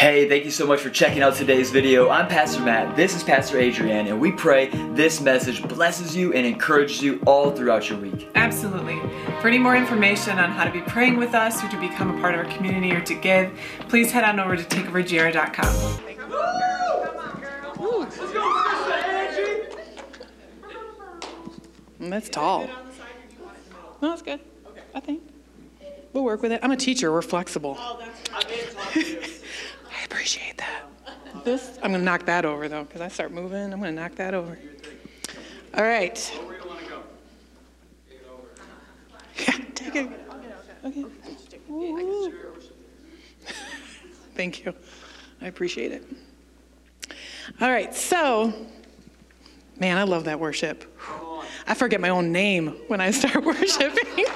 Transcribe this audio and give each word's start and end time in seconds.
Hey, 0.00 0.26
thank 0.30 0.46
you 0.46 0.50
so 0.50 0.66
much 0.66 0.80
for 0.80 0.88
checking 0.88 1.20
out 1.20 1.34
today's 1.34 1.70
video. 1.70 2.08
I'm 2.08 2.26
Pastor 2.26 2.62
Matt, 2.62 2.96
this 2.96 3.14
is 3.14 3.22
Pastor 3.22 3.60
Adrienne, 3.60 4.06
and 4.06 4.18
we 4.18 4.32
pray 4.32 4.68
this 4.94 5.20
message 5.20 5.62
blesses 5.68 6.16
you 6.16 6.32
and 6.32 6.46
encourages 6.46 7.02
you 7.02 7.20
all 7.26 7.50
throughout 7.50 7.90
your 7.90 7.98
week. 7.98 8.26
Absolutely. 8.34 8.98
For 9.42 9.48
any 9.48 9.58
more 9.58 9.76
information 9.76 10.38
on 10.38 10.52
how 10.52 10.64
to 10.64 10.70
be 10.70 10.80
praying 10.80 11.18
with 11.18 11.34
us 11.34 11.62
or 11.62 11.68
to 11.68 11.78
become 11.78 12.16
a 12.16 12.20
part 12.22 12.34
of 12.34 12.46
our 12.46 12.50
community 12.50 12.92
or 12.92 13.02
to 13.02 13.14
give, 13.14 13.52
please 13.90 14.10
head 14.10 14.24
on 14.24 14.40
over 14.40 14.56
to 14.56 14.62
takeoverjr.com. 14.62 16.00
Mm, 22.00 22.08
that's 22.08 22.30
tall. 22.30 22.70
No, 24.00 24.08
that's 24.08 24.22
good. 24.22 24.40
Okay. 24.66 24.80
I 24.94 25.00
think. 25.00 25.22
We'll 26.14 26.24
work 26.24 26.40
with 26.40 26.52
it. 26.52 26.60
I'm 26.62 26.70
a 26.70 26.76
teacher. 26.78 27.12
We're 27.12 27.20
flexible. 27.20 27.78
Appreciate 30.10 30.58
that. 30.58 30.82
This, 31.44 31.78
I'm 31.84 31.92
to 31.92 31.98
knock 31.98 32.26
that 32.26 32.44
over, 32.44 32.68
though, 32.68 32.82
because 32.82 33.00
I 33.00 33.06
start 33.06 33.30
moving. 33.30 33.72
I'm 33.72 33.80
to 33.80 33.92
knock 33.92 34.16
that 34.16 34.34
over. 34.34 34.58
All 35.74 35.84
right. 35.84 36.40
Yeah, 39.38 39.54
take 39.74 39.94
it. 39.94 40.10
Okay. 40.84 41.04
Thank 44.34 44.64
you. 44.64 44.74
I 45.40 45.46
appreciate 45.46 45.92
it. 45.92 46.04
All 47.60 47.70
right, 47.70 47.94
so, 47.94 48.52
man, 49.78 49.96
I 49.96 50.02
love 50.02 50.24
that 50.24 50.40
worship. 50.40 50.98
I 51.68 51.74
forget 51.74 52.00
my 52.00 52.08
own 52.08 52.32
name 52.32 52.68
when 52.88 53.00
I 53.00 53.12
start 53.12 53.44
worshiping. 53.44 54.26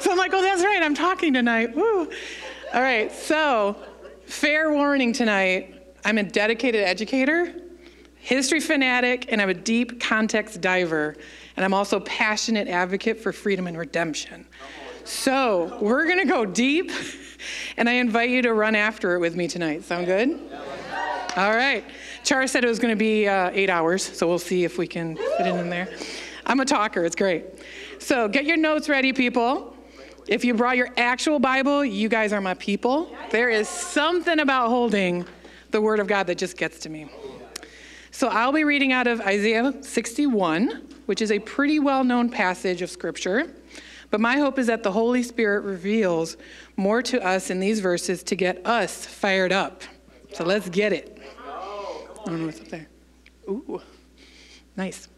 so 0.00 0.12
I'm 0.12 0.16
like, 0.16 0.32
oh, 0.32 0.40
that's 0.40 0.64
right, 0.64 0.82
I'm 0.82 0.94
talking 0.94 1.34
tonight. 1.34 1.76
Woo. 1.76 2.10
All 2.72 2.80
right, 2.80 3.12
so 3.12 3.76
fair 4.30 4.70
warning 4.70 5.12
tonight 5.12 5.74
I'm 6.04 6.16
a 6.16 6.22
dedicated 6.22 6.82
educator, 6.82 7.52
history 8.14 8.60
fanatic, 8.60 9.30
and 9.30 9.42
I'm 9.42 9.50
a 9.50 9.54
deep 9.54 10.00
context 10.00 10.60
diver. 10.60 11.16
And 11.56 11.64
I'm 11.64 11.74
also 11.74 11.98
a 11.98 12.00
passionate 12.00 12.68
advocate 12.68 13.20
for 13.20 13.32
freedom 13.32 13.66
and 13.66 13.76
redemption. 13.76 14.46
So 15.04 15.76
we're 15.80 16.06
gonna 16.08 16.24
go 16.24 16.46
deep, 16.46 16.90
and 17.76 17.88
I 17.88 17.94
invite 17.94 18.30
you 18.30 18.40
to 18.42 18.54
run 18.54 18.74
after 18.74 19.14
it 19.16 19.18
with 19.18 19.34
me 19.36 19.48
tonight. 19.48 19.82
Sound 19.84 20.06
good? 20.06 20.40
All 21.36 21.54
right. 21.54 21.84
Char 22.24 22.46
said 22.46 22.64
it 22.64 22.68
was 22.68 22.78
to 22.78 22.96
be 22.96 23.26
uh, 23.26 23.50
eight 23.52 23.68
hours, 23.68 24.02
so 24.02 24.26
we'll 24.28 24.38
see 24.38 24.64
if 24.64 24.78
we 24.78 24.86
can 24.86 25.16
fit 25.16 25.46
it 25.46 25.54
in 25.54 25.68
there. 25.68 25.88
I'm 26.46 26.60
a 26.60 26.64
talker, 26.64 27.04
it's 27.04 27.16
great. 27.16 27.44
So 27.98 28.28
get 28.28 28.46
your 28.46 28.56
notes 28.56 28.88
ready, 28.88 29.12
people. 29.12 29.76
If 30.28 30.44
you 30.44 30.54
brought 30.54 30.76
your 30.76 30.88
actual 30.96 31.38
Bible, 31.38 31.84
you 31.84 32.08
guys 32.08 32.32
are 32.32 32.40
my 32.40 32.54
people. 32.54 33.14
There 33.30 33.50
is 33.50 33.68
something 33.68 34.38
about 34.38 34.68
holding 34.68 35.24
the 35.70 35.80
Word 35.80 36.00
of 36.00 36.06
God 36.06 36.26
that 36.26 36.38
just 36.38 36.56
gets 36.56 36.78
to 36.80 36.88
me. 36.88 37.08
So 38.10 38.28
I'll 38.28 38.52
be 38.52 38.64
reading 38.64 38.92
out 38.92 39.06
of 39.06 39.20
Isaiah 39.20 39.72
61, 39.82 40.88
which 41.06 41.22
is 41.22 41.32
a 41.32 41.38
pretty 41.38 41.78
well 41.78 42.04
known 42.04 42.28
passage 42.28 42.82
of 42.82 42.90
Scripture. 42.90 43.54
But 44.10 44.20
my 44.20 44.38
hope 44.38 44.58
is 44.58 44.66
that 44.66 44.82
the 44.82 44.92
Holy 44.92 45.22
Spirit 45.22 45.60
reveals 45.60 46.36
more 46.76 47.00
to 47.02 47.24
us 47.24 47.50
in 47.50 47.60
these 47.60 47.80
verses 47.80 48.22
to 48.24 48.36
get 48.36 48.66
us 48.66 49.06
fired 49.06 49.52
up. 49.52 49.82
So 50.32 50.44
let's 50.44 50.68
get 50.68 50.92
it. 50.92 51.18
I 51.46 52.24
don't 52.26 52.40
know 52.40 52.46
what's 52.46 52.60
up 52.60 52.68
there. 52.68 52.88
Ooh, 53.48 53.80
nice. 54.76 55.08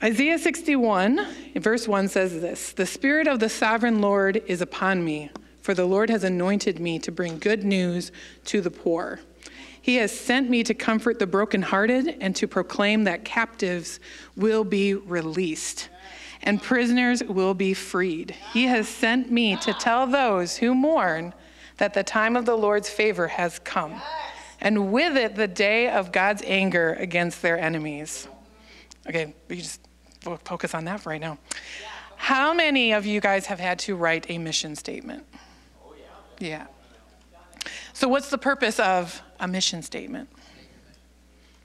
Isaiah 0.00 0.38
61, 0.38 1.26
verse 1.56 1.88
1 1.88 2.06
says 2.06 2.40
this 2.40 2.72
The 2.72 2.86
Spirit 2.86 3.26
of 3.26 3.40
the 3.40 3.48
sovereign 3.48 4.00
Lord 4.00 4.40
is 4.46 4.60
upon 4.60 5.04
me, 5.04 5.30
for 5.60 5.74
the 5.74 5.86
Lord 5.86 6.08
has 6.08 6.22
anointed 6.22 6.78
me 6.78 7.00
to 7.00 7.10
bring 7.10 7.40
good 7.40 7.64
news 7.64 8.12
to 8.44 8.60
the 8.60 8.70
poor. 8.70 9.18
He 9.82 9.96
has 9.96 10.12
sent 10.12 10.48
me 10.48 10.62
to 10.62 10.72
comfort 10.72 11.18
the 11.18 11.26
brokenhearted 11.26 12.18
and 12.20 12.36
to 12.36 12.46
proclaim 12.46 13.04
that 13.04 13.24
captives 13.24 13.98
will 14.36 14.62
be 14.62 14.94
released 14.94 15.88
and 16.42 16.62
prisoners 16.62 17.24
will 17.24 17.54
be 17.54 17.74
freed. 17.74 18.36
He 18.52 18.64
has 18.64 18.88
sent 18.88 19.32
me 19.32 19.56
to 19.56 19.72
tell 19.72 20.06
those 20.06 20.56
who 20.56 20.74
mourn 20.74 21.34
that 21.78 21.94
the 21.94 22.04
time 22.04 22.36
of 22.36 22.44
the 22.44 22.56
Lord's 22.56 22.88
favor 22.88 23.26
has 23.26 23.58
come, 23.58 24.00
and 24.60 24.92
with 24.92 25.16
it 25.16 25.34
the 25.34 25.48
day 25.48 25.88
of 25.88 26.12
God's 26.12 26.42
anger 26.46 26.94
against 26.94 27.42
their 27.42 27.58
enemies. 27.58 28.28
Okay, 29.08 29.34
we 29.48 29.56
just 29.56 29.87
focus 30.36 30.74
on 30.74 30.84
that 30.84 31.00
for 31.00 31.10
right 31.10 31.20
now. 31.20 31.38
How 32.16 32.52
many 32.52 32.92
of 32.92 33.06
you 33.06 33.20
guys 33.20 33.46
have 33.46 33.60
had 33.60 33.78
to 33.80 33.96
write 33.96 34.26
a 34.28 34.38
mission 34.38 34.76
statement? 34.76 35.24
Yeah. 36.38 36.66
So, 37.92 38.08
what's 38.08 38.30
the 38.30 38.38
purpose 38.38 38.78
of 38.78 39.22
a 39.40 39.48
mission 39.48 39.82
statement? 39.82 40.28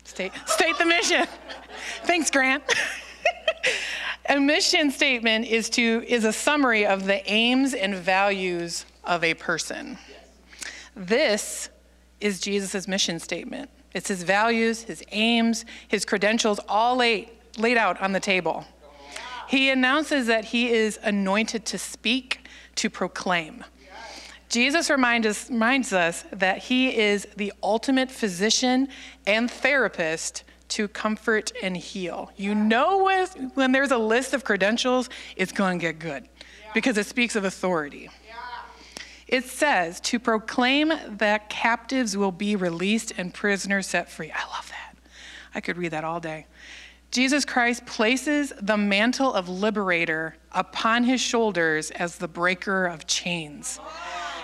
State, 0.03 0.31
state 0.45 0.77
the 0.77 0.85
mission. 0.85 1.25
Thanks, 2.03 2.29
Grant. 2.29 2.63
a 4.29 4.39
mission 4.39 4.91
statement 4.91 5.45
is 5.45 5.69
to 5.71 6.03
is 6.07 6.23
a 6.23 6.33
summary 6.33 6.85
of 6.85 7.05
the 7.05 7.29
aims 7.29 7.73
and 7.73 7.95
values 7.95 8.85
of 9.03 9.23
a 9.23 9.33
person. 9.33 9.97
This 10.95 11.69
is 12.19 12.39
Jesus' 12.39 12.87
mission 12.87 13.19
statement. 13.19 13.69
It's 13.93 14.07
his 14.07 14.23
values, 14.23 14.83
his 14.83 15.03
aims, 15.11 15.65
his 15.87 16.05
credentials, 16.05 16.59
all 16.67 16.97
laid, 16.97 17.29
laid 17.57 17.77
out 17.77 18.01
on 18.01 18.11
the 18.11 18.19
table. 18.19 18.65
He 19.47 19.69
announces 19.69 20.27
that 20.27 20.45
he 20.45 20.71
is 20.71 20.99
anointed 21.03 21.65
to 21.65 21.77
speak, 21.77 22.47
to 22.75 22.89
proclaim. 22.89 23.63
Jesus 24.49 24.89
reminds 24.89 25.27
us, 25.27 25.49
reminds 25.49 25.93
us 25.93 26.25
that 26.31 26.59
he 26.59 26.95
is 26.95 27.27
the 27.37 27.51
ultimate 27.63 28.11
physician 28.11 28.87
and 29.25 29.49
therapist 29.49 30.43
to 30.69 30.87
comfort 30.87 31.51
and 31.61 31.75
heal. 31.75 32.31
You 32.35 32.55
know 32.55 33.03
when, 33.03 33.27
when 33.55 33.71
there's 33.71 33.91
a 33.91 33.97
list 33.97 34.33
of 34.33 34.43
credentials, 34.43 35.09
it's 35.35 35.51
going 35.51 35.79
to 35.79 35.81
get 35.81 35.99
good 35.99 36.27
because 36.73 36.97
it 36.97 37.05
speaks 37.05 37.35
of 37.35 37.45
authority. 37.45 38.09
It 39.27 39.45
says 39.45 39.99
to 40.01 40.19
proclaim 40.19 40.93
that 41.07 41.49
captives 41.49 42.15
will 42.15 42.31
be 42.31 42.55
released 42.55 43.13
and 43.17 43.33
prisoners 43.33 43.87
set 43.87 44.09
free. 44.09 44.31
I 44.31 44.45
love 44.55 44.69
that. 44.69 44.95
I 45.55 45.61
could 45.61 45.77
read 45.77 45.89
that 45.91 46.03
all 46.03 46.19
day. 46.19 46.45
Jesus 47.13 47.45
Christ 47.45 47.85
places 47.85 48.51
the 48.59 48.75
mantle 48.75 49.31
of 49.31 49.47
liberator 49.47 50.35
upon 50.51 51.03
his 51.03 51.21
shoulders 51.21 51.91
as 51.91 52.15
the 52.15 52.27
breaker 52.27 52.87
of 52.87 53.05
chains. 53.05 53.79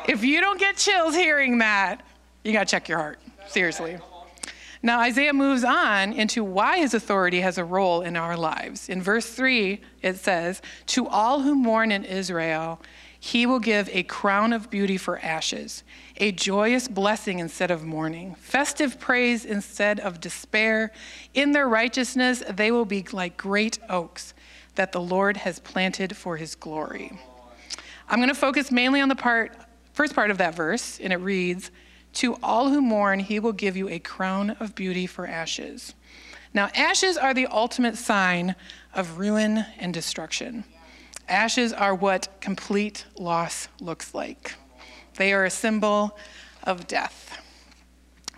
If 0.07 0.23
you 0.23 0.39
don't 0.39 0.59
get 0.59 0.77
chills 0.77 1.15
hearing 1.15 1.57
that, 1.57 2.03
you 2.43 2.53
got 2.53 2.67
to 2.67 2.71
check 2.71 2.87
your 2.87 2.99
heart. 2.99 3.19
Seriously. 3.47 3.97
Now, 4.83 4.99
Isaiah 4.99 5.33
moves 5.33 5.63
on 5.63 6.13
into 6.13 6.43
why 6.43 6.77
his 6.77 6.93
authority 6.93 7.41
has 7.41 7.57
a 7.57 7.63
role 7.63 8.01
in 8.01 8.15
our 8.15 8.37
lives. 8.37 8.87
In 8.87 9.01
verse 9.01 9.27
3, 9.27 9.81
it 10.03 10.17
says, 10.17 10.61
To 10.87 11.07
all 11.07 11.41
who 11.41 11.55
mourn 11.55 11.91
in 11.91 12.05
Israel, 12.05 12.79
he 13.19 13.47
will 13.47 13.59
give 13.59 13.89
a 13.89 14.03
crown 14.03 14.53
of 14.53 14.69
beauty 14.69 14.95
for 14.95 15.17
ashes, 15.19 15.83
a 16.19 16.31
joyous 16.31 16.87
blessing 16.87 17.39
instead 17.39 17.71
of 17.71 17.83
mourning, 17.83 18.35
festive 18.35 18.99
praise 18.99 19.45
instead 19.45 19.99
of 19.99 20.19
despair. 20.19 20.91
In 21.33 21.53
their 21.53 21.67
righteousness, 21.67 22.43
they 22.49 22.71
will 22.71 22.85
be 22.85 23.05
like 23.11 23.37
great 23.37 23.79
oaks 23.89 24.33
that 24.75 24.91
the 24.91 25.01
Lord 25.01 25.37
has 25.37 25.59
planted 25.59 26.15
for 26.15 26.37
his 26.37 26.55
glory. 26.55 27.11
I'm 28.07 28.19
going 28.19 28.29
to 28.29 28.35
focus 28.35 28.71
mainly 28.71 29.01
on 29.01 29.09
the 29.09 29.15
part 29.15 29.55
first 29.93 30.15
part 30.15 30.31
of 30.31 30.37
that 30.37 30.55
verse, 30.55 30.99
and 30.99 31.11
it 31.11 31.17
reads, 31.17 31.71
To 32.13 32.37
all 32.41 32.69
who 32.69 32.81
mourn, 32.81 33.19
he 33.19 33.39
will 33.39 33.51
give 33.51 33.75
you 33.75 33.89
a 33.89 33.99
crown 33.99 34.51
of 34.51 34.73
beauty 34.73 35.05
for 35.05 35.27
ashes. 35.27 35.93
Now, 36.53 36.69
ashes 36.73 37.17
are 37.17 37.33
the 37.33 37.47
ultimate 37.47 37.97
sign 37.97 38.55
of 38.93 39.19
ruin 39.19 39.65
and 39.77 39.93
destruction. 39.93 40.63
Ashes 41.27 41.73
are 41.73 41.93
what 41.93 42.29
complete 42.39 43.05
loss 43.17 43.67
looks 43.79 44.13
like. 44.13 44.55
They 45.19 45.33
are 45.33 45.43
a 45.43 45.49
symbol 45.49 46.17
of 46.63 46.87
death. 46.87 47.41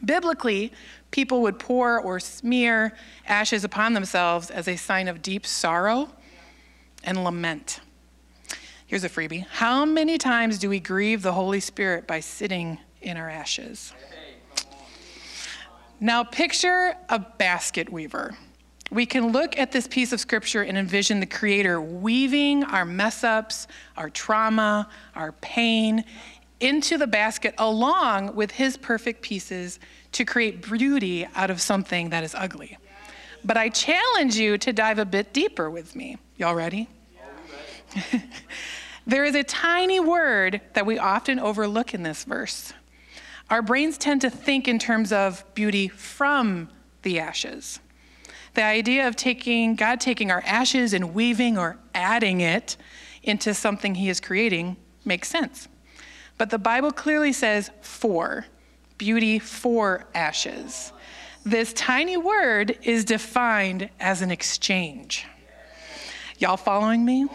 Biblically, 0.04 0.74
people 1.12 1.44
would 1.44 1.60
pour 1.60 2.02
or 2.02 2.20
smear 2.20 2.98
ashes 3.28 3.64
upon 3.64 3.94
themselves 3.94 4.50
as 4.50 4.68
a 4.68 4.76
sign 4.76 5.08
of 5.08 5.22
deep 5.22 5.46
sorrow 5.46 6.10
and 7.04 7.24
lament. 7.24 7.82
Here's 8.88 9.04
a 9.04 9.10
freebie. 9.10 9.46
How 9.46 9.86
many 9.86 10.18
times 10.18 10.58
do 10.58 10.70
we 10.70 10.80
grieve 10.80 11.22
the 11.22 11.34
Holy 11.34 11.60
Spirit 11.60 12.08
by 12.08 12.20
sitting 12.20 12.80
in 13.04 13.16
our 13.16 13.30
ashes? 13.30 13.94
Now, 16.00 16.24
picture 16.24 16.96
a 17.10 17.20
basket 17.20 17.92
weaver. 17.92 18.36
We 18.90 19.06
can 19.06 19.32
look 19.32 19.58
at 19.58 19.72
this 19.72 19.88
piece 19.88 20.12
of 20.14 20.20
scripture 20.20 20.64
and 20.64 20.78
envision 20.80 21.20
the 21.20 21.28
Creator 21.28 21.80
weaving 21.80 22.64
our 22.64 22.86
mess 22.86 23.24
ups, 23.24 23.68
our 23.96 24.10
trauma, 24.10 24.90
our 25.16 25.32
pain 25.34 26.04
into 26.62 26.98
the 26.98 27.08
basket 27.08 27.56
along 27.58 28.36
with 28.36 28.52
His 28.52 28.78
perfect 28.78 29.22
pieces 29.22 29.80
to 30.14 30.26
create 30.26 30.62
beauty 30.62 31.28
out 31.36 31.50
of 31.50 31.62
something 31.62 32.10
that 32.10 32.24
is 32.24 32.36
ugly. 32.36 32.78
But 33.44 33.58
I 33.58 33.70
challenge 33.70 34.36
you 34.36 34.58
to 34.60 34.72
dive 34.72 35.00
a 35.00 35.06
bit 35.06 35.34
deeper 35.34 35.70
with 35.70 35.96
me. 35.96 36.18
Y'all 36.38 36.56
ready? 36.56 36.88
There 39.08 39.26
is 39.26 39.34
a 39.34 39.44
tiny 39.44 40.00
word 40.00 40.62
that 40.74 40.86
we 40.86 41.00
often 41.00 41.40
overlook 41.40 41.94
in 41.94 42.04
this 42.04 42.24
verse. 42.24 42.74
our 43.50 43.62
brains 43.62 43.98
tend 43.98 44.22
to 44.22 44.30
think 44.30 44.68
in 44.68 44.80
terms 44.80 45.12
of 45.12 45.44
beauty 45.54 45.90
from 45.90 46.70
the 47.02 47.20
ashes. 47.20 47.80
The 48.54 48.64
idea 48.64 49.08
of 49.08 49.16
taking 49.16 49.76
God 49.76 50.00
taking 50.00 50.32
our 50.32 50.44
ashes 50.46 50.94
and 50.94 51.14
weaving 51.14 51.58
or 51.58 51.78
adding 51.94 52.42
it 52.42 52.78
into 53.24 53.54
something 53.54 53.96
he 53.96 54.08
is 54.08 54.22
creating 54.22 54.78
makes 55.04 55.28
sense. 55.28 55.68
But 56.42 56.50
the 56.50 56.58
Bible 56.58 56.92
clearly 56.92 57.34
says 57.34 57.70
for, 57.82 58.48
beauty 58.98 59.38
for 59.38 60.08
ashes. 60.16 60.92
This 61.46 61.72
tiny 61.72 62.18
word 62.18 62.80
is 62.82 63.06
defined 63.06 63.92
as 64.00 64.24
an 64.24 64.32
exchange. 64.32 65.28
Y'all 66.40 66.58
following 66.58 67.06
me? 67.06 67.28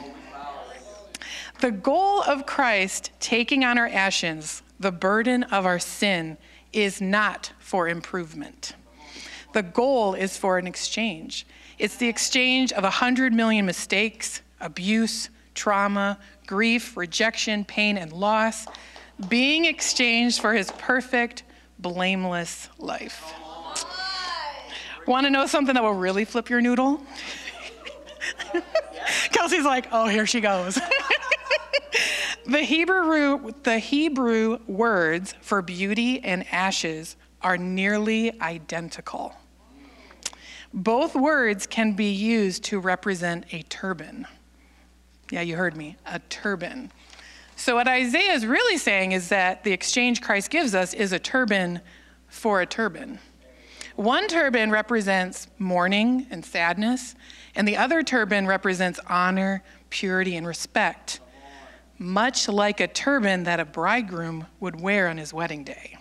The 1.61 1.71
goal 1.71 2.23
of 2.23 2.47
Christ 2.47 3.13
taking 3.21 3.65
on 3.65 3.79
our 3.79 3.87
ashes, 3.87 4.65
the 4.81 4.91
burden 4.91 5.45
of 5.45 5.67
our 5.67 5.79
sin, 5.79 6.37
is 6.73 7.01
not 7.01 7.53
for 7.61 7.87
improvement. 7.89 8.75
The 9.53 9.63
goal 9.63 10.15
is 10.15 10.37
for 10.37 10.59
an 10.59 10.67
exchange. 10.67 11.47
It's 11.79 11.95
the 11.95 12.09
exchange 12.09 12.73
of 12.73 12.83
a 12.83 12.91
hundred 12.91 13.33
million 13.33 13.67
mistakes, 13.67 14.43
abuse, 14.61 15.31
trauma, 15.55 16.19
grief, 16.49 16.97
rejection, 16.97 17.65
pain, 17.65 17.97
and 17.97 18.13
loss 18.13 18.67
being 19.29 19.65
exchanged 19.65 20.41
for 20.41 20.53
his 20.53 20.71
perfect, 20.73 21.43
blameless 21.79 22.69
life. 22.79 23.35
Want 25.07 25.25
to 25.25 25.31
know 25.31 25.47
something 25.47 25.75
that 25.75 25.83
will 25.83 25.95
really 25.95 26.25
flip 26.25 26.51
your 26.51 26.61
noodle? 26.61 27.01
Kelsey's 29.31 29.65
like, 29.65 29.87
oh, 29.93 30.09
here 30.09 30.27
she 30.27 30.41
goes. 30.41 30.79
the, 32.47 32.63
Hebrew, 32.63 33.53
the 33.63 33.79
Hebrew 33.79 34.59
words 34.67 35.35
for 35.41 35.63
beauty 35.63 36.23
and 36.25 36.45
ashes 36.51 37.17
are 37.41 37.57
nearly 37.57 38.41
identical. 38.41 39.35
Both 40.75 41.15
words 41.15 41.67
can 41.67 41.93
be 41.93 42.11
used 42.11 42.65
to 42.65 42.81
represent 42.81 43.47
a 43.53 43.63
turban. 43.63 44.27
Yeah, 45.31 45.43
you 45.43 45.57
heard 45.57 45.77
me, 45.77 45.97
a 46.05 46.19
turban. 46.19 46.93
So, 47.59 47.75
what 47.75 47.89
Isaiah 47.89 48.35
is 48.35 48.45
really 48.45 48.77
saying 48.77 49.13
is 49.13 49.31
that 49.31 49.65
the 49.65 49.73
exchange 49.73 50.21
Christ 50.21 50.51
gives 50.51 50.75
us 50.75 50.93
is 50.93 51.13
a 51.13 51.19
turban 51.19 51.81
for 52.29 52.61
a 52.61 52.67
turban. 52.67 53.19
One 53.97 54.29
turban 54.29 54.71
represents 54.71 55.49
mourning 55.59 56.27
and 56.31 56.45
sadness, 56.45 57.15
and 57.55 57.67
the 57.67 57.79
other 57.79 58.03
turban 58.03 58.47
represents 58.47 59.01
honor, 59.09 59.63
purity, 59.89 60.37
and 60.37 60.47
respect, 60.47 61.21
much 61.99 62.47
like 62.47 62.79
a 62.79 62.89
turban 62.89 63.45
that 63.45 63.59
a 63.59 63.65
bridegroom 63.65 64.47
would 64.61 64.79
wear 64.79 65.09
on 65.09 65.17
his 65.17 65.33
wedding 65.33 65.65
day. 65.65 65.97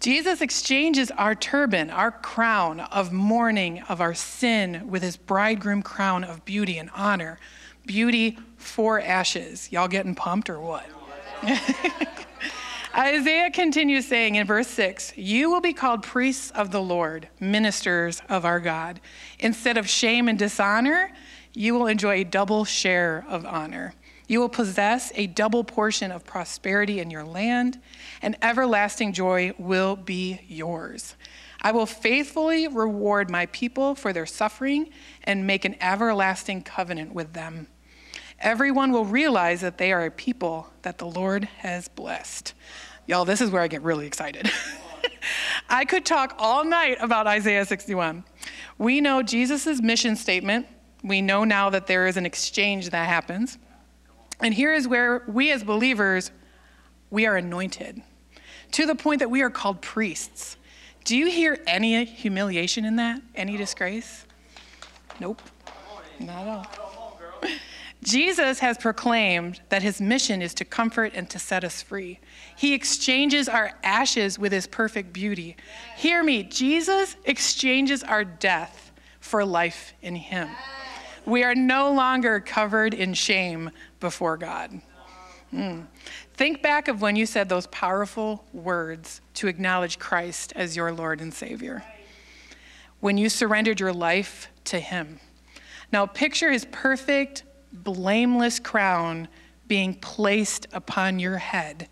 Jesus 0.00 0.40
exchanges 0.40 1.12
our 1.12 1.36
turban, 1.36 1.88
our 1.90 2.10
crown 2.10 2.80
of 2.80 3.12
mourning 3.12 3.80
of 3.82 4.00
our 4.00 4.12
sin, 4.12 4.88
with 4.88 5.04
his 5.04 5.16
bridegroom 5.16 5.82
crown 5.82 6.24
of 6.24 6.44
beauty 6.44 6.78
and 6.78 6.90
honor. 6.94 7.38
Beauty 7.86 8.38
for 8.66 9.00
ashes. 9.00 9.70
Y'all 9.72 9.88
getting 9.88 10.14
pumped 10.14 10.50
or 10.50 10.60
what? 10.60 10.86
Isaiah 12.96 13.50
continues 13.50 14.06
saying 14.06 14.36
in 14.36 14.46
verse 14.46 14.68
6 14.68 15.12
You 15.16 15.50
will 15.50 15.60
be 15.60 15.74
called 15.74 16.02
priests 16.02 16.50
of 16.52 16.70
the 16.70 16.80
Lord, 16.80 17.28
ministers 17.38 18.22
of 18.28 18.44
our 18.44 18.58
God. 18.58 19.00
Instead 19.38 19.76
of 19.76 19.88
shame 19.88 20.28
and 20.28 20.38
dishonor, 20.38 21.12
you 21.52 21.74
will 21.74 21.86
enjoy 21.86 22.20
a 22.20 22.24
double 22.24 22.64
share 22.64 23.24
of 23.28 23.44
honor. 23.44 23.94
You 24.28 24.40
will 24.40 24.48
possess 24.48 25.12
a 25.14 25.26
double 25.26 25.62
portion 25.62 26.10
of 26.10 26.24
prosperity 26.24 26.98
in 26.98 27.10
your 27.10 27.24
land, 27.24 27.80
and 28.22 28.36
everlasting 28.42 29.12
joy 29.12 29.52
will 29.58 29.94
be 29.94 30.40
yours. 30.48 31.16
I 31.60 31.72
will 31.72 31.86
faithfully 31.86 32.66
reward 32.66 33.30
my 33.30 33.46
people 33.46 33.94
for 33.94 34.12
their 34.12 34.26
suffering 34.26 34.90
and 35.24 35.46
make 35.46 35.64
an 35.64 35.76
everlasting 35.80 36.62
covenant 36.62 37.14
with 37.14 37.34
them. 37.34 37.68
Everyone 38.40 38.92
will 38.92 39.04
realize 39.04 39.62
that 39.62 39.78
they 39.78 39.92
are 39.92 40.04
a 40.04 40.10
people 40.10 40.68
that 40.82 40.98
the 40.98 41.06
Lord 41.06 41.44
has 41.44 41.88
blessed. 41.88 42.54
Y'all, 43.06 43.24
this 43.24 43.40
is 43.40 43.50
where 43.50 43.62
I 43.62 43.68
get 43.68 43.82
really 43.82 44.06
excited. 44.06 44.50
I 45.68 45.84
could 45.84 46.04
talk 46.04 46.34
all 46.38 46.64
night 46.64 46.98
about 47.00 47.26
Isaiah 47.26 47.64
61. 47.64 48.24
We 48.78 49.00
know 49.00 49.22
Jesus' 49.22 49.80
mission 49.80 50.16
statement. 50.16 50.66
We 51.02 51.22
know 51.22 51.44
now 51.44 51.70
that 51.70 51.86
there 51.86 52.06
is 52.06 52.16
an 52.16 52.26
exchange 52.26 52.90
that 52.90 53.08
happens. 53.08 53.58
And 54.40 54.52
here 54.52 54.74
is 54.74 54.86
where 54.86 55.22
we 55.26 55.50
as 55.50 55.64
believers, 55.64 56.30
we 57.10 57.26
are 57.26 57.36
anointed 57.36 58.02
to 58.72 58.86
the 58.86 58.94
point 58.94 59.20
that 59.20 59.30
we 59.30 59.42
are 59.42 59.50
called 59.50 59.80
priests. 59.80 60.56
Do 61.04 61.16
you 61.16 61.26
hear 61.26 61.58
any 61.66 62.04
humiliation 62.04 62.84
in 62.84 62.96
that? 62.96 63.22
Any 63.34 63.56
disgrace? 63.56 64.26
Nope. 65.20 65.40
Not 66.18 66.42
at 66.42 66.48
all. 66.48 66.85
Jesus 68.06 68.60
has 68.60 68.78
proclaimed 68.78 69.60
that 69.68 69.82
his 69.82 70.00
mission 70.00 70.40
is 70.40 70.54
to 70.54 70.64
comfort 70.64 71.10
and 71.16 71.28
to 71.28 71.40
set 71.40 71.64
us 71.64 71.82
free. 71.82 72.20
He 72.56 72.72
exchanges 72.72 73.48
our 73.48 73.72
ashes 73.82 74.38
with 74.38 74.52
his 74.52 74.68
perfect 74.68 75.12
beauty. 75.12 75.56
Hear 75.96 76.22
me, 76.22 76.44
Jesus 76.44 77.16
exchanges 77.24 78.04
our 78.04 78.22
death 78.22 78.92
for 79.18 79.44
life 79.44 79.92
in 80.02 80.14
him. 80.14 80.48
We 81.24 81.42
are 81.42 81.56
no 81.56 81.92
longer 81.92 82.38
covered 82.38 82.94
in 82.94 83.12
shame 83.12 83.72
before 83.98 84.36
God. 84.36 84.80
Mm. 85.52 85.86
Think 86.34 86.62
back 86.62 86.86
of 86.86 87.02
when 87.02 87.16
you 87.16 87.26
said 87.26 87.48
those 87.48 87.66
powerful 87.66 88.44
words 88.52 89.20
to 89.34 89.48
acknowledge 89.48 89.98
Christ 89.98 90.52
as 90.54 90.76
your 90.76 90.92
Lord 90.92 91.20
and 91.20 91.34
Savior. 91.34 91.82
When 93.00 93.18
you 93.18 93.28
surrendered 93.28 93.80
your 93.80 93.92
life 93.92 94.48
to 94.66 94.78
Him. 94.78 95.18
Now, 95.92 96.06
picture 96.06 96.52
His 96.52 96.66
perfect, 96.70 97.42
blameless 97.84 98.58
crown 98.58 99.28
being 99.66 99.94
placed 99.94 100.66
upon 100.72 101.18
your 101.18 101.38
head 101.38 101.88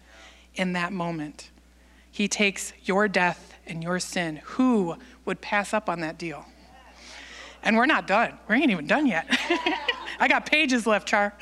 in 0.54 0.72
that 0.74 0.92
moment. 0.92 1.50
He 2.10 2.28
takes 2.28 2.72
your 2.84 3.08
death 3.08 3.54
and 3.66 3.82
your 3.82 3.98
sin. 3.98 4.40
Who 4.44 4.96
would 5.24 5.40
pass 5.40 5.74
up 5.74 5.88
on 5.88 6.00
that 6.00 6.18
deal? 6.18 6.44
And 7.62 7.76
we're 7.76 7.86
not 7.86 8.06
done. 8.06 8.38
We 8.48 8.56
ain't 8.56 8.70
even 8.70 8.86
done 8.86 9.06
yet. 9.06 9.26
I 10.20 10.28
got 10.28 10.46
pages 10.46 10.86
left, 10.86 11.08
Char. 11.08 11.34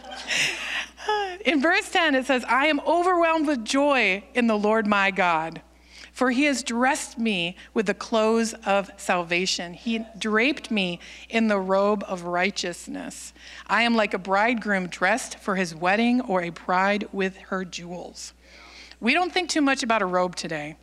in 1.44 1.62
verse 1.62 1.90
10, 1.90 2.14
it 2.14 2.26
says, 2.26 2.44
I 2.44 2.66
am 2.66 2.78
overwhelmed 2.80 3.46
with 3.46 3.64
joy 3.64 4.22
in 4.34 4.46
the 4.46 4.56
Lord 4.56 4.86
my 4.86 5.10
God, 5.10 5.62
for 6.12 6.30
he 6.30 6.44
has 6.44 6.62
dressed 6.62 7.18
me 7.18 7.56
with 7.74 7.86
the 7.86 7.94
clothes 7.94 8.54
of 8.64 8.90
salvation. 8.96 9.74
He 9.74 10.04
draped 10.18 10.70
me 10.70 11.00
in 11.28 11.48
the 11.48 11.58
robe 11.58 12.04
of 12.06 12.24
righteousness. 12.24 13.32
I 13.66 13.82
am 13.82 13.94
like 13.94 14.14
a 14.14 14.18
bridegroom 14.18 14.88
dressed 14.88 15.38
for 15.38 15.56
his 15.56 15.74
wedding 15.74 16.20
or 16.20 16.42
a 16.42 16.50
bride 16.50 17.08
with 17.12 17.36
her 17.36 17.64
jewels. 17.64 18.32
We 19.00 19.14
don't 19.14 19.32
think 19.32 19.48
too 19.48 19.62
much 19.62 19.82
about 19.82 20.02
a 20.02 20.06
robe 20.06 20.36
today, 20.36 20.76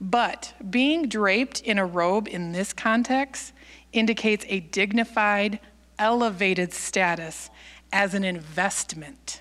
but 0.00 0.52
being 0.68 1.08
draped 1.08 1.60
in 1.60 1.78
a 1.78 1.86
robe 1.86 2.28
in 2.28 2.52
this 2.52 2.72
context 2.72 3.52
indicates 3.92 4.44
a 4.48 4.60
dignified, 4.60 5.60
elevated 5.98 6.72
status 6.72 7.50
as 7.92 8.14
an 8.14 8.24
investment. 8.24 9.40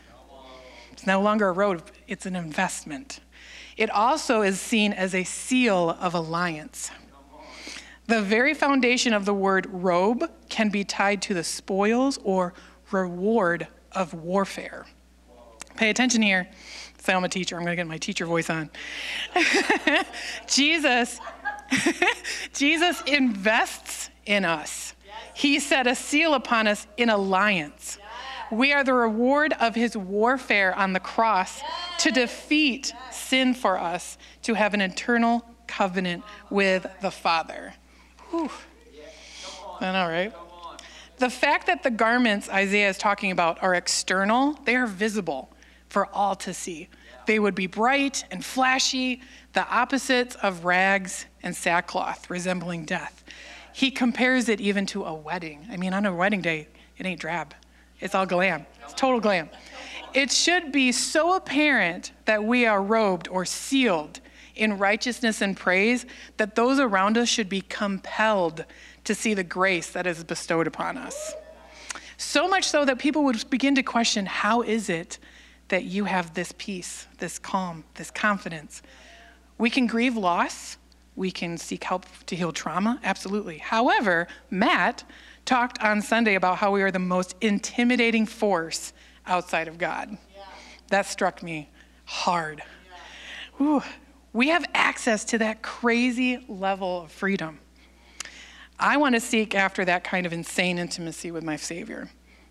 It's 0.92 1.08
no 1.08 1.22
longer 1.22 1.50
a 1.50 1.52
robe, 1.52 1.84
it's 2.08 2.26
an 2.26 2.36
investment. 2.36 3.20
It 3.78 3.90
also 3.90 4.42
is 4.42 4.60
seen 4.60 4.94
as 4.94 5.14
a 5.14 5.24
seal 5.24 5.98
of 6.00 6.14
alliance. 6.14 6.92
The 8.08 8.22
very 8.22 8.54
foundation 8.54 9.14
of 9.14 9.26
the 9.26 9.34
word 9.34 9.68
robe 9.70 10.30
can 10.48 10.70
be 10.70 10.84
tied 10.84 11.22
to 11.24 11.34
the 11.34 11.44
spoils 11.44 12.20
or 12.24 12.54
reward 12.92 13.68
of 13.92 14.14
warfare. 14.14 14.86
Pay 15.76 15.90
attention 15.90 16.22
here. 16.22 16.48
Say 17.00 17.14
I'm 17.14 17.24
a 17.24 17.30
teacher. 17.30 17.56
I'm 17.56 17.64
going 17.64 17.72
to 17.72 17.76
get 17.76 17.88
my 17.88 17.98
teacher 17.98 18.26
voice 18.26 18.50
on. 18.50 18.70
Jesus, 20.48 21.20
Jesus 22.54 23.02
invests 23.08 24.10
in 24.26 24.46
us. 24.46 24.94
He 25.34 25.60
set 25.60 25.86
a 25.86 25.96
seal 25.96 26.34
upon 26.34 26.68
us 26.68 26.88
in 26.98 27.10
alliance. 27.10 27.98
We 28.52 28.74
are 28.74 28.84
the 28.84 28.94
reward 28.94 29.54
of 29.60 29.76
his 29.76 29.98
warfare 29.98 30.74
on 30.76 30.94
the 30.94 31.00
cross 31.00 31.62
to 32.00 32.12
defeat 32.12 32.94
sin 33.28 33.54
for 33.54 33.80
us, 33.80 34.18
to 34.44 34.54
have 34.54 34.74
an 34.74 34.82
eternal 34.82 35.46
covenant 35.68 36.24
with 36.50 36.88
the 37.02 37.12
Father. 37.12 37.74
Whew. 38.30 38.50
I 39.80 39.92
know, 39.92 40.08
right? 40.08 40.34
The 41.18 41.30
fact 41.30 41.68
that 41.68 41.84
the 41.84 41.92
garments 41.92 42.50
Isaiah 42.50 42.90
is 42.90 42.98
talking 42.98 43.32
about 43.32 43.62
are 43.64 43.74
external, 43.74 44.54
they 44.66 44.76
are 44.76 44.88
visible 44.88 45.52
for 45.88 46.08
all 46.08 46.36
to 46.36 46.54
see. 46.54 46.90
They 47.26 47.40
would 47.40 47.56
be 47.56 47.68
bright 47.68 48.26
and 48.32 48.44
flashy, 48.44 49.22
the 49.54 49.68
opposites 49.68 50.36
of 50.36 50.66
rags 50.66 51.26
and 51.42 51.56
sackcloth, 51.56 52.30
resembling 52.30 52.86
death. 52.86 53.24
He 53.74 53.92
compares 53.92 54.50
it 54.50 54.62
even 54.62 54.86
to 54.88 55.04
a 55.06 55.14
wedding. 55.14 55.68
I 55.72 55.78
mean, 55.78 55.94
on 55.94 56.06
a 56.06 56.14
wedding 56.14 56.42
day, 56.42 56.68
it 56.98 57.06
ain't 57.06 57.20
drab, 57.20 57.54
it's 58.00 58.14
all 58.14 58.26
glam, 58.26 58.66
it's 58.84 58.94
total 58.94 59.20
glam. 59.20 59.50
It 60.16 60.32
should 60.32 60.72
be 60.72 60.94
so 60.94 61.36
apparent 61.36 62.14
that 62.24 62.42
we 62.42 62.66
are 62.66 62.82
robed 62.82 63.28
or 63.28 63.44
sealed 63.44 64.22
in 64.56 64.78
righteousness 64.78 65.42
and 65.42 65.58
praise 65.58 66.06
that 66.38 66.56
those 66.56 66.80
around 66.80 67.18
us 67.18 67.28
should 67.28 67.50
be 67.50 67.60
compelled 67.60 68.64
to 69.04 69.14
see 69.14 69.34
the 69.34 69.44
grace 69.44 69.90
that 69.90 70.08
is 70.08 70.24
bestowed 70.24 70.68
upon 70.68 70.98
us. 70.98 71.34
So 72.16 72.48
much 72.48 72.64
so 72.64 72.86
that 72.86 72.98
people 72.98 73.26
would 73.26 73.50
begin 73.50 73.76
to 73.76 73.84
question 73.84 74.26
how 74.26 74.62
is 74.62 74.88
it 74.88 75.20
that 75.68 75.84
you 75.84 76.06
have 76.06 76.34
this 76.34 76.54
peace, 76.58 77.08
this 77.18 77.38
calm, 77.38 77.84
this 77.96 78.10
confidence? 78.10 78.82
We 79.58 79.70
can 79.70 79.86
grieve 79.86 80.16
loss, 80.16 80.78
we 81.18 81.30
can 81.30 81.58
seek 81.58 81.84
help 81.84 82.06
to 82.28 82.38
heal 82.38 82.54
trauma, 82.54 83.02
absolutely. 83.04 83.58
However, 83.58 84.28
Matt 84.50 85.04
talked 85.44 85.84
on 85.84 86.02
Sunday 86.02 86.36
about 86.36 86.60
how 86.60 86.72
we 86.72 86.82
are 86.84 86.92
the 86.92 87.00
most 87.00 87.36
intimidating 87.42 88.26
force 88.26 88.94
outside 89.28 89.68
of 89.68 89.78
God. 89.78 90.10
Yeah. 90.12 90.44
That 90.90 91.06
struck 91.06 91.42
me 91.42 91.70
hard. 92.06 92.64
Yeah. 93.60 93.66
Ooh, 93.66 93.84
we 94.34 94.50
have 94.50 94.66
access 94.74 95.24
to 95.26 95.38
that 95.38 95.62
crazy 95.62 96.44
level 96.48 97.04
of 97.04 97.12
freedom. 97.12 97.60
I 98.80 98.98
want 98.98 99.16
to 99.16 99.22
seek 99.22 99.56
after 99.56 99.86
that 99.86 100.04
kind 100.04 100.26
of 100.26 100.34
insane 100.34 100.78
intimacy 100.78 101.32
with 101.32 101.44
my 101.44 101.56
Savior. 101.56 102.10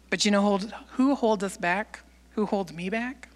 But 0.09 0.25
you 0.25 0.31
know 0.31 0.41
hold, 0.41 0.73
who 0.93 1.15
holds 1.15 1.45
us 1.45 1.57
back? 1.57 2.01
Who 2.31 2.47
holds 2.47 2.73
me 2.73 2.89
back? 2.89 3.29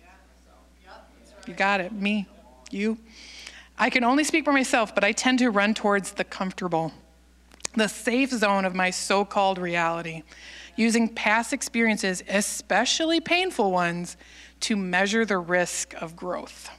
You 1.46 1.54
got 1.54 1.80
it. 1.80 1.92
Me. 1.92 2.26
You. 2.70 2.98
I 3.78 3.90
can 3.90 4.04
only 4.04 4.24
speak 4.24 4.44
for 4.44 4.52
myself, 4.52 4.94
but 4.94 5.04
I 5.04 5.12
tend 5.12 5.38
to 5.38 5.50
run 5.50 5.72
towards 5.72 6.12
the 6.12 6.24
comfortable, 6.24 6.92
the 7.74 7.88
safe 7.88 8.30
zone 8.30 8.64
of 8.64 8.74
my 8.74 8.90
so 8.90 9.24
called 9.24 9.58
reality, 9.58 10.22
using 10.78 11.08
past 11.08 11.52
experiences, 11.52 12.22
especially 12.28 13.20
painful 13.20 13.72
ones, 13.72 14.16
to 14.60 14.76
measure 14.76 15.24
the 15.24 15.38
risk 15.38 15.92
of 16.00 16.14
growth. 16.14 16.70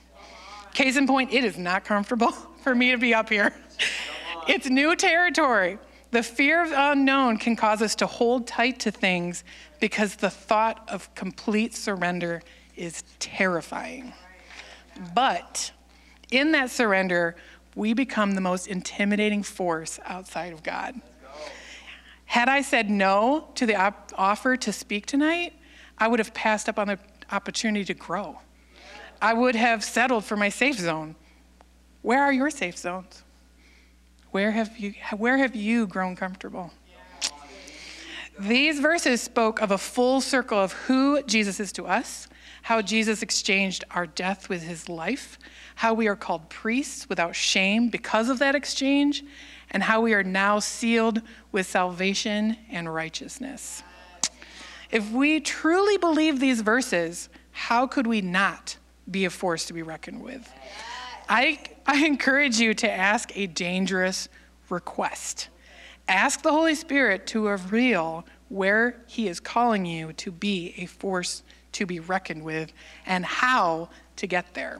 Case 0.74 0.96
in 0.96 1.06
point, 1.06 1.34
it 1.34 1.44
is 1.44 1.58
not 1.58 1.84
comfortable 1.84 2.32
for 2.64 2.74
me 2.74 2.92
to 2.92 2.98
be 2.98 3.14
up 3.14 3.30
here. 3.30 3.54
It's 4.48 4.70
new 4.70 4.96
territory. 4.96 5.78
The 6.12 6.24
fear 6.24 6.64
of 6.64 6.70
the 6.70 6.92
unknown 6.92 7.38
can 7.38 7.56
cause 7.56 7.82
us 7.82 7.94
to 7.96 8.08
hold 8.08 8.48
tight 8.48 8.80
to 8.80 8.92
things 8.92 9.44
because 9.80 10.16
the 10.16 10.30
thought 10.30 10.88
of 10.88 11.14
complete 11.14 11.76
surrender 11.76 12.42
is 12.76 13.04
terrifying. 13.20 14.14
But 15.14 15.72
in 16.32 16.52
that 16.54 16.72
surrender, 16.72 17.36
we 17.76 17.94
become 17.94 18.34
the 18.34 18.42
most 18.42 18.68
intimidating 18.68 19.44
force 19.44 20.00
outside 20.06 20.54
of 20.54 20.64
God. 20.64 21.00
Had 22.30 22.48
I 22.48 22.62
said 22.62 22.92
no 22.92 23.48
to 23.56 23.66
the 23.66 23.76
op- 23.76 24.12
offer 24.16 24.56
to 24.56 24.72
speak 24.72 25.08
tonight, 25.08 25.54
I 25.98 26.08
would 26.08 26.20
have 26.20 26.32
passed 26.32 26.70
up 26.70 26.78
on 26.78 26.90
the 26.90 27.00
opportunity 27.32 27.84
to 27.86 27.96
grow. 27.96 28.38
I 29.20 29.34
would 29.34 29.56
have 29.56 29.84
settled 29.84 30.26
for 30.26 30.38
my 30.38 30.50
safe 30.50 30.78
zone. 30.78 31.16
Where 32.04 32.22
are 32.22 32.32
your 32.32 32.52
safe 32.52 32.78
zones? 32.78 33.24
Where 34.30 34.52
have 34.52 34.78
you, 34.78 34.94
where 35.18 35.40
have 35.40 35.56
you 35.56 35.88
grown 35.88 36.16
comfortable? 36.16 36.72
These 38.38 38.80
verses 38.80 39.24
spoke 39.24 39.60
of 39.60 39.72
a 39.72 39.80
full 39.80 40.22
circle 40.22 40.60
of 40.60 40.74
who 40.74 41.24
Jesus 41.24 41.60
is 41.60 41.72
to 41.74 41.88
us, 41.88 42.28
how 42.62 42.84
Jesus 42.84 43.24
exchanged 43.24 43.86
our 43.90 44.06
death 44.06 44.50
with 44.50 44.62
his 44.62 44.88
life, 44.88 45.40
how 45.74 45.96
we 45.96 46.08
are 46.08 46.16
called 46.16 46.48
priests 46.48 47.10
without 47.10 47.36
shame 47.36 47.90
because 47.90 48.30
of 48.30 48.38
that 48.38 48.54
exchange, 48.54 49.24
and 49.72 49.84
how 49.84 50.02
we 50.02 50.14
are 50.14 50.24
now 50.24 50.60
sealed 50.60 51.22
with 51.52 51.68
salvation 51.68 52.58
and 52.72 52.94
righteousness. 52.94 53.84
If 54.92 55.12
we 55.12 55.40
truly 55.40 55.98
believe 55.98 56.40
these 56.40 56.62
verses, 56.62 57.30
how 57.52 57.86
could 57.86 58.08
we 58.08 58.22
not 58.22 58.78
be 59.10 59.26
a 59.26 59.30
force 59.30 59.66
to 59.66 59.74
be 59.74 59.84
reckoned 59.84 60.22
with? 60.22 60.52
I, 61.28 61.60
I 61.86 62.06
encourage 62.06 62.60
you 62.60 62.74
to 62.76 62.90
ask 62.90 63.36
a 63.38 63.46
dangerous 63.46 64.30
request. 64.70 65.50
Ask 66.08 66.42
the 66.42 66.52
Holy 66.52 66.74
Spirit 66.74 67.28
to 67.28 67.48
reveal 67.48 68.26
where 68.50 69.04
He 69.06 69.28
is 69.28 69.40
calling 69.40 69.86
you 69.86 70.14
to 70.14 70.32
be 70.32 70.74
a 70.78 70.88
force 70.88 71.44
to 71.74 71.86
be 71.86 72.00
reckoned 72.00 72.44
with 72.44 72.74
and 73.06 73.24
how 73.24 73.90
to 74.16 74.26
get 74.26 74.56
there. 74.56 74.80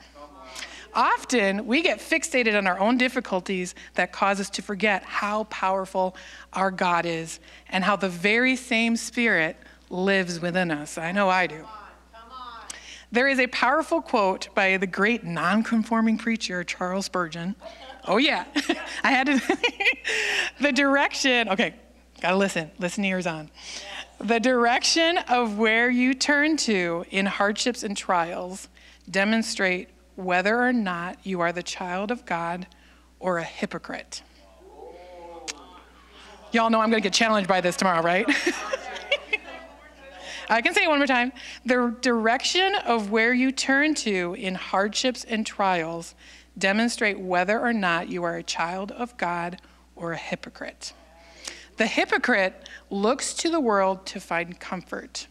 Often 0.94 1.68
we 1.68 1.82
get 1.82 2.00
fixated 2.00 2.58
on 2.58 2.68
our 2.68 2.80
own 2.80 2.98
difficulties 2.98 3.76
that 3.96 4.12
cause 4.12 4.40
us 4.40 4.50
to 4.52 4.62
forget 4.62 5.04
how 5.04 5.46
powerful 5.46 6.16
our 6.54 6.72
God 6.72 7.06
is 7.06 7.40
and 7.70 7.84
how 7.84 7.96
the 7.96 8.10
very 8.10 8.56
same 8.56 8.96
Spirit 8.96 9.58
lives 9.90 10.40
within 10.40 10.72
us. 10.72 10.98
I 10.98 11.12
know 11.12 11.30
I 11.30 11.48
do. 11.48 11.66
There 13.12 13.28
is 13.28 13.40
a 13.40 13.48
powerful 13.48 14.02
quote 14.02 14.50
by 14.54 14.78
the 14.78 14.86
great 14.86 15.24
nonconforming 15.24 16.20
preacher 16.20 16.64
Charles 16.64 17.06
Spurgeon. 17.06 17.56
Oh, 18.08 18.18
yeah. 18.18 18.46
I 19.04 19.12
had 19.12 19.28
to. 19.28 19.58
the 20.62 20.72
direction, 20.72 21.50
okay, 21.50 21.74
gotta 22.22 22.38
listen. 22.38 22.70
Listen 22.78 23.04
ears 23.04 23.26
on. 23.26 23.50
The 24.20 24.40
direction 24.40 25.18
of 25.30 25.58
where 25.58 25.90
you 25.90 26.14
turn 26.14 26.58
to 26.58 27.06
in 27.10 27.26
hardships 27.26 27.84
and 27.84 27.98
trials 27.98 28.68
demonstrate 29.10 29.90
whether 30.20 30.62
or 30.62 30.74
not 30.74 31.18
you 31.24 31.40
are 31.40 31.54
the 31.54 31.64
child 31.64 32.12
of 32.12 32.26
God 32.26 32.68
or 33.20 33.38
a 33.38 33.44
hypocrite. 33.44 34.22
Y'all 36.52 36.70
know 36.70 36.82
I'm 36.82 36.90
going 36.90 37.02
to 37.02 37.06
get 37.06 37.14
challenged 37.14 37.48
by 37.48 37.62
this 37.62 37.78
tomorrow, 37.78 38.02
right? 38.02 38.28
I 40.50 40.62
can 40.62 40.74
say 40.74 40.84
it 40.84 40.90
one 40.90 40.98
more 40.98 41.08
time. 41.08 41.32
The 41.64 41.96
direction 42.02 42.76
of 42.76 43.12
where 43.12 43.34
you 43.34 43.52
turn 43.52 43.94
to 43.96 44.36
in 44.38 44.56
hardships 44.56 45.24
and 45.24 45.46
trials 45.46 46.16
demonstrate 46.58 47.20
whether 47.20 47.58
or 47.60 47.72
not 47.72 48.10
you 48.10 48.24
are 48.24 48.36
a 48.36 48.44
child 48.44 48.92
of 48.92 49.16
God 49.16 49.62
or 49.96 50.12
a 50.12 50.18
hypocrite. 50.18 50.92
The 51.78 51.88
hypocrite 51.88 52.68
looks 52.90 53.34
to 53.36 53.50
the 53.50 53.62
world 53.62 54.06
to 54.08 54.20
find 54.20 54.60
comfort 54.60 55.28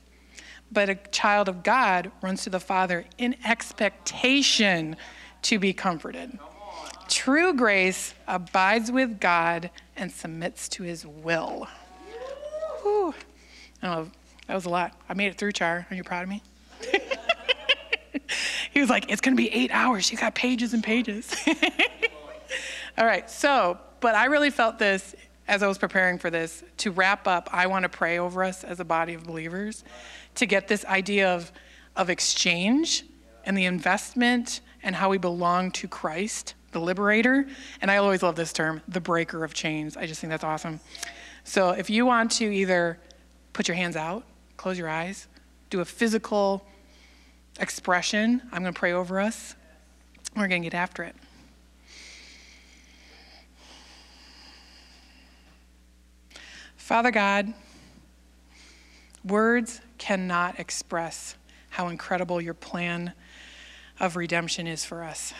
but 0.71 0.89
a 0.89 0.97
child 1.11 1.49
of 1.49 1.63
God 1.63 2.11
runs 2.23 2.45
to 2.45 2.51
the 2.51 2.61
Father 2.61 3.05
in 3.17 3.37
expectation 3.45 4.97
to 5.43 5.59
be 5.59 5.73
comforted. 5.73 6.39
True 7.09 7.55
grace 7.55 8.15
abides 8.27 8.93
with 8.93 9.19
God 9.19 9.71
and 9.97 10.13
submits 10.13 10.69
to 10.71 10.83
his 10.83 11.07
will. 11.07 11.67
Whew. 12.83 13.15
That 13.81 14.55
was 14.55 14.67
a 14.67 14.71
lot. 14.71 14.95
I 15.09 15.15
made 15.15 15.29
it 15.29 15.39
through, 15.39 15.53
Char. 15.53 15.87
Are 15.91 15.95
you 15.95 16.05
proud 16.05 16.25
of 16.25 16.29
me? 16.29 16.43
he 18.73 18.81
was 18.81 18.91
like, 18.91 19.11
it's 19.11 19.21
going 19.21 19.37
to 19.37 19.43
be 19.43 19.53
eight 19.53 19.71
hours. 19.73 20.11
You 20.11 20.19
got 20.19 20.35
pages 20.35 20.75
and 20.75 20.83
pages. 20.83 21.35
All 22.99 23.07
right, 23.07 23.31
so, 23.31 23.79
but 24.01 24.15
I 24.15 24.27
really 24.27 24.51
felt 24.51 24.79
this 24.79 25.15
as 25.47 25.63
I 25.63 25.69
was 25.69 25.79
preparing 25.79 26.19
for 26.19 26.31
this. 26.31 26.63
To 26.79 26.91
wrap 26.91 27.27
up, 27.27 27.49
I 27.53 27.67
want 27.67 27.85
to 27.85 27.89
pray 27.89 28.19
over 28.19 28.43
us 28.43 28.65
as 28.65 28.81
a 28.81 28.85
body 28.85 29.15
of 29.15 29.25
believers 29.25 29.85
to 30.37 30.47
get 30.47 30.69
this 30.69 30.85
idea 30.85 31.35
of, 31.35 31.53
of 31.97 32.11
exchange 32.11 33.05
and 33.45 33.57
the 33.57 33.65
investment 33.65 34.61
and 34.83 34.95
how 34.95 35.09
we 35.09 35.19
belong 35.19 35.71
to 35.73 35.89
Christ, 35.89 36.55
the 36.73 36.81
liberator. 36.81 37.47
And 37.81 37.91
I 37.91 37.97
always 37.97 38.23
love 38.23 38.37
this 38.37 38.53
term, 38.53 38.83
the 38.89 39.01
breaker 39.01 39.45
of 39.45 39.55
chains. 39.55 39.97
I 39.97 40.07
just 40.07 40.21
think 40.21 40.31
that's 40.31 40.45
awesome. 40.45 40.81
So 41.45 41.71
if 41.71 41.91
you 41.91 42.07
want 42.07 42.31
to 42.33 42.45
either 42.45 42.99
put 43.53 43.69
your 43.69 43.77
hands 43.77 43.97
out, 43.97 44.25
close 44.57 44.79
your 44.79 44.89
eyes, 44.89 45.27
do 45.71 45.81
a 45.81 45.85
physical 45.85 46.67
expression, 47.59 48.43
I'm 48.53 48.63
going 48.63 48.73
to 48.73 48.79
pray 48.79 48.93
over 48.93 49.19
us. 49.19 49.55
We're 50.37 50.49
going 50.49 50.63
to 50.63 50.67
get 50.67 50.77
after 50.77 51.03
it. 51.03 51.17
Father 56.77 57.11
God, 57.11 57.53
words 59.25 59.81
cannot 59.99 60.59
express 60.59 61.37
how 61.71 61.89
incredible 61.89 62.41
your 62.41 62.55
plan 62.55 63.13
of 64.01 64.17
redemption 64.17 64.67
is 64.67 64.85
for 64.85 65.03
us. 65.03 65.35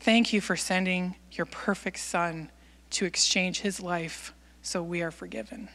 Thank 0.00 0.32
you 0.32 0.40
for 0.40 0.56
sending 0.56 1.16
your 1.32 1.46
perfect 1.46 1.98
Son 1.98 2.50
to 2.90 3.04
exchange 3.06 3.60
his 3.60 3.80
life 3.80 4.34
so 4.62 4.82
we 4.82 5.02
are 5.02 5.10
forgiven. 5.10 5.68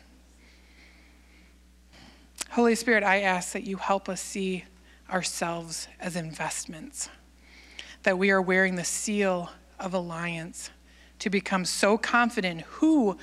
Holy 2.52 2.76
Spirit, 2.76 3.04
I 3.04 3.22
ask 3.22 3.54
that 3.54 3.64
you 3.64 3.78
help 3.78 4.10
us 4.10 4.22
see 4.22 4.66
ourselves 5.10 5.88
as 6.00 6.16
investments, 6.16 7.10
that 8.04 8.18
we 8.18 8.32
are 8.32 8.42
wearing 8.42 8.76
the 8.76 8.84
seal 8.84 9.52
of 9.80 9.94
alliance 9.94 10.70
to 11.20 11.30
become 11.30 11.66
so 11.66 11.98
confident 11.98 12.62
who 12.62 13.18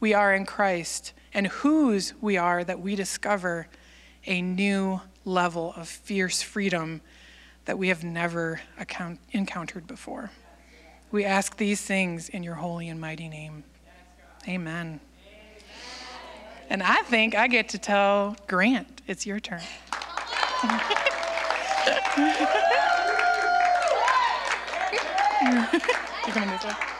we 0.00 0.14
are 0.14 0.34
in 0.34 0.46
Christ 0.46 1.12
and 1.34 1.46
whose 1.46 2.12
we 2.20 2.36
are 2.36 2.62
that 2.64 2.80
we 2.80 2.94
discover 2.94 3.68
a 4.26 4.42
new 4.42 5.00
level 5.24 5.72
of 5.76 5.88
fierce 5.88 6.42
freedom 6.42 7.00
that 7.64 7.78
we 7.78 7.88
have 7.88 8.04
never 8.04 8.60
account- 8.78 9.20
encountered 9.32 9.86
before. 9.86 10.30
We 11.10 11.24
ask 11.24 11.56
these 11.56 11.80
things 11.80 12.28
in 12.28 12.42
your 12.42 12.56
holy 12.56 12.88
and 12.88 13.00
mighty 13.00 13.28
name. 13.28 13.64
Amen. 14.48 15.00
And 16.68 16.82
I 16.82 17.02
think 17.02 17.34
I 17.34 17.48
get 17.48 17.68
to 17.70 17.78
tell 17.78 18.36
Grant 18.46 19.02
it's 19.06 19.26
your 19.26 19.40
turn. 19.40 19.62
You're 25.42 26.34
coming 26.34 26.50
this 26.50 26.64
way. 26.64 26.91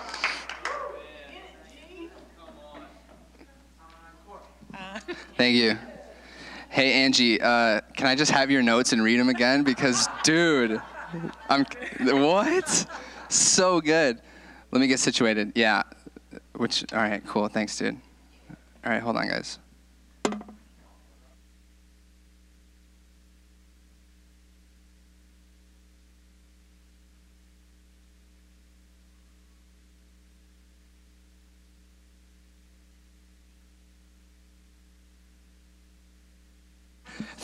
Thank 5.37 5.57
you. 5.57 5.79
Hey 6.69 6.93
Angie, 6.93 7.41
uh, 7.41 7.81
can 7.97 8.07
I 8.07 8.15
just 8.15 8.31
have 8.31 8.51
your 8.51 8.63
notes 8.63 8.93
and 8.93 9.03
read 9.03 9.19
them 9.19 9.29
again? 9.29 9.63
Because, 9.63 10.09
dude, 10.23 10.81
I'm 11.49 11.67
what? 12.01 12.87
So 13.29 13.81
good. 13.81 14.21
Let 14.71 14.81
me 14.81 14.87
get 14.87 14.99
situated. 14.99 15.53
Yeah. 15.55 15.83
Which? 16.57 16.85
All 16.93 16.99
right. 16.99 17.23
Cool. 17.27 17.49
Thanks, 17.49 17.77
dude. 17.77 17.99
All 18.85 18.93
right. 18.93 19.03
Hold 19.03 19.17
on, 19.17 19.29
guys. 19.29 19.59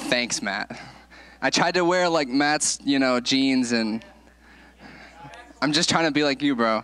Thanks, 0.09 0.41
Matt. 0.41 0.81
I 1.43 1.51
tried 1.51 1.75
to 1.75 1.85
wear 1.85 2.09
like 2.09 2.29
Matt's, 2.29 2.79
you 2.83 2.99
know, 2.99 3.21
jeans 3.21 3.73
and 3.73 4.03
I'm 5.61 5.71
just 5.71 5.91
trying 5.91 6.07
to 6.07 6.11
be 6.11 6.25
like 6.25 6.41
you, 6.41 6.57
bro. 6.57 6.83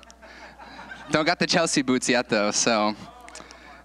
Don't 1.10 1.24
got 1.24 1.38
the 1.38 1.46
Chelsea 1.46 1.80
boots 1.80 2.06
yet 2.06 2.28
though, 2.28 2.50
so 2.50 2.94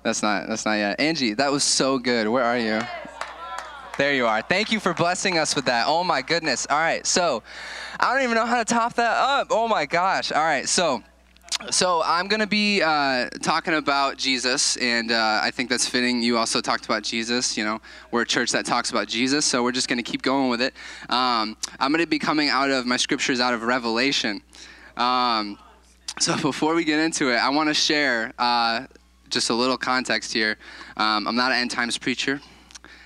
that's 0.04 0.22
not 0.22 0.50
that's 0.50 0.66
not 0.66 0.74
yet. 0.74 1.00
Angie, 1.00 1.36
that 1.36 1.54
was 1.54 1.64
so 1.64 1.98
good. 1.98 2.28
Where 2.28 2.44
are 2.44 2.58
you? 2.58 2.82
There 3.98 4.14
you 4.14 4.28
are. 4.28 4.42
Thank 4.42 4.74
you 4.74 4.80
for 4.82 4.94
blessing 4.94 5.38
us 5.38 5.56
with 5.56 5.66
that. 5.66 5.86
Oh 5.88 6.04
my 6.04 6.22
goodness. 6.22 6.68
All 6.70 6.78
right. 6.78 7.08
So, 7.08 7.42
I 7.98 8.14
don't 8.14 8.24
even 8.24 8.36
know 8.36 8.46
how 8.46 8.58
to 8.58 8.66
top 8.66 8.96
that 8.96 9.18
up. 9.18 9.48
Oh 9.52 9.70
my 9.70 9.86
gosh. 9.86 10.34
All 10.34 10.44
right. 10.44 10.68
So, 10.68 11.02
so 11.72 12.02
I'm 12.06 12.28
going 12.28 12.40
to 12.40 12.48
be 12.48 12.82
uh, 12.82 13.30
talking 13.42 13.74
about 13.74 14.18
Jesus, 14.18 14.78
and 14.78 15.12
uh, 15.12 15.42
I 15.44 15.52
think 15.52 15.70
that's 15.70 15.86
fitting. 15.86 16.22
You 16.22 16.38
also 16.38 16.62
talked 16.62 16.86
about 16.86 17.04
Jesus. 17.04 17.58
You 17.58 17.66
know, 17.66 17.82
we're 18.12 18.22
a 18.22 18.26
church 18.26 18.52
that 18.54 18.66
talks 18.66 18.92
about 18.92 19.08
Jesus, 19.08 19.46
so 19.46 19.62
we're 19.62 19.74
just 19.74 19.90
going 19.90 19.98
to 19.98 20.04
keep 20.04 20.22
going 20.22 20.50
with 20.50 20.62
it. 20.62 20.74
Um, 21.10 21.58
I'm 21.80 21.92
going 21.92 22.04
to 22.04 22.08
be 22.08 22.18
coming 22.18 22.48
out 22.50 22.72
of 22.72 22.86
my 22.86 22.98
scriptures 22.98 23.42
out 23.42 23.54
of 23.54 23.64
Revelation. 23.64 24.42
Um, 24.96 25.60
so 26.20 26.38
before 26.42 26.76
we 26.76 26.86
get 26.86 27.00
into 27.00 27.30
it, 27.30 27.38
I 27.38 27.50
want 27.50 27.68
to 27.68 27.74
share 27.74 28.34
uh, 28.40 28.86
just 29.30 29.50
a 29.50 29.54
little 29.54 29.78
context 29.78 30.32
here. 30.32 30.58
Um, 30.96 31.28
I'm 31.28 31.36
not 31.36 31.52
an 31.52 31.58
end 31.58 31.72
times 31.72 31.98
preacher. 31.98 32.42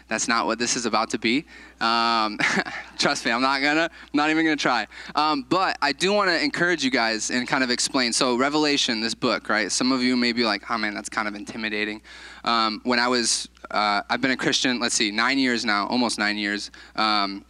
That's 0.08 0.28
not 0.28 0.46
what 0.46 0.60
this 0.60 0.76
is 0.76 0.86
about 0.86 1.10
to 1.12 1.18
be. 1.18 1.46
Um, 1.80 2.38
trust 2.98 3.26
me, 3.26 3.32
I'm 3.32 3.42
not 3.42 3.62
gonna, 3.62 3.90
I'm 3.92 4.18
not 4.18 4.30
even 4.30 4.46
gonna 4.46 4.56
try. 4.56 4.88
Um, 5.16 5.46
but 5.50 5.78
I 5.82 5.92
do 5.92 6.14
want 6.14 6.30
to 6.30 6.42
encourage 6.42 6.84
you 6.84 6.92
guys 6.92 7.32
and 7.32 7.48
kind 7.48 7.64
of 7.64 7.70
explain. 7.70 8.14
So 8.14 8.36
Revelation, 8.36 9.02
this 9.02 9.16
book, 9.16 9.50
right? 9.50 9.72
Some 9.72 9.92
of 9.92 10.02
you 10.02 10.16
may 10.16 10.32
be 10.32 10.44
like, 10.44 10.70
oh 10.70 10.78
man, 10.78 10.94
that's 10.94 11.10
kind 11.10 11.28
of 11.28 11.36
intimidating. 11.36 12.02
Um, 12.44 12.82
when 12.84 13.00
I 13.00 13.08
was, 13.08 13.48
uh, 13.72 14.02
I've 14.10 14.22
been 14.22 14.32
a 14.32 14.38
Christian. 14.38 14.80
Let's 14.80 14.96
see, 14.96 15.12
nine 15.12 15.40
years 15.40 15.66
now, 15.66 15.88
almost 15.88 16.20
nine 16.20 16.38
years. 16.38 16.72
Um, 16.96 17.46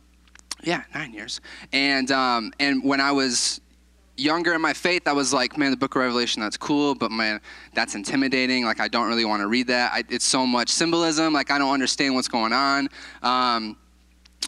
yeah, 0.63 0.83
nine 0.93 1.13
years. 1.13 1.41
And 1.74 2.12
um, 2.12 2.53
and 2.60 2.83
when 2.83 3.01
I 3.01 3.12
was 3.12 3.60
younger 4.17 4.53
in 4.53 4.62
my 4.62 4.74
faith, 4.74 5.08
I 5.08 5.13
was 5.13 5.34
like, 5.34 5.58
man, 5.58 5.72
the 5.72 5.77
book 5.77 5.96
of 5.96 6.01
Revelation, 6.01 6.41
that's 6.41 6.58
cool, 6.58 6.96
but 6.96 7.12
man, 7.12 7.41
that's 7.74 7.96
intimidating. 7.96 8.65
Like, 8.65 8.79
I 8.79 8.88
don't 8.88 9.08
really 9.08 9.25
want 9.25 9.41
to 9.41 9.48
read 9.48 9.67
that. 9.67 9.91
I, 9.93 10.03
it's 10.10 10.25
so 10.25 10.46
much 10.46 10.70
symbolism. 10.70 11.34
Like, 11.34 11.51
I 11.51 11.58
don't 11.58 11.74
understand 11.74 12.15
what's 12.15 12.27
going 12.27 12.53
on. 12.53 12.89
Um, 13.22 13.77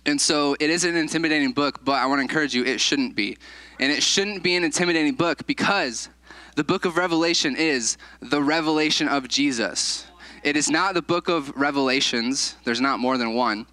and 0.05 0.19
so 0.19 0.55
it 0.59 0.69
is 0.69 0.83
an 0.83 0.95
intimidating 0.95 1.51
book, 1.51 1.83
but 1.83 1.93
I 1.93 2.05
want 2.05 2.19
to 2.19 2.21
encourage 2.21 2.53
you, 2.53 2.63
it 2.63 2.79
shouldn't 2.79 3.15
be. 3.15 3.37
And 3.79 3.91
it 3.91 4.03
shouldn't 4.03 4.43
be 4.43 4.55
an 4.55 4.63
intimidating 4.63 5.15
book 5.15 5.45
because 5.47 6.09
the 6.55 6.63
book 6.63 6.85
of 6.85 6.97
Revelation 6.97 7.55
is 7.55 7.97
the 8.21 8.41
revelation 8.41 9.07
of 9.07 9.27
Jesus. 9.27 10.05
It 10.43 10.55
is 10.55 10.69
not 10.69 10.93
the 10.93 11.01
book 11.01 11.27
of 11.27 11.51
Revelations, 11.55 12.55
there's 12.65 12.81
not 12.81 12.99
more 12.99 13.17
than 13.17 13.33
one. 13.33 13.65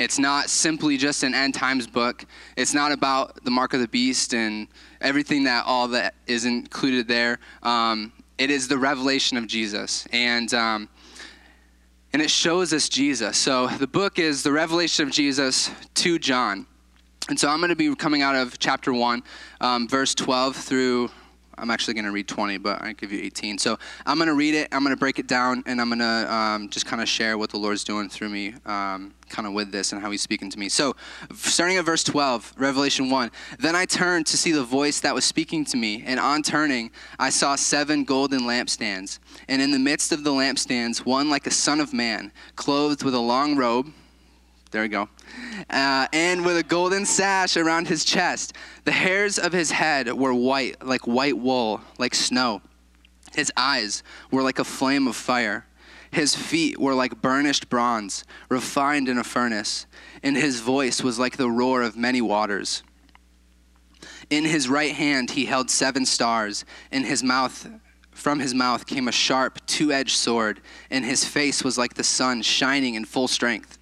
It's 0.00 0.18
not 0.18 0.48
simply 0.48 0.96
just 0.96 1.24
an 1.24 1.34
end 1.34 1.52
times 1.52 1.86
book. 1.86 2.24
It's 2.56 2.72
not 2.72 2.90
about 2.90 3.44
the 3.44 3.50
mark 3.50 3.74
of 3.74 3.80
the 3.80 3.88
beast 3.88 4.32
and 4.32 4.66
everything 5.02 5.44
that 5.44 5.66
all 5.66 5.88
that 5.88 6.14
is 6.26 6.46
included 6.46 7.06
there. 7.06 7.38
Um, 7.62 8.10
it 8.38 8.50
is 8.50 8.66
the 8.66 8.78
revelation 8.78 9.36
of 9.36 9.46
Jesus. 9.46 10.08
And, 10.10 10.54
um, 10.54 10.88
and 12.14 12.22
it 12.22 12.30
shows 12.30 12.72
us 12.72 12.88
Jesus. 12.88 13.36
So 13.36 13.66
the 13.66 13.86
book 13.86 14.18
is 14.18 14.42
the 14.42 14.52
revelation 14.52 15.06
of 15.06 15.12
Jesus 15.12 15.70
to 15.96 16.18
John. 16.18 16.66
And 17.28 17.38
so 17.38 17.50
I'm 17.50 17.58
going 17.58 17.68
to 17.68 17.76
be 17.76 17.94
coming 17.94 18.22
out 18.22 18.34
of 18.34 18.58
chapter 18.58 18.94
1, 18.94 19.22
um, 19.60 19.86
verse 19.86 20.14
12 20.14 20.56
through 20.56 21.10
I'm 21.60 21.70
actually 21.70 21.94
going 21.94 22.06
to 22.06 22.10
read 22.10 22.26
20, 22.26 22.58
but 22.58 22.82
I 22.82 22.92
give 22.94 23.12
you 23.12 23.20
18. 23.22 23.58
So 23.58 23.78
I'm 24.06 24.16
going 24.16 24.28
to 24.28 24.34
read 24.34 24.54
it, 24.54 24.68
I'm 24.72 24.82
going 24.82 24.94
to 24.94 24.98
break 24.98 25.18
it 25.18 25.26
down, 25.26 25.62
and 25.66 25.80
I'm 25.80 25.88
going 25.88 25.98
to 25.98 26.34
um, 26.34 26.68
just 26.70 26.86
kind 26.86 27.02
of 27.02 27.08
share 27.08 27.36
what 27.36 27.50
the 27.50 27.58
Lord's 27.58 27.84
doing 27.84 28.08
through 28.08 28.30
me, 28.30 28.54
um, 28.64 29.14
kind 29.28 29.46
of 29.46 29.52
with 29.52 29.70
this 29.70 29.92
and 29.92 30.00
how 30.00 30.10
He's 30.10 30.22
speaking 30.22 30.50
to 30.50 30.58
me. 30.58 30.68
So 30.68 30.96
starting 31.34 31.76
at 31.76 31.84
verse 31.84 32.02
12, 32.02 32.54
Revelation 32.56 33.10
1 33.10 33.30
Then 33.58 33.76
I 33.76 33.84
turned 33.84 34.26
to 34.26 34.36
see 34.36 34.52
the 34.52 34.64
voice 34.64 35.00
that 35.00 35.14
was 35.14 35.24
speaking 35.24 35.64
to 35.66 35.76
me, 35.76 36.02
and 36.06 36.18
on 36.18 36.42
turning, 36.42 36.90
I 37.18 37.30
saw 37.30 37.56
seven 37.56 38.04
golden 38.04 38.40
lampstands. 38.40 39.18
And 39.48 39.60
in 39.60 39.70
the 39.70 39.78
midst 39.78 40.12
of 40.12 40.24
the 40.24 40.30
lampstands, 40.30 41.04
one 41.04 41.28
like 41.28 41.46
a 41.46 41.50
son 41.50 41.80
of 41.80 41.92
man, 41.92 42.32
clothed 42.56 43.04
with 43.04 43.14
a 43.14 43.20
long 43.20 43.56
robe 43.56 43.92
there 44.70 44.82
we 44.82 44.88
go. 44.88 45.08
Uh, 45.68 46.06
and 46.12 46.44
with 46.44 46.56
a 46.56 46.62
golden 46.62 47.04
sash 47.04 47.56
around 47.56 47.88
his 47.88 48.04
chest. 48.04 48.52
The 48.84 48.92
hairs 48.92 49.38
of 49.38 49.52
his 49.52 49.72
head 49.72 50.12
were 50.12 50.32
white, 50.32 50.84
like 50.84 51.06
white 51.06 51.36
wool, 51.36 51.80
like 51.98 52.14
snow. 52.14 52.62
His 53.34 53.52
eyes 53.56 54.02
were 54.30 54.42
like 54.42 54.58
a 54.58 54.64
flame 54.64 55.08
of 55.08 55.16
fire. 55.16 55.66
His 56.12 56.34
feet 56.34 56.78
were 56.78 56.94
like 56.94 57.20
burnished 57.20 57.68
bronze, 57.68 58.24
refined 58.48 59.08
in 59.08 59.18
a 59.18 59.24
furnace. 59.24 59.86
And 60.22 60.36
his 60.36 60.60
voice 60.60 61.02
was 61.02 61.18
like 61.18 61.36
the 61.36 61.50
roar 61.50 61.82
of 61.82 61.96
many 61.96 62.20
waters. 62.20 62.82
In 64.28 64.44
his 64.44 64.68
right 64.68 64.92
hand 64.92 65.32
he 65.32 65.46
held 65.46 65.70
seven 65.70 66.06
stars. 66.06 66.64
In 66.92 67.04
his 67.04 67.22
mouth, 67.22 67.68
from 68.12 68.38
his 68.38 68.54
mouth 68.54 68.86
came 68.86 69.08
a 69.08 69.12
sharp, 69.12 69.64
two 69.66 69.92
edged 69.92 70.16
sword. 70.16 70.60
And 70.90 71.04
his 71.04 71.24
face 71.24 71.64
was 71.64 71.78
like 71.78 71.94
the 71.94 72.04
sun 72.04 72.42
shining 72.42 72.94
in 72.94 73.04
full 73.04 73.28
strength. 73.28 73.78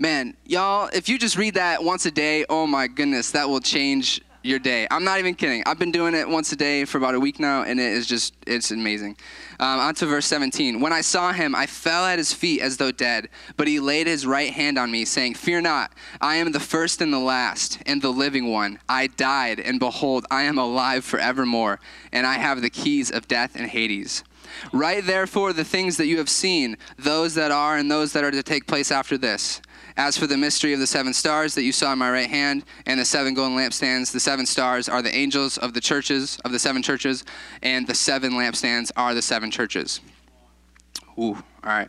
Man, 0.00 0.34
y'all, 0.46 0.88
if 0.94 1.10
you 1.10 1.18
just 1.18 1.36
read 1.36 1.52
that 1.56 1.84
once 1.84 2.06
a 2.06 2.10
day, 2.10 2.46
oh 2.48 2.66
my 2.66 2.86
goodness, 2.86 3.32
that 3.32 3.46
will 3.46 3.60
change 3.60 4.22
your 4.42 4.58
day. 4.58 4.88
I'm 4.90 5.04
not 5.04 5.18
even 5.18 5.34
kidding. 5.34 5.62
I've 5.66 5.78
been 5.78 5.92
doing 5.92 6.14
it 6.14 6.26
once 6.26 6.50
a 6.52 6.56
day 6.56 6.86
for 6.86 6.96
about 6.96 7.14
a 7.14 7.20
week 7.20 7.38
now, 7.38 7.64
and 7.64 7.78
it 7.78 7.92
is 7.92 8.06
just, 8.06 8.32
it's 8.46 8.70
amazing. 8.70 9.18
Um, 9.58 9.78
on 9.78 9.94
to 9.96 10.06
verse 10.06 10.24
17. 10.24 10.80
When 10.80 10.94
I 10.94 11.02
saw 11.02 11.34
him, 11.34 11.54
I 11.54 11.66
fell 11.66 12.06
at 12.06 12.16
his 12.16 12.32
feet 12.32 12.62
as 12.62 12.78
though 12.78 12.90
dead, 12.90 13.28
but 13.58 13.68
he 13.68 13.78
laid 13.78 14.06
his 14.06 14.26
right 14.26 14.50
hand 14.50 14.78
on 14.78 14.90
me, 14.90 15.04
saying, 15.04 15.34
Fear 15.34 15.60
not, 15.60 15.92
I 16.18 16.36
am 16.36 16.52
the 16.52 16.60
first 16.60 17.02
and 17.02 17.12
the 17.12 17.18
last, 17.18 17.82
and 17.84 18.00
the 18.00 18.08
living 18.08 18.50
one. 18.50 18.78
I 18.88 19.08
died, 19.08 19.60
and 19.60 19.78
behold, 19.78 20.24
I 20.30 20.44
am 20.44 20.56
alive 20.56 21.04
forevermore, 21.04 21.78
and 22.10 22.26
I 22.26 22.38
have 22.38 22.62
the 22.62 22.70
keys 22.70 23.10
of 23.10 23.28
death 23.28 23.54
and 23.54 23.68
Hades. 23.68 24.24
Write 24.72 25.04
therefore 25.04 25.52
the 25.52 25.62
things 25.62 25.98
that 25.98 26.06
you 26.06 26.16
have 26.16 26.30
seen, 26.30 26.78
those 26.98 27.34
that 27.34 27.50
are 27.50 27.76
and 27.76 27.90
those 27.90 28.14
that 28.14 28.24
are 28.24 28.30
to 28.30 28.42
take 28.42 28.66
place 28.66 28.90
after 28.90 29.18
this. 29.18 29.60
As 29.96 30.16
for 30.16 30.26
the 30.26 30.36
mystery 30.36 30.72
of 30.72 30.80
the 30.80 30.86
seven 30.86 31.12
stars 31.12 31.54
that 31.54 31.62
you 31.62 31.72
saw 31.72 31.92
in 31.92 31.98
my 31.98 32.10
right 32.10 32.30
hand 32.30 32.64
and 32.86 32.98
the 32.98 33.04
seven 33.04 33.34
golden 33.34 33.56
lampstands, 33.56 34.12
the 34.12 34.20
seven 34.20 34.46
stars 34.46 34.88
are 34.88 35.02
the 35.02 35.14
angels 35.14 35.58
of 35.58 35.74
the 35.74 35.80
churches, 35.80 36.38
of 36.44 36.52
the 36.52 36.58
seven 36.58 36.82
churches, 36.82 37.24
and 37.62 37.86
the 37.86 37.94
seven 37.94 38.32
lampstands 38.32 38.90
are 38.96 39.14
the 39.14 39.22
seven 39.22 39.50
churches. 39.50 40.00
Ooh, 41.18 41.34
all 41.34 41.42
right. 41.64 41.88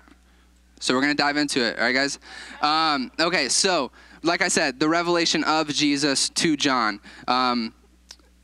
So 0.80 0.96
we're 0.96 1.02
going 1.02 1.16
to 1.16 1.22
dive 1.22 1.38
into 1.38 1.64
it, 1.64 1.78
all 1.78 1.86
right, 1.86 1.94
guys? 1.94 2.20
Um, 2.62 3.12
okay, 3.20 3.50
so 3.50 3.92
like 4.24 4.42
I 4.42 4.48
said, 4.48 4.80
the 4.80 4.90
revelation 4.90 5.44
of 5.44 5.68
Jesus 5.68 6.30
to 6.30 6.58
John. 6.58 7.00
Um, 7.28 7.74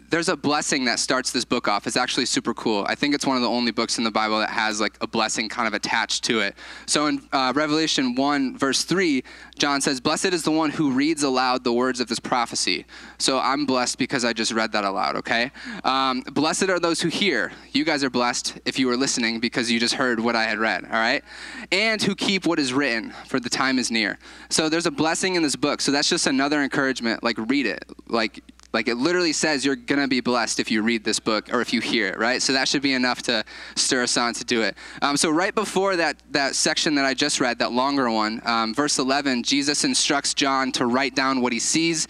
there's 0.10 0.30
a 0.30 0.38
blessing 0.38 0.86
that 0.86 1.00
starts 1.00 1.32
this 1.32 1.44
book 1.44 1.68
off. 1.68 1.86
It's 1.86 1.98
actually 1.98 2.26
super 2.26 2.54
cool. 2.54 2.86
I 2.88 2.96
think 2.96 3.14
it's 3.14 3.26
one 3.26 3.36
of 3.36 3.44
the 3.44 3.50
only 3.50 3.72
books 3.72 3.98
in 3.98 4.04
the 4.04 4.12
Bible 4.12 4.40
that 4.40 4.50
has 4.50 4.80
like 4.80 4.98
a 5.02 5.08
blessing 5.08 5.50
kind 5.50 5.68
of 5.68 5.74
attached 5.74 6.24
to 6.26 6.40
it. 6.40 6.56
So 6.86 7.08
in 7.08 7.28
uh, 7.34 7.52
Revelation 7.56 8.16
1, 8.16 8.58
verse 8.58 8.84
3, 8.84 9.24
John 9.58 9.82
says, 9.82 10.00
Blessed 10.00 10.28
is 10.28 10.44
the 10.44 10.52
one 10.52 10.70
who 10.70 10.92
reads 10.92 11.24
aloud 11.24 11.64
the 11.64 11.74
words 11.74 12.00
of 12.00 12.08
this 12.08 12.20
prophecy. 12.20 12.86
So 13.18 13.40
I'm 13.40 13.66
blessed 13.66 13.98
because 13.98 14.24
I 14.24 14.34
just 14.34 14.54
read 14.54 14.72
that 14.72 14.86
aloud, 14.86 15.18
okay? 15.18 15.52
Um, 15.84 16.22
blessed 16.22 16.70
are 16.70 16.80
those 16.80 17.02
who 17.02 17.10
hear. 17.10 17.52
You 17.74 17.84
guys 17.84 18.04
are 18.04 18.10
blessed 18.10 18.60
if 18.66 18.80
you 18.80 18.88
were 18.88 18.98
listening 18.98 19.40
because 19.40 19.70
you 19.70 19.80
just 19.80 19.96
heard 19.96 20.20
what 20.20 20.36
I 20.36 20.44
had 20.44 20.58
read, 20.58 20.86
all 20.86 20.92
right? 20.92 21.24
And 21.72 22.02
who 22.02 22.16
keep 22.16 22.46
what 22.46 22.60
is 22.60 22.72
written, 22.74 23.12
for 23.26 23.40
the 23.40 23.50
time 23.50 23.78
is 23.78 23.92
near. 23.92 24.20
So 24.50 24.70
there's 24.70 24.86
a 24.86 24.92
blessing 24.92 25.36
in 25.36 25.44
this 25.44 25.56
book. 25.56 25.82
So 25.82 25.92
that's 25.92 26.10
just 26.10 26.28
another 26.28 26.62
encouragement. 26.62 27.24
Like, 27.24 27.38
read 27.38 27.66
it. 27.66 27.84
Like, 28.08 28.42
Like 28.78 28.88
it 28.88 28.98
literally 28.98 29.34
says 29.34 29.66
you're 29.66 29.76
going 29.76 30.02
to 30.02 30.08
be 30.08 30.22
blessed 30.22 30.60
if 30.60 30.70
you 30.70 30.84
read 30.84 31.04
this 31.04 31.20
book 31.20 31.52
or 31.52 31.62
if 31.62 31.74
you 31.74 31.82
hear 31.82 32.10
it, 32.10 32.20
right? 32.20 32.40
So 32.40 32.54
that 32.54 32.68
should 32.68 32.84
be 32.84 32.94
enough 32.94 33.24
to 33.24 33.44
stir 33.76 34.04
us 34.04 34.16
on 34.18 34.36
to 34.36 34.46
do 34.46 34.62
it. 34.62 34.78
Um, 35.02 35.18
so 35.18 35.32
right 35.32 35.56
before 35.56 35.96
that, 35.96 36.22
that 36.30 36.54
section 36.54 36.94
that 36.94 37.04
I 37.04 37.16
just 37.16 37.42
read, 37.42 37.58
that 37.58 37.72
longer 37.72 38.12
one, 38.12 38.40
um, 38.46 38.76
verse 38.76 39.00
11, 39.00 39.42
Jesus 39.42 39.84
instructs 39.84 40.36
John 40.36 40.72
to 40.74 40.86
write 40.86 41.16
down 41.16 41.42
what 41.42 41.54
he 41.54 41.60
sees 41.60 42.08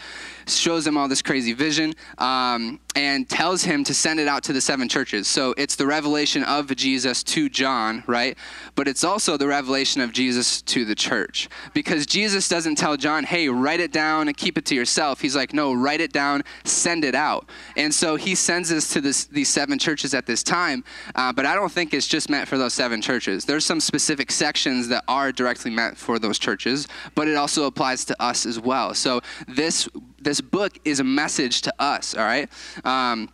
shows 0.48 0.88
him 0.88 0.98
all 0.98 1.08
this 1.08 1.22
crazy 1.22 1.54
vision, 1.54 1.94
um, 2.18 2.80
and 2.96 3.30
tells 3.30 3.64
him 3.64 3.84
to 3.84 3.94
send 3.94 4.20
it 4.20 4.28
out 4.28 4.44
to 4.44 4.54
the 4.54 4.62
seven 4.62 4.90
churches. 4.90 5.28
So 5.28 5.54
it's 5.58 5.76
the 5.76 5.86
revelation 5.86 6.44
of 6.44 6.76
Jesus 6.76 7.24
to 7.24 7.50
John, 7.50 8.04
right? 8.08 8.38
But 8.76 8.88
it's 8.88 9.04
also 9.04 9.38
the 9.38 9.48
revelation 9.48 10.02
of 10.02 10.12
Jesus 10.12 10.62
to 10.64 10.84
the 10.86 10.96
church. 10.96 11.48
Because 11.74 12.06
Jesus 12.06 12.50
doesn't 12.50 12.76
tell 12.76 12.98
John, 12.98 13.24
hey, 13.24 13.50
write 13.50 13.80
it 13.80 13.92
down 13.92 14.28
and 14.28 14.36
keep 14.36 14.58
it 14.58 14.66
to 14.66 14.76
yourself. 14.76 15.22
He's 15.22 15.36
like, 15.36 15.54
no, 15.54 15.74
write 15.74 16.02
it 16.02 16.12
down, 16.12 16.44
send 16.64 17.06
it 17.06 17.14
out. 17.14 17.50
And 17.76 17.94
so 17.94 18.16
he 18.16 18.34
sends 18.34 18.70
this 18.70 18.90
to 18.94 19.02
this, 19.02 19.26
these 19.26 19.50
seven 19.50 19.78
churches 19.78 20.14
at 20.14 20.26
this 20.26 20.42
time, 20.42 20.84
uh, 21.16 21.32
but 21.32 21.46
I 21.46 21.54
don't 21.56 21.72
think 21.72 21.94
it's 21.94 22.08
just 22.08 22.30
meant 22.30 22.48
for 22.48 22.58
those 22.58 22.74
seven 22.74 23.02
churches. 23.02 23.46
There's 23.46 23.66
some 23.66 23.80
specific 23.80 24.32
sections 24.32 24.88
that 24.88 25.04
are 25.08 25.32
directly 25.32 25.72
meant 25.72 25.98
for 25.98 26.20
those 26.20 26.40
churches, 26.40 26.88
but 27.14 27.28
it 27.28 27.36
also 27.36 27.66
applies 27.66 28.06
to 28.06 28.22
us 28.22 28.46
as 28.46 28.60
well. 28.60 28.94
So 28.94 29.22
this 29.48 29.88
this 30.20 30.42
book 30.42 30.78
is 30.86 31.00
a 31.00 31.04
message 31.04 31.62
to 31.64 31.74
us, 31.80 32.16
all 32.16 32.26
right? 32.26 32.50
Um, 32.84 33.30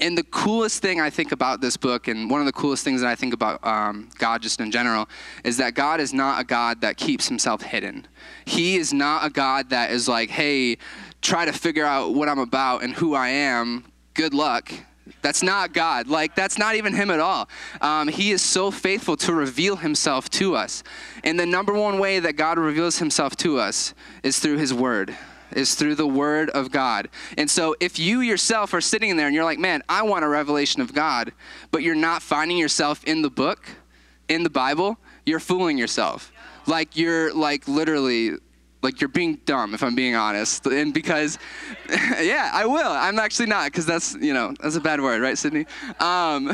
and 0.00 0.16
the 0.16 0.22
coolest 0.24 0.80
thing 0.80 1.00
I 1.00 1.10
think 1.10 1.32
about 1.32 1.60
this 1.60 1.76
book, 1.76 2.08
and 2.08 2.30
one 2.30 2.40
of 2.40 2.46
the 2.46 2.52
coolest 2.52 2.82
things 2.82 3.02
that 3.02 3.08
I 3.08 3.14
think 3.14 3.34
about 3.34 3.64
um, 3.66 4.08
God 4.18 4.40
just 4.40 4.60
in 4.60 4.70
general, 4.70 5.08
is 5.44 5.58
that 5.58 5.74
God 5.74 6.00
is 6.00 6.14
not 6.14 6.40
a 6.40 6.44
God 6.44 6.80
that 6.80 6.96
keeps 6.96 7.28
himself 7.28 7.62
hidden. 7.62 8.06
He 8.46 8.76
is 8.76 8.92
not 8.92 9.24
a 9.24 9.30
God 9.30 9.70
that 9.70 9.90
is 9.90 10.08
like, 10.08 10.30
hey, 10.30 10.78
try 11.20 11.44
to 11.44 11.52
figure 11.52 11.84
out 11.84 12.14
what 12.14 12.28
I'm 12.28 12.38
about 12.38 12.82
and 12.82 12.94
who 12.94 13.14
I 13.14 13.28
am. 13.28 13.84
Good 14.14 14.32
luck. 14.32 14.72
That's 15.20 15.42
not 15.42 15.72
God. 15.72 16.08
Like, 16.08 16.34
that's 16.34 16.58
not 16.58 16.74
even 16.74 16.94
Him 16.94 17.10
at 17.10 17.20
all. 17.20 17.48
Um, 17.80 18.08
he 18.08 18.32
is 18.32 18.40
so 18.40 18.70
faithful 18.70 19.16
to 19.18 19.34
reveal 19.34 19.76
Himself 19.76 20.30
to 20.30 20.56
us. 20.56 20.82
And 21.22 21.38
the 21.38 21.46
number 21.46 21.72
one 21.72 21.98
way 21.98 22.18
that 22.18 22.34
God 22.34 22.58
reveals 22.58 22.98
Himself 22.98 23.36
to 23.36 23.58
us 23.58 23.94
is 24.22 24.38
through 24.38 24.58
His 24.58 24.72
Word 24.72 25.16
is 25.54 25.74
through 25.74 25.94
the 25.94 26.06
Word 26.06 26.50
of 26.50 26.70
God. 26.70 27.08
And 27.36 27.50
so 27.50 27.74
if 27.80 27.98
you 27.98 28.20
yourself 28.20 28.74
are 28.74 28.80
sitting 28.80 29.16
there 29.16 29.26
and 29.26 29.34
you're 29.34 29.44
like, 29.44 29.58
man, 29.58 29.82
I 29.88 30.02
want 30.02 30.24
a 30.24 30.28
revelation 30.28 30.80
of 30.80 30.92
God, 30.92 31.32
but 31.70 31.82
you're 31.82 31.94
not 31.94 32.22
finding 32.22 32.58
yourself 32.58 33.04
in 33.04 33.22
the 33.22 33.30
book, 33.30 33.68
in 34.28 34.42
the 34.42 34.50
Bible, 34.50 34.98
you're 35.26 35.40
fooling 35.40 35.78
yourself. 35.78 36.32
Like 36.66 36.96
you're 36.96 37.34
like 37.34 37.66
literally 37.68 38.36
like 38.82 39.00
you're 39.00 39.08
being 39.08 39.36
dumb 39.44 39.74
if 39.74 39.82
i'm 39.84 39.94
being 39.94 40.16
honest 40.16 40.66
and 40.66 40.92
because 40.92 41.38
yeah 42.20 42.50
i 42.52 42.66
will 42.66 42.90
i'm 42.90 43.18
actually 43.18 43.46
not 43.46 43.66
because 43.66 43.86
that's 43.86 44.14
you 44.16 44.34
know 44.34 44.52
that's 44.60 44.74
a 44.74 44.80
bad 44.80 45.00
word 45.00 45.22
right 45.22 45.38
sydney 45.38 45.64
um, 46.00 46.52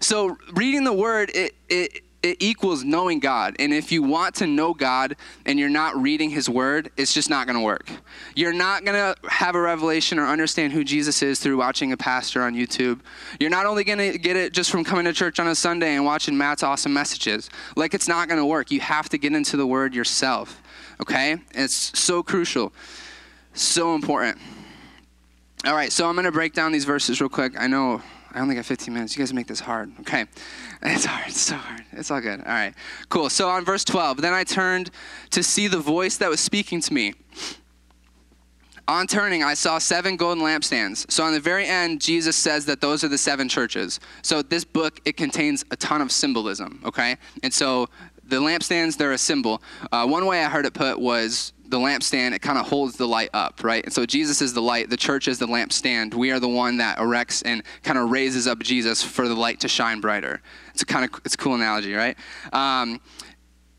so 0.00 0.36
reading 0.54 0.84
the 0.84 0.92
word 0.92 1.30
it, 1.34 1.54
it 1.68 2.02
it 2.22 2.36
equals 2.40 2.82
knowing 2.82 3.20
God. 3.20 3.54
And 3.58 3.72
if 3.72 3.92
you 3.92 4.02
want 4.02 4.34
to 4.36 4.46
know 4.46 4.74
God 4.74 5.16
and 5.46 5.58
you're 5.58 5.68
not 5.68 5.96
reading 5.96 6.30
His 6.30 6.48
Word, 6.48 6.90
it's 6.96 7.14
just 7.14 7.30
not 7.30 7.46
going 7.46 7.56
to 7.56 7.64
work. 7.64 7.88
You're 8.34 8.52
not 8.52 8.84
going 8.84 8.96
to 8.96 9.14
have 9.28 9.54
a 9.54 9.60
revelation 9.60 10.18
or 10.18 10.26
understand 10.26 10.72
who 10.72 10.82
Jesus 10.82 11.22
is 11.22 11.38
through 11.38 11.58
watching 11.58 11.92
a 11.92 11.96
pastor 11.96 12.42
on 12.42 12.54
YouTube. 12.54 13.00
You're 13.38 13.50
not 13.50 13.66
only 13.66 13.84
going 13.84 13.98
to 13.98 14.18
get 14.18 14.36
it 14.36 14.52
just 14.52 14.70
from 14.70 14.82
coming 14.82 15.04
to 15.04 15.12
church 15.12 15.38
on 15.38 15.46
a 15.46 15.54
Sunday 15.54 15.94
and 15.94 16.04
watching 16.04 16.36
Matt's 16.36 16.62
awesome 16.62 16.92
messages. 16.92 17.50
Like, 17.76 17.94
it's 17.94 18.08
not 18.08 18.28
going 18.28 18.40
to 18.40 18.46
work. 18.46 18.70
You 18.70 18.80
have 18.80 19.08
to 19.10 19.18
get 19.18 19.32
into 19.32 19.56
the 19.56 19.66
Word 19.66 19.94
yourself, 19.94 20.60
okay? 21.00 21.36
It's 21.52 21.96
so 21.98 22.22
crucial, 22.24 22.72
so 23.54 23.94
important. 23.94 24.38
All 25.64 25.74
right, 25.74 25.92
so 25.92 26.08
I'm 26.08 26.14
going 26.14 26.24
to 26.24 26.32
break 26.32 26.52
down 26.52 26.72
these 26.72 26.84
verses 26.84 27.20
real 27.20 27.28
quick. 27.28 27.54
I 27.60 27.66
know 27.66 28.02
I 28.32 28.40
only 28.40 28.54
got 28.54 28.66
15 28.66 28.92
minutes. 28.92 29.16
You 29.16 29.22
guys 29.22 29.32
make 29.32 29.46
this 29.46 29.60
hard. 29.60 29.92
Okay. 30.00 30.26
It's 30.80 31.04
hard. 31.04 31.26
It's 31.26 31.40
so 31.40 31.56
hard. 31.56 31.84
It's 31.90 32.08
all 32.10 32.20
good. 32.20 32.38
All 32.38 32.46
right. 32.46 32.72
Cool. 33.08 33.30
So 33.30 33.48
on 33.48 33.64
verse 33.64 33.82
12, 33.82 34.20
then 34.20 34.32
I 34.32 34.44
turned 34.44 34.92
to 35.30 35.42
see 35.42 35.66
the 35.66 35.78
voice 35.78 36.18
that 36.18 36.30
was 36.30 36.38
speaking 36.38 36.80
to 36.82 36.94
me. 36.94 37.14
On 38.86 39.08
turning, 39.08 39.42
I 39.42 39.54
saw 39.54 39.78
seven 39.78 40.16
golden 40.16 40.42
lampstands. 40.42 41.10
So 41.10 41.24
on 41.24 41.32
the 41.32 41.40
very 41.40 41.66
end, 41.66 42.00
Jesus 42.00 42.36
says 42.36 42.64
that 42.66 42.80
those 42.80 43.02
are 43.02 43.08
the 43.08 43.18
seven 43.18 43.48
churches. 43.48 43.98
So 44.22 44.40
this 44.40 44.64
book, 44.64 45.00
it 45.04 45.16
contains 45.16 45.64
a 45.72 45.76
ton 45.76 46.00
of 46.00 46.12
symbolism, 46.12 46.80
okay? 46.86 47.16
And 47.42 47.52
so 47.52 47.88
the 48.24 48.36
lampstands, 48.36 48.96
they're 48.96 49.12
a 49.12 49.18
symbol. 49.18 49.60
Uh, 49.90 50.06
one 50.06 50.26
way 50.26 50.44
I 50.44 50.48
heard 50.48 50.64
it 50.64 50.74
put 50.74 50.98
was 51.00 51.52
the 51.68 51.78
lampstand, 51.78 52.32
it 52.32 52.40
kind 52.40 52.58
of 52.58 52.66
holds 52.66 52.96
the 52.96 53.06
light 53.06 53.30
up, 53.34 53.62
right? 53.62 53.84
And 53.84 53.92
so 53.92 54.06
Jesus 54.06 54.40
is 54.40 54.54
the 54.54 54.62
light, 54.62 54.88
the 54.88 54.96
church 54.96 55.28
is 55.28 55.38
the 55.38 55.46
lampstand. 55.46 56.14
We 56.14 56.30
are 56.30 56.40
the 56.40 56.48
one 56.48 56.78
that 56.78 56.98
erects 56.98 57.42
and 57.42 57.62
kind 57.82 57.98
of 57.98 58.10
raises 58.10 58.46
up 58.46 58.58
Jesus 58.60 59.02
for 59.02 59.28
the 59.28 59.34
light 59.34 59.60
to 59.60 59.68
shine 59.68 60.00
brighter. 60.00 60.40
It's 60.72 60.82
a 60.82 60.86
kind 60.86 61.04
of 61.04 61.20
it's 61.24 61.34
a 61.34 61.38
cool 61.38 61.54
analogy, 61.54 61.92
right? 61.92 62.16
Um, 62.52 63.00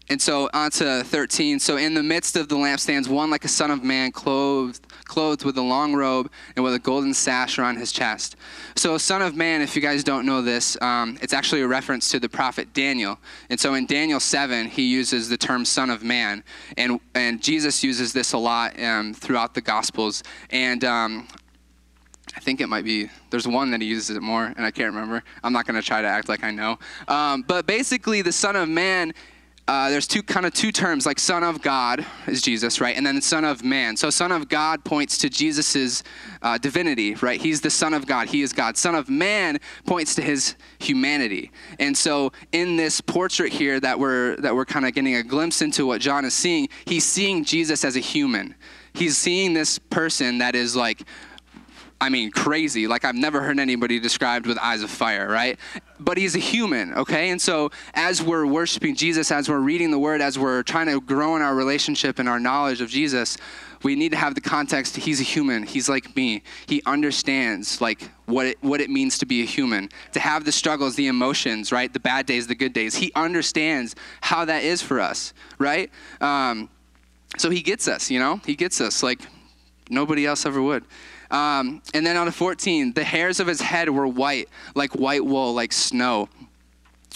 and 0.09 0.21
so 0.21 0.49
on 0.53 0.71
to 0.71 1.03
13. 1.03 1.59
So 1.59 1.77
in 1.77 1.93
the 1.93 2.03
midst 2.03 2.35
of 2.35 2.49
the 2.49 2.55
lampstands, 2.55 3.07
one 3.07 3.29
like 3.29 3.45
a 3.45 3.49
son 3.49 3.71
of 3.71 3.83
man, 3.83 4.11
clothed 4.11 4.85
clothed 5.09 5.43
with 5.43 5.57
a 5.57 5.61
long 5.61 5.93
robe 5.93 6.31
and 6.55 6.63
with 6.63 6.73
a 6.73 6.79
golden 6.79 7.13
sash 7.13 7.59
around 7.59 7.75
his 7.75 7.91
chest. 7.91 8.37
So, 8.75 8.97
Son 8.97 9.21
of 9.21 9.35
Man, 9.35 9.61
if 9.61 9.75
you 9.75 9.81
guys 9.81 10.03
don't 10.03 10.25
know 10.25 10.41
this, 10.41 10.81
um, 10.81 11.17
it's 11.21 11.33
actually 11.33 11.61
a 11.61 11.67
reference 11.67 12.09
to 12.11 12.19
the 12.19 12.29
prophet 12.29 12.73
Daniel. 12.73 13.19
And 13.49 13.59
so 13.59 13.73
in 13.73 13.85
Daniel 13.85 14.21
7, 14.21 14.67
he 14.67 14.83
uses 14.83 15.27
the 15.27 15.37
term 15.37 15.65
Son 15.65 15.89
of 15.89 16.03
Man. 16.03 16.43
And, 16.77 17.01
and 17.15 17.41
Jesus 17.41 17.83
uses 17.83 18.13
this 18.13 18.31
a 18.31 18.37
lot 18.37 18.79
um, 18.81 19.13
throughout 19.13 19.53
the 19.53 19.61
Gospels. 19.61 20.23
And 20.51 20.85
um, 20.85 21.27
I 22.37 22.39
think 22.39 22.61
it 22.61 22.67
might 22.67 22.85
be, 22.85 23.09
there's 23.31 23.47
one 23.47 23.71
that 23.71 23.81
he 23.81 23.87
uses 23.87 24.15
it 24.15 24.21
more, 24.21 24.45
and 24.45 24.65
I 24.65 24.71
can't 24.71 24.93
remember. 24.93 25.23
I'm 25.43 25.51
not 25.51 25.65
going 25.65 25.81
to 25.81 25.85
try 25.85 26.01
to 26.01 26.07
act 26.07 26.29
like 26.29 26.43
I 26.43 26.51
know. 26.51 26.77
Um, 27.07 27.43
but 27.47 27.65
basically, 27.65 28.21
the 28.21 28.31
Son 28.31 28.55
of 28.55 28.69
Man 28.69 29.13
uh, 29.69 29.87
there's 29.91 30.07
two 30.07 30.23
kind 30.23 30.47
of 30.47 30.53
two 30.53 30.71
terms 30.71 31.05
like 31.05 31.19
son 31.19 31.43
of 31.43 31.61
god 31.61 32.03
is 32.25 32.41
jesus 32.41 32.81
right? 32.81 32.97
And 32.97 33.05
then 33.05 33.21
son 33.21 33.45
of 33.45 33.63
man. 33.63 33.95
So 33.95 34.09
son 34.09 34.31
of 34.31 34.49
god 34.49 34.83
points 34.83 35.15
to 35.19 35.29
jesus's 35.29 36.03
uh, 36.41 36.57
divinity 36.57 37.13
right? 37.21 37.39
He's 37.39 37.61
the 37.61 37.69
son 37.69 37.93
of 37.93 38.07
god. 38.07 38.29
He 38.29 38.41
is 38.41 38.51
god. 38.51 38.77
Son 38.77 38.95
of 38.95 39.11
man 39.11 39.59
points 39.85 40.15
to 40.15 40.23
his 40.23 40.55
humanity. 40.79 41.51
And 41.77 41.95
so 41.95 42.31
in 42.51 42.77
this 42.77 42.99
portrait 42.99 43.53
here 43.53 43.79
that 43.79 43.99
we're 43.99 44.37
that 44.37 44.55
we're 44.55 44.65
kind 44.65 44.87
of 44.87 44.95
getting 44.95 45.17
a 45.17 45.23
glimpse 45.23 45.61
into 45.61 45.85
what 45.85 46.01
john 46.01 46.25
is 46.25 46.33
seeing 46.33 46.67
he's 46.85 47.05
seeing 47.05 47.43
jesus 47.45 47.85
as 47.85 47.95
a 47.95 47.99
human. 47.99 48.55
He's 48.93 49.17
seeing 49.17 49.53
this 49.53 49.77
person 49.77 50.39
that 50.39 50.55
is 50.55 50.75
like 50.75 51.03
I 52.01 52.07
mean, 52.09 52.31
crazy. 52.31 52.87
Like 52.87 53.03
I've 53.03 53.15
never 53.15 53.41
heard 53.41 53.59
anybody 53.59 53.99
described 53.99 54.45
with 54.45 54.57
eyes 54.59 54.83
of 54.83 54.89
fire, 54.89 55.27
right? 55.27 55.59
But 55.99 56.17
he's 56.17 56.33
a 56.35 56.39
human, 56.39 56.93
okay? 56.93 57.29
And 57.29 57.41
so 57.41 57.71
as 57.93 58.23
we're 58.23 58.45
worshiping 58.45 58.95
Jesus, 58.95 59.31
as 59.31 59.49
we're 59.49 59.59
reading 59.59 59.91
the 59.91 59.99
word, 59.99 60.21
as 60.21 60.39
we're 60.39 60.63
trying 60.63 60.87
to 60.87 61.01
grow 61.01 61.35
in 61.35 61.41
our 61.41 61.53
relationship 61.53 62.17
and 62.19 62.29
our 62.29 62.39
knowledge 62.39 62.79
of 62.79 62.89
Jesus, 62.89 63.37
we 63.83 63.95
need 63.95 64.11
to 64.11 64.17
have 64.17 64.33
the 64.35 64.41
context 64.41 64.95
he's 64.95 65.19
a 65.19 65.23
human 65.23 65.63
he's 65.63 65.89
like 65.89 66.15
me. 66.15 66.41
He 66.67 66.81
understands 66.85 67.81
like 67.81 68.09
what 68.25 68.45
it, 68.45 68.57
what 68.61 68.79
it 68.79 68.89
means 68.89 69.17
to 69.17 69.25
be 69.25 69.41
a 69.41 69.45
human. 69.45 69.89
To 70.13 70.21
have 70.21 70.45
the 70.45 70.53
struggles 70.53 70.95
the 70.95 71.07
emotions 71.07 71.71
right? 71.71 71.91
The 71.91 71.99
bad 71.99 72.25
days 72.25 72.47
the 72.47 72.55
good 72.55 72.71
days. 72.71 72.95
He 72.95 73.11
understands 73.15 73.95
how 74.21 74.45
that 74.45 74.63
is 74.63 74.81
for 74.81 75.01
us 75.01 75.33
right? 75.57 75.91
Um, 76.21 76.69
so 77.37 77.49
he 77.49 77.61
gets 77.61 77.89
us 77.89 78.09
you 78.09 78.19
know? 78.19 78.39
He 78.45 78.55
gets 78.55 78.79
us 78.79 79.03
like 79.03 79.19
nobody 79.89 80.25
else 80.25 80.45
ever 80.45 80.61
would 80.61 80.85
um, 81.31 81.81
and 81.93 82.05
then 82.05 82.17
on 82.17 82.25
the 82.25 82.31
14, 82.31 82.93
the 82.93 83.03
hairs 83.03 83.39
of 83.39 83.47
his 83.47 83.61
head 83.61 83.89
were 83.89 84.07
white, 84.07 84.49
like 84.75 84.95
white 84.95 85.23
wool, 85.23 85.53
like 85.53 85.71
snow. 85.71 86.29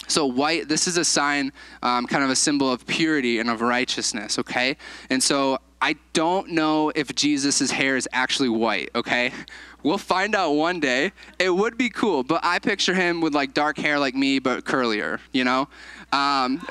So, 0.06 0.26
white, 0.26 0.68
this 0.68 0.86
is 0.86 0.96
a 0.96 1.04
sign, 1.04 1.52
um, 1.82 2.06
kind 2.06 2.22
of 2.24 2.30
a 2.30 2.36
symbol 2.36 2.70
of 2.70 2.86
purity 2.86 3.38
and 3.38 3.48
of 3.48 3.60
righteousness, 3.60 4.38
okay? 4.38 4.76
And 5.08 5.22
so, 5.22 5.58
I 5.80 5.96
don't 6.12 6.50
know 6.50 6.90
if 6.94 7.14
Jesus' 7.14 7.70
hair 7.70 7.96
is 7.96 8.08
actually 8.12 8.48
white, 8.48 8.90
okay? 8.94 9.32
We'll 9.82 9.98
find 9.98 10.34
out 10.34 10.52
one 10.52 10.80
day. 10.80 11.12
It 11.38 11.50
would 11.50 11.76
be 11.76 11.90
cool, 11.90 12.22
but 12.22 12.40
I 12.42 12.58
picture 12.58 12.94
him 12.94 13.20
with 13.20 13.34
like 13.34 13.52
dark 13.52 13.76
hair 13.76 13.98
like 13.98 14.14
me, 14.14 14.38
but 14.38 14.64
curlier, 14.64 15.20
you 15.32 15.44
know? 15.44 15.68
Um, 16.14 16.64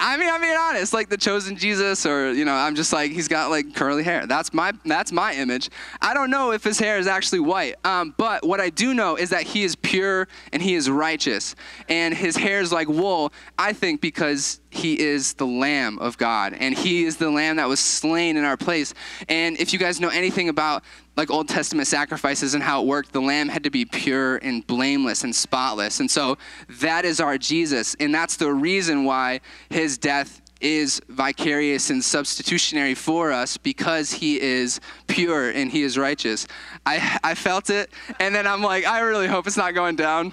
I 0.00 0.16
mean, 0.16 0.28
I'm 0.28 0.40
being 0.40 0.56
honest, 0.56 0.92
like 0.92 1.08
the 1.08 1.16
chosen 1.16 1.56
Jesus, 1.56 2.04
or 2.04 2.32
you 2.32 2.44
know, 2.44 2.52
I'm 2.52 2.74
just 2.74 2.92
like 2.92 3.12
he's 3.12 3.28
got 3.28 3.48
like 3.48 3.76
curly 3.76 4.02
hair. 4.02 4.26
That's 4.26 4.52
my 4.52 4.72
that's 4.84 5.12
my 5.12 5.34
image. 5.34 5.70
I 6.02 6.14
don't 6.14 6.30
know 6.30 6.50
if 6.50 6.64
his 6.64 6.76
hair 6.76 6.98
is 6.98 7.06
actually 7.06 7.40
white, 7.40 7.76
um, 7.84 8.12
but 8.16 8.44
what 8.44 8.60
I 8.60 8.70
do 8.70 8.92
know 8.92 9.14
is 9.14 9.30
that 9.30 9.44
he 9.44 9.62
is 9.62 9.76
pure 9.76 10.26
and 10.52 10.60
he 10.60 10.74
is 10.74 10.90
righteous, 10.90 11.54
and 11.88 12.12
his 12.12 12.36
hair 12.36 12.60
is 12.60 12.72
like 12.72 12.88
wool. 12.88 13.32
I 13.56 13.72
think 13.72 14.00
because 14.00 14.60
he 14.70 14.98
is 14.98 15.34
the 15.34 15.46
Lamb 15.46 15.98
of 15.98 16.16
God, 16.16 16.54
and 16.54 16.76
he 16.76 17.04
is 17.04 17.16
the 17.16 17.30
Lamb 17.30 17.56
that 17.56 17.68
was 17.68 17.80
slain 17.80 18.36
in 18.36 18.44
our 18.44 18.56
place. 18.56 18.94
And 19.28 19.58
if 19.58 19.72
you 19.72 19.78
guys 19.78 20.00
know 20.00 20.08
anything 20.08 20.48
about 20.48 20.84
like 21.16 21.30
Old 21.30 21.48
Testament 21.48 21.88
sacrifices 21.88 22.54
and 22.54 22.62
how 22.62 22.82
it 22.82 22.86
worked, 22.86 23.12
the 23.12 23.20
lamb 23.20 23.48
had 23.48 23.64
to 23.64 23.70
be 23.70 23.84
pure 23.84 24.36
and 24.36 24.66
blameless 24.66 25.22
and 25.22 25.34
spotless. 25.34 26.00
And 26.00 26.10
so 26.10 26.38
that 26.80 27.04
is 27.04 27.20
our 27.20 27.36
Jesus. 27.36 27.94
And 28.00 28.14
that's 28.14 28.36
the 28.36 28.50
reason 28.50 29.04
why 29.04 29.40
his 29.68 29.98
death 29.98 30.40
is 30.60 31.00
vicarious 31.08 31.90
and 31.90 32.02
substitutionary 32.02 32.94
for 32.94 33.32
us 33.32 33.56
because 33.56 34.12
he 34.12 34.40
is 34.40 34.80
pure 35.08 35.50
and 35.50 35.70
he 35.70 35.82
is 35.82 35.98
righteous. 35.98 36.46
I, 36.86 37.18
I 37.24 37.34
felt 37.34 37.70
it, 37.70 37.90
and 38.18 38.34
then 38.34 38.46
I'm 38.46 38.62
like, 38.62 38.86
I 38.86 39.00
really 39.00 39.26
hope 39.26 39.46
it's 39.46 39.56
not 39.56 39.74
going 39.74 39.96
down. 39.96 40.32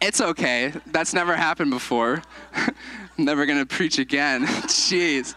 It's 0.00 0.20
okay. 0.20 0.72
That's 0.86 1.14
never 1.14 1.36
happened 1.36 1.70
before. 1.70 2.22
I'm 3.18 3.24
never 3.24 3.46
going 3.46 3.58
to 3.58 3.66
preach 3.66 3.98
again. 3.98 4.42
Jeez. 4.46 5.34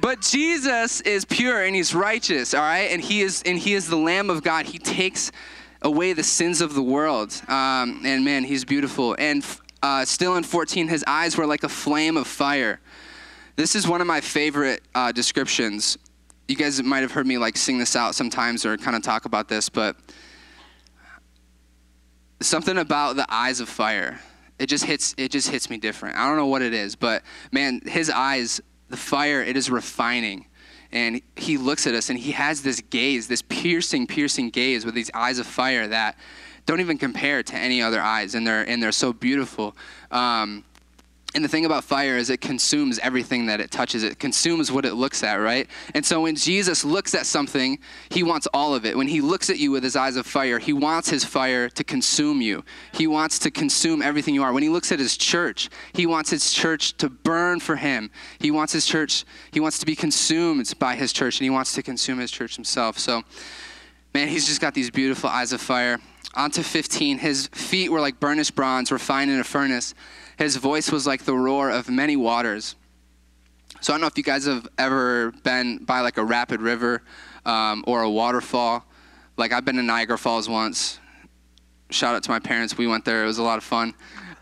But 0.00 0.20
Jesus 0.20 1.00
is 1.02 1.24
pure 1.24 1.64
and 1.64 1.74
he's 1.74 1.94
righteous, 1.94 2.52
all 2.52 2.60
right? 2.60 2.90
And 2.90 3.00
he 3.00 3.22
is 3.22 3.42
and 3.46 3.58
he 3.58 3.74
is 3.74 3.88
the 3.88 3.96
lamb 3.96 4.28
of 4.28 4.42
God. 4.42 4.66
He 4.66 4.78
takes 4.78 5.32
away 5.82 6.12
the 6.12 6.22
sins 6.22 6.60
of 6.60 6.74
the 6.74 6.82
world. 6.82 7.40
Um, 7.48 8.02
and 8.04 8.24
man, 8.24 8.44
he's 8.44 8.64
beautiful. 8.64 9.16
And 9.18 9.44
uh, 9.82 10.04
still 10.04 10.36
in 10.36 10.42
14, 10.42 10.88
his 10.88 11.04
eyes 11.06 11.36
were 11.36 11.46
like 11.46 11.62
a 11.62 11.68
flame 11.68 12.16
of 12.16 12.26
fire. 12.26 12.80
This 13.56 13.74
is 13.74 13.86
one 13.86 14.00
of 14.00 14.06
my 14.06 14.20
favorite 14.20 14.82
uh, 14.94 15.12
descriptions. 15.12 15.96
You 16.48 16.56
guys 16.56 16.82
might 16.82 17.00
have 17.00 17.12
heard 17.12 17.26
me 17.26 17.38
like 17.38 17.56
sing 17.56 17.78
this 17.78 17.96
out 17.96 18.14
sometimes 18.14 18.66
or 18.66 18.76
kind 18.76 18.96
of 18.96 19.02
talk 19.02 19.24
about 19.24 19.48
this, 19.48 19.68
but 19.68 19.96
something 22.40 22.76
about 22.76 23.16
the 23.16 23.26
eyes 23.28 23.60
of 23.60 23.68
fire. 23.68 24.20
It 24.58 24.66
just 24.66 24.84
hits. 24.84 25.14
It 25.18 25.30
just 25.30 25.48
hits 25.48 25.68
me 25.68 25.78
different. 25.78 26.16
I 26.16 26.26
don't 26.28 26.36
know 26.36 26.46
what 26.46 26.62
it 26.62 26.74
is, 26.74 26.94
but 26.94 27.22
man, 27.50 27.80
his 27.84 28.08
eyes 28.08 28.60
the 28.88 28.96
fire, 28.96 29.42
it 29.42 29.56
is 29.56 29.70
refining. 29.70 30.46
And 30.92 31.20
he 31.36 31.58
looks 31.58 31.86
at 31.86 31.94
us 31.94 32.10
and 32.10 32.18
he 32.18 32.32
has 32.32 32.62
this 32.62 32.80
gaze, 32.80 33.26
this 33.26 33.42
piercing, 33.42 34.06
piercing 34.06 34.50
gaze 34.50 34.84
with 34.84 34.94
these 34.94 35.10
eyes 35.12 35.38
of 35.38 35.46
fire 35.46 35.88
that 35.88 36.16
don't 36.66 36.80
even 36.80 36.98
compare 36.98 37.42
to 37.42 37.56
any 37.56 37.82
other 37.82 38.00
eyes. 38.00 38.34
And 38.34 38.46
they're, 38.46 38.62
and 38.62 38.80
they're 38.80 38.92
so 38.92 39.12
beautiful. 39.12 39.76
Um, 40.10 40.64
and 41.34 41.44
the 41.44 41.48
thing 41.48 41.64
about 41.64 41.82
fire 41.82 42.16
is 42.16 42.30
it 42.30 42.40
consumes 42.40 43.00
everything 43.00 43.46
that 43.46 43.60
it 43.60 43.72
touches. 43.72 44.04
It 44.04 44.20
consumes 44.20 44.70
what 44.70 44.84
it 44.84 44.94
looks 44.94 45.24
at, 45.24 45.34
right? 45.34 45.68
And 45.92 46.06
so 46.06 46.20
when 46.20 46.36
Jesus 46.36 46.84
looks 46.84 47.12
at 47.12 47.26
something, 47.26 47.80
he 48.08 48.22
wants 48.22 48.46
all 48.54 48.72
of 48.72 48.86
it. 48.86 48.96
When 48.96 49.08
he 49.08 49.20
looks 49.20 49.50
at 49.50 49.58
you 49.58 49.72
with 49.72 49.82
his 49.82 49.96
eyes 49.96 50.14
of 50.14 50.26
fire, 50.26 50.60
he 50.60 50.72
wants 50.72 51.08
his 51.08 51.24
fire 51.24 51.68
to 51.70 51.82
consume 51.82 52.40
you. 52.40 52.64
He 52.92 53.08
wants 53.08 53.40
to 53.40 53.50
consume 53.50 54.00
everything 54.00 54.32
you 54.32 54.44
are. 54.44 54.52
When 54.52 54.62
he 54.62 54.68
looks 54.68 54.92
at 54.92 55.00
his 55.00 55.16
church, 55.16 55.70
he 55.92 56.06
wants 56.06 56.30
his 56.30 56.52
church 56.52 56.96
to 56.98 57.08
burn 57.08 57.58
for 57.58 57.74
him. 57.74 58.12
He 58.38 58.52
wants 58.52 58.72
his 58.72 58.86
church, 58.86 59.24
he 59.50 59.58
wants 59.58 59.80
to 59.80 59.86
be 59.86 59.96
consumed 59.96 60.72
by 60.78 60.94
his 60.94 61.12
church, 61.12 61.40
and 61.40 61.44
he 61.44 61.50
wants 61.50 61.74
to 61.74 61.82
consume 61.82 62.18
his 62.18 62.30
church 62.30 62.54
himself. 62.54 62.96
So, 62.96 63.24
man, 64.14 64.28
he's 64.28 64.46
just 64.46 64.60
got 64.60 64.72
these 64.72 64.90
beautiful 64.90 65.30
eyes 65.30 65.52
of 65.52 65.60
fire. 65.60 65.98
On 66.36 66.50
to 66.52 66.62
15. 66.62 67.18
His 67.18 67.48
feet 67.48 67.90
were 67.90 68.00
like 68.00 68.18
burnished 68.20 68.54
bronze, 68.54 68.90
refined 68.90 69.30
in 69.30 69.40
a 69.40 69.44
furnace. 69.44 69.94
His 70.38 70.56
voice 70.56 70.90
was 70.90 71.06
like 71.06 71.24
the 71.24 71.34
roar 71.34 71.70
of 71.70 71.88
many 71.88 72.16
waters. 72.16 72.76
So 73.80 73.92
I 73.92 73.94
don't 73.94 74.00
know 74.00 74.06
if 74.06 74.16
you 74.16 74.24
guys 74.24 74.46
have 74.46 74.66
ever 74.78 75.32
been 75.42 75.84
by 75.84 76.00
like 76.00 76.16
a 76.16 76.24
rapid 76.24 76.60
river 76.60 77.02
um, 77.44 77.84
or 77.86 78.02
a 78.02 78.10
waterfall. 78.10 78.84
Like 79.36 79.52
I've 79.52 79.64
been 79.64 79.76
to 79.76 79.82
Niagara 79.82 80.18
Falls 80.18 80.48
once. 80.48 80.98
Shout 81.90 82.14
out 82.14 82.22
to 82.24 82.30
my 82.30 82.38
parents. 82.38 82.78
We 82.78 82.86
went 82.86 83.04
there. 83.04 83.22
It 83.22 83.26
was 83.26 83.38
a 83.38 83.42
lot 83.42 83.58
of 83.58 83.64
fun. 83.64 83.94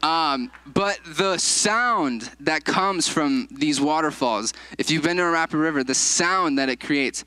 Um, 0.03 0.51
but 0.67 0.99
the 1.05 1.39
sound 1.39 2.31
that 2.41 2.65
comes 2.65 3.07
from 3.07 3.49
these 3.53 3.81
waterfalls, 3.81 4.53
if 4.79 4.91
you've 4.91 5.05
been 5.05 5.17
to 5.19 5.25
a 5.25 5.31
rapid 5.31 5.59
river, 5.59 5.85
the 5.85 5.95
sound 5.95 6.59
that 6.59 6.69
it 6.69 6.81
creates, 6.81 7.25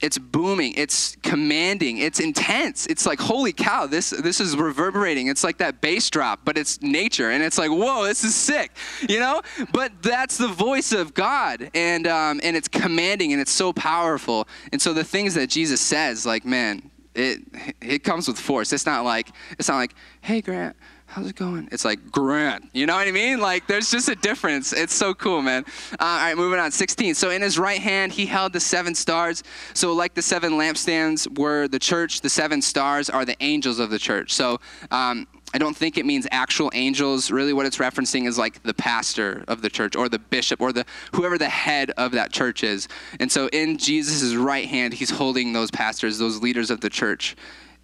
it's 0.00 0.16
booming. 0.16 0.74
It's 0.76 1.16
commanding. 1.22 1.98
It's 1.98 2.20
intense. 2.20 2.86
It's 2.86 3.04
like 3.04 3.20
holy 3.20 3.52
cow 3.52 3.86
this 3.86 4.10
this 4.10 4.40
is 4.40 4.56
reverberating. 4.56 5.26
It's 5.26 5.42
like 5.42 5.58
that 5.58 5.80
bass 5.80 6.08
drop 6.10 6.40
but 6.44 6.56
it's 6.56 6.80
nature. 6.82 7.30
And 7.30 7.42
it's 7.42 7.58
like 7.58 7.70
whoa 7.70 8.04
this 8.04 8.24
is 8.24 8.34
sick 8.34 8.76
you 9.08 9.18
know? 9.18 9.42
But 9.72 10.02
that's 10.02 10.38
the 10.38 10.48
voice 10.48 10.92
of 10.92 11.14
god. 11.14 11.70
And 11.74 12.06
um, 12.06 12.40
and 12.42 12.56
it's 12.56 12.68
commanding 12.68 13.32
and 13.32 13.40
it's 13.40 13.52
so 13.52 13.72
powerful. 13.72 14.46
And 14.72 14.80
so 14.80 14.92
the 14.92 15.04
things 15.04 15.34
that 15.34 15.48
jesus 15.48 15.80
says 15.80 16.24
like 16.24 16.44
man 16.44 16.90
it 17.14 17.40
it 17.80 18.04
comes 18.04 18.28
with 18.28 18.38
force. 18.38 18.72
It's 18.72 18.86
not 18.86 19.04
like 19.04 19.30
it's 19.58 19.68
not 19.68 19.76
like 19.76 19.94
hey 20.20 20.40
grant 20.40 20.76
how's 21.08 21.26
it 21.26 21.36
going? 21.36 21.68
It's 21.72 21.84
like 21.86 22.12
Grant. 22.12 22.68
You 22.74 22.86
know 22.86 22.94
what 22.94 23.08
I 23.08 23.12
mean? 23.12 23.40
Like 23.40 23.66
there's 23.66 23.90
just 23.90 24.08
a 24.08 24.14
difference. 24.14 24.72
It's 24.72 24.94
so 24.94 25.14
cool, 25.14 25.40
man. 25.40 25.64
Uh, 25.92 25.96
all 26.04 26.16
right, 26.18 26.36
moving 26.36 26.60
on. 26.60 26.70
16. 26.70 27.14
So 27.14 27.30
in 27.30 27.42
his 27.42 27.58
right 27.58 27.80
hand 27.80 28.12
he 28.12 28.26
held 28.26 28.52
the 28.52 28.60
seven 28.60 28.94
stars. 28.94 29.42
So 29.72 29.94
like 29.94 30.14
the 30.14 30.22
seven 30.22 30.52
lampstands 30.52 31.38
were 31.38 31.66
the 31.66 31.78
church, 31.78 32.20
the 32.20 32.28
seven 32.28 32.60
stars 32.60 33.08
are 33.08 33.24
the 33.24 33.36
angels 33.42 33.78
of 33.78 33.88
the 33.88 33.98
church. 33.98 34.34
So 34.34 34.60
um, 34.90 35.26
I 35.54 35.58
don't 35.58 35.74
think 35.74 35.96
it 35.96 36.04
means 36.04 36.26
actual 36.30 36.70
angels. 36.74 37.30
Really, 37.30 37.54
what 37.54 37.64
it's 37.64 37.78
referencing 37.78 38.26
is 38.26 38.36
like 38.36 38.62
the 38.62 38.74
pastor 38.74 39.44
of 39.48 39.62
the 39.62 39.70
church 39.70 39.96
or 39.96 40.10
the 40.10 40.18
bishop 40.18 40.60
or 40.60 40.74
the 40.74 40.84
whoever 41.14 41.38
the 41.38 41.48
head 41.48 41.90
of 41.92 42.12
that 42.12 42.32
church 42.32 42.62
is. 42.62 42.86
And 43.18 43.32
so 43.32 43.48
in 43.48 43.78
Jesus' 43.78 44.34
right 44.34 44.66
hand, 44.66 44.92
he's 44.92 45.10
holding 45.10 45.54
those 45.54 45.70
pastors, 45.70 46.18
those 46.18 46.42
leaders 46.42 46.70
of 46.70 46.82
the 46.82 46.90
church 46.90 47.34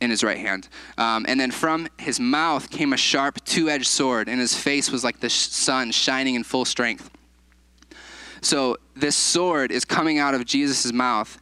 in 0.00 0.10
his 0.10 0.22
right 0.22 0.38
hand. 0.38 0.68
Um, 0.98 1.24
and 1.28 1.38
then 1.38 1.50
from 1.50 1.88
his 1.98 2.20
mouth 2.20 2.70
came 2.70 2.92
a 2.92 2.96
sharp 2.96 3.44
two 3.44 3.68
edged 3.70 3.86
sword, 3.86 4.28
and 4.28 4.40
his 4.40 4.54
face 4.54 4.90
was 4.90 5.04
like 5.04 5.20
the 5.20 5.30
sun 5.30 5.90
shining 5.90 6.34
in 6.34 6.44
full 6.44 6.64
strength. 6.64 7.10
So 8.40 8.76
this 8.94 9.16
sword 9.16 9.72
is 9.72 9.84
coming 9.84 10.18
out 10.18 10.34
of 10.34 10.44
Jesus' 10.44 10.92
mouth. 10.92 11.38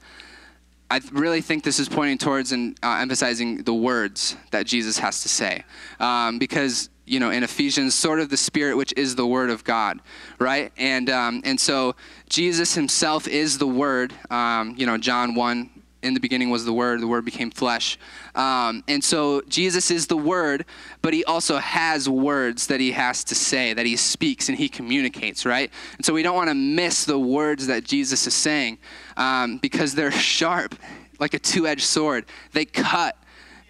I 0.91 1.01
really 1.11 1.41
think 1.41 1.65
this 1.65 1.79
is 1.79 1.89
pointing 1.89 2.19
towards 2.19 2.53
and 2.53 2.79
uh, 2.83 2.99
emphasizing 3.01 3.63
the 3.65 3.75
words 3.75 4.37
that 4.51 4.67
Jesus 4.67 4.99
has 4.99 5.23
to 5.23 5.29
say. 5.29 5.65
Um, 5.99 6.39
because 6.39 6.91
you 7.05 7.19
know 7.19 7.31
in 7.31 7.43
ephesians 7.43 7.95
sort 7.95 8.21
of 8.21 8.29
the 8.29 8.37
spirit 8.37 8.77
which 8.77 8.95
is 8.97 9.17
the 9.17 9.27
word 9.27 9.51
of 9.51 9.65
god 9.65 10.01
right 10.39 10.73
and 10.77 11.11
um, 11.11 11.43
and 11.45 11.59
so 11.59 11.97
jesus 12.29 12.75
himself 12.75 13.27
is 13.27 13.59
the 13.59 13.67
word 13.67 14.15
um, 14.31 14.75
you 14.79 14.87
know 14.87 14.97
john 14.97 15.35
1 15.35 15.82
in 16.03 16.15
the 16.15 16.21
beginning 16.21 16.51
was 16.51 16.65
the 16.65 16.73
Word, 16.73 17.01
the 17.01 17.07
Word 17.07 17.25
became 17.25 17.51
flesh. 17.51 17.99
Um, 18.35 18.83
and 18.89 19.03
so 19.03 19.43
Jesus 19.49 19.91
is 19.91 20.07
the 20.07 20.17
Word, 20.17 20.65
but 21.01 21.15
he 21.15 21.25
also 21.25 21.59
has 21.59 22.09
words 22.09 22.67
that 22.67 22.81
he 22.81 22.93
has 22.93 23.25
to 23.25 23.35
say, 23.35 23.73
that 23.73 23.87
he 23.87 23.97
speaks 23.97 24.49
and 24.49 24.59
he 24.59 24.69
communicates, 24.69 25.47
right? 25.47 25.71
And 25.97 26.05
so 26.05 26.13
we 26.13 26.23
don't 26.23 26.37
want 26.37 26.49
to 26.51 26.55
miss 26.55 27.05
the 27.05 27.19
words 27.19 27.67
that 27.69 27.85
Jesus 27.85 28.27
is 28.27 28.35
saying 28.35 28.79
um, 29.17 29.59
because 29.59 29.95
they're 29.95 30.11
sharp, 30.11 30.75
like 31.19 31.35
a 31.35 31.39
two 31.39 31.67
edged 31.67 31.85
sword. 31.85 32.27
They 32.53 32.65
cut 32.65 33.17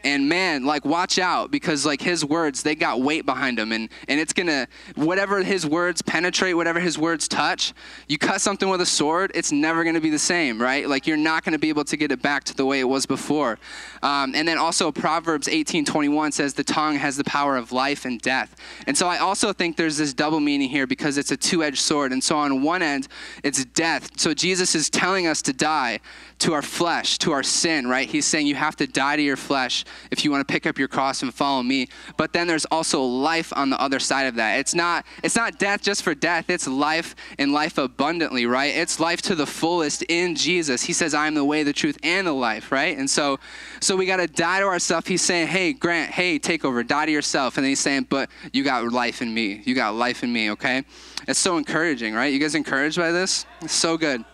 and 0.04 0.28
man 0.28 0.64
like 0.64 0.84
watch 0.84 1.18
out 1.18 1.50
because 1.50 1.84
like 1.84 2.00
his 2.00 2.24
words 2.24 2.62
they 2.62 2.74
got 2.74 3.00
weight 3.00 3.26
behind 3.26 3.58
them 3.58 3.72
and 3.72 3.88
and 4.08 4.18
it's 4.18 4.32
gonna 4.32 4.66
whatever 4.94 5.42
his 5.42 5.66
words 5.66 6.02
penetrate 6.02 6.56
whatever 6.56 6.80
his 6.80 6.98
words 6.98 7.28
touch 7.28 7.72
you 8.08 8.18
cut 8.18 8.40
something 8.40 8.68
with 8.68 8.80
a 8.80 8.86
sword 8.86 9.30
it's 9.34 9.52
never 9.52 9.84
gonna 9.84 10.00
be 10.00 10.10
the 10.10 10.18
same 10.18 10.60
right? 10.62 10.88
Like 10.88 11.06
you're 11.06 11.16
not 11.16 11.44
gonna 11.44 11.58
be 11.58 11.68
able 11.68 11.84
to 11.84 11.96
get 11.96 12.12
it 12.12 12.22
back 12.22 12.44
to 12.44 12.56
the 12.56 12.64
way 12.64 12.80
it 12.80 12.84
was 12.84 13.04
before. 13.06 13.58
Um, 14.02 14.34
and 14.34 14.46
then 14.46 14.58
also 14.58 14.90
proverbs 14.90 15.48
18 15.48 15.84
21 15.84 16.32
says 16.32 16.54
the 16.54 16.64
tongue 16.64 16.96
has 16.96 17.16
the 17.16 17.24
power 17.24 17.56
of 17.56 17.72
life 17.72 18.04
and 18.04 18.20
death. 18.20 18.56
And 18.86 18.96
so 18.96 19.08
i 19.08 19.18
also 19.18 19.52
think 19.52 19.76
there's 19.76 19.96
this 19.96 20.14
double 20.14 20.40
meaning 20.40 20.68
here 20.68 20.86
because 20.86 21.18
it's 21.18 21.30
a 21.30 21.36
two-edged 21.36 21.80
sword 21.80 22.12
and 22.12 22.22
so 22.22 22.36
on 22.36 22.62
one 22.62 22.82
end 22.82 23.08
it's 23.42 23.64
death. 23.64 24.18
So 24.18 24.34
jesus 24.34 24.74
is 24.74 24.88
telling 24.88 25.26
us 25.26 25.42
to 25.42 25.52
die 25.52 26.00
to 26.42 26.52
our 26.52 26.62
flesh, 26.62 27.18
to 27.18 27.30
our 27.30 27.42
sin, 27.44 27.86
right? 27.86 28.08
He's 28.08 28.26
saying 28.26 28.48
you 28.48 28.56
have 28.56 28.74
to 28.76 28.86
die 28.88 29.14
to 29.14 29.22
your 29.22 29.36
flesh 29.36 29.84
if 30.10 30.24
you 30.24 30.30
want 30.32 30.46
to 30.46 30.52
pick 30.52 30.66
up 30.66 30.76
your 30.76 30.88
cross 30.88 31.22
and 31.22 31.32
follow 31.32 31.62
me. 31.62 31.88
But 32.16 32.32
then 32.32 32.48
there's 32.48 32.64
also 32.64 33.00
life 33.02 33.52
on 33.54 33.70
the 33.70 33.80
other 33.80 34.00
side 34.00 34.26
of 34.26 34.34
that. 34.36 34.58
It's 34.58 34.74
not 34.74 35.06
it's 35.22 35.36
not 35.36 35.60
death 35.60 35.82
just 35.82 36.02
for 36.02 36.16
death. 36.16 36.50
It's 36.50 36.66
life 36.66 37.14
and 37.38 37.52
life 37.52 37.78
abundantly, 37.78 38.46
right? 38.46 38.74
It's 38.74 38.98
life 38.98 39.22
to 39.22 39.36
the 39.36 39.46
fullest 39.46 40.02
in 40.08 40.34
Jesus. 40.34 40.82
He 40.82 40.92
says, 40.92 41.14
"I 41.14 41.28
am 41.28 41.34
the 41.34 41.44
way, 41.44 41.62
the 41.62 41.72
truth, 41.72 41.96
and 42.02 42.26
the 42.26 42.32
life," 42.32 42.72
right? 42.72 42.98
And 42.98 43.08
so 43.08 43.38
so 43.80 43.94
we 43.94 44.04
got 44.04 44.16
to 44.16 44.26
die 44.26 44.58
to 44.60 44.66
ourselves. 44.66 45.06
He's 45.06 45.22
saying, 45.22 45.46
"Hey, 45.46 45.72
Grant, 45.72 46.10
hey, 46.10 46.40
take 46.40 46.64
over. 46.64 46.82
Die 46.82 47.06
to 47.06 47.12
yourself." 47.12 47.56
And 47.56 47.64
then 47.64 47.70
he's 47.70 47.80
saying, 47.80 48.08
"But 48.10 48.30
you 48.52 48.64
got 48.64 48.92
life 48.92 49.22
in 49.22 49.32
me. 49.32 49.62
You 49.64 49.76
got 49.76 49.94
life 49.94 50.24
in 50.24 50.32
me, 50.32 50.50
okay?" 50.50 50.84
It's 51.28 51.38
so 51.38 51.56
encouraging, 51.56 52.14
right? 52.14 52.32
You 52.32 52.40
guys 52.40 52.56
encouraged 52.56 52.98
by 52.98 53.12
this? 53.12 53.46
It's 53.60 53.74
so 53.74 53.96
good. 53.96 54.24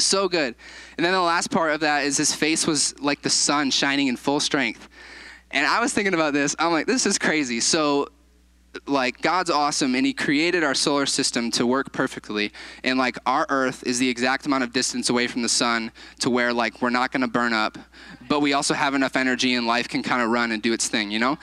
So 0.00 0.28
good. 0.28 0.54
And 0.96 1.04
then 1.04 1.12
the 1.12 1.20
last 1.20 1.50
part 1.50 1.72
of 1.72 1.80
that 1.80 2.04
is 2.04 2.16
his 2.16 2.34
face 2.34 2.66
was 2.66 2.98
like 3.00 3.22
the 3.22 3.30
sun 3.30 3.70
shining 3.70 4.08
in 4.08 4.16
full 4.16 4.40
strength. 4.40 4.88
And 5.50 5.66
I 5.66 5.80
was 5.80 5.92
thinking 5.92 6.14
about 6.14 6.32
this. 6.32 6.54
I'm 6.58 6.72
like, 6.72 6.86
this 6.86 7.06
is 7.06 7.18
crazy. 7.18 7.60
So, 7.60 8.08
like, 8.86 9.20
God's 9.20 9.50
awesome, 9.50 9.96
and 9.96 10.06
He 10.06 10.12
created 10.12 10.62
our 10.62 10.74
solar 10.74 11.06
system 11.06 11.50
to 11.52 11.66
work 11.66 11.92
perfectly. 11.92 12.52
And, 12.84 12.98
like, 12.98 13.16
our 13.26 13.46
Earth 13.48 13.82
is 13.84 13.98
the 13.98 14.08
exact 14.08 14.46
amount 14.46 14.62
of 14.62 14.72
distance 14.72 15.10
away 15.10 15.26
from 15.26 15.42
the 15.42 15.48
sun 15.48 15.90
to 16.20 16.30
where, 16.30 16.52
like, 16.52 16.80
we're 16.80 16.90
not 16.90 17.10
going 17.10 17.22
to 17.22 17.28
burn 17.28 17.52
up, 17.52 17.78
but 18.28 18.40
we 18.40 18.52
also 18.52 18.74
have 18.74 18.94
enough 18.94 19.16
energy 19.16 19.54
and 19.54 19.66
life 19.66 19.88
can 19.88 20.04
kind 20.04 20.22
of 20.22 20.30
run 20.30 20.52
and 20.52 20.62
do 20.62 20.72
its 20.72 20.86
thing, 20.86 21.10
you 21.10 21.18
know? 21.18 21.36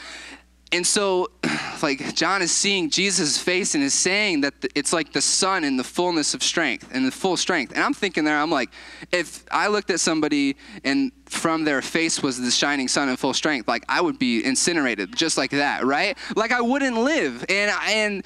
And 0.71 0.85
so, 0.85 1.29
like, 1.81 2.13
John 2.13 2.41
is 2.41 2.51
seeing 2.51 2.89
Jesus' 2.89 3.37
face 3.37 3.73
and 3.73 3.83
is 3.83 3.93
saying 3.93 4.41
that 4.41 4.53
it's 4.75 4.91
like 4.91 5.13
the 5.13 5.21
sun 5.21 5.63
in 5.63 5.77
the 5.77 5.83
fullness 5.83 6.33
of 6.33 6.43
strength 6.43 6.89
and 6.93 7.05
the 7.05 7.11
full 7.11 7.37
strength. 7.37 7.73
And 7.73 7.81
I'm 7.81 7.93
thinking 7.93 8.25
there, 8.25 8.37
I'm 8.37 8.51
like, 8.51 8.69
if 9.11 9.45
I 9.51 9.67
looked 9.67 9.89
at 9.91 9.99
somebody 9.99 10.57
and 10.83 11.11
from 11.25 11.63
their 11.63 11.81
face 11.81 12.21
was 12.21 12.39
the 12.39 12.51
shining 12.51 12.87
sun 12.87 13.07
in 13.07 13.15
full 13.15 13.33
strength, 13.33 13.67
like, 13.67 13.85
I 13.87 14.01
would 14.01 14.19
be 14.19 14.43
incinerated 14.43 15.15
just 15.15 15.37
like 15.37 15.51
that, 15.51 15.85
right? 15.85 16.17
Like, 16.35 16.51
I 16.51 16.61
wouldn't 16.61 16.97
live. 16.97 17.45
And, 17.49 17.71
and, 17.87 18.23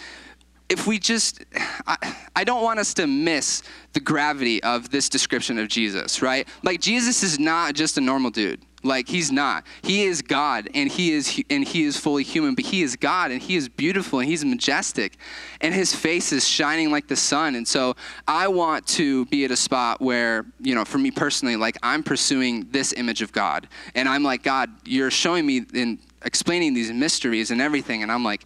if 0.72 0.88
we 0.88 0.98
just, 0.98 1.44
I, 1.86 2.16
I 2.34 2.46
don't 2.46 2.64
want 2.64 2.80
us 2.80 2.94
to 2.94 3.06
miss 3.06 3.62
the 3.92 4.00
gravity 4.00 4.64
of 4.64 4.90
this 4.90 5.10
description 5.10 5.60
of 5.60 5.68
Jesus, 5.68 6.22
right? 6.22 6.48
Like 6.64 6.80
Jesus 6.80 7.24
is 7.24 7.38
not 7.38 7.74
just 7.74 7.98
a 7.98 8.02
normal 8.02 8.32
dude. 8.32 8.62
Like 8.84 9.08
he's 9.08 9.32
not. 9.32 9.66
He 9.84 10.04
is 10.04 10.22
God 10.22 10.70
and 10.74 10.90
he 10.90 11.12
is 11.12 11.42
and 11.50 11.64
he 11.64 11.84
is 11.84 11.98
fully 11.98 12.24
human, 12.24 12.56
but 12.56 12.66
he 12.66 12.82
is 12.82 12.96
God 12.96 13.32
and 13.32 13.42
he 13.42 13.56
is 13.56 13.70
beautiful 13.70 14.20
and 14.20 14.28
he's 14.28 14.44
majestic 14.44 15.18
and 15.62 15.74
his 15.74 15.94
face 15.94 16.32
is 16.32 16.48
shining 16.48 16.92
like 16.92 17.08
the 17.08 17.16
sun. 17.16 17.56
And 17.56 17.68
so 17.68 17.96
I 18.28 18.48
want 18.48 18.88
to 18.88 19.26
be 19.28 19.46
at 19.46 19.52
a 19.52 19.56
spot 19.56 20.02
where, 20.02 20.46
you 20.60 20.74
know, 20.76 20.86
for 20.86 20.98
me 20.98 21.12
personally, 21.12 21.56
like 21.56 21.78
I'm 21.84 22.04
pursuing 22.04 22.68
this 22.72 22.94
image 22.94 23.22
of 23.22 23.32
God. 23.32 23.68
And 23.96 24.10
I'm 24.10 24.24
like, 24.24 24.44
God, 24.44 24.70
you're 24.86 25.12
showing 25.12 25.46
me 25.46 25.66
and 25.74 26.00
explaining 26.24 26.74
these 26.74 26.92
mysteries 26.92 27.52
and 27.52 27.62
everything 27.62 28.04
and 28.04 28.12
I'm 28.12 28.24
like 28.24 28.46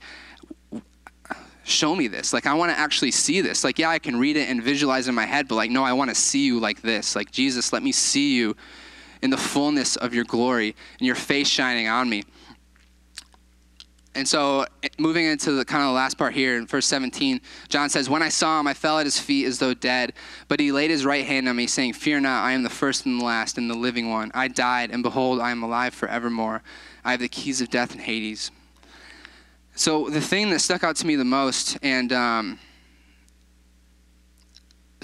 show 1.66 1.96
me 1.96 2.08
this. 2.08 2.32
Like, 2.32 2.46
I 2.46 2.54
want 2.54 2.72
to 2.72 2.78
actually 2.78 3.12
see 3.12 3.42
this. 3.42 3.64
Like, 3.64 3.80
yeah, 3.80 3.90
I 3.90 4.00
can 4.00 4.18
read 4.18 4.38
it 4.38 4.50
and 4.50 4.62
visualize 4.62 5.08
in 5.08 5.16
my 5.16 5.26
head, 5.26 5.48
but 5.48 5.56
like, 5.56 5.72
no, 5.72 5.84
I 5.84 5.94
want 5.94 6.10
to 6.10 6.16
see 6.16 6.46
you 6.46 6.60
like 6.60 6.82
this. 6.82 7.16
Like, 7.16 7.32
Jesus, 7.32 7.74
let 7.74 7.84
me 7.84 7.92
see 7.92 8.36
you 8.36 8.56
in 9.22 9.30
the 9.30 9.38
fullness 9.38 9.96
of 9.96 10.14
your 10.14 10.26
glory 10.26 10.76
and 11.00 11.06
your 11.08 11.16
face 11.16 11.48
shining 11.48 11.88
on 11.88 12.10
me. 12.10 12.24
And 14.16 14.26
so, 14.26 14.66
moving 14.98 15.26
into 15.26 15.52
the 15.52 15.66
kind 15.66 15.84
of 15.84 15.90
the 15.90 15.94
last 15.94 16.18
part 16.18 16.34
here 16.34 16.56
in 16.56 16.66
verse 16.66 16.86
17, 16.86 17.42
John 17.68 17.90
says, 17.90 18.10
When 18.10 18.24
I 18.24 18.30
saw 18.30 18.62
him, 18.62 18.68
I 18.68 18.74
fell 18.74 18.98
at 18.98 19.06
his 19.06 19.20
feet 19.20 19.46
as 19.46 19.60
though 19.60 19.74
dead. 19.74 20.14
But 20.48 20.62
he 20.62 20.72
laid 20.72 20.90
his 20.90 21.06
right 21.06 21.26
hand 21.26 21.50
on 21.50 21.58
me, 21.58 21.68
saying, 21.68 21.94
Fear 21.94 22.22
not, 22.22 22.46
I 22.46 22.54
am 22.54 22.64
the 22.64 22.70
first 22.70 23.06
and 23.06 23.20
the 23.20 23.26
last 23.26 23.58
and 23.58 23.70
the 23.70 23.76
living 23.76 24.10
one. 24.10 24.32
I 24.34 24.48
died, 24.48 24.92
and 24.92 25.04
behold, 25.04 25.42
I 25.42 25.52
am 25.52 25.64
alive 25.64 25.94
forevermore. 25.94 26.64
I 27.04 27.12
have 27.12 27.20
the 27.20 27.28
keys 27.28 27.60
of 27.60 27.70
death 27.70 27.92
and 27.92 28.00
Hades. 28.00 28.52
So 29.76 30.10
the 30.10 30.22
thing 30.22 30.50
that 30.52 30.60
stuck 30.60 30.86
out 30.86 30.96
to 30.98 31.08
me 31.08 31.18
the 31.18 31.26
most, 31.26 31.78
and 31.82 32.14
um, 32.14 32.60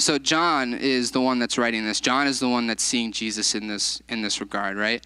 so 0.02 0.18
John 0.18 0.74
is 0.74 1.12
the 1.12 1.22
one 1.22 1.40
that's 1.40 1.58
writing 1.58 1.86
this. 1.86 2.02
John 2.02 2.28
is 2.28 2.40
the 2.40 2.50
one 2.50 2.68
that's 2.68 2.84
seeing 2.84 3.12
Jesus 3.12 3.56
in 3.56 3.68
this 3.68 4.02
in 4.10 4.22
this 4.22 4.42
regard, 4.42 4.78
right? 4.78 5.06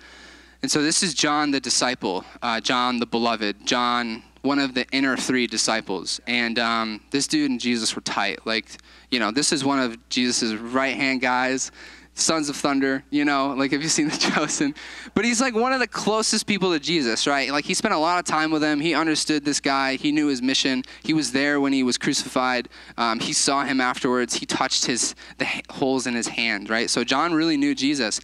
And 0.62 0.72
so 0.72 0.82
this 0.82 1.04
is 1.04 1.14
John 1.14 1.52
the 1.52 1.60
disciple, 1.60 2.26
uh, 2.42 2.60
John 2.60 3.00
the 3.00 3.06
beloved, 3.06 3.66
John 3.66 4.24
one 4.46 4.60
of 4.60 4.74
the 4.76 4.86
inner 4.92 5.18
three 5.18 5.48
disciples. 5.48 6.22
And 6.28 6.60
um, 6.60 7.02
this 7.12 7.28
dude 7.28 7.50
and 7.50 7.60
Jesus 7.60 7.96
were 7.96 8.02
tight. 8.02 8.46
Like, 8.46 8.68
you 9.10 9.20
know, 9.20 9.32
this 9.32 9.52
is 9.52 9.66
one 9.66 9.80
of 9.80 10.10
Jesus' 10.10 10.54
right 10.54 10.96
hand 10.96 11.22
guys. 11.22 11.72
Sons 12.18 12.48
of 12.48 12.56
Thunder, 12.56 13.04
you 13.10 13.26
know, 13.26 13.54
like 13.58 13.72
have 13.72 13.84
you 13.84 13.90
seen 13.90 14.08
The 14.08 14.18
Chosen? 14.36 14.74
But 15.14 15.26
he's 15.26 15.42
like 15.42 15.54
one 15.54 15.74
of 15.74 15.82
the 15.82 15.88
closest 15.88 16.48
people 16.48 16.72
to 16.72 16.80
Jesus, 16.80 17.28
right? 17.28 17.52
Like 17.52 17.66
he 17.66 17.74
spent 17.74 17.94
a 17.94 17.98
lot 17.98 18.20
of 18.20 18.26
time 18.26 18.52
with 18.52 18.64
him. 18.64 18.80
He 18.80 18.94
understood 18.94 19.44
this 19.44 19.60
guy. 19.60 19.98
He 19.98 20.14
knew 20.14 20.28
his 20.28 20.42
mission. 20.42 20.84
He 21.04 21.14
was 21.14 21.34
there 21.34 21.60
when 21.60 21.74
he 21.74 21.84
was 21.84 21.98
crucified. 21.98 22.70
Um, 22.98 23.20
he 23.20 23.34
saw 23.34 23.66
him 23.66 23.82
afterwards. 23.82 24.36
He 24.36 24.46
touched 24.46 24.86
his 24.86 25.14
the 25.38 25.48
holes 25.70 26.08
in 26.08 26.16
his 26.16 26.30
hand, 26.30 26.70
right? 26.70 26.90
So 26.90 27.04
John 27.04 27.34
really 27.34 27.58
knew 27.58 27.76
Jesus. 27.76 28.22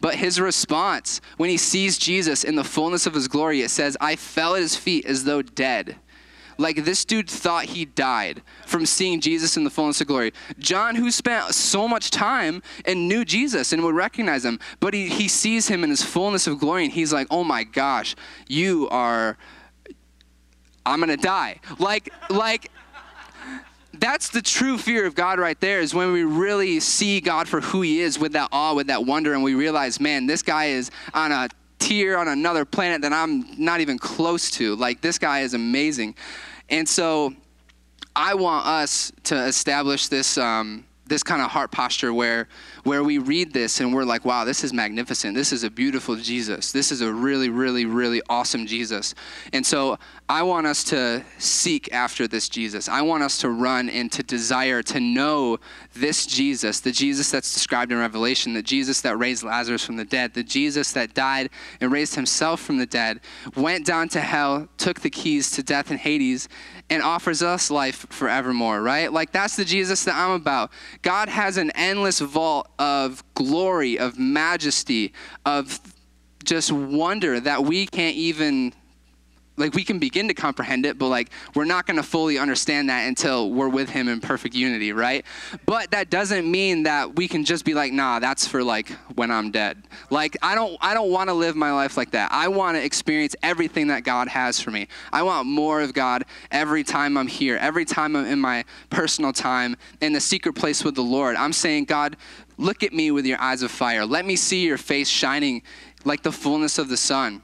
But 0.00 0.16
his 0.16 0.40
response 0.40 1.20
when 1.36 1.50
he 1.50 1.56
sees 1.56 1.98
Jesus 1.98 2.44
in 2.44 2.54
the 2.56 2.64
fullness 2.64 3.06
of 3.06 3.14
his 3.14 3.28
glory, 3.28 3.62
it 3.62 3.70
says, 3.70 3.96
I 4.00 4.16
fell 4.16 4.54
at 4.54 4.62
his 4.62 4.76
feet 4.76 5.04
as 5.06 5.24
though 5.24 5.42
dead. 5.42 5.96
Like 6.62 6.84
this 6.84 7.04
dude 7.04 7.28
thought 7.28 7.64
he 7.64 7.84
died 7.84 8.40
from 8.66 8.86
seeing 8.86 9.20
Jesus 9.20 9.56
in 9.56 9.64
the 9.64 9.70
fullness 9.70 10.00
of 10.00 10.06
glory. 10.06 10.32
John, 10.60 10.94
who 10.94 11.10
spent 11.10 11.54
so 11.54 11.88
much 11.88 12.10
time 12.12 12.62
and 12.84 13.08
knew 13.08 13.24
Jesus 13.24 13.72
and 13.72 13.82
would 13.82 13.96
recognize 13.96 14.44
him, 14.44 14.60
but 14.78 14.94
he, 14.94 15.08
he 15.08 15.26
sees 15.26 15.66
him 15.66 15.82
in 15.82 15.90
his 15.90 16.02
fullness 16.02 16.46
of 16.46 16.60
glory 16.60 16.84
and 16.84 16.92
he's 16.92 17.12
like, 17.12 17.26
oh 17.30 17.42
my 17.42 17.64
gosh, 17.64 18.14
you 18.48 18.88
are, 18.90 19.36
I'm 20.86 21.00
gonna 21.00 21.16
die. 21.16 21.60
Like, 21.80 22.10
like, 22.30 22.70
that's 23.94 24.30
the 24.30 24.40
true 24.40 24.78
fear 24.78 25.04
of 25.04 25.14
God 25.14 25.38
right 25.38 25.60
there 25.60 25.80
is 25.80 25.94
when 25.94 26.12
we 26.12 26.22
really 26.22 26.80
see 26.80 27.20
God 27.20 27.48
for 27.48 27.60
who 27.60 27.82
he 27.82 28.00
is 28.00 28.18
with 28.18 28.32
that 28.32 28.48
awe, 28.52 28.74
with 28.74 28.86
that 28.86 29.04
wonder, 29.04 29.34
and 29.34 29.42
we 29.42 29.54
realize, 29.54 30.00
man, 30.00 30.26
this 30.26 30.42
guy 30.42 30.66
is 30.66 30.90
on 31.12 31.32
a 31.32 31.48
tier 31.82 32.16
on 32.16 32.28
another 32.28 32.64
planet 32.64 33.02
that 33.02 33.12
I'm 33.12 33.44
not 33.58 33.80
even 33.80 33.98
close 33.98 34.50
to. 34.52 34.76
Like, 34.76 35.00
this 35.00 35.18
guy 35.18 35.40
is 35.40 35.54
amazing. 35.54 36.14
And 36.70 36.88
so 36.88 37.34
I 38.14 38.34
want 38.34 38.66
us 38.66 39.12
to 39.24 39.36
establish 39.46 40.08
this. 40.08 40.38
Um, 40.38 40.84
this 41.06 41.22
kind 41.22 41.42
of 41.42 41.50
heart 41.50 41.70
posture 41.70 42.14
where 42.14 42.48
where 42.84 43.02
we 43.02 43.18
read 43.18 43.52
this 43.52 43.80
and 43.80 43.92
we're 43.92 44.04
like 44.04 44.24
wow 44.24 44.44
this 44.44 44.64
is 44.64 44.72
magnificent. 44.72 45.34
This 45.34 45.52
is 45.52 45.64
a 45.64 45.70
beautiful 45.70 46.16
jesus. 46.16 46.72
This 46.72 46.92
is 46.92 47.00
a 47.00 47.12
really 47.12 47.48
really 47.48 47.84
really 47.84 48.22
awesome 48.28 48.66
jesus. 48.66 49.14
And 49.52 49.64
so 49.64 49.98
i 50.28 50.42
want 50.42 50.66
us 50.66 50.84
to 50.84 51.24
seek 51.38 51.92
after 51.92 52.28
this 52.28 52.48
jesus. 52.48 52.88
I 52.88 53.02
want 53.02 53.22
us 53.22 53.38
to 53.38 53.50
run 53.50 53.88
and 53.88 54.10
to 54.12 54.22
desire 54.22 54.82
to 54.84 55.00
know 55.00 55.58
this 55.94 56.26
jesus 56.26 56.80
the 56.80 56.92
jesus 56.92 57.30
that's 57.30 57.52
described 57.52 57.92
in 57.92 57.98
revelation 57.98 58.54
the 58.54 58.62
jesus 58.62 59.00
that 59.02 59.16
raised 59.16 59.42
lazarus 59.42 59.84
from 59.84 59.96
the 59.96 60.04
dead 60.04 60.34
the 60.34 60.42
jesus 60.42 60.92
that 60.92 61.14
died 61.14 61.50
and 61.80 61.92
raised 61.92 62.14
himself 62.14 62.60
from 62.60 62.78
the 62.78 62.86
dead 62.86 63.20
went 63.56 63.84
down 63.84 64.08
to 64.08 64.20
hell 64.20 64.68
took 64.78 65.00
the 65.00 65.10
keys 65.10 65.50
to 65.50 65.62
death 65.62 65.90
and 65.90 66.00
hades 66.00 66.48
and 66.92 67.02
offers 67.02 67.42
us 67.42 67.70
life 67.70 68.06
forevermore, 68.10 68.82
right? 68.82 69.10
Like 69.10 69.32
that's 69.32 69.56
the 69.56 69.64
Jesus 69.64 70.04
that 70.04 70.14
I'm 70.14 70.32
about. 70.32 70.70
God 71.00 71.30
has 71.30 71.56
an 71.56 71.70
endless 71.70 72.20
vault 72.20 72.70
of 72.78 73.24
glory, 73.32 73.98
of 73.98 74.18
majesty, 74.18 75.14
of 75.46 75.80
just 76.44 76.70
wonder 76.70 77.40
that 77.40 77.64
we 77.64 77.86
can't 77.86 78.14
even 78.16 78.74
like 79.56 79.74
we 79.74 79.84
can 79.84 79.98
begin 79.98 80.28
to 80.28 80.34
comprehend 80.34 80.86
it 80.86 80.98
but 80.98 81.08
like 81.08 81.30
we're 81.54 81.64
not 81.64 81.86
going 81.86 81.96
to 81.96 82.02
fully 82.02 82.38
understand 82.38 82.88
that 82.88 83.06
until 83.06 83.50
we're 83.50 83.68
with 83.68 83.90
him 83.90 84.08
in 84.08 84.20
perfect 84.20 84.54
unity 84.54 84.92
right? 84.92 85.24
But 85.66 85.90
that 85.90 86.10
doesn't 86.10 86.50
mean 86.50 86.84
that 86.84 87.16
we 87.16 87.28
can 87.28 87.44
just 87.44 87.64
be 87.64 87.74
like 87.74 87.92
nah 87.92 88.18
that's 88.18 88.46
for 88.46 88.62
like 88.62 88.90
when 89.14 89.30
i'm 89.30 89.50
dead. 89.50 89.82
Like 90.10 90.36
i 90.42 90.54
don't 90.54 90.76
i 90.80 90.94
don't 90.94 91.10
want 91.10 91.28
to 91.28 91.34
live 91.34 91.56
my 91.56 91.72
life 91.72 91.96
like 91.96 92.12
that. 92.12 92.32
I 92.32 92.48
want 92.48 92.76
to 92.76 92.84
experience 92.84 93.36
everything 93.42 93.88
that 93.88 94.04
god 94.04 94.28
has 94.28 94.60
for 94.60 94.70
me. 94.70 94.88
I 95.12 95.22
want 95.22 95.46
more 95.46 95.82
of 95.82 95.92
god 95.92 96.24
every 96.50 96.84
time 96.84 97.16
i'm 97.16 97.28
here 97.28 97.56
every 97.56 97.84
time 97.84 98.16
i'm 98.16 98.26
in 98.26 98.40
my 98.40 98.64
personal 98.90 99.32
time 99.32 99.76
in 100.00 100.12
the 100.12 100.20
secret 100.20 100.54
place 100.54 100.84
with 100.84 100.94
the 100.94 101.02
lord. 101.02 101.36
I'm 101.36 101.52
saying 101.52 101.84
god 101.84 102.16
look 102.58 102.82
at 102.82 102.92
me 102.92 103.10
with 103.10 103.26
your 103.26 103.40
eyes 103.40 103.62
of 103.62 103.70
fire. 103.70 104.06
Let 104.06 104.24
me 104.24 104.36
see 104.36 104.64
your 104.64 104.78
face 104.78 105.08
shining 105.08 105.62
like 106.04 106.22
the 106.22 106.32
fullness 106.32 106.78
of 106.78 106.88
the 106.88 106.96
sun 106.96 107.42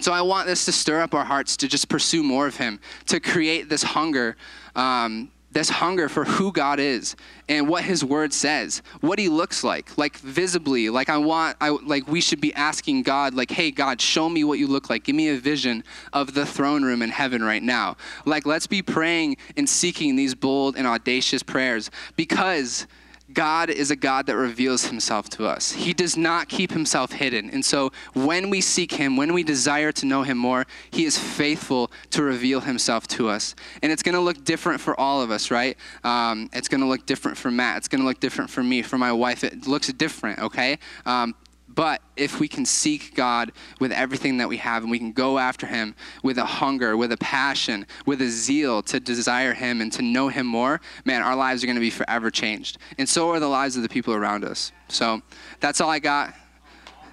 so 0.00 0.12
I 0.12 0.22
want 0.22 0.46
this 0.46 0.64
to 0.66 0.72
stir 0.72 1.00
up 1.00 1.14
our 1.14 1.24
hearts 1.24 1.56
to 1.58 1.68
just 1.68 1.88
pursue 1.88 2.22
more 2.22 2.46
of 2.46 2.56
Him, 2.56 2.80
to 3.06 3.20
create 3.20 3.68
this 3.68 3.82
hunger, 3.82 4.36
um, 4.76 5.30
this 5.50 5.70
hunger 5.70 6.08
for 6.08 6.24
who 6.24 6.52
God 6.52 6.78
is 6.78 7.16
and 7.48 7.68
what 7.68 7.82
His 7.82 8.04
Word 8.04 8.32
says, 8.32 8.82
what 9.00 9.18
He 9.18 9.28
looks 9.28 9.64
like, 9.64 9.96
like 9.96 10.16
visibly. 10.18 10.90
Like 10.90 11.08
I 11.08 11.16
want, 11.16 11.56
I 11.60 11.70
like 11.70 12.06
we 12.06 12.20
should 12.20 12.40
be 12.40 12.54
asking 12.54 13.02
God, 13.02 13.34
like, 13.34 13.50
Hey 13.50 13.70
God, 13.70 14.00
show 14.00 14.28
me 14.28 14.44
what 14.44 14.58
you 14.58 14.66
look 14.66 14.90
like. 14.90 15.04
Give 15.04 15.16
me 15.16 15.28
a 15.30 15.38
vision 15.38 15.84
of 16.12 16.34
the 16.34 16.46
throne 16.46 16.84
room 16.84 17.02
in 17.02 17.10
heaven 17.10 17.42
right 17.42 17.62
now. 17.62 17.96
Like 18.24 18.46
let's 18.46 18.66
be 18.66 18.82
praying 18.82 19.36
and 19.56 19.68
seeking 19.68 20.16
these 20.16 20.34
bold 20.34 20.76
and 20.76 20.86
audacious 20.86 21.42
prayers 21.42 21.90
because 22.16 22.86
God 23.32 23.68
is 23.68 23.90
a 23.90 23.96
God 23.96 24.26
that 24.26 24.36
reveals 24.36 24.86
himself 24.86 25.28
to 25.30 25.46
us. 25.46 25.72
He 25.72 25.92
does 25.92 26.16
not 26.16 26.48
keep 26.48 26.72
himself 26.72 27.12
hidden. 27.12 27.50
And 27.50 27.64
so 27.64 27.92
when 28.14 28.48
we 28.48 28.60
seek 28.60 28.92
him, 28.92 29.16
when 29.16 29.32
we 29.34 29.42
desire 29.42 29.92
to 29.92 30.06
know 30.06 30.22
him 30.22 30.38
more, 30.38 30.66
he 30.90 31.04
is 31.04 31.18
faithful 31.18 31.90
to 32.10 32.22
reveal 32.22 32.60
himself 32.60 33.06
to 33.08 33.28
us. 33.28 33.54
And 33.82 33.92
it's 33.92 34.02
going 34.02 34.14
to 34.14 34.20
look 34.20 34.44
different 34.44 34.80
for 34.80 34.98
all 34.98 35.20
of 35.20 35.30
us, 35.30 35.50
right? 35.50 35.76
Um, 36.04 36.48
it's 36.52 36.68
going 36.68 36.80
to 36.80 36.86
look 36.86 37.04
different 37.04 37.36
for 37.36 37.50
Matt. 37.50 37.78
It's 37.78 37.88
going 37.88 38.00
to 38.00 38.06
look 38.06 38.20
different 38.20 38.50
for 38.50 38.62
me, 38.62 38.82
for 38.82 38.96
my 38.96 39.12
wife. 39.12 39.44
It 39.44 39.66
looks 39.66 39.92
different, 39.92 40.38
okay? 40.38 40.78
Um, 41.04 41.34
but 41.78 42.02
if 42.16 42.40
we 42.40 42.48
can 42.48 42.66
seek 42.66 43.14
God 43.14 43.52
with 43.78 43.92
everything 43.92 44.38
that 44.38 44.48
we 44.48 44.56
have 44.56 44.82
and 44.82 44.90
we 44.90 44.98
can 44.98 45.12
go 45.12 45.38
after 45.38 45.64
Him 45.64 45.94
with 46.24 46.36
a 46.36 46.44
hunger, 46.44 46.96
with 46.96 47.12
a 47.12 47.16
passion, 47.18 47.86
with 48.04 48.20
a 48.20 48.26
zeal 48.26 48.82
to 48.82 48.98
desire 48.98 49.54
Him 49.54 49.80
and 49.80 49.92
to 49.92 50.02
know 50.02 50.26
Him 50.26 50.44
more, 50.44 50.80
man, 51.04 51.22
our 51.22 51.36
lives 51.36 51.62
are 51.62 51.68
going 51.68 51.76
to 51.76 51.80
be 51.80 51.88
forever 51.88 52.32
changed. 52.32 52.78
And 52.98 53.08
so 53.08 53.30
are 53.30 53.38
the 53.38 53.46
lives 53.46 53.76
of 53.76 53.84
the 53.84 53.88
people 53.88 54.12
around 54.12 54.44
us. 54.44 54.72
So 54.88 55.22
that's 55.60 55.80
all 55.80 55.88
I 55.88 56.00
got. 56.00 56.34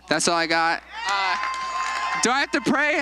That's 0.10 0.28
all 0.28 0.36
I 0.36 0.47
got. 0.47 0.82
Uh, 1.12 1.38
do 2.23 2.32
I 2.32 2.39
have 2.39 2.49
to 2.49 2.62
pray? 2.62 3.01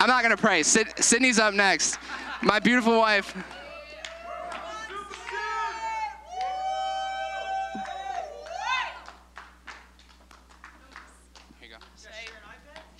I'm 0.00 0.08
not 0.08 0.22
going 0.22 0.34
to 0.34 0.40
pray. 0.40 0.62
Sydney's 0.62 1.38
up 1.38 1.52
next. 1.52 1.98
My 2.40 2.58
beautiful 2.60 2.96
wife. 2.96 3.36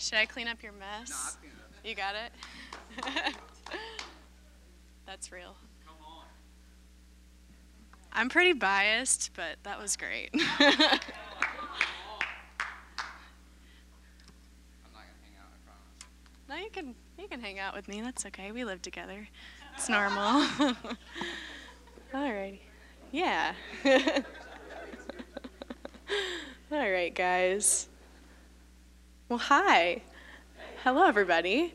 Should 0.02 0.18
I 0.18 0.26
clean 0.26 0.48
up 0.48 0.60
your 0.64 0.72
mess? 0.72 1.10
No, 1.10 1.16
I'll 1.16 1.32
clean 1.40 1.52
it 1.52 1.60
up. 1.62 1.70
You 1.84 1.94
got 1.94 2.16
it? 2.16 3.36
That's 5.06 5.30
real. 5.30 5.54
Come 5.86 5.94
on. 6.04 6.24
I'm 8.12 8.28
pretty 8.28 8.52
biased, 8.52 9.30
but 9.36 9.58
that 9.62 9.80
was 9.80 9.96
great. 9.96 10.30
I'm 10.34 10.40
not 10.40 10.58
gonna 10.58 10.98
hang 15.22 15.36
out, 15.38 15.52
I 15.54 15.58
promise. 15.64 16.48
no, 16.48 16.56
you 16.56 16.70
can 16.70 16.96
you 17.16 17.28
can 17.28 17.40
hang 17.40 17.60
out 17.60 17.72
with 17.72 17.86
me. 17.86 18.00
That's 18.00 18.26
okay. 18.26 18.50
We 18.50 18.64
live 18.64 18.82
together. 18.82 19.28
It's 19.76 19.88
normal. 19.88 20.48
Alrighty. 22.12 22.58
Yeah. 23.12 23.54
All 26.72 26.90
right, 26.90 27.14
guys. 27.14 27.88
Well, 29.32 29.38
hi. 29.38 30.02
Hello, 30.84 31.06
everybody. 31.06 31.72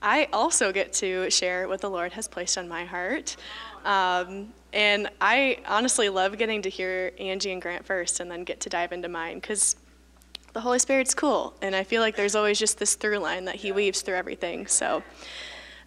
I 0.00 0.28
also 0.32 0.70
get 0.70 0.92
to 0.92 1.28
share 1.28 1.66
what 1.66 1.80
the 1.80 1.90
Lord 1.90 2.12
has 2.12 2.28
placed 2.28 2.56
on 2.56 2.68
my 2.68 2.84
heart. 2.84 3.34
Um, 3.84 4.52
and 4.72 5.10
I 5.20 5.58
honestly 5.66 6.08
love 6.08 6.38
getting 6.38 6.62
to 6.62 6.70
hear 6.70 7.10
Angie 7.18 7.50
and 7.50 7.60
Grant 7.60 7.84
first 7.84 8.20
and 8.20 8.30
then 8.30 8.44
get 8.44 8.60
to 8.60 8.68
dive 8.68 8.92
into 8.92 9.08
mine 9.08 9.40
because 9.40 9.74
the 10.52 10.60
Holy 10.60 10.78
Spirit's 10.78 11.14
cool. 11.14 11.52
And 11.62 11.74
I 11.74 11.82
feel 11.82 12.00
like 12.00 12.14
there's 12.14 12.36
always 12.36 12.60
just 12.60 12.78
this 12.78 12.94
through 12.94 13.18
line 13.18 13.46
that 13.46 13.56
He 13.56 13.72
weaves 13.72 14.02
through 14.02 14.14
everything. 14.14 14.68
So, 14.68 15.02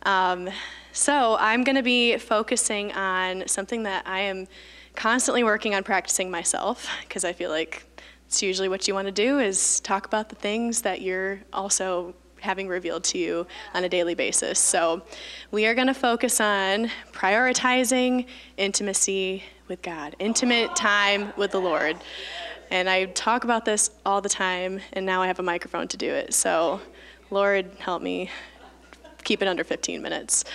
um, 0.03 0.49
so 0.91 1.37
I'm 1.39 1.63
going 1.63 1.77
to 1.77 1.83
be 1.83 2.17
focusing 2.17 2.91
on 2.91 3.47
something 3.47 3.83
that 3.83 4.05
I 4.05 4.19
am 4.19 4.45
constantly 4.93 5.45
working 5.45 5.73
on 5.73 5.85
practicing 5.85 6.29
myself 6.29 6.89
because 7.03 7.23
I 7.23 7.31
feel 7.31 7.49
like 7.49 7.85
it's 8.29 8.43
usually 8.43 8.69
what 8.69 8.87
you 8.87 8.93
want 8.93 9.07
to 9.07 9.11
do 9.11 9.39
is 9.39 9.79
talk 9.79 10.05
about 10.05 10.29
the 10.29 10.35
things 10.35 10.83
that 10.83 11.01
you're 11.01 11.39
also 11.51 12.13
having 12.41 12.67
revealed 12.67 13.03
to 13.03 13.17
you 13.17 13.47
on 13.73 13.83
a 13.85 13.89
daily 13.89 14.13
basis. 14.13 14.59
So, 14.59 15.01
we 15.49 15.65
are 15.65 15.73
going 15.73 15.87
to 15.87 15.95
focus 15.95 16.39
on 16.39 16.91
prioritizing 17.11 18.27
intimacy 18.55 19.43
with 19.67 19.81
God, 19.81 20.15
intimate 20.19 20.75
time 20.75 21.33
with 21.37 21.49
the 21.49 21.59
Lord. 21.59 21.97
And 22.69 22.87
I 22.87 23.05
talk 23.05 23.45
about 23.45 23.65
this 23.65 23.89
all 24.05 24.21
the 24.21 24.29
time, 24.29 24.79
and 24.93 25.07
now 25.07 25.23
I 25.23 25.27
have 25.27 25.39
a 25.39 25.43
microphone 25.43 25.87
to 25.87 25.97
do 25.97 26.13
it. 26.13 26.35
So, 26.35 26.81
Lord, 27.31 27.65
help 27.79 28.03
me 28.03 28.29
keep 29.23 29.41
it 29.41 29.47
under 29.47 29.63
15 29.63 30.03
minutes. 30.03 30.45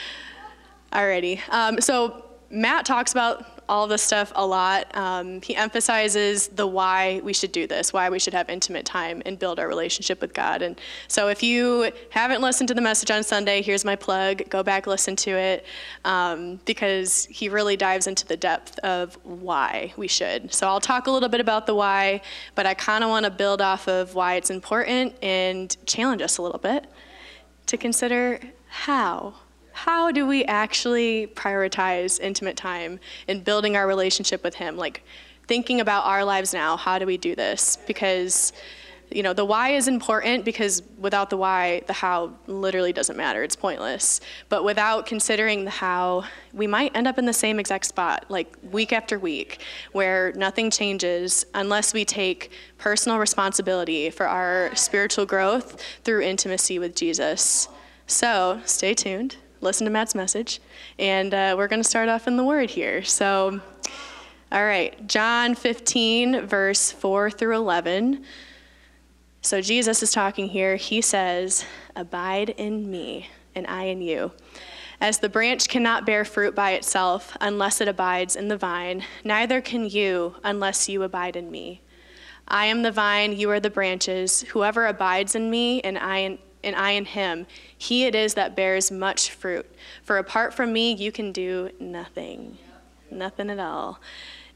Alrighty. 0.93 1.41
Um, 1.53 1.81
so, 1.81 2.25
Matt 2.51 2.87
talks 2.87 3.11
about 3.11 3.54
all 3.69 3.87
this 3.87 4.03
stuff 4.03 4.33
a 4.35 4.47
lot. 4.47 4.95
Um, 4.97 5.41
he 5.43 5.57
emphasizes 5.57 6.49
the 6.49 6.67
why 6.67 7.21
we 7.25 7.33
should 7.33 7.53
do 7.53 7.67
this, 7.67 7.93
why 7.93 8.11
we 8.11 8.19
should 8.19 8.35
have 8.35 8.49
intimate 8.49 8.85
time 8.85 9.23
and 9.25 9.39
build 9.39 9.59
our 9.59 9.67
relationship 9.67 10.21
with 10.21 10.35
God. 10.35 10.63
And 10.63 10.81
so, 11.09 11.29
if 11.29 11.43
you 11.43 11.91
haven't 12.11 12.43
listened 12.43 12.69
to 12.69 12.75
the 12.75 12.81
message 12.81 13.11
on 13.11 13.23
Sunday, 13.23 13.63
here's 13.63 13.85
my 13.85 13.97
plug 13.97 14.49
go 14.51 14.63
back, 14.63 14.87
listen 14.87 15.17
to 15.17 15.31
it, 15.31 15.65
um, 16.05 16.61
because 16.65 17.27
he 17.27 17.49
really 17.49 17.77
dives 17.77 18.07
into 18.07 18.27
the 18.27 18.37
depth 18.37 18.79
of 18.81 19.19
why 19.23 19.93
we 19.97 20.09
should. 20.09 20.53
So, 20.53 20.67
I'll 20.69 20.81
talk 20.81 21.07
a 21.07 21.11
little 21.11 21.29
bit 21.29 21.41
about 21.41 21.67
the 21.67 21.75
why, 21.75 22.21
but 22.55 22.67
I 22.67 22.75
kind 22.75 23.03
of 23.03 23.11
want 23.11 23.25
to 23.25 23.31
build 23.31 23.61
off 23.61 23.89
of 23.89 24.15
why 24.15 24.35
it's 24.35 24.51
important 24.51 25.15
and 25.23 25.77
challenge 25.87 26.23
us 26.23 26.39
a 26.39 26.43
little 26.43 26.59
bit 26.59 26.87
to 27.67 27.77
consider 27.77 28.41
how 28.69 29.35
how 29.75 30.13
do 30.13 30.25
we 30.25 30.45
actually 30.45 31.27
prioritize 31.35 32.21
intimate 32.21 32.57
time 32.57 33.01
in 33.27 33.41
building 33.41 33.77
our 33.77 33.89
relationship 33.89 34.45
with 34.45 34.55
Him? 34.55 34.77
Like 34.77 35.03
thinking 35.49 35.81
about 35.81 36.07
our 36.07 36.25
lives 36.25 36.55
now, 36.55 36.77
how 36.77 37.01
do 37.01 37.07
we 37.07 37.17
do 37.17 37.35
this? 37.35 37.77
Because 37.87 38.53
you 39.11 39.23
know, 39.23 39.33
the 39.33 39.45
why 39.45 39.71
is 39.71 39.87
important 39.87 40.45
because 40.45 40.83
without 40.97 41.29
the 41.29 41.37
why, 41.37 41.83
the 41.87 41.93
how 41.93 42.33
literally 42.47 42.93
doesn't 42.93 43.17
matter. 43.17 43.43
It's 43.43 43.57
pointless. 43.57 44.21
But 44.49 44.65
without 44.65 45.07
considering 45.07 45.65
the 45.65 45.71
how, 45.71 46.25
we 46.53 46.67
might 46.67 46.97
end 46.97 47.07
up 47.07 47.19
in 47.19 47.27
the 47.27 47.33
same 47.33 47.61
exact 47.61 47.85
spot, 47.85 48.25
like 48.29 48.57
week 48.71 48.93
after 48.93 49.19
week, 49.19 49.61
where 49.93 50.33
nothing 50.33 50.71
changes 50.71 51.45
unless 51.53 51.93
we 51.93 52.05
take 52.05 52.51
personal 52.79 53.19
responsibility 53.19 54.09
for 54.09 54.27
our 54.27 54.75
spiritual 54.75 55.27
growth 55.27 55.83
through 56.03 56.23
intimacy 56.23 56.79
with 56.79 56.97
Jesus. 56.97 57.69
So 58.07 58.61
stay 58.65 58.95
tuned 58.95 59.37
listen 59.65 59.87
to 59.87 59.91
Matt's 59.91 60.15
message, 60.15 60.61
and 60.99 61.33
uh, 61.33 61.55
we're 61.57 61.69
going 61.69 61.83
to 61.83 61.89
start 61.89 62.09
off 62.09 62.29
in 62.29 62.37
the 62.37 62.45
Word 62.45 62.71
here. 62.71 63.03
So, 63.03 63.61
all 64.53 64.65
right, 64.65 65.09
John 65.09 65.55
15, 65.55 66.47
verse 66.47 66.93
4 66.93 67.31
through 67.31 67.57
11. 67.57 68.25
So, 69.41 69.61
Jesus 69.63 70.03
is 70.03 70.13
talking 70.13 70.49
here. 70.49 70.77
He 70.77 71.01
says, 71.01 71.65
Abide 71.97 72.51
in 72.51 72.91
me, 72.91 73.31
and 73.55 73.67
I 73.67 73.85
in 73.85 74.03
you. 74.03 74.33
As 75.01 75.19
the 75.19 75.29
branch 75.29 75.69
cannot 75.69 76.07
bear 76.07 76.25
fruit 76.25 76.55
by 76.55 76.73
itself 76.73 77.37
unless 77.41 77.81
it 77.81 77.89
abides 77.89 78.37
in 78.37 78.49
the 78.49 78.57
vine, 78.57 79.05
neither 79.25 79.61
can 79.61 79.89
you 79.89 80.37
unless 80.45 80.89
you 80.89 81.03
abide 81.03 81.37
in 81.37 81.51
me. 81.51 81.81
I 82.47 82.67
am 82.67 82.83
the 82.83 82.93
vine, 82.93 83.33
you 83.33 83.51
are 83.51 83.61
the 83.61 83.71
branches. 83.71 84.43
Whoever 84.43 84.87
abides 84.87 85.35
in 85.35 85.51
me, 85.51 85.81
and 85.81 85.99
I 85.99 86.19
in 86.19 86.39
and 86.65 86.75
I 86.75 86.93
in 86.93 87.05
him, 87.05 87.47
he 87.77 88.07
it 88.07 88.15
is 88.15 88.35
that 88.35 88.57
bears 88.57 88.91
much 88.91 89.31
fruit. 89.31 89.67
For 90.03 90.19
apart 90.19 90.55
from 90.55 90.73
me, 90.73 90.93
you 90.93 91.13
can 91.13 91.33
do 91.33 91.71
nothing. 91.79 92.59
Nothing 93.11 93.51
at 93.51 93.61
all. 93.61 94.01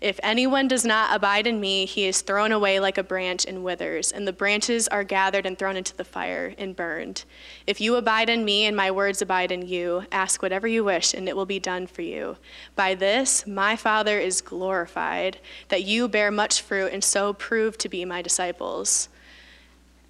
If 0.01 0.21
anyone 0.23 0.69
does 0.69 0.85
not 0.85 1.15
abide 1.15 1.49
in 1.49 1.59
me, 1.59 1.85
he 1.85 2.07
is 2.07 2.21
thrown 2.21 2.53
away 2.53 2.79
like 2.79 2.99
a 2.99 3.03
branch 3.03 3.45
and 3.45 3.65
withers, 3.65 4.13
and 4.13 4.29
the 4.29 4.33
branches 4.33 4.87
are 4.87 5.03
gathered 5.03 5.45
and 5.45 5.59
thrown 5.59 5.77
into 5.77 5.97
the 5.97 6.05
fire 6.05 6.55
and 6.57 6.77
burned. 6.77 7.25
If 7.67 7.81
you 7.81 7.97
abide 7.97 8.31
in 8.31 8.45
me 8.45 8.65
and 8.67 8.77
my 8.77 8.93
words 8.93 9.21
abide 9.23 9.51
in 9.51 9.67
you, 9.67 10.05
ask 10.13 10.41
whatever 10.41 10.69
you 10.69 10.85
wish, 10.85 11.15
and 11.15 11.29
it 11.29 11.35
will 11.35 11.47
be 11.47 11.59
done 11.59 11.89
for 11.89 12.03
you. 12.03 12.37
By 12.77 12.95
this, 12.95 13.45
my 13.45 13.75
Father 13.75 14.21
is 14.21 14.41
glorified, 14.41 15.39
that 15.67 15.83
you 15.83 16.07
bear 16.07 16.31
much 16.31 16.63
fruit 16.63 16.93
and 16.93 17.03
so 17.03 17.33
prove 17.33 17.77
to 17.79 17.89
be 17.89 18.05
my 18.05 18.23
disciples. 18.23 19.09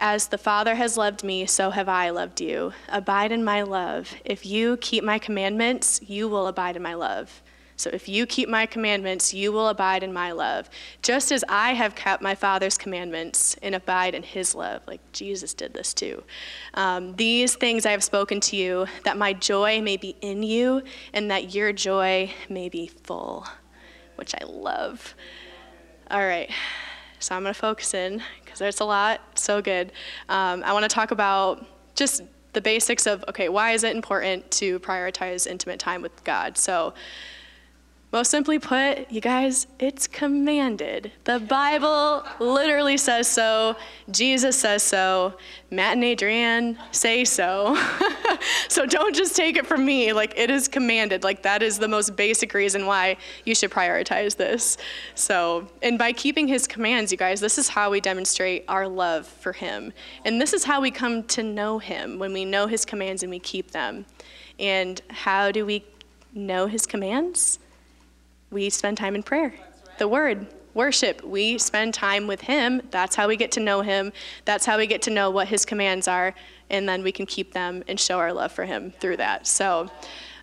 As 0.00 0.28
the 0.28 0.38
Father 0.38 0.76
has 0.76 0.96
loved 0.96 1.24
me, 1.24 1.44
so 1.46 1.70
have 1.70 1.88
I 1.88 2.10
loved 2.10 2.40
you. 2.40 2.72
Abide 2.88 3.32
in 3.32 3.42
my 3.42 3.62
love. 3.62 4.14
If 4.24 4.46
you 4.46 4.76
keep 4.76 5.02
my 5.02 5.18
commandments, 5.18 6.00
you 6.06 6.28
will 6.28 6.46
abide 6.46 6.76
in 6.76 6.82
my 6.82 6.94
love. 6.94 7.42
So 7.74 7.90
if 7.92 8.08
you 8.08 8.26
keep 8.26 8.48
my 8.48 8.66
commandments, 8.66 9.32
you 9.32 9.52
will 9.52 9.68
abide 9.68 10.02
in 10.02 10.12
my 10.12 10.32
love. 10.32 10.68
Just 11.00 11.30
as 11.30 11.44
I 11.48 11.74
have 11.74 11.94
kept 11.94 12.22
my 12.22 12.34
Father's 12.34 12.76
commandments 12.76 13.56
and 13.62 13.74
abide 13.74 14.14
in 14.14 14.24
his 14.24 14.54
love, 14.54 14.82
like 14.86 15.00
Jesus 15.12 15.54
did 15.54 15.74
this 15.74 15.94
too. 15.94 16.24
Um, 16.74 17.14
these 17.14 17.54
things 17.54 17.86
I 17.86 17.92
have 17.92 18.02
spoken 18.02 18.40
to 18.40 18.56
you, 18.56 18.86
that 19.04 19.16
my 19.16 19.32
joy 19.32 19.80
may 19.80 19.96
be 19.96 20.16
in 20.20 20.42
you 20.42 20.82
and 21.12 21.30
that 21.30 21.54
your 21.54 21.72
joy 21.72 22.32
may 22.48 22.68
be 22.68 22.88
full, 22.88 23.46
which 24.16 24.34
I 24.34 24.44
love. 24.44 25.14
All 26.10 26.26
right, 26.26 26.50
so 27.20 27.36
I'm 27.36 27.42
going 27.42 27.54
to 27.54 27.60
focus 27.60 27.94
in 27.94 28.22
because 28.58 28.76
there's 28.76 28.80
a 28.80 28.84
lot. 28.84 29.20
So 29.38 29.62
good. 29.62 29.92
Um, 30.28 30.62
I 30.64 30.72
want 30.72 30.82
to 30.82 30.88
talk 30.88 31.10
about 31.10 31.64
just 31.94 32.22
the 32.52 32.60
basics 32.60 33.06
of 33.06 33.24
okay, 33.28 33.48
why 33.48 33.72
is 33.72 33.84
it 33.84 33.94
important 33.94 34.50
to 34.52 34.80
prioritize 34.80 35.46
intimate 35.46 35.78
time 35.78 36.02
with 36.02 36.24
God? 36.24 36.58
So, 36.58 36.94
most 38.10 38.30
simply 38.30 38.58
put, 38.58 39.10
you 39.10 39.20
guys, 39.20 39.66
it's 39.78 40.06
commanded. 40.06 41.12
The 41.24 41.38
Bible 41.40 42.24
literally 42.40 42.96
says 42.96 43.28
so. 43.28 43.76
Jesus 44.10 44.58
says 44.58 44.82
so. 44.82 45.34
Matt 45.70 45.92
and 45.92 46.04
Adrienne 46.04 46.78
say 46.90 47.26
so. 47.26 47.78
so 48.68 48.86
don't 48.86 49.14
just 49.14 49.36
take 49.36 49.58
it 49.58 49.66
from 49.66 49.84
me. 49.84 50.14
Like, 50.14 50.32
it 50.38 50.50
is 50.50 50.68
commanded. 50.68 51.22
Like, 51.22 51.42
that 51.42 51.62
is 51.62 51.78
the 51.78 51.88
most 51.88 52.16
basic 52.16 52.54
reason 52.54 52.86
why 52.86 53.18
you 53.44 53.54
should 53.54 53.70
prioritize 53.70 54.36
this. 54.36 54.78
So, 55.14 55.68
and 55.82 55.98
by 55.98 56.12
keeping 56.14 56.48
his 56.48 56.66
commands, 56.66 57.12
you 57.12 57.18
guys, 57.18 57.40
this 57.40 57.58
is 57.58 57.68
how 57.68 57.90
we 57.90 58.00
demonstrate 58.00 58.64
our 58.68 58.88
love 58.88 59.26
for 59.26 59.52
him. 59.52 59.92
And 60.24 60.40
this 60.40 60.54
is 60.54 60.64
how 60.64 60.80
we 60.80 60.90
come 60.90 61.24
to 61.24 61.42
know 61.42 61.78
him 61.78 62.18
when 62.18 62.32
we 62.32 62.46
know 62.46 62.68
his 62.68 62.86
commands 62.86 63.22
and 63.22 63.28
we 63.28 63.38
keep 63.38 63.72
them. 63.72 64.06
And 64.58 64.98
how 65.10 65.50
do 65.50 65.66
we 65.66 65.84
know 66.32 66.68
his 66.68 66.86
commands? 66.86 67.58
We 68.50 68.70
spend 68.70 68.96
time 68.96 69.14
in 69.14 69.22
prayer. 69.22 69.54
The 69.98 70.08
word, 70.08 70.46
worship, 70.74 71.22
we 71.24 71.58
spend 71.58 71.94
time 71.94 72.26
with 72.26 72.40
him. 72.40 72.82
That's 72.90 73.16
how 73.16 73.28
we 73.28 73.36
get 73.36 73.52
to 73.52 73.60
know 73.60 73.82
him. 73.82 74.12
That's 74.44 74.64
how 74.64 74.78
we 74.78 74.86
get 74.86 75.02
to 75.02 75.10
know 75.10 75.30
what 75.30 75.48
his 75.48 75.64
commands 75.64 76.08
are, 76.08 76.34
and 76.70 76.88
then 76.88 77.02
we 77.02 77.12
can 77.12 77.26
keep 77.26 77.52
them 77.52 77.82
and 77.88 77.98
show 77.98 78.18
our 78.18 78.32
love 78.32 78.52
for 78.52 78.64
him 78.64 78.92
through 79.00 79.18
that. 79.18 79.46
So, 79.46 79.90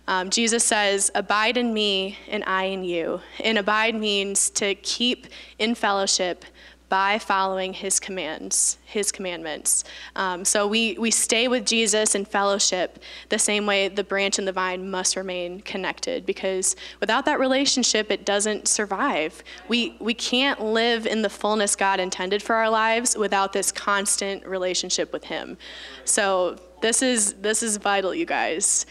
um, 0.08 0.30
Jesus 0.30 0.64
says, 0.64 1.10
Abide 1.14 1.56
in 1.56 1.74
me, 1.74 2.18
and 2.28 2.44
I 2.44 2.64
in 2.64 2.84
you. 2.84 3.20
And 3.42 3.58
abide 3.58 3.96
means 3.96 4.50
to 4.50 4.74
keep 4.76 5.26
in 5.58 5.74
fellowship 5.74 6.44
by 6.88 7.18
following 7.18 7.72
his 7.72 7.98
commands, 7.98 8.78
his 8.84 9.10
commandments. 9.10 9.82
Um, 10.14 10.44
so 10.44 10.68
we, 10.68 10.96
we 10.98 11.10
stay 11.10 11.48
with 11.48 11.66
Jesus 11.66 12.14
in 12.14 12.24
fellowship 12.24 13.00
the 13.28 13.38
same 13.38 13.66
way 13.66 13.88
the 13.88 14.04
branch 14.04 14.38
and 14.38 14.46
the 14.46 14.52
vine 14.52 14.88
must 14.88 15.16
remain 15.16 15.60
connected 15.60 16.24
because 16.24 16.76
without 17.00 17.24
that 17.24 17.40
relationship, 17.40 18.10
it 18.10 18.24
doesn't 18.24 18.68
survive. 18.68 19.42
We, 19.68 19.96
we 20.00 20.14
can't 20.14 20.60
live 20.60 21.06
in 21.06 21.22
the 21.22 21.30
fullness 21.30 21.74
God 21.74 21.98
intended 21.98 22.42
for 22.42 22.54
our 22.54 22.70
lives 22.70 23.16
without 23.16 23.52
this 23.52 23.72
constant 23.72 24.46
relationship 24.46 25.12
with 25.12 25.24
him. 25.24 25.58
So 26.04 26.56
this 26.82 27.02
is, 27.02 27.32
this 27.34 27.62
is 27.62 27.78
vital, 27.78 28.14
you 28.14 28.26
guys. 28.26 28.86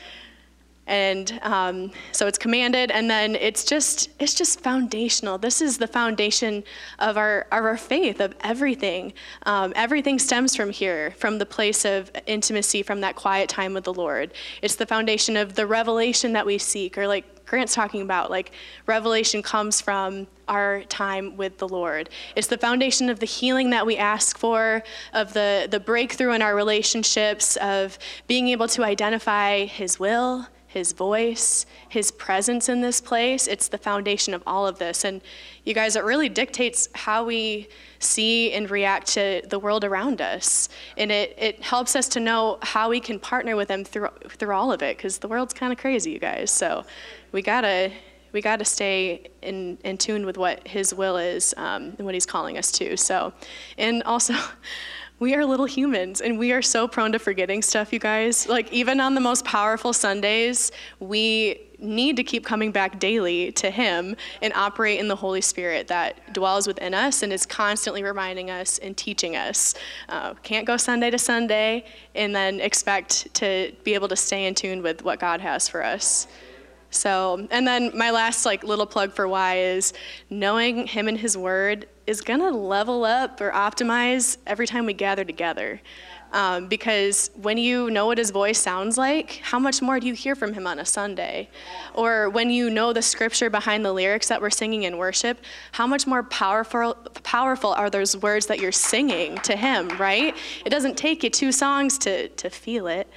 And 0.88 1.40
um, 1.42 1.92
so 2.12 2.28
it's 2.28 2.38
commanded 2.38 2.92
and 2.92 3.10
then 3.10 3.36
it's 3.36 3.64
just 3.64 4.10
it's 4.20 4.34
just 4.34 4.60
foundational 4.60 5.38
this 5.38 5.62
is 5.62 5.78
the 5.78 5.88
foundation 5.88 6.64
of 7.00 7.18
our 7.18 7.48
of 7.52 7.64
our 7.64 7.78
faith 7.78 8.20
of 8.20 8.36
everything 8.42 9.14
um, 9.46 9.74
everything 9.76 10.20
stems 10.20 10.56
from 10.56 10.70
here 10.70 11.12
from 11.18 11.38
the 11.40 11.46
place 11.46 11.86
of 11.86 12.12
intimacy 12.28 12.84
from 12.84 13.02
that 13.02 13.16
quiet 13.16 13.50
time 13.50 13.74
with 13.74 13.84
the 13.84 13.94
lord 13.94 14.32
it's 14.62 14.76
the 14.76 14.86
foundation 14.86 15.36
of 15.36 15.56
the 15.56 15.66
revelation 15.66 16.34
that 16.34 16.46
we 16.46 16.58
seek 16.58 16.98
or 16.98 17.08
like 17.08 17.26
Grant's 17.46 17.76
talking 17.76 18.02
about. 18.02 18.32
Like, 18.32 18.52
revelation 18.88 19.42
comes 19.42 19.80
from 19.80 20.28
our 20.48 20.84
time 20.86 21.38
with 21.38 21.58
the 21.58 21.68
Lord. 21.68 22.10
It's 22.36 22.48
the 22.48 22.58
foundation 22.58 23.10
of 23.10 23.20
the 23.20 23.26
healing 23.26 23.70
that 23.70 23.86
we 23.86 23.98
ask 23.98 24.38
for, 24.38 24.84
of 25.14 25.34
the, 25.34 25.68
the 25.70 25.80
breakthrough 25.80 26.34
in 26.34 26.42
our 26.42 26.56
relationships, 26.56 27.56
of 27.58 27.98
being 28.28 28.50
able 28.50 28.68
to 28.70 28.84
identify 28.84 29.66
His 29.66 30.00
will, 30.00 30.48
his 30.76 30.92
voice, 30.92 31.66
his 31.88 32.12
presence 32.12 32.68
in 32.68 32.82
this 32.82 33.00
place. 33.00 33.48
It's 33.48 33.70
the 33.70 33.78
foundation 33.78 34.34
of 34.34 34.44
all 34.46 34.68
of 34.68 34.78
this. 34.78 35.06
And 35.06 35.22
you 35.64 35.74
guys, 35.74 35.96
it 35.96 36.04
really 36.04 36.28
dictates 36.28 36.90
how 36.94 37.24
we 37.24 37.70
see 38.00 38.52
and 38.52 38.70
react 38.70 39.08
to 39.14 39.42
the 39.50 39.58
world 39.58 39.86
around 39.86 40.20
us. 40.20 40.68
And 40.98 41.14
it, 41.14 41.34
it 41.38 41.64
helps 41.64 41.96
us 41.96 42.10
to 42.10 42.20
know 42.20 42.60
how 42.62 42.90
we 42.90 43.00
can 43.00 43.20
partner 43.20 43.56
with 43.56 43.72
him 43.72 43.86
through, 43.86 44.10
through 44.28 44.54
all 44.54 44.74
of 44.74 44.82
it, 44.84 44.98
because 44.98 45.18
the 45.18 45.30
world's 45.30 45.54
kind 45.54 45.72
of 45.72 45.80
crazy, 45.80 46.12
you 46.12 46.20
guys. 46.20 46.52
So 46.52 46.86
we 47.32 47.42
gotta 47.42 47.94
we 48.34 48.42
got 48.42 48.60
to 48.60 48.66
stay 48.66 49.30
in, 49.42 49.78
in 49.86 49.98
tune 49.98 50.26
with 50.26 50.38
what 50.38 50.68
his 50.68 50.94
will 50.94 51.16
is 51.16 51.54
um, 51.56 51.94
and 51.98 52.06
what 52.06 52.14
he's 52.14 52.26
calling 52.26 52.58
us 52.58 52.70
to. 52.74 52.98
So, 52.98 53.32
and 53.78 54.04
also, 54.04 54.34
we 55.20 55.34
are 55.34 55.46
little 55.46 55.66
humans 55.66 56.22
and 56.22 56.38
we 56.38 56.52
are 56.52 56.62
so 56.62 56.88
prone 56.88 57.12
to 57.14 57.20
forgetting 57.20 57.62
stuff, 57.62 57.94
you 57.94 58.00
guys. 58.00 58.48
Like, 58.48 58.72
even 58.74 59.00
on 59.00 59.16
the 59.16 59.22
most 59.22 59.46
powerful 59.46 59.94
Sundays, 59.94 60.72
we 61.00 61.62
need 61.80 62.18
to 62.18 62.24
keep 62.24 62.46
coming 62.46 62.72
back 62.72 63.00
daily 63.00 63.52
to 63.54 63.70
Him 63.70 64.16
and 64.42 64.52
operate 64.54 65.00
in 65.00 65.08
the 65.08 65.16
Holy 65.16 65.42
Spirit 65.42 65.88
that 65.88 66.34
dwells 66.34 66.68
within 66.68 66.94
us 66.94 67.24
and 67.24 67.32
is 67.32 67.46
constantly 67.46 68.04
reminding 68.04 68.50
us 68.50 68.78
and 68.80 68.96
teaching 68.98 69.36
us. 69.36 69.74
Uh, 70.10 70.34
can't 70.36 70.68
go 70.68 70.76
Sunday 70.76 71.10
to 71.12 71.18
Sunday 71.18 71.86
and 72.14 72.36
then 72.36 72.60
expect 72.60 73.34
to 73.36 73.72
be 73.84 73.94
able 73.94 74.08
to 74.10 74.16
stay 74.16 74.46
in 74.46 74.56
tune 74.56 74.82
with 74.82 75.04
what 75.04 75.20
God 75.20 75.40
has 75.42 75.68
for 75.68 75.84
us. 75.84 76.28
So, 76.90 77.48
and 77.52 77.68
then 77.68 77.92
my 77.96 78.12
last 78.12 78.46
like 78.46 78.64
little 78.64 78.86
plug 78.86 79.14
for 79.14 79.28
why 79.28 79.58
is 79.60 79.94
knowing 80.30 80.88
him 80.88 81.08
and 81.08 81.18
his 81.18 81.38
word 81.38 81.88
is 82.08 82.22
gonna 82.22 82.52
level 82.52 83.04
up 83.04 83.42
or 83.42 83.52
optimize 83.52 84.38
every 84.46 84.68
time 84.68 84.86
we 84.86 84.94
gather 84.94 85.24
together. 85.24 85.82
Um, 86.34 86.68
because 86.68 87.32
when 87.42 87.58
you 87.58 87.90
know 87.90 88.08
what 88.08 88.18
his 88.18 88.30
voice 88.32 88.60
sounds 88.60 88.98
like, 88.98 89.40
how 89.42 89.58
much 89.58 89.82
more 89.82 90.00
do 90.00 90.08
you 90.08 90.14
hear 90.14 90.36
from 90.36 90.54
him 90.54 90.68
on 90.68 90.80
a 90.80 90.86
Sunday? 90.86 91.50
Or 91.94 92.30
when 92.30 92.50
you 92.50 92.70
know 92.70 92.92
the 92.92 93.02
scripture 93.02 93.50
behind 93.50 93.86
the 93.86 93.94
lyrics 93.94 94.28
that 94.28 94.42
we're 94.42 94.50
singing 94.50 94.84
in 94.84 94.98
worship, 94.98 95.40
how 95.72 95.88
much 95.88 96.06
more 96.06 96.24
powerful, 96.24 96.96
powerful 97.24 97.72
are 97.72 97.90
those 97.90 98.18
words 98.18 98.48
that 98.48 98.60
you're 98.60 98.74
singing 98.74 99.38
to 99.40 99.56
him, 99.56 99.88
right? 99.98 100.36
It 100.66 100.72
doesn't 100.72 100.98
take 100.98 101.24
you 101.24 101.30
two 101.30 101.54
songs 101.54 101.98
to, 102.00 102.28
to 102.28 102.50
feel 102.50 102.88
it 102.88 103.08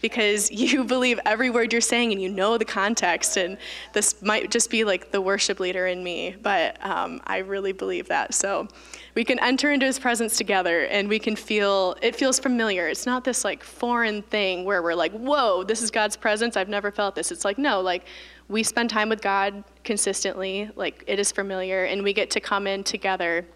because 0.00 0.50
you 0.52 0.84
believe 0.84 1.18
every 1.24 1.50
word 1.50 1.72
you're 1.72 1.80
saying 1.80 2.12
and 2.12 2.20
you 2.20 2.28
know 2.28 2.58
the 2.58 2.64
context. 2.64 3.36
And 3.36 3.58
this 3.92 4.20
might 4.22 4.50
just 4.50 4.70
be 4.70 4.84
like 4.84 5.10
the 5.10 5.20
worship 5.20 5.60
leader 5.60 5.86
in 5.86 6.02
me, 6.02 6.36
but 6.42 6.84
um, 6.84 7.20
I 7.26 7.38
really 7.38 7.72
believe 7.72 8.08
that. 8.08 8.34
So 8.34 8.68
we 9.14 9.24
can 9.24 9.38
enter 9.40 9.72
into 9.72 9.86
his 9.86 9.98
presence 9.98 10.36
together 10.36 10.84
and 10.84 11.08
we 11.08 11.18
can 11.18 11.36
feel, 11.36 11.96
it 12.02 12.14
feels 12.14 12.38
familiar. 12.38 12.88
It's 12.88 13.06
not 13.06 13.24
this 13.24 13.44
like 13.44 13.62
foreign 13.64 14.22
thing 14.22 14.64
where 14.64 14.82
we're 14.82 14.94
like, 14.94 15.12
whoa, 15.12 15.64
this 15.64 15.82
is 15.82 15.90
God's 15.90 16.16
presence. 16.16 16.56
I've 16.56 16.68
never 16.68 16.90
felt 16.90 17.14
this. 17.14 17.32
It's 17.32 17.44
like, 17.44 17.58
no, 17.58 17.80
like 17.80 18.04
we 18.48 18.62
spend 18.62 18.90
time 18.90 19.08
with 19.08 19.20
God 19.20 19.62
consistently, 19.84 20.70
like 20.74 21.04
it 21.06 21.18
is 21.18 21.30
familiar, 21.32 21.84
and 21.84 22.02
we 22.02 22.12
get 22.12 22.30
to 22.30 22.40
come 22.40 22.66
in 22.66 22.82
together. 22.82 23.46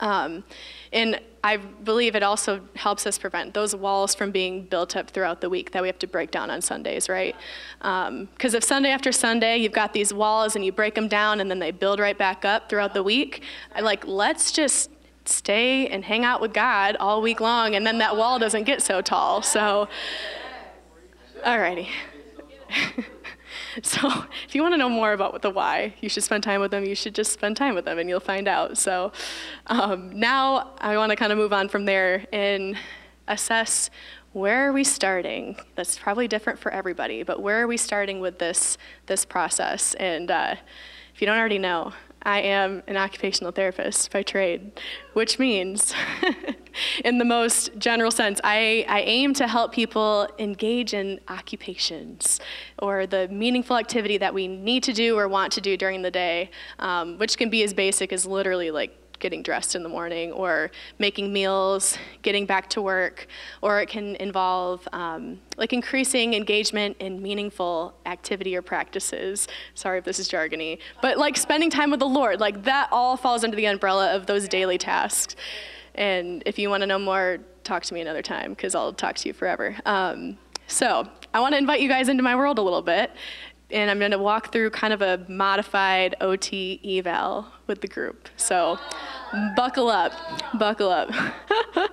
Um, 0.00 0.44
and 0.92 1.20
I 1.42 1.56
believe 1.56 2.14
it 2.16 2.22
also 2.22 2.60
helps 2.74 3.06
us 3.06 3.16
prevent 3.16 3.54
those 3.54 3.74
walls 3.74 4.14
from 4.14 4.30
being 4.30 4.64
built 4.64 4.96
up 4.96 5.10
throughout 5.10 5.40
the 5.40 5.48
week 5.48 5.70
that 5.72 5.80
we 5.80 5.88
have 5.88 5.98
to 6.00 6.06
break 6.06 6.30
down 6.30 6.50
on 6.50 6.60
Sundays, 6.60 7.08
right? 7.08 7.34
Because 7.78 8.08
um, 8.08 8.28
if 8.40 8.64
Sunday 8.64 8.90
after 8.90 9.12
Sunday 9.12 9.56
you've 9.56 9.72
got 9.72 9.92
these 9.92 10.12
walls 10.12 10.56
and 10.56 10.64
you 10.64 10.72
break 10.72 10.94
them 10.94 11.08
down 11.08 11.40
and 11.40 11.50
then 11.50 11.58
they 11.58 11.70
build 11.70 11.98
right 11.98 12.18
back 12.18 12.44
up 12.44 12.68
throughout 12.68 12.92
the 12.92 13.02
week, 13.02 13.42
I 13.74 13.80
like 13.80 14.06
let's 14.06 14.52
just 14.52 14.90
stay 15.24 15.86
and 15.86 16.04
hang 16.04 16.24
out 16.24 16.40
with 16.40 16.52
God 16.52 16.96
all 16.98 17.22
week 17.22 17.40
long, 17.40 17.74
and 17.74 17.86
then 17.86 17.98
that 17.98 18.16
wall 18.16 18.38
doesn't 18.38 18.64
get 18.64 18.82
so 18.82 19.00
tall. 19.00 19.42
So, 19.42 19.88
alrighty. 21.44 21.88
So 23.82 24.24
if 24.46 24.54
you 24.54 24.62
want 24.62 24.74
to 24.74 24.78
know 24.78 24.88
more 24.88 25.12
about 25.12 25.42
the 25.42 25.50
why, 25.50 25.94
you 26.00 26.08
should 26.08 26.22
spend 26.22 26.42
time 26.42 26.60
with 26.60 26.70
them. 26.70 26.84
You 26.84 26.94
should 26.94 27.14
just 27.14 27.32
spend 27.32 27.56
time 27.56 27.74
with 27.74 27.84
them, 27.84 27.98
and 27.98 28.08
you'll 28.08 28.20
find 28.20 28.48
out. 28.48 28.78
So 28.78 29.12
um, 29.66 30.18
now 30.18 30.72
I 30.78 30.96
want 30.96 31.10
to 31.10 31.16
kind 31.16 31.32
of 31.32 31.38
move 31.38 31.52
on 31.52 31.68
from 31.68 31.84
there 31.84 32.26
and 32.32 32.76
assess 33.28 33.90
where 34.32 34.68
are 34.68 34.72
we 34.72 34.84
starting. 34.84 35.56
That's 35.74 35.98
probably 35.98 36.28
different 36.28 36.58
for 36.58 36.72
everybody, 36.72 37.22
but 37.22 37.42
where 37.42 37.62
are 37.62 37.66
we 37.66 37.76
starting 37.76 38.20
with 38.20 38.38
this 38.38 38.78
this 39.06 39.24
process? 39.24 39.94
And 39.94 40.30
uh, 40.30 40.54
if 41.14 41.20
you 41.20 41.26
don't 41.26 41.38
already 41.38 41.58
know, 41.58 41.92
I 42.22 42.40
am 42.40 42.82
an 42.86 42.96
occupational 42.96 43.50
therapist 43.50 44.12
by 44.12 44.22
trade, 44.22 44.78
which 45.14 45.38
means, 45.38 45.94
in 47.04 47.18
the 47.18 47.24
most 47.24 47.70
general 47.78 48.10
sense, 48.10 48.40
I, 48.44 48.84
I 48.88 49.00
aim 49.00 49.32
to 49.34 49.48
help 49.48 49.72
people 49.72 50.28
engage 50.38 50.92
in 50.92 51.20
occupations 51.28 52.38
or 52.78 53.06
the 53.06 53.28
meaningful 53.28 53.78
activity 53.78 54.18
that 54.18 54.34
we 54.34 54.48
need 54.48 54.82
to 54.82 54.92
do 54.92 55.18
or 55.18 55.28
want 55.28 55.52
to 55.54 55.62
do 55.62 55.76
during 55.78 56.02
the 56.02 56.10
day, 56.10 56.50
um, 56.78 57.16
which 57.16 57.38
can 57.38 57.48
be 57.48 57.62
as 57.62 57.72
basic 57.72 58.12
as 58.12 58.26
literally 58.26 58.70
like 58.70 58.99
getting 59.20 59.42
dressed 59.42 59.76
in 59.76 59.82
the 59.82 59.88
morning 59.88 60.32
or 60.32 60.70
making 60.98 61.32
meals, 61.32 61.96
getting 62.22 62.46
back 62.46 62.68
to 62.70 62.82
work, 62.82 63.26
or 63.62 63.80
it 63.80 63.88
can 63.88 64.16
involve 64.16 64.86
um, 64.92 65.38
like 65.56 65.72
increasing 65.72 66.34
engagement 66.34 66.96
in 66.98 67.22
meaningful 67.22 67.94
activity 68.06 68.56
or 68.56 68.62
practices. 68.62 69.46
Sorry 69.74 69.98
if 69.98 70.04
this 70.04 70.18
is 70.18 70.28
jargony, 70.28 70.78
but 71.02 71.18
like 71.18 71.36
spending 71.36 71.70
time 71.70 71.90
with 71.90 72.00
the 72.00 72.08
Lord, 72.08 72.40
like 72.40 72.64
that 72.64 72.88
all 72.90 73.16
falls 73.16 73.44
under 73.44 73.56
the 73.56 73.66
umbrella 73.66 74.14
of 74.14 74.26
those 74.26 74.48
daily 74.48 74.78
tasks. 74.78 75.36
And 75.94 76.42
if 76.46 76.58
you 76.58 76.70
want 76.70 76.80
to 76.82 76.86
know 76.86 76.98
more, 76.98 77.38
talk 77.64 77.82
to 77.84 77.94
me 77.94 78.00
another 78.00 78.22
time 78.22 78.50
because 78.50 78.74
I'll 78.74 78.92
talk 78.92 79.16
to 79.16 79.28
you 79.28 79.32
forever. 79.32 79.76
Um, 79.84 80.38
so 80.66 81.08
I 81.34 81.40
want 81.40 81.52
to 81.54 81.58
invite 81.58 81.80
you 81.80 81.88
guys 81.88 82.08
into 82.08 82.22
my 82.22 82.36
world 82.36 82.58
a 82.58 82.62
little 82.62 82.82
bit 82.82 83.10
and 83.72 83.90
I'm 83.90 83.98
going 83.98 84.10
to 84.10 84.18
walk 84.18 84.52
through 84.52 84.70
kind 84.70 84.92
of 84.92 85.02
a 85.02 85.24
modified 85.28 86.16
OT 86.20 86.80
eval 86.84 87.46
with 87.66 87.80
the 87.80 87.88
group. 87.88 88.28
So 88.36 88.78
buckle 89.56 89.88
up, 89.88 90.12
buckle 90.58 90.90
up. 90.90 91.10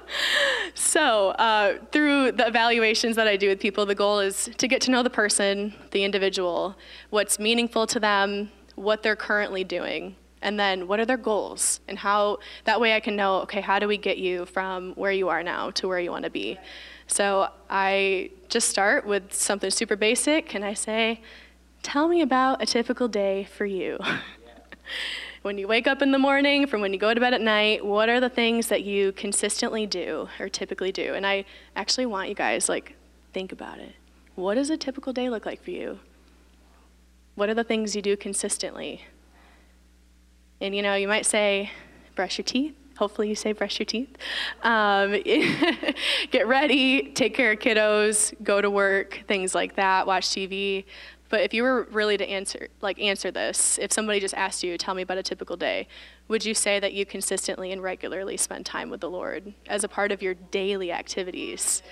so 0.73 1.29
uh, 1.29 1.77
through 1.91 2.33
the 2.33 2.47
evaluations 2.47 3.15
that 3.15 3.27
I 3.27 3.37
do 3.37 3.49
with 3.49 3.59
people, 3.59 3.85
the 3.85 3.95
goal 3.95 4.19
is 4.19 4.49
to 4.57 4.67
get 4.67 4.81
to 4.81 4.91
know 4.91 5.03
the 5.03 5.09
person, 5.09 5.73
the 5.91 6.03
individual, 6.03 6.75
what's 7.09 7.39
meaningful 7.39 7.87
to 7.87 7.99
them, 7.99 8.51
what 8.75 9.03
they're 9.03 9.15
currently 9.15 9.63
doing, 9.63 10.15
and 10.41 10.59
then 10.59 10.87
what 10.87 10.99
are 10.99 11.05
their 11.05 11.17
goals, 11.17 11.79
and 11.87 11.97
how 11.97 12.39
that 12.65 12.79
way 12.79 12.95
I 12.95 12.99
can 12.99 13.15
know, 13.15 13.41
okay, 13.41 13.61
how 13.61 13.79
do 13.79 13.87
we 13.87 13.97
get 13.97 14.17
you 14.17 14.45
from 14.45 14.93
where 14.93 15.11
you 15.11 15.29
are 15.29 15.43
now 15.43 15.71
to 15.71 15.87
where 15.87 15.99
you 15.99 16.11
want 16.11 16.25
to 16.25 16.29
be. 16.29 16.57
So 17.07 17.49
I 17.69 18.31
just 18.49 18.69
start 18.69 19.05
with 19.05 19.33
something 19.33 19.69
super 19.71 19.95
basic, 19.95 20.53
and 20.53 20.63
I 20.63 20.73
say, 20.73 21.21
Tell 21.87 22.09
me 22.09 22.21
about 22.21 22.61
a 22.61 22.65
typical 22.65 23.07
day 23.07 23.45
for 23.45 23.65
you. 23.65 23.97
when 25.41 25.57
you 25.57 25.69
wake 25.69 25.87
up 25.87 26.01
in 26.01 26.11
the 26.11 26.19
morning, 26.19 26.67
from 26.67 26.81
when 26.81 26.91
you 26.91 26.99
go 26.99 27.13
to 27.13 27.21
bed 27.21 27.33
at 27.33 27.39
night, 27.39 27.85
what 27.85 28.09
are 28.09 28.19
the 28.19 28.27
things 28.27 28.67
that 28.67 28.83
you 28.83 29.13
consistently 29.13 29.85
do 29.85 30.27
or 30.37 30.49
typically 30.49 30.91
do? 30.91 31.13
And 31.13 31.25
I 31.25 31.45
actually 31.77 32.05
want 32.05 32.27
you 32.27 32.35
guys 32.35 32.67
like 32.67 32.97
think 33.31 33.53
about 33.53 33.79
it. 33.79 33.95
What 34.35 34.55
does 34.55 34.69
a 34.69 34.75
typical 34.75 35.13
day 35.13 35.29
look 35.29 35.45
like 35.45 35.63
for 35.63 35.71
you? 35.71 35.99
What 37.35 37.47
are 37.47 37.53
the 37.53 37.63
things 37.63 37.95
you 37.95 38.01
do 38.01 38.17
consistently? 38.17 39.05
And 40.59 40.75
you 40.75 40.81
know, 40.81 40.95
you 40.95 41.07
might 41.07 41.25
say, 41.25 41.71
brush 42.15 42.37
your 42.37 42.43
teeth. 42.43 42.75
Hopefully, 42.97 43.29
you 43.29 43.35
say 43.35 43.53
brush 43.53 43.79
your 43.79 43.85
teeth. 43.85 44.09
Um, 44.63 45.11
get 46.31 46.47
ready, 46.47 47.11
take 47.13 47.33
care 47.35 47.51
of 47.51 47.59
kiddos, 47.59 48.33
go 48.43 48.59
to 48.59 48.69
work, 48.69 49.21
things 49.27 49.55
like 49.55 49.75
that, 49.75 50.05
watch 50.05 50.27
TV. 50.27 50.83
But 51.29 51.41
if 51.41 51.53
you 51.53 51.63
were 51.63 51.83
really 51.91 52.17
to 52.17 52.27
answer, 52.27 52.69
like 52.81 52.99
answer 52.99 53.31
this, 53.31 53.77
if 53.79 53.91
somebody 53.91 54.19
just 54.19 54.33
asked 54.33 54.63
you, 54.63 54.77
tell 54.77 54.93
me 54.93 55.01
about 55.01 55.17
a 55.17 55.23
typical 55.23 55.57
day, 55.57 55.87
would 56.27 56.45
you 56.45 56.53
say 56.53 56.79
that 56.79 56.93
you 56.93 57.05
consistently 57.05 57.71
and 57.71 57.83
regularly 57.83 58.37
spend 58.37 58.65
time 58.65 58.89
with 58.89 59.01
the 59.01 59.09
Lord 59.09 59.53
as 59.67 59.83
a 59.83 59.87
part 59.87 60.11
of 60.11 60.21
your 60.21 60.33
daily 60.33 60.91
activities? 60.91 61.83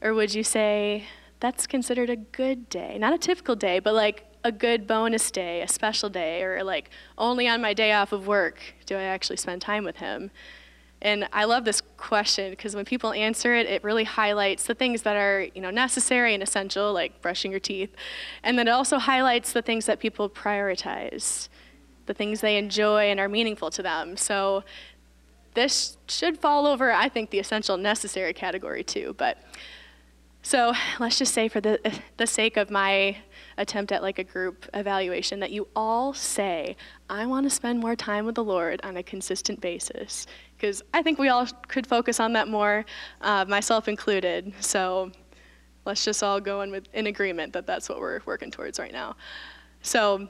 Or 0.00 0.14
would 0.14 0.34
you 0.34 0.44
say 0.44 1.04
that's 1.40 1.66
considered 1.66 2.10
a 2.10 2.16
good 2.16 2.68
day? 2.68 2.96
Not 2.98 3.12
a 3.12 3.18
typical 3.18 3.56
day, 3.56 3.80
but 3.80 3.94
like 3.94 4.24
a 4.44 4.52
good 4.52 4.86
bonus 4.86 5.30
day, 5.30 5.62
a 5.62 5.68
special 5.68 6.08
day, 6.08 6.42
or 6.42 6.62
like 6.62 6.90
only 7.18 7.48
on 7.48 7.60
my 7.60 7.72
day 7.72 7.92
off 7.92 8.12
of 8.12 8.26
work 8.26 8.60
do 8.86 8.96
I 8.96 9.02
actually 9.02 9.36
spend 9.36 9.62
time 9.62 9.84
with 9.84 9.96
Him? 9.96 10.30
And 11.04 11.28
I 11.34 11.44
love 11.44 11.66
this 11.66 11.82
question 11.98 12.50
because 12.50 12.74
when 12.74 12.86
people 12.86 13.12
answer 13.12 13.54
it, 13.54 13.66
it 13.66 13.84
really 13.84 14.04
highlights 14.04 14.64
the 14.64 14.74
things 14.74 15.02
that 15.02 15.16
are 15.16 15.46
you 15.54 15.60
know 15.60 15.70
necessary 15.70 16.32
and 16.32 16.42
essential, 16.42 16.94
like 16.94 17.20
brushing 17.20 17.50
your 17.50 17.60
teeth, 17.60 17.94
and 18.42 18.58
then 18.58 18.66
it 18.66 18.70
also 18.70 18.98
highlights 18.98 19.52
the 19.52 19.60
things 19.60 19.84
that 19.84 20.00
people 20.00 20.30
prioritize, 20.30 21.50
the 22.06 22.14
things 22.14 22.40
they 22.40 22.56
enjoy 22.56 23.10
and 23.10 23.20
are 23.20 23.28
meaningful 23.28 23.70
to 23.70 23.82
them. 23.82 24.16
So 24.16 24.64
this 25.52 25.98
should 26.08 26.38
fall 26.38 26.66
over, 26.66 26.90
I 26.90 27.10
think, 27.10 27.30
the 27.30 27.38
essential 27.38 27.76
necessary 27.76 28.32
category 28.32 28.82
too. 28.82 29.14
But 29.18 29.38
so 30.40 30.74
let's 30.98 31.18
just 31.18 31.32
say, 31.32 31.48
for 31.48 31.60
the 31.60 31.80
the 32.16 32.26
sake 32.26 32.56
of 32.56 32.70
my 32.70 33.18
attempt 33.56 33.92
at 33.92 34.02
like 34.02 34.18
a 34.18 34.24
group 34.24 34.66
evaluation, 34.74 35.40
that 35.40 35.50
you 35.50 35.68
all 35.74 36.12
say, 36.12 36.76
"I 37.08 37.26
want 37.26 37.44
to 37.44 37.50
spend 37.50 37.80
more 37.80 37.96
time 37.96 38.26
with 38.26 38.34
the 38.34 38.44
Lord 38.44 38.80
on 38.84 38.96
a 38.96 39.02
consistent 39.02 39.60
basis." 39.60 40.26
Because 40.64 40.82
I 40.94 41.02
think 41.02 41.18
we 41.18 41.28
all 41.28 41.46
could 41.68 41.86
focus 41.86 42.18
on 42.18 42.32
that 42.32 42.48
more, 42.48 42.86
uh, 43.20 43.44
myself 43.46 43.86
included. 43.86 44.50
So 44.60 45.12
let's 45.84 46.02
just 46.06 46.22
all 46.22 46.40
go 46.40 46.62
in 46.62 46.70
with 46.70 46.88
in 46.94 47.06
agreement 47.06 47.52
that 47.52 47.66
that's 47.66 47.90
what 47.90 48.00
we're 48.00 48.20
working 48.24 48.50
towards 48.50 48.78
right 48.78 48.90
now. 48.90 49.14
So 49.82 50.26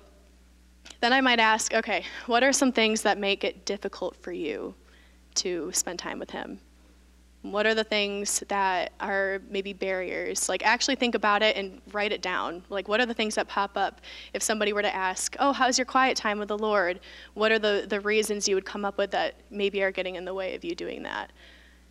then 0.98 1.12
I 1.12 1.20
might 1.20 1.38
ask, 1.38 1.72
okay, 1.72 2.04
what 2.26 2.42
are 2.42 2.52
some 2.52 2.72
things 2.72 3.00
that 3.02 3.16
make 3.16 3.44
it 3.44 3.64
difficult 3.64 4.16
for 4.16 4.32
you 4.32 4.74
to 5.36 5.70
spend 5.72 6.00
time 6.00 6.18
with 6.18 6.32
Him? 6.32 6.58
What 7.44 7.66
are 7.66 7.74
the 7.74 7.84
things 7.84 8.42
that 8.48 8.92
are 9.00 9.42
maybe 9.50 9.74
barriers? 9.74 10.48
Like, 10.48 10.64
actually 10.64 10.94
think 10.94 11.14
about 11.14 11.42
it 11.42 11.56
and 11.58 11.82
write 11.92 12.10
it 12.10 12.22
down. 12.22 12.64
Like, 12.70 12.88
what 12.88 13.00
are 13.00 13.06
the 13.06 13.12
things 13.12 13.34
that 13.34 13.48
pop 13.48 13.76
up 13.76 14.00
if 14.32 14.42
somebody 14.42 14.72
were 14.72 14.80
to 14.80 14.94
ask, 14.94 15.36
Oh, 15.38 15.52
how's 15.52 15.76
your 15.76 15.84
quiet 15.84 16.16
time 16.16 16.38
with 16.38 16.48
the 16.48 16.56
Lord? 16.56 17.00
What 17.34 17.52
are 17.52 17.58
the, 17.58 17.84
the 17.86 18.00
reasons 18.00 18.48
you 18.48 18.54
would 18.54 18.64
come 18.64 18.86
up 18.86 18.96
with 18.96 19.10
that 19.10 19.34
maybe 19.50 19.82
are 19.82 19.90
getting 19.90 20.16
in 20.16 20.24
the 20.24 20.32
way 20.32 20.54
of 20.54 20.64
you 20.64 20.74
doing 20.74 21.02
that? 21.02 21.32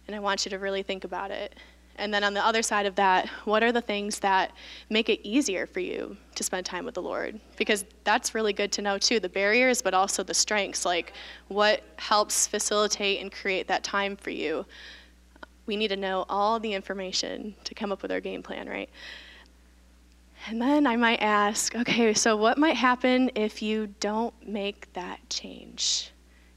And 0.08 0.16
I 0.16 0.20
want 0.20 0.44
you 0.44 0.50
to 0.50 0.58
really 0.58 0.82
think 0.82 1.04
about 1.04 1.30
it. 1.30 1.56
And 1.98 2.12
then 2.12 2.24
on 2.24 2.34
the 2.34 2.44
other 2.44 2.64
side 2.64 2.88
of 2.88 2.96
that, 2.96 3.28
what 3.46 3.62
are 3.62 3.72
the 3.72 3.80
things 3.80 4.18
that 4.22 4.54
make 4.90 5.08
it 5.08 5.20
easier 5.22 5.68
for 5.68 5.82
you 5.82 6.18
to 6.34 6.44
spend 6.44 6.66
time 6.66 6.84
with 6.84 6.96
the 6.96 7.02
Lord? 7.04 7.40
Because 7.58 7.86
that's 8.04 8.34
really 8.34 8.54
good 8.54 8.72
to 8.72 8.82
know 8.82 8.98
too 8.98 9.20
the 9.20 9.30
barriers, 9.30 9.84
but 9.84 9.94
also 9.94 10.24
the 10.24 10.34
strengths. 10.34 10.84
Like, 10.84 11.14
what 11.50 11.84
helps 11.98 12.48
facilitate 12.48 13.22
and 13.22 13.32
create 13.32 13.68
that 13.68 13.84
time 13.84 14.16
for 14.16 14.32
you? 14.32 14.66
We 15.66 15.76
need 15.76 15.90
to 15.90 15.96
know 15.96 16.26
all 16.30 16.60
the 16.60 16.74
information 16.74 17.56
to 17.64 17.74
come 17.74 17.92
up 17.92 18.02
with 18.02 18.12
our 18.12 18.20
game 18.20 18.44
plan, 18.44 18.68
right? 18.68 18.90
And 20.48 20.62
then 20.62 20.86
I 20.86 20.98
might 20.98 21.22
ask, 21.22 21.74
okay, 21.76 22.14
so 22.14 22.36
what 22.36 22.58
might 22.58 22.76
happen 22.76 23.32
if 23.34 23.62
you 23.62 23.88
don't 24.00 24.34
make 24.46 24.92
that 24.94 25.20
change? 25.30 26.12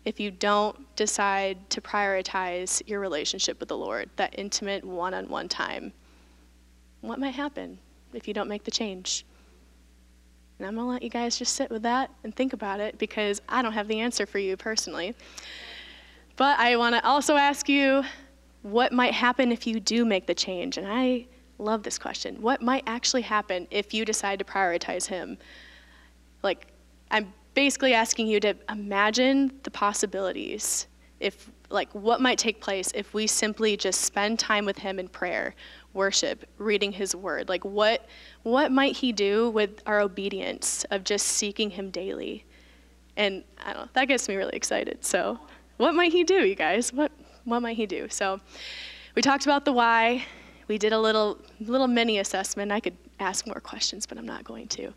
If 0.04 0.18
you 0.18 0.30
don't 0.30 0.94
decide 0.96 1.58
to 1.70 1.80
prioritize 1.80 2.82
your 2.88 3.00
relationship 3.00 3.60
with 3.60 3.68
the 3.68 3.76
Lord, 3.76 4.10
that 4.16 4.34
intimate 4.38 4.84
one 4.84 5.14
on 5.14 5.28
one 5.28 5.48
time? 5.48 5.92
What 7.00 7.20
might 7.20 7.34
happen 7.34 7.78
if 8.12 8.26
you 8.26 8.34
don't 8.34 8.48
make 8.48 8.64
the 8.64 8.70
change? 8.70 9.24
And 10.58 10.66
I'm 10.66 10.74
going 10.74 10.86
to 10.86 10.90
let 10.90 11.02
you 11.02 11.10
guys 11.10 11.38
just 11.38 11.54
sit 11.54 11.70
with 11.70 11.82
that 11.82 12.10
and 12.24 12.34
think 12.34 12.54
about 12.54 12.80
it 12.80 12.98
because 12.98 13.40
I 13.48 13.62
don't 13.62 13.72
have 13.72 13.88
the 13.88 14.00
answer 14.00 14.26
for 14.26 14.38
you 14.38 14.56
personally. 14.56 15.14
But 16.36 16.58
I 16.58 16.76
want 16.76 16.94
to 16.94 17.04
also 17.06 17.36
ask 17.36 17.68
you 17.68 18.02
what 18.66 18.92
might 18.92 19.14
happen 19.14 19.52
if 19.52 19.64
you 19.64 19.78
do 19.78 20.04
make 20.04 20.26
the 20.26 20.34
change? 20.34 20.76
And 20.76 20.88
I 20.88 21.26
love 21.58 21.84
this 21.84 21.98
question. 21.98 22.42
What 22.42 22.60
might 22.60 22.82
actually 22.88 23.22
happen 23.22 23.68
if 23.70 23.94
you 23.94 24.04
decide 24.04 24.40
to 24.40 24.44
prioritize 24.44 25.06
Him? 25.06 25.38
Like, 26.42 26.66
I'm 27.12 27.32
basically 27.54 27.94
asking 27.94 28.26
you 28.26 28.40
to 28.40 28.54
imagine 28.68 29.52
the 29.62 29.70
possibilities. 29.70 30.88
If, 31.20 31.48
like, 31.70 31.88
what 31.92 32.20
might 32.20 32.38
take 32.38 32.60
place 32.60 32.90
if 32.92 33.14
we 33.14 33.28
simply 33.28 33.76
just 33.76 34.00
spend 34.00 34.40
time 34.40 34.64
with 34.64 34.78
Him 34.78 34.98
in 34.98 35.06
prayer, 35.06 35.54
worship, 35.94 36.44
reading 36.58 36.90
His 36.90 37.14
Word? 37.14 37.48
Like, 37.48 37.64
what, 37.64 38.06
what 38.42 38.72
might 38.72 38.96
He 38.96 39.12
do 39.12 39.50
with 39.50 39.80
our 39.86 40.00
obedience 40.00 40.84
of 40.90 41.04
just 41.04 41.28
seeking 41.28 41.70
Him 41.70 41.90
daily? 41.90 42.44
And 43.16 43.44
I 43.64 43.74
don't 43.74 43.84
know, 43.84 43.88
that 43.92 44.08
gets 44.08 44.28
me 44.28 44.34
really 44.34 44.56
excited. 44.56 45.04
So, 45.04 45.38
what 45.76 45.94
might 45.94 46.10
He 46.10 46.24
do, 46.24 46.44
you 46.44 46.56
guys? 46.56 46.92
What, 46.92 47.12
what 47.46 47.60
might 47.62 47.76
he 47.76 47.86
do? 47.86 48.08
So 48.10 48.40
we 49.14 49.22
talked 49.22 49.46
about 49.46 49.64
the 49.64 49.72
why. 49.72 50.26
We 50.68 50.78
did 50.78 50.92
a 50.92 50.98
little 50.98 51.38
little 51.60 51.86
mini 51.86 52.18
assessment. 52.18 52.72
I 52.72 52.80
could 52.80 52.96
ask 53.18 53.46
more 53.46 53.60
questions, 53.60 54.04
but 54.04 54.18
I'm 54.18 54.26
not 54.26 54.44
going 54.44 54.68
to. 54.68 54.92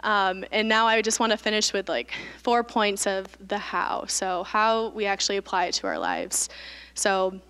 Um, 0.00 0.44
and 0.50 0.68
now 0.68 0.86
I 0.86 1.00
just 1.02 1.20
want 1.20 1.30
to 1.30 1.38
finish 1.38 1.72
with 1.72 1.88
like 1.88 2.12
four 2.42 2.64
points 2.64 3.06
of 3.06 3.26
the 3.46 3.58
how. 3.58 4.06
So 4.08 4.42
how 4.42 4.88
we 4.88 5.06
actually 5.06 5.36
apply 5.36 5.66
it 5.66 5.74
to 5.74 5.86
our 5.86 5.98
lives. 5.98 6.48
So 6.94 7.40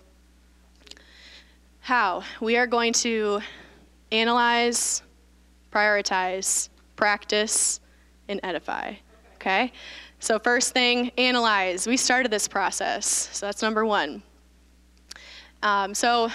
how 1.81 2.25
we 2.41 2.57
are 2.57 2.67
going 2.67 2.93
to 2.93 3.41
analyze, 4.11 5.03
prioritize, 5.73 6.69
practice, 6.97 7.81
and 8.29 8.41
edify. 8.43 8.95
Okay? 9.37 9.73
So, 10.21 10.39
first 10.39 10.73
thing, 10.73 11.11
analyze. 11.19 11.89
We 11.89 11.97
started 11.97 12.31
this 12.31 12.47
process. 12.47 13.29
So, 13.33 13.47
that's 13.47 13.61
number 13.61 13.85
one. 13.85 14.23
Um, 15.63 15.95
so 15.95 16.31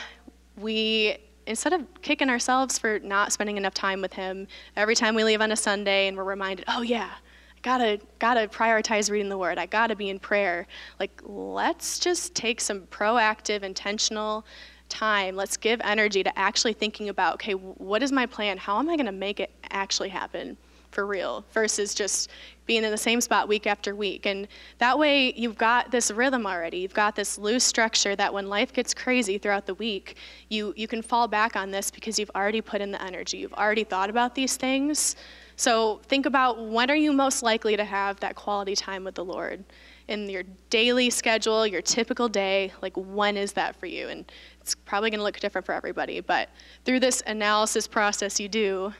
we 0.57 1.17
instead 1.45 1.73
of 1.73 1.85
kicking 2.01 2.29
ourselves 2.29 2.77
for 2.77 2.99
not 2.99 3.31
spending 3.31 3.57
enough 3.57 3.73
time 3.73 4.01
with 4.01 4.13
him 4.13 4.47
every 4.75 4.95
time 4.95 5.15
we 5.15 5.23
leave 5.23 5.39
on 5.39 5.51
a 5.51 5.55
sunday 5.55 6.07
and 6.07 6.17
we're 6.17 6.25
reminded 6.25 6.65
oh 6.67 6.81
yeah 6.81 7.09
i 7.13 7.59
gotta 7.61 7.99
gotta 8.19 8.47
prioritize 8.47 9.09
reading 9.09 9.29
the 9.29 9.37
word. 9.37 9.57
I 9.57 9.65
gotta 9.65 9.95
be 9.95 10.09
in 10.09 10.19
prayer. 10.19 10.67
Like 10.99 11.21
let's 11.23 11.99
just 11.99 12.35
take 12.35 12.61
some 12.61 12.81
proactive 12.81 13.63
intentional 13.63 14.45
time. 14.89 15.35
Let's 15.35 15.57
give 15.57 15.81
energy 15.83 16.23
to 16.23 16.39
actually 16.39 16.73
thinking 16.73 17.09
about 17.09 17.35
okay 17.35 17.53
what 17.53 18.03
is 18.03 18.11
my 18.11 18.25
plan? 18.25 18.57
How 18.57 18.79
am 18.79 18.89
i 18.89 18.95
going 18.95 19.07
to 19.07 19.11
make 19.11 19.39
it 19.39 19.51
actually 19.71 20.09
happen 20.09 20.57
for 20.97 21.05
real 21.05 21.45
versus 21.51 21.93
just 21.93 22.31
being 22.65 22.83
in 22.83 22.89
the 22.89 22.97
same 22.97 23.21
spot 23.21 23.47
week 23.47 23.67
after 23.67 23.95
week. 23.95 24.25
And 24.25 24.47
that 24.79 24.97
way, 24.97 25.31
you've 25.35 25.55
got 25.55 25.91
this 25.91 26.09
rhythm 26.09 26.47
already. 26.47 26.79
You've 26.79 26.95
got 26.95 27.15
this 27.15 27.37
loose 27.37 27.63
structure 27.63 28.15
that 28.15 28.33
when 28.33 28.49
life 28.49 28.73
gets 28.73 28.95
crazy 28.95 29.37
throughout 29.37 29.67
the 29.67 29.75
week, 29.75 30.17
you, 30.49 30.73
you 30.75 30.87
can 30.87 31.03
fall 31.03 31.27
back 31.27 31.55
on 31.55 31.69
this 31.69 31.91
because 31.91 32.17
you've 32.17 32.31
already 32.33 32.61
put 32.61 32.81
in 32.81 32.89
the 32.91 32.99
energy. 33.03 33.37
You've 33.37 33.53
already 33.53 33.83
thought 33.83 34.09
about 34.09 34.33
these 34.33 34.57
things. 34.57 35.15
So 35.55 36.01
think 36.07 36.25
about 36.25 36.67
when 36.67 36.89
are 36.89 36.95
you 36.95 37.13
most 37.13 37.43
likely 37.43 37.77
to 37.77 37.85
have 37.85 38.19
that 38.21 38.35
quality 38.35 38.75
time 38.75 39.03
with 39.03 39.13
the 39.13 39.23
Lord? 39.23 39.63
In 40.07 40.27
your 40.27 40.45
daily 40.71 41.11
schedule, 41.11 41.67
your 41.67 41.83
typical 41.83 42.27
day, 42.27 42.73
like 42.81 42.93
when 42.95 43.37
is 43.37 43.53
that 43.53 43.75
for 43.75 43.85
you? 43.85 44.07
And 44.07 44.25
it's 44.61 44.73
probably 44.73 45.11
going 45.11 45.19
to 45.19 45.23
look 45.23 45.39
different 45.39 45.67
for 45.67 45.73
everybody, 45.73 46.21
but 46.21 46.49
through 46.85 47.01
this 47.01 47.21
analysis 47.27 47.87
process 47.87 48.39
you 48.39 48.49
do, 48.49 48.93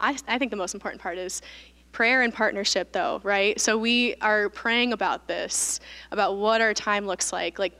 I, 0.00 0.16
I 0.26 0.38
think 0.38 0.50
the 0.50 0.56
most 0.56 0.74
important 0.74 1.02
part 1.02 1.18
is 1.18 1.42
prayer 1.92 2.22
and 2.22 2.32
partnership 2.32 2.92
though 2.92 3.20
right? 3.24 3.60
So 3.60 3.78
we 3.78 4.14
are 4.16 4.48
praying 4.50 4.92
about 4.92 5.26
this 5.26 5.80
about 6.10 6.36
what 6.36 6.60
our 6.60 6.74
time 6.74 7.06
looks 7.06 7.32
like. 7.32 7.58
Like 7.58 7.72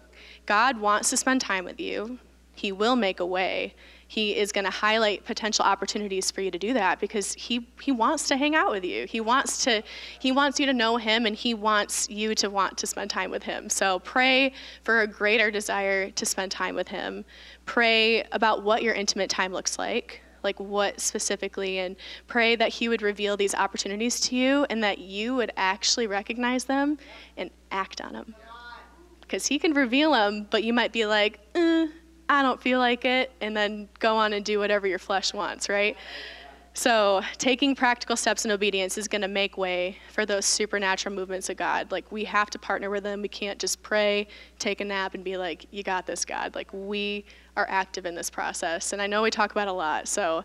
god 0.47 0.79
wants 0.79 1.11
to 1.11 1.17
spend 1.17 1.41
time 1.41 1.65
with 1.65 1.81
you. 1.81 2.19
He 2.55 2.73
will 2.73 2.97
make 2.97 3.21
a 3.21 3.27
way. 3.27 3.75
He 4.09 4.37
is 4.37 4.53
going 4.53 4.65
to 4.65 4.71
highlight 4.71 5.25
potential 5.27 5.65
opportunities 5.65 6.31
for 6.31 6.41
you 6.41 6.51
to 6.51 6.59
do 6.59 6.73
that 6.73 6.99
because 6.99 7.35
he, 7.35 7.69
he 7.81 7.93
wants 7.93 8.27
to 8.29 8.39
hang 8.39 8.55
out 8.57 8.71
with 8.71 8.83
you. 8.83 9.07
He 9.07 9.21
wants 9.21 9.63
to 9.65 9.83
he 10.19 10.33
wants 10.33 10.59
you 10.59 10.65
to 10.67 10.73
know 10.73 10.97
him 10.97 11.27
and 11.27 11.37
he 11.37 11.53
wants 11.53 12.09
you 12.09 12.35
to 12.37 12.49
want 12.49 12.79
to 12.79 12.87
spend 12.87 13.11
time 13.11 13.31
with 13.31 13.43
him. 13.43 13.69
So 13.69 13.99
pray 14.01 14.55
for 14.83 15.03
a 15.03 15.07
greater 15.07 15.51
desire 15.51 16.11
to 16.11 16.27
spend 16.27 16.51
time 16.51 16.75
with 16.75 16.89
him. 16.89 17.25
Pray 17.67 18.25
about 18.33 18.65
what 18.65 18.83
your 18.83 18.95
intimate 18.95 19.29
time 19.29 19.53
looks 19.53 19.79
like 19.79 20.23
like 20.43 20.59
what 20.61 21.01
specifically, 21.01 21.79
and 21.79 21.97
pray 22.27 22.57
that 22.57 22.69
He 22.69 22.89
would 22.89 23.03
reveal 23.03 23.37
these 23.37 23.55
opportunities 23.55 24.21
to 24.21 24.37
you 24.37 24.67
and 24.71 24.83
that 24.83 24.99
you 24.99 25.35
would 25.35 25.53
actually 25.57 26.07
recognize 26.07 26.65
them 26.65 26.99
and 27.37 27.51
act 27.71 28.01
on 28.01 28.13
them. 28.13 28.35
Because 29.21 29.47
He 29.47 29.59
can 29.59 29.73
reveal 29.75 30.13
them, 30.13 30.47
but 30.51 30.65
you 30.65 30.73
might 30.73 30.93
be 30.93 31.07
like, 31.07 31.41
eh, 31.55 31.87
I 32.29 32.43
don't 32.43 32.61
feel 32.61 32.79
like 32.79 33.05
it, 33.05 33.33
and 33.41 33.57
then 33.57 33.89
go 33.99 34.17
on 34.17 34.33
and 34.33 34.45
do 34.45 34.59
whatever 34.59 34.87
your 34.87 34.99
flesh 34.99 35.33
wants, 35.33 35.69
right? 35.69 35.97
So, 36.79 37.23
taking 37.39 37.75
practical 37.75 38.15
steps 38.15 38.45
in 38.45 38.53
obedience 38.53 38.99
is 38.99 39.09
going 39.09 39.23
to 39.23 39.29
make 39.29 39.59
way 39.59 39.99
for 40.13 40.25
those 40.25 40.47
supernatural 40.47 41.13
movements 41.13 41.51
of 41.51 41.57
God. 41.57 41.91
Like, 41.91 42.13
we 42.13 42.23
have 42.27 42.51
to 42.51 42.59
partner 42.61 42.89
with 42.89 43.05
Him. 43.05 43.21
We 43.21 43.27
can't 43.27 43.59
just 43.59 43.83
pray, 43.83 44.29
take 44.61 44.81
a 44.81 44.85
nap, 44.85 45.15
and 45.15 45.25
be 45.25 45.37
like, 45.37 45.67
You 45.73 45.83
got 45.83 46.07
this, 46.07 46.25
God. 46.25 46.55
Like, 46.55 46.73
we 46.73 47.25
are 47.57 47.67
active 47.69 48.07
in 48.07 48.15
this 48.15 48.31
process. 48.31 48.93
And 48.93 49.03
I 49.03 49.09
know 49.09 49.23
we 49.23 49.31
talk 49.33 49.51
about 49.51 49.67
a 49.67 49.73
lot, 49.73 50.07
so 50.07 50.45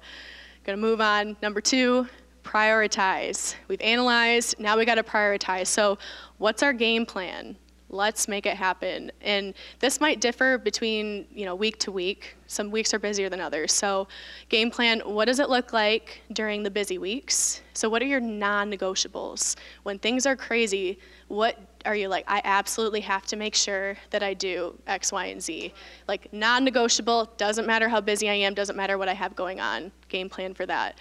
going 0.64 0.76
to 0.76 0.82
move 0.82 1.02
on. 1.02 1.38
Number 1.44 1.62
two, 1.62 2.08
prioritize. 2.44 3.54
We've 3.68 3.82
analyzed, 3.82 4.56
now 4.58 4.76
we 4.76 4.86
got 4.86 4.96
to 4.96 5.04
prioritize. 5.04 5.68
So, 5.68 6.00
what's 6.40 6.64
our 6.64 6.74
game 6.74 7.06
plan? 7.06 7.56
Let's 7.94 8.28
make 8.28 8.46
it 8.46 8.56
happen. 8.56 9.12
And 9.22 9.54
this 9.80 10.02
might 10.02 10.20
differ 10.20 10.58
between, 10.58 11.28
you 11.32 11.46
know, 11.46 11.56
week 11.56 11.78
to 11.80 11.92
week. 11.92 12.36
Some 12.48 12.72
weeks 12.72 12.94
are 12.94 13.00
busier 13.00 13.30
than 13.30 13.40
others. 13.40 13.72
So, 13.72 14.08
game 14.50 14.72
plan, 14.72 15.00
what 15.02 15.26
does 15.26 15.40
it 15.40 15.50
look 15.50 15.72
like 15.72 16.22
during 16.34 16.64
the 16.64 16.72
busy 16.72 16.98
weeks? 16.98 17.62
So, 17.74 17.90
what 17.90 18.02
are 18.02 18.06
your 18.06 18.20
non-negotiables? 18.20 19.56
When 19.84 20.00
things 20.00 20.26
are 20.26 20.36
crazy, 20.36 21.00
what 21.28 21.58
are 21.86 21.96
you 21.96 22.08
like, 22.08 22.26
I 22.28 22.42
absolutely 22.44 23.02
have 23.02 23.26
to 23.28 23.36
make 23.36 23.56
sure 23.56 23.98
that 24.10 24.24
I 24.24 24.34
do 24.34 24.78
X, 24.88 25.12
Y, 25.12 25.26
and 25.26 25.42
Z? 25.42 25.74
Like, 26.08 26.32
non 26.34 26.64
negotiable, 26.64 27.32
doesn't 27.38 27.68
matter 27.68 27.90
how 27.90 28.02
busy 28.02 28.30
I 28.30 28.34
am, 28.34 28.54
doesn't 28.54 28.76
matter 28.76 28.98
what 28.98 29.10
I 29.10 29.14
have 29.14 29.36
going 29.36 29.60
on, 29.60 29.92
game 30.10 30.30
plan 30.30 30.54
for 30.54 30.66
that. 30.66 30.98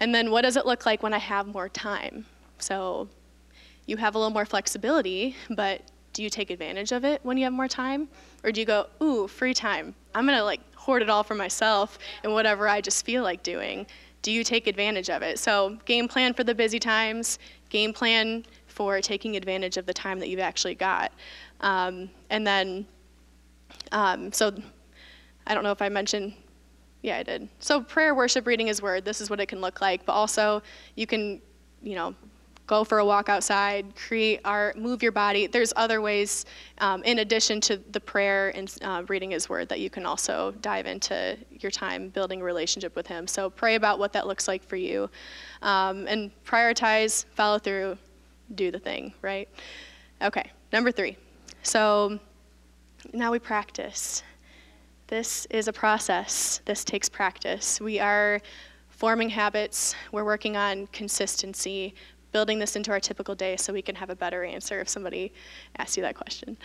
And 0.00 0.14
then 0.14 0.30
what 0.30 0.42
does 0.42 0.56
it 0.56 0.66
look 0.66 0.86
like 0.86 1.02
when 1.02 1.12
I 1.12 1.18
have 1.18 1.46
more 1.46 1.68
time? 1.68 2.26
So 2.58 3.08
you 3.86 3.96
have 3.96 4.14
a 4.14 4.18
little 4.18 4.32
more 4.32 4.46
flexibility, 4.46 5.34
but 5.50 5.82
do 6.18 6.24
you 6.24 6.30
take 6.30 6.50
advantage 6.50 6.90
of 6.90 7.04
it 7.04 7.20
when 7.22 7.36
you 7.36 7.44
have 7.44 7.52
more 7.52 7.68
time? 7.68 8.08
Or 8.42 8.50
do 8.50 8.58
you 8.58 8.66
go, 8.66 8.88
ooh, 9.00 9.28
free 9.28 9.54
time? 9.54 9.94
I'm 10.16 10.26
gonna 10.26 10.42
like 10.42 10.60
hoard 10.74 11.00
it 11.00 11.08
all 11.08 11.22
for 11.22 11.36
myself 11.36 11.96
and 12.24 12.32
whatever 12.32 12.68
I 12.68 12.80
just 12.80 13.06
feel 13.06 13.22
like 13.22 13.44
doing. 13.44 13.86
Do 14.22 14.32
you 14.32 14.42
take 14.42 14.66
advantage 14.66 15.10
of 15.10 15.22
it? 15.22 15.38
So, 15.38 15.78
game 15.84 16.08
plan 16.08 16.34
for 16.34 16.42
the 16.42 16.56
busy 16.56 16.80
times, 16.80 17.38
game 17.68 17.92
plan 17.92 18.44
for 18.66 19.00
taking 19.00 19.36
advantage 19.36 19.76
of 19.76 19.86
the 19.86 19.94
time 19.94 20.18
that 20.18 20.28
you've 20.28 20.40
actually 20.40 20.74
got. 20.74 21.12
Um, 21.60 22.10
and 22.30 22.44
then, 22.44 22.84
um, 23.92 24.32
so 24.32 24.52
I 25.46 25.54
don't 25.54 25.62
know 25.62 25.70
if 25.70 25.80
I 25.80 25.88
mentioned, 25.88 26.34
yeah, 27.02 27.18
I 27.18 27.22
did. 27.22 27.48
So, 27.60 27.80
prayer, 27.80 28.12
worship, 28.12 28.44
reading 28.44 28.66
His 28.66 28.82
Word, 28.82 29.04
this 29.04 29.20
is 29.20 29.30
what 29.30 29.38
it 29.38 29.46
can 29.46 29.60
look 29.60 29.80
like. 29.80 30.04
But 30.04 30.14
also, 30.14 30.64
you 30.96 31.06
can, 31.06 31.40
you 31.80 31.94
know, 31.94 32.12
go 32.68 32.84
for 32.84 32.98
a 32.98 33.04
walk 33.04 33.28
outside, 33.28 33.96
create 33.96 34.40
art, 34.44 34.78
move 34.78 35.02
your 35.02 35.10
body. 35.10 35.48
There's 35.48 35.72
other 35.74 36.00
ways, 36.00 36.44
um, 36.78 37.02
in 37.02 37.18
addition 37.18 37.60
to 37.62 37.78
the 37.90 37.98
prayer 37.98 38.50
and 38.54 38.72
uh, 38.82 39.02
reading 39.08 39.32
His 39.32 39.48
Word, 39.48 39.68
that 39.70 39.80
you 39.80 39.90
can 39.90 40.06
also 40.06 40.54
dive 40.60 40.86
into 40.86 41.36
your 41.50 41.72
time 41.72 42.10
building 42.10 42.42
a 42.42 42.44
relationship 42.44 42.94
with 42.94 43.06
Him. 43.06 43.26
So 43.26 43.50
pray 43.50 43.74
about 43.74 43.98
what 43.98 44.12
that 44.12 44.26
looks 44.28 44.46
like 44.46 44.62
for 44.62 44.76
you, 44.76 45.10
um, 45.62 46.06
and 46.06 46.30
prioritize, 46.44 47.24
follow 47.34 47.58
through, 47.58 47.96
do 48.54 48.70
the 48.70 48.78
thing. 48.78 49.12
Right? 49.22 49.48
Okay. 50.22 50.52
Number 50.72 50.92
three. 50.92 51.16
So 51.62 52.20
now 53.14 53.32
we 53.32 53.38
practice. 53.38 54.22
This 55.06 55.46
is 55.46 55.68
a 55.68 55.72
process. 55.72 56.60
This 56.66 56.84
takes 56.84 57.08
practice. 57.08 57.80
We 57.80 57.98
are 57.98 58.42
forming 58.90 59.30
habits. 59.30 59.94
We're 60.12 60.24
working 60.24 60.58
on 60.58 60.86
consistency 60.88 61.94
building 62.32 62.58
this 62.58 62.76
into 62.76 62.90
our 62.90 63.00
typical 63.00 63.34
day 63.34 63.56
so 63.56 63.72
we 63.72 63.82
can 63.82 63.94
have 63.94 64.10
a 64.10 64.16
better 64.16 64.44
answer 64.44 64.80
if 64.80 64.88
somebody 64.88 65.32
asks 65.78 65.96
you 65.96 66.02
that 66.02 66.14
question. 66.14 66.56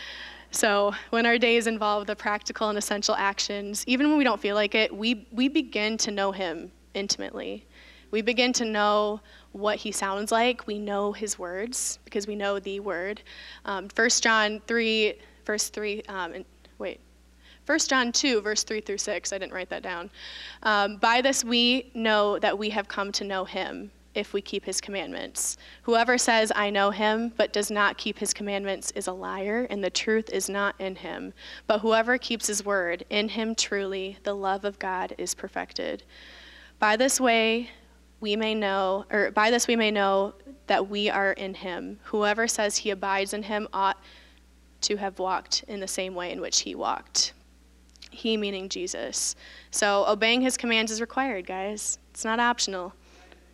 So, 0.52 0.94
when 1.10 1.26
our 1.26 1.38
days 1.38 1.68
involve 1.68 2.06
the 2.06 2.16
practical 2.16 2.70
and 2.70 2.78
essential 2.78 3.16
actions, 3.16 3.84
even 3.88 4.10
when 4.10 4.18
we 4.18 4.24
don't 4.24 4.40
feel 4.40 4.56
like 4.56 4.76
it, 4.76 4.96
we, 4.96 5.28
we 5.32 5.48
begin 5.48 5.98
to 5.98 6.12
know 6.12 6.32
Him 6.32 6.72
intimately. 6.94 7.66
We 8.12 8.22
begin 8.22 8.54
to 8.54 8.66
know 8.66 9.20
what 9.54 9.78
He 9.78 9.92
sounds 9.92 10.32
like. 10.32 10.68
We 10.68 10.78
know 10.78 11.12
His 11.12 11.40
words 11.40 11.98
because 12.06 12.28
we 12.28 12.36
know 12.36 12.60
the 12.60 12.80
Word. 12.80 13.22
Um, 13.66 13.88
1 13.96 14.10
John 14.22 14.62
3, 14.68 15.14
verse 15.46 15.70
3, 15.70 16.04
um, 16.04 16.34
and, 16.34 16.46
wait, 16.78 17.00
1 17.66 17.80
John 17.80 18.12
2, 18.12 18.42
verse 18.42 18.64
3 18.64 18.82
through 18.82 18.98
6, 18.98 19.34
I 19.34 19.38
didn't 19.38 19.54
write 19.54 19.70
that 19.70 19.82
down. 19.82 20.12
Um, 20.62 20.98
By 20.98 21.22
this 21.22 21.44
we 21.44 21.90
know 21.96 22.38
that 22.40 22.56
we 22.56 22.70
have 22.70 22.88
come 22.88 23.12
to 23.14 23.24
know 23.24 23.46
Him 23.46 23.90
if 24.16 24.34
we 24.34 24.42
keep 24.42 24.66
his 24.66 24.80
commandments. 24.80 25.58
Whoever 25.84 26.18
says, 26.18 26.52
I 26.56 26.70
know 26.70 26.92
him, 26.92 27.34
but 27.36 27.54
does 27.54 27.72
not 27.72 27.98
keep 27.98 28.20
his 28.20 28.34
commandments 28.34 28.92
is 28.92 29.08
a 29.08 29.14
liar, 29.14 29.68
and 29.70 29.84
the 29.84 29.90
truth 29.90 30.30
is 30.30 30.50
not 30.50 30.76
in 30.80 30.96
him. 30.96 31.34
But 31.68 31.80
whoever 31.80 32.18
keeps 32.18 32.48
his 32.48 32.64
word, 32.64 33.06
in 33.10 33.30
him 33.30 33.56
truly 33.56 34.18
the 34.24 34.36
love 34.36 34.66
of 34.66 34.80
God 34.80 35.16
is 35.18 35.34
perfected. 35.34 36.04
By 36.80 36.96
this 36.96 37.20
way, 37.20 37.70
we 38.20 38.36
may 38.36 38.56
know, 38.56 39.06
or 39.12 39.32
by 39.32 39.52
this 39.52 39.68
we 39.68 39.76
may 39.76 39.92
know 39.92 40.34
that 40.68 40.90
we 40.90 41.10
are 41.10 41.34
in 41.34 41.54
him. 41.54 42.00
Whoever 42.04 42.48
says 42.48 42.78
he 42.78 42.92
abides 42.92 43.34
in 43.34 43.44
him 43.44 43.68
ought 43.74 44.02
to 44.82 44.96
have 44.98 45.20
walked 45.20 45.64
in 45.68 45.80
the 45.80 45.88
same 45.88 46.14
way 46.14 46.32
in 46.32 46.40
which 46.40 46.62
he 46.62 46.76
walked. 46.76 47.34
He 48.12 48.38
meaning 48.38 48.70
Jesus. 48.70 49.36
So 49.72 50.06
obeying 50.08 50.42
his 50.42 50.56
commands 50.56 50.92
is 50.92 51.02
required, 51.02 51.48
guys. 51.48 51.98
It's 52.12 52.24
not 52.24 52.40
optional. 52.40 52.94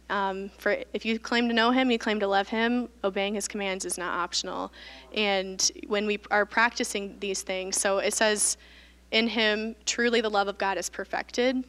Um, 0.10 0.50
for 0.58 0.78
if 0.94 1.06
you 1.06 1.20
claim 1.20 1.48
to 1.48 1.54
know 1.54 1.72
him, 1.72 1.92
you 1.92 2.00
claim 2.00 2.20
to 2.20 2.28
love 2.28 2.48
him. 2.48 2.90
Obeying 3.04 3.36
his 3.36 3.48
commands 3.48 3.86
is 3.86 3.98
not 3.98 4.14
optional. 4.14 4.72
And 5.14 5.72
when 5.88 6.06
we 6.08 6.20
are 6.32 6.46
practicing 6.46 7.18
these 7.20 7.42
things, 7.42 7.80
so 7.80 8.00
it 8.00 8.14
says, 8.14 8.58
"In 9.12 9.28
him, 9.28 9.76
truly 9.86 10.22
the 10.22 10.30
love 10.30 10.48
of 10.48 10.58
God 10.58 10.78
is 10.78 10.90
perfected." 10.90 11.64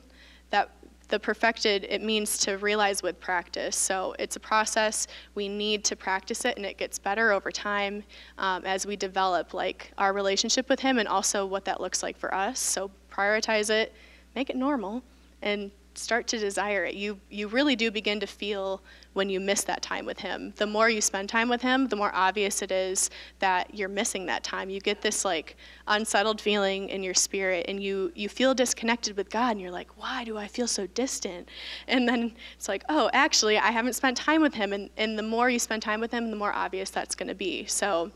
That 0.51 0.71
the 1.09 1.19
perfected 1.19 1.85
it 1.89 2.03
means 2.03 2.39
to 2.39 2.57
realize 2.59 3.03
with 3.03 3.19
practice. 3.21 3.77
So 3.77 4.15
it's 4.19 4.37
a 4.37 4.41
process. 4.41 5.09
We 5.35 5.49
need 5.49 5.85
to 5.85 5.97
practice 5.97 6.45
it, 6.45 6.57
and 6.57 6.65
it 6.65 6.79
gets 6.79 6.99
better 6.99 7.33
over 7.33 7.51
time 7.51 8.05
um, 8.39 8.65
as 8.65 8.87
we 8.87 8.97
develop 8.97 9.53
like 9.53 9.93
our 9.99 10.13
relationship 10.13 10.69
with 10.69 10.81
him, 10.81 10.99
and 10.99 11.09
also 11.09 11.45
what 11.45 11.65
that 11.65 11.81
looks 11.81 12.03
like 12.03 12.17
for 12.17 12.33
us. 12.33 12.59
So 12.61 12.91
prioritize 13.11 13.71
it, 13.71 13.93
make 14.35 14.51
it 14.51 14.57
normal, 14.57 15.03
and 15.43 15.73
start 15.95 16.27
to 16.29 16.39
desire 16.39 16.85
it. 16.85 16.95
You, 16.95 17.19
you 17.31 17.49
really 17.49 17.77
do 17.77 17.91
begin 17.91 18.21
to 18.21 18.27
feel 18.27 18.83
when 19.13 19.29
you 19.29 19.41
miss 19.41 19.65
that 19.65 19.83
time 19.83 20.07
with 20.07 20.21
Him. 20.21 20.53
The 20.57 20.67
more 20.67 20.89
you 20.89 21.01
spend 21.01 21.29
time 21.29 21.49
with 21.49 21.63
Him, 21.63 21.89
the 21.89 21.97
more 21.97 22.13
obvious 22.15 22.63
it 22.63 22.71
is 22.71 23.11
that 23.41 23.75
you're 23.75 23.89
missing 23.89 24.27
that 24.27 24.45
time. 24.45 24.71
You 24.71 24.81
get 24.81 25.03
this 25.03 25.25
like 25.25 25.57
unsettled 25.89 26.41
feeling 26.41 26.89
in 26.89 27.03
your 27.03 27.15
spirit, 27.15 27.67
and 27.69 27.83
you, 27.83 28.13
you 28.15 28.29
feel 28.29 28.55
disconnected 28.55 29.17
with 29.17 29.31
God, 29.31 29.53
and 29.53 29.61
you're 29.61 29.71
like, 29.71 29.99
why 29.99 30.25
do 30.25 30.39
I 30.39 30.47
feel 30.47 30.69
so 30.69 30.87
distant? 30.89 31.49
And 31.89 32.09
then 32.09 32.33
it's 32.55 32.69
like, 32.69 32.85
oh, 32.89 33.11
actually, 33.13 33.59
I 33.59 33.71
haven't 33.71 33.95
spent 33.95 34.17
time 34.17 34.43
with 34.43 34.55
Him. 34.55 34.73
And, 34.73 34.91
and 34.97 35.19
the 35.19 35.25
more 35.25 35.51
you 35.51 35.59
spend 35.59 35.83
time 35.83 36.01
with 36.01 36.13
Him, 36.13 36.31
the 36.31 36.37
more 36.37 36.53
obvious 36.53 36.91
that's 36.91 37.15
going 37.15 37.29
to 37.29 37.35
be. 37.35 37.67
So 37.67 38.13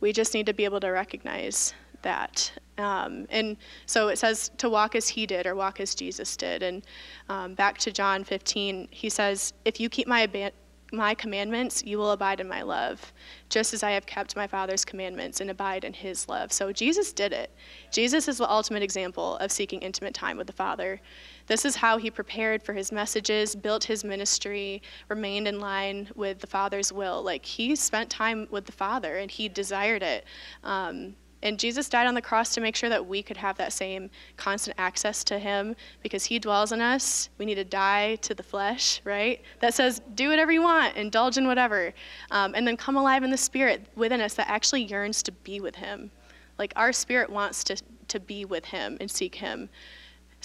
we 0.00 0.12
just 0.12 0.34
need 0.34 0.46
to 0.46 0.52
be 0.52 0.64
able 0.64 0.80
to 0.80 0.88
recognize 0.88 1.72
that. 2.02 2.52
Um, 2.78 3.26
and 3.30 3.56
so 3.86 4.08
it 4.08 4.18
says 4.18 4.50
to 4.58 4.68
walk 4.68 4.94
as 4.94 5.08
he 5.08 5.26
did 5.26 5.46
or 5.46 5.54
walk 5.54 5.80
as 5.80 5.94
Jesus 5.94 6.36
did. 6.36 6.62
And 6.62 6.82
um, 7.28 7.54
back 7.54 7.78
to 7.78 7.92
John 7.92 8.24
15, 8.24 8.88
he 8.90 9.08
says, 9.08 9.54
If 9.64 9.80
you 9.80 9.88
keep 9.88 10.06
my, 10.06 10.52
my 10.92 11.14
commandments, 11.14 11.82
you 11.84 11.98
will 11.98 12.12
abide 12.12 12.40
in 12.40 12.48
my 12.48 12.62
love, 12.62 13.12
just 13.48 13.74
as 13.74 13.82
I 13.82 13.90
have 13.92 14.06
kept 14.06 14.36
my 14.36 14.46
Father's 14.46 14.84
commandments 14.84 15.40
and 15.40 15.50
abide 15.50 15.84
in 15.84 15.92
his 15.92 16.28
love. 16.28 16.52
So 16.52 16.72
Jesus 16.72 17.12
did 17.12 17.32
it. 17.32 17.50
Jesus 17.90 18.28
is 18.28 18.38
the 18.38 18.50
ultimate 18.50 18.82
example 18.82 19.36
of 19.38 19.50
seeking 19.50 19.80
intimate 19.80 20.14
time 20.14 20.36
with 20.36 20.46
the 20.46 20.52
Father. 20.52 21.00
This 21.46 21.64
is 21.64 21.76
how 21.76 21.96
he 21.96 22.10
prepared 22.10 22.62
for 22.62 22.72
his 22.72 22.92
messages, 22.92 23.56
built 23.56 23.84
his 23.84 24.04
ministry, 24.04 24.82
remained 25.08 25.48
in 25.48 25.60
line 25.60 26.10
with 26.14 26.40
the 26.40 26.46
Father's 26.46 26.92
will. 26.92 27.22
Like 27.22 27.44
he 27.44 27.74
spent 27.74 28.10
time 28.10 28.46
with 28.50 28.66
the 28.66 28.72
Father 28.72 29.16
and 29.16 29.30
he 29.30 29.48
desired 29.48 30.02
it. 30.02 30.24
Um, 30.62 31.14
and 31.46 31.60
Jesus 31.60 31.88
died 31.88 32.08
on 32.08 32.14
the 32.14 32.20
cross 32.20 32.52
to 32.54 32.60
make 32.60 32.74
sure 32.74 32.90
that 32.90 33.06
we 33.06 33.22
could 33.22 33.36
have 33.36 33.56
that 33.58 33.72
same 33.72 34.10
constant 34.36 34.74
access 34.80 35.22
to 35.22 35.38
Him 35.38 35.76
because 36.02 36.24
He 36.24 36.40
dwells 36.40 36.72
in 36.72 36.80
us. 36.80 37.28
We 37.38 37.46
need 37.46 37.54
to 37.54 37.64
die 37.64 38.16
to 38.16 38.34
the 38.34 38.42
flesh, 38.42 39.00
right? 39.04 39.40
That 39.60 39.72
says, 39.72 40.00
do 40.16 40.28
whatever 40.28 40.50
you 40.50 40.62
want, 40.62 40.96
indulge 40.96 41.38
in 41.38 41.46
whatever. 41.46 41.94
Um, 42.32 42.56
and 42.56 42.66
then 42.66 42.76
come 42.76 42.96
alive 42.96 43.22
in 43.22 43.30
the 43.30 43.36
Spirit 43.36 43.86
within 43.94 44.20
us 44.20 44.34
that 44.34 44.50
actually 44.50 44.82
yearns 44.82 45.22
to 45.22 45.30
be 45.30 45.60
with 45.60 45.76
Him. 45.76 46.10
Like 46.58 46.72
our 46.74 46.92
spirit 46.92 47.30
wants 47.30 47.62
to, 47.64 47.76
to 48.08 48.18
be 48.18 48.44
with 48.44 48.64
Him 48.64 48.96
and 49.00 49.08
seek 49.08 49.36
Him. 49.36 49.68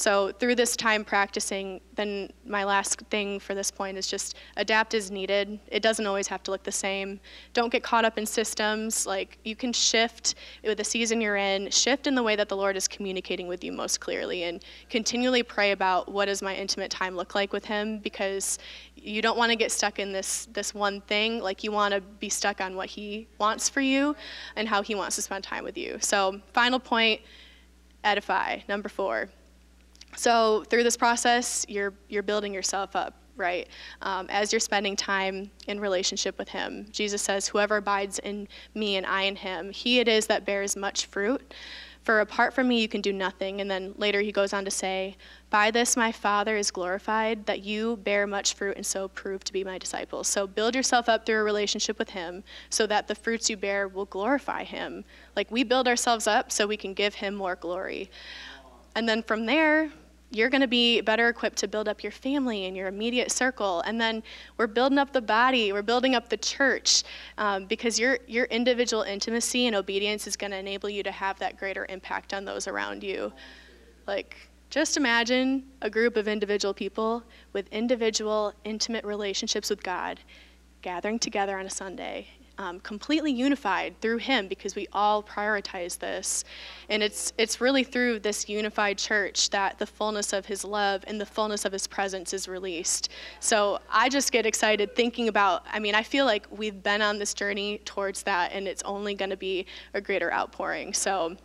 So 0.02 0.32
through 0.32 0.56
this 0.56 0.76
time 0.76 1.06
practicing, 1.06 1.80
then 1.94 2.32
my 2.44 2.64
last 2.64 3.00
thing 3.12 3.40
for 3.40 3.54
this 3.54 3.70
point 3.70 4.00
is 4.00 4.08
just 4.08 4.36
adapt 4.58 4.96
as 4.96 5.12
needed. 5.12 5.60
It 5.68 5.84
doesn't 5.84 6.08
always 6.08 6.28
have 6.28 6.42
to 6.42 6.50
look 6.50 6.64
the 6.64 6.72
same. 6.72 7.20
Don't 7.54 7.72
get 7.72 7.84
caught 7.84 8.04
up 8.04 8.18
in 8.18 8.26
systems. 8.26 9.06
Like 9.06 9.38
you 9.44 9.56
can 9.56 9.72
shift 9.72 10.34
with 10.64 10.80
the 10.80 10.84
season 10.84 11.22
you're 11.22 11.36
in, 11.36 11.70
shift 11.70 12.08
in 12.08 12.16
the 12.16 12.24
way 12.24 12.36
that 12.36 12.50
the 12.50 12.58
Lord 12.58 12.76
is 12.76 12.88
communicating 12.88 13.48
with 13.48 13.64
you 13.64 13.72
most 13.72 14.00
clearly 14.00 14.46
and 14.46 14.66
continually 14.90 15.44
pray 15.44 15.70
about 15.70 16.12
what 16.12 16.26
does 16.26 16.42
my 16.42 16.56
intimate 16.56 16.90
time 16.90 17.16
look 17.16 17.36
like 17.36 17.54
with 17.54 17.66
him 17.66 18.00
because 18.00 18.58
you 18.96 19.22
don't 19.22 19.38
want 19.38 19.52
to 19.52 19.56
get 19.56 19.72
stuck 19.72 20.00
in 20.00 20.12
this 20.12 20.48
this 20.52 20.74
one 20.74 21.02
thing. 21.02 21.42
Like 21.42 21.64
you 21.64 21.72
want 21.72 21.94
to 21.94 22.02
be 22.02 22.28
stuck 22.30 22.60
on 22.60 22.76
what 22.76 22.90
he 22.90 23.28
wants 23.38 23.70
for 23.70 23.82
you 23.82 24.16
and 24.56 24.68
how 24.68 24.82
he 24.82 24.96
wants 24.96 25.16
to 25.18 25.22
spend 25.22 25.44
time 25.44 25.64
with 25.64 25.78
you. 25.78 26.00
So 26.02 26.42
final 26.54 26.80
point, 26.80 27.22
edify. 28.04 28.62
Number 28.68 28.90
4 28.90 29.30
so 30.16 30.64
through 30.70 30.84
this 30.84 30.98
process, 30.98 31.66
you're 31.70 31.94
you're 32.10 32.24
building 32.24 32.54
yourself 32.54 32.96
up, 32.96 33.16
right? 33.36 33.68
Um, 34.02 34.28
as 34.30 34.52
you're 34.52 34.60
spending 34.60 34.96
time 34.96 35.50
in 35.68 35.80
relationship 35.80 36.38
with 36.38 36.50
Him, 36.50 36.88
Jesus 36.92 37.22
says, 37.22 37.48
"Whoever 37.48 37.78
abides 37.78 38.20
in 38.20 38.48
me 38.76 38.98
and 38.98 39.06
I 39.06 39.24
in 39.24 39.36
Him, 39.36 39.72
he 39.72 40.00
it 40.00 40.08
is 40.08 40.28
that 40.28 40.46
bears 40.46 40.76
much 40.76 41.06
fruit." 41.06 41.54
For 42.04 42.22
apart 42.22 42.54
from 42.54 42.68
me, 42.68 42.82
you 42.82 42.88
can 42.88 43.02
do 43.02 43.14
nothing. 43.14 43.62
And 43.62 43.70
then 43.70 43.94
later 43.96 44.22
he 44.22 44.32
goes 44.32 44.54
on 44.54 44.66
to 44.66 44.72
say, 44.72 45.18
By 45.52 45.70
this 45.70 45.96
my 45.96 46.12
Father 46.12 46.58
is 46.58 46.72
glorified, 46.72 47.46
that 47.46 47.62
you 47.62 47.98
bear 47.98 48.26
much 48.26 48.56
fruit 48.56 48.76
and 48.76 48.86
so 48.86 49.08
prove 49.08 49.44
to 49.44 49.54
be 49.54 49.64
my 49.64 49.78
disciples. 49.78 50.28
So 50.28 50.48
build 50.48 50.74
yourself 50.74 51.08
up 51.08 51.26
through 51.26 51.40
a 51.40 51.44
relationship 51.44 52.00
with 52.00 52.10
him 52.10 52.44
so 52.72 52.88
that 52.88 53.08
the 53.08 53.14
fruits 53.14 53.50
you 53.52 53.58
bear 53.58 53.88
will 53.88 54.06
glorify 54.06 54.64
him. 54.64 55.06
Like 55.36 55.52
we 55.52 55.64
build 55.64 55.88
ourselves 55.88 56.26
up 56.26 56.52
so 56.52 56.66
we 56.66 56.78
can 56.78 56.96
give 56.96 57.16
him 57.16 57.36
more 57.36 57.56
glory. 57.56 58.10
And 58.96 59.08
then 59.08 59.24
from 59.24 59.46
there, 59.46 59.92
you're 60.32 60.50
going 60.50 60.62
to 60.62 60.68
be 60.68 61.02
better 61.02 61.28
equipped 61.28 61.58
to 61.58 61.68
build 61.68 61.90
up 61.90 62.04
your 62.04 62.12
family 62.12 62.66
and 62.66 62.76
your 62.76 62.88
immediate 62.88 63.32
circle. 63.32 63.82
And 63.82 64.00
then 64.00 64.24
we're 64.58 64.68
building 64.68 64.98
up 64.98 65.12
the 65.12 65.22
body, 65.22 65.74
we're 65.74 65.82
building 65.82 66.16
up 66.16 66.30
the 66.30 66.38
church 66.38 67.04
um, 67.38 67.66
because 67.66 68.00
your, 68.00 68.18
your 68.28 68.46
individual 68.46 69.04
intimacy 69.04 69.68
and 69.68 69.76
obedience 69.76 70.28
is 70.28 70.38
going 70.38 70.52
to 70.52 70.58
enable 70.58 70.90
you 70.90 71.04
to 71.04 71.12
have 71.12 71.38
that 71.40 71.58
greater 71.58 71.86
impact 71.90 72.34
on 72.34 72.46
those 72.46 72.68
around 72.68 73.04
you. 73.04 73.34
Like, 74.08 74.36
just 74.70 74.96
imagine 74.96 75.68
a 75.82 75.90
group 75.90 76.16
of 76.16 76.30
individual 76.30 76.74
people 76.74 77.24
with 77.52 77.68
individual, 77.74 78.54
intimate 78.64 79.04
relationships 79.04 79.70
with 79.70 79.84
God 79.84 80.22
gathering 80.82 81.20
together 81.20 81.60
on 81.60 81.66
a 81.66 81.70
Sunday 81.70 82.28
um, 82.62 82.80
completely 82.82 83.32
unified 83.32 84.00
through 84.02 84.18
Him 84.18 84.48
because 84.48 84.76
we 84.76 84.88
all 84.94 85.24
prioritize 85.24 85.98
this. 85.98 86.44
And 86.90 87.02
it's, 87.02 87.34
it's 87.38 87.60
really 87.60 87.84
through 87.84 88.20
this 88.20 88.48
unified 88.48 89.00
church 89.00 89.50
that 89.50 89.80
the 89.80 89.86
fullness 89.88 90.32
of 90.32 90.46
His 90.46 90.64
love 90.64 91.04
and 91.08 91.20
the 91.20 91.26
fullness 91.26 91.66
of 91.66 91.74
His 91.74 91.88
presence 91.88 92.34
is 92.34 92.48
released. 92.48 93.10
So 93.40 93.80
I 93.90 94.10
just 94.10 94.32
get 94.32 94.46
excited 94.46 94.96
thinking 94.96 95.28
about, 95.28 95.66
I 95.72 95.80
mean, 95.80 95.96
I 95.96 96.04
feel 96.04 96.26
like 96.26 96.46
we've 96.52 96.84
been 96.84 97.02
on 97.02 97.18
this 97.18 97.34
journey 97.34 97.80
towards 97.84 98.24
that, 98.24 98.52
and 98.54 98.68
it's 98.68 98.84
only 98.84 99.16
going 99.16 99.32
to 99.32 99.38
be 99.38 99.66
a 99.96 100.02
greater 100.02 100.32
outpouring. 100.32 100.94
So 100.94 101.36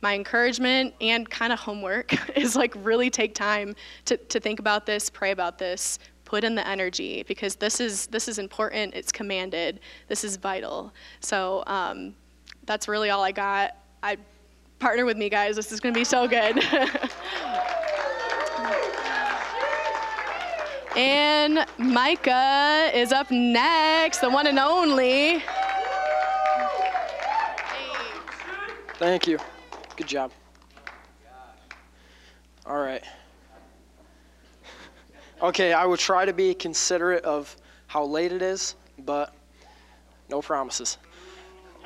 my 0.00 0.14
encouragement 0.14 0.94
and 1.00 1.28
kind 1.28 1.52
of 1.52 1.58
homework 1.58 2.14
is 2.36 2.54
like 2.54 2.74
really 2.78 3.10
take 3.10 3.34
time 3.34 3.74
to, 4.04 4.16
to 4.16 4.38
think 4.38 4.60
about 4.60 4.86
this, 4.86 5.10
pray 5.10 5.32
about 5.32 5.58
this, 5.58 5.98
put 6.32 6.44
in 6.44 6.54
the 6.54 6.66
energy 6.66 7.22
because 7.28 7.56
this 7.56 7.78
is 7.78 8.06
this 8.06 8.26
is 8.26 8.38
important. 8.38 8.94
It's 8.94 9.12
commanded. 9.12 9.80
This 10.08 10.24
is 10.24 10.36
vital. 10.36 10.90
So 11.20 11.62
um, 11.66 12.14
that's 12.64 12.88
really 12.88 13.10
all 13.10 13.22
I 13.22 13.32
got. 13.32 13.76
I 14.02 14.16
partner 14.78 15.04
with 15.04 15.18
me, 15.18 15.28
guys. 15.28 15.56
This 15.56 15.72
is 15.72 15.78
going 15.78 15.92
to 15.92 16.00
be 16.00 16.04
so 16.04 16.26
good. 16.26 16.56
and 20.96 21.66
Micah 21.76 22.90
is 22.94 23.12
up 23.12 23.30
next, 23.30 24.20
the 24.20 24.30
one 24.30 24.46
and 24.46 24.58
only. 24.58 25.44
Thank 28.94 29.26
you. 29.26 29.38
Good 29.96 30.06
job. 30.06 30.32
All 32.64 32.80
right. 32.80 33.04
Okay, 35.42 35.72
I 35.72 35.86
will 35.86 35.96
try 35.96 36.24
to 36.24 36.32
be 36.32 36.54
considerate 36.54 37.24
of 37.24 37.56
how 37.88 38.04
late 38.04 38.30
it 38.30 38.42
is, 38.42 38.76
but 39.00 39.34
no 40.28 40.40
promises. 40.40 40.98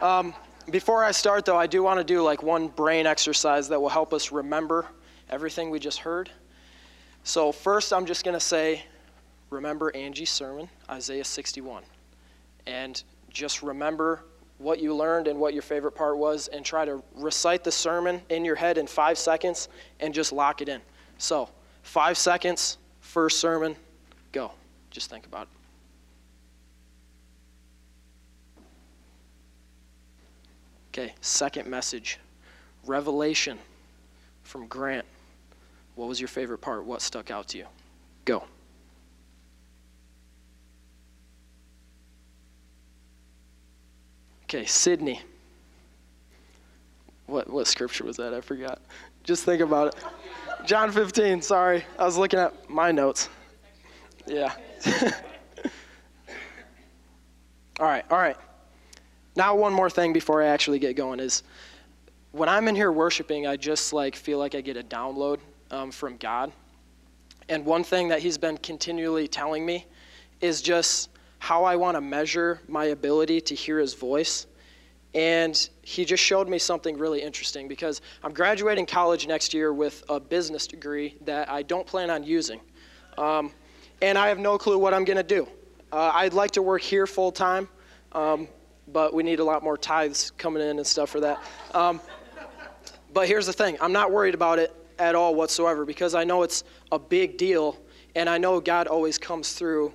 Um, 0.03 0.35
before 0.71 1.03
I 1.03 1.11
start, 1.11 1.47
though, 1.47 1.57
I 1.57 1.67
do 1.67 1.83
want 1.83 1.99
to 1.99 2.05
do 2.05 2.23
like 2.23 2.43
one 2.43 2.69
brain 2.69 3.07
exercise 3.07 3.67
that 3.71 3.81
will 3.81 3.89
help 3.89 4.13
us 4.13 4.31
remember 4.31 4.85
everything 5.31 5.71
we 5.71 5.79
just 5.79 6.01
heard. 6.01 6.31
So, 7.25 7.51
first, 7.51 7.95
I'm 7.95 8.05
just 8.05 8.25
going 8.25 8.35
to 8.35 8.41
say, 8.41 8.83
remember 9.49 9.91
Angie's 9.97 10.31
sermon, 10.31 10.69
Isaiah 10.91 11.25
61. 11.25 11.83
And 12.67 13.03
just 13.31 13.63
remember 13.63 14.25
what 14.59 14.81
you 14.81 14.95
learned 14.95 15.29
and 15.29 15.41
what 15.41 15.55
your 15.55 15.63
favorite 15.63 15.93
part 15.93 16.19
was, 16.19 16.49
and 16.49 16.63
try 16.63 16.85
to 16.85 17.03
recite 17.15 17.65
the 17.65 17.73
sermon 17.73 18.21
in 18.29 18.45
your 18.45 18.57
head 18.57 18.77
in 18.77 18.87
five 18.87 19.17
seconds 19.17 19.71
and 20.01 20.13
just 20.13 20.31
lock 20.31 20.61
it 20.61 20.69
in. 20.69 20.83
So, 21.17 21.49
five 21.83 22.19
seconds, 22.19 22.77
first 23.17 23.41
sermon, 23.41 23.75
go. 24.31 24.51
Just 24.91 25.09
think 25.09 25.25
about 25.25 25.49
it. 28.59 28.61
Okay, 30.91 31.14
second 31.23 31.67
message 31.67 32.19
revelation 32.85 33.59
from 34.43 34.67
Grant. 34.67 35.07
What 35.95 36.09
was 36.09 36.21
your 36.21 36.29
favorite 36.29 36.59
part? 36.59 36.85
What 36.85 37.01
stuck 37.01 37.31
out 37.31 37.49
to 37.49 37.57
you? 37.57 37.64
Go. 38.27 38.45
Okay, 44.45 44.67
Sydney. 44.67 45.23
What, 47.25 47.49
what 47.49 47.67
scripture 47.67 48.05
was 48.05 48.19
that? 48.19 48.35
I 48.35 48.43
forgot. 48.43 48.79
Just 49.25 49.47
think 49.47 49.62
about 49.62 49.97
it. 49.97 50.05
John 50.67 50.91
15, 50.91 51.43
sorry. 51.43 51.85
I 51.97 52.05
was 52.05 52.17
looking 52.17 52.41
at 52.41 52.69
my 52.69 52.91
notes. 52.91 53.29
Yeah. 54.27 54.53
all 57.79 57.87
right, 57.87 58.05
all 58.11 58.19
right. 58.19 58.37
Now 59.37 59.55
one 59.55 59.73
more 59.73 59.89
thing 59.89 60.12
before 60.12 60.43
I 60.43 60.47
actually 60.47 60.81
get 60.81 60.97
going 60.97 61.21
is 61.21 61.45
when 62.33 62.49
I'm 62.49 62.67
in 62.67 62.75
here 62.75 62.91
worshiping, 62.91 63.47
I 63.47 63.57
just 63.57 63.93
like 63.93 64.17
feel 64.17 64.41
like 64.41 64.57
I 64.57 64.61
get 64.61 64.77
a 64.77 64.83
download 64.83 65.39
um, 65.71 65.93
from 65.93 66.17
God. 66.17 66.51
And 67.49 67.64
one 67.64 67.85
thing 67.85 68.09
that 68.09 68.19
he's 68.19 68.37
been 68.37 68.59
continually 68.59 69.29
telling 69.29 69.64
me 69.64 69.87
is 70.41 70.61
just 70.61 71.11
how 71.39 71.62
I 71.62 71.77
want 71.77 71.97
to 71.97 72.01
measure 72.01 72.61
my 72.67 72.87
ability 72.87 73.41
to 73.43 73.55
hear 73.55 73.79
his 73.79 73.95
voice 73.95 74.49
and 75.17 75.71
he 75.81 76.05
just 76.05 76.23
showed 76.23 76.47
me 76.47 76.59
something 76.59 76.99
really 76.99 77.23
interesting 77.23 77.69
because 77.69 78.03
I'm 78.23 78.35
graduating 78.35 78.85
college 78.85 79.27
next 79.27 79.55
year 79.55 79.73
with 79.73 80.05
a 80.11 80.21
business 80.21 80.67
degree 80.67 81.17
that 81.23 81.49
I 81.51 81.62
don't 81.62 81.87
plan 81.87 82.11
on 82.11 82.23
using. 82.23 82.61
Um, 83.17 83.51
and 84.03 84.19
I 84.19 84.29
have 84.29 84.39
no 84.39 84.59
clue 84.59 84.79
what 84.79 84.93
I'm 84.93 85.05
going 85.05 85.17
to 85.17 85.23
do. 85.23 85.49
Uh, 85.91 86.11
I'd 86.12 86.35
like 86.35 86.51
to 86.53 86.62
work 86.62 86.83
here 86.83 87.07
full 87.07 87.33
time, 87.33 87.67
um, 88.12 88.47
but 88.89 89.14
we 89.14 89.23
need 89.23 89.41
a 89.41 89.45
lot 89.45 89.62
more 89.62 89.79
tithes 89.79 90.33
coming 90.37 90.62
in 90.62 90.77
and 90.77 90.87
stuff 90.87 91.09
for 91.09 91.21
that. 91.21 91.43
Um, 91.73 91.99
but 93.14 93.27
here's 93.27 93.47
the 93.47 93.55
thing 93.55 93.79
I'm 93.81 93.93
not 93.93 94.12
worried 94.12 94.35
about 94.35 94.59
it 94.59 94.77
at 94.99 95.14
all 95.14 95.35
whatsoever 95.35 95.87
because 95.87 96.14
I 96.14 96.25
know 96.25 96.43
it's 96.43 96.62
a 96.93 96.99
big 96.99 97.39
deal, 97.39 97.79
and 98.14 98.29
I 98.29 98.37
know 98.37 98.61
God 98.61 98.87
always 98.87 99.17
comes 99.17 99.55
through 99.55 99.95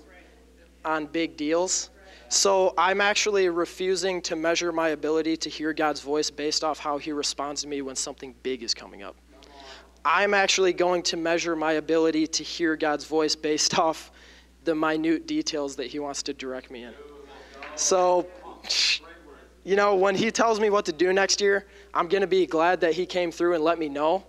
on 0.84 1.06
big 1.06 1.38
deals. 1.38 1.92
So 2.32 2.74
I'm 2.78 3.02
actually 3.02 3.50
refusing 3.50 4.22
to 4.22 4.38
measure 4.38 4.72
my 4.72 4.90
ability 4.90 5.36
to 5.36 5.50
hear 5.50 5.74
God's 5.74 6.00
voice 6.00 6.30
based 6.30 6.64
off 6.64 6.80
how 6.80 6.98
He 6.98 7.12
responds 7.12 7.64
to 7.64 7.68
me 7.68 7.82
when 7.82 7.98
something 7.98 8.34
big 8.42 8.64
is 8.64 8.74
coming 8.74 9.04
up. 9.04 9.18
I'm 10.06 10.34
actually 10.34 10.72
going 10.72 11.04
to 11.04 11.18
measure 11.18 11.58
my 11.58 11.74
ability 11.74 12.28
to 12.28 12.42
hear 12.42 12.78
God's 12.78 13.04
voice 13.04 13.36
based 13.36 13.78
off 13.80 14.12
the 14.64 14.74
minute 14.74 15.28
details 15.28 15.76
that 15.76 15.88
He 15.88 16.00
wants 16.00 16.24
to 16.24 16.34
direct 16.34 16.72
me 16.72 16.86
in. 16.86 16.94
So, 17.76 18.26
you 19.66 19.76
know, 19.76 19.98
when 19.98 20.16
He 20.16 20.32
tells 20.32 20.58
me 20.58 20.70
what 20.70 20.86
to 20.86 20.94
do 20.94 21.12
next 21.12 21.42
year, 21.42 21.68
I'm 21.94 22.08
going 22.08 22.22
to 22.22 22.28
be 22.28 22.46
glad 22.46 22.80
that 22.80 22.94
He 22.94 23.06
came 23.06 23.34
through 23.34 23.56
and 23.56 23.64
let 23.64 23.78
me 23.78 23.90
know, 23.90 24.24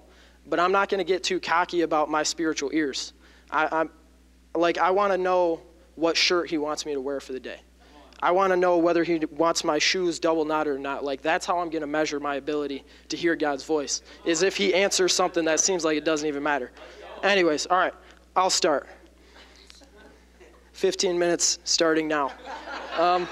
but 0.48 0.58
I'm 0.58 0.72
not 0.72 0.88
going 0.88 0.98
to 0.98 1.04
get 1.04 1.22
too 1.22 1.38
cocky 1.38 1.82
about 1.82 2.10
my 2.10 2.24
spiritual 2.24 2.70
ears. 2.72 3.12
I, 3.48 3.68
I'm 3.70 3.90
like, 4.56 4.76
I 4.76 4.90
want 4.90 5.12
to 5.12 5.18
know 5.18 5.60
what 5.94 6.16
shirt 6.16 6.50
He 6.50 6.58
wants 6.58 6.84
me 6.84 6.94
to 6.94 7.00
wear 7.00 7.20
for 7.20 7.32
the 7.32 7.38
day. 7.38 7.60
I 8.22 8.30
want 8.30 8.52
to 8.52 8.56
know 8.56 8.78
whether 8.78 9.02
he 9.02 9.20
wants 9.32 9.64
my 9.64 9.78
shoes 9.78 10.20
double 10.20 10.44
knotted 10.44 10.74
or 10.74 10.78
not. 10.78 11.04
Like 11.04 11.22
that's 11.22 11.44
how 11.44 11.58
I'm 11.58 11.70
going 11.70 11.80
to 11.80 11.88
measure 11.88 12.20
my 12.20 12.36
ability 12.36 12.84
to 13.08 13.16
hear 13.16 13.34
God's 13.34 13.64
voice. 13.64 14.02
Is 14.24 14.42
if 14.42 14.56
he 14.56 14.72
answers 14.72 15.12
something 15.12 15.44
that 15.44 15.58
seems 15.58 15.84
like 15.84 15.98
it 15.98 16.04
doesn't 16.04 16.28
even 16.28 16.42
matter. 16.42 16.70
Anyways, 17.24 17.66
all 17.66 17.78
right, 17.78 17.94
I'll 18.36 18.48
start. 18.48 18.88
15 20.72 21.18
minutes 21.18 21.58
starting 21.64 22.06
now. 22.06 22.32
Um, 22.96 23.28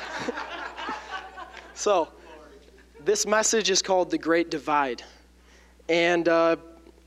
so, 1.74 2.08
this 3.04 3.26
message 3.26 3.70
is 3.70 3.82
called 3.82 4.10
The 4.10 4.18
Great 4.18 4.50
Divide. 4.50 5.02
And 5.88 6.28
uh, 6.28 6.56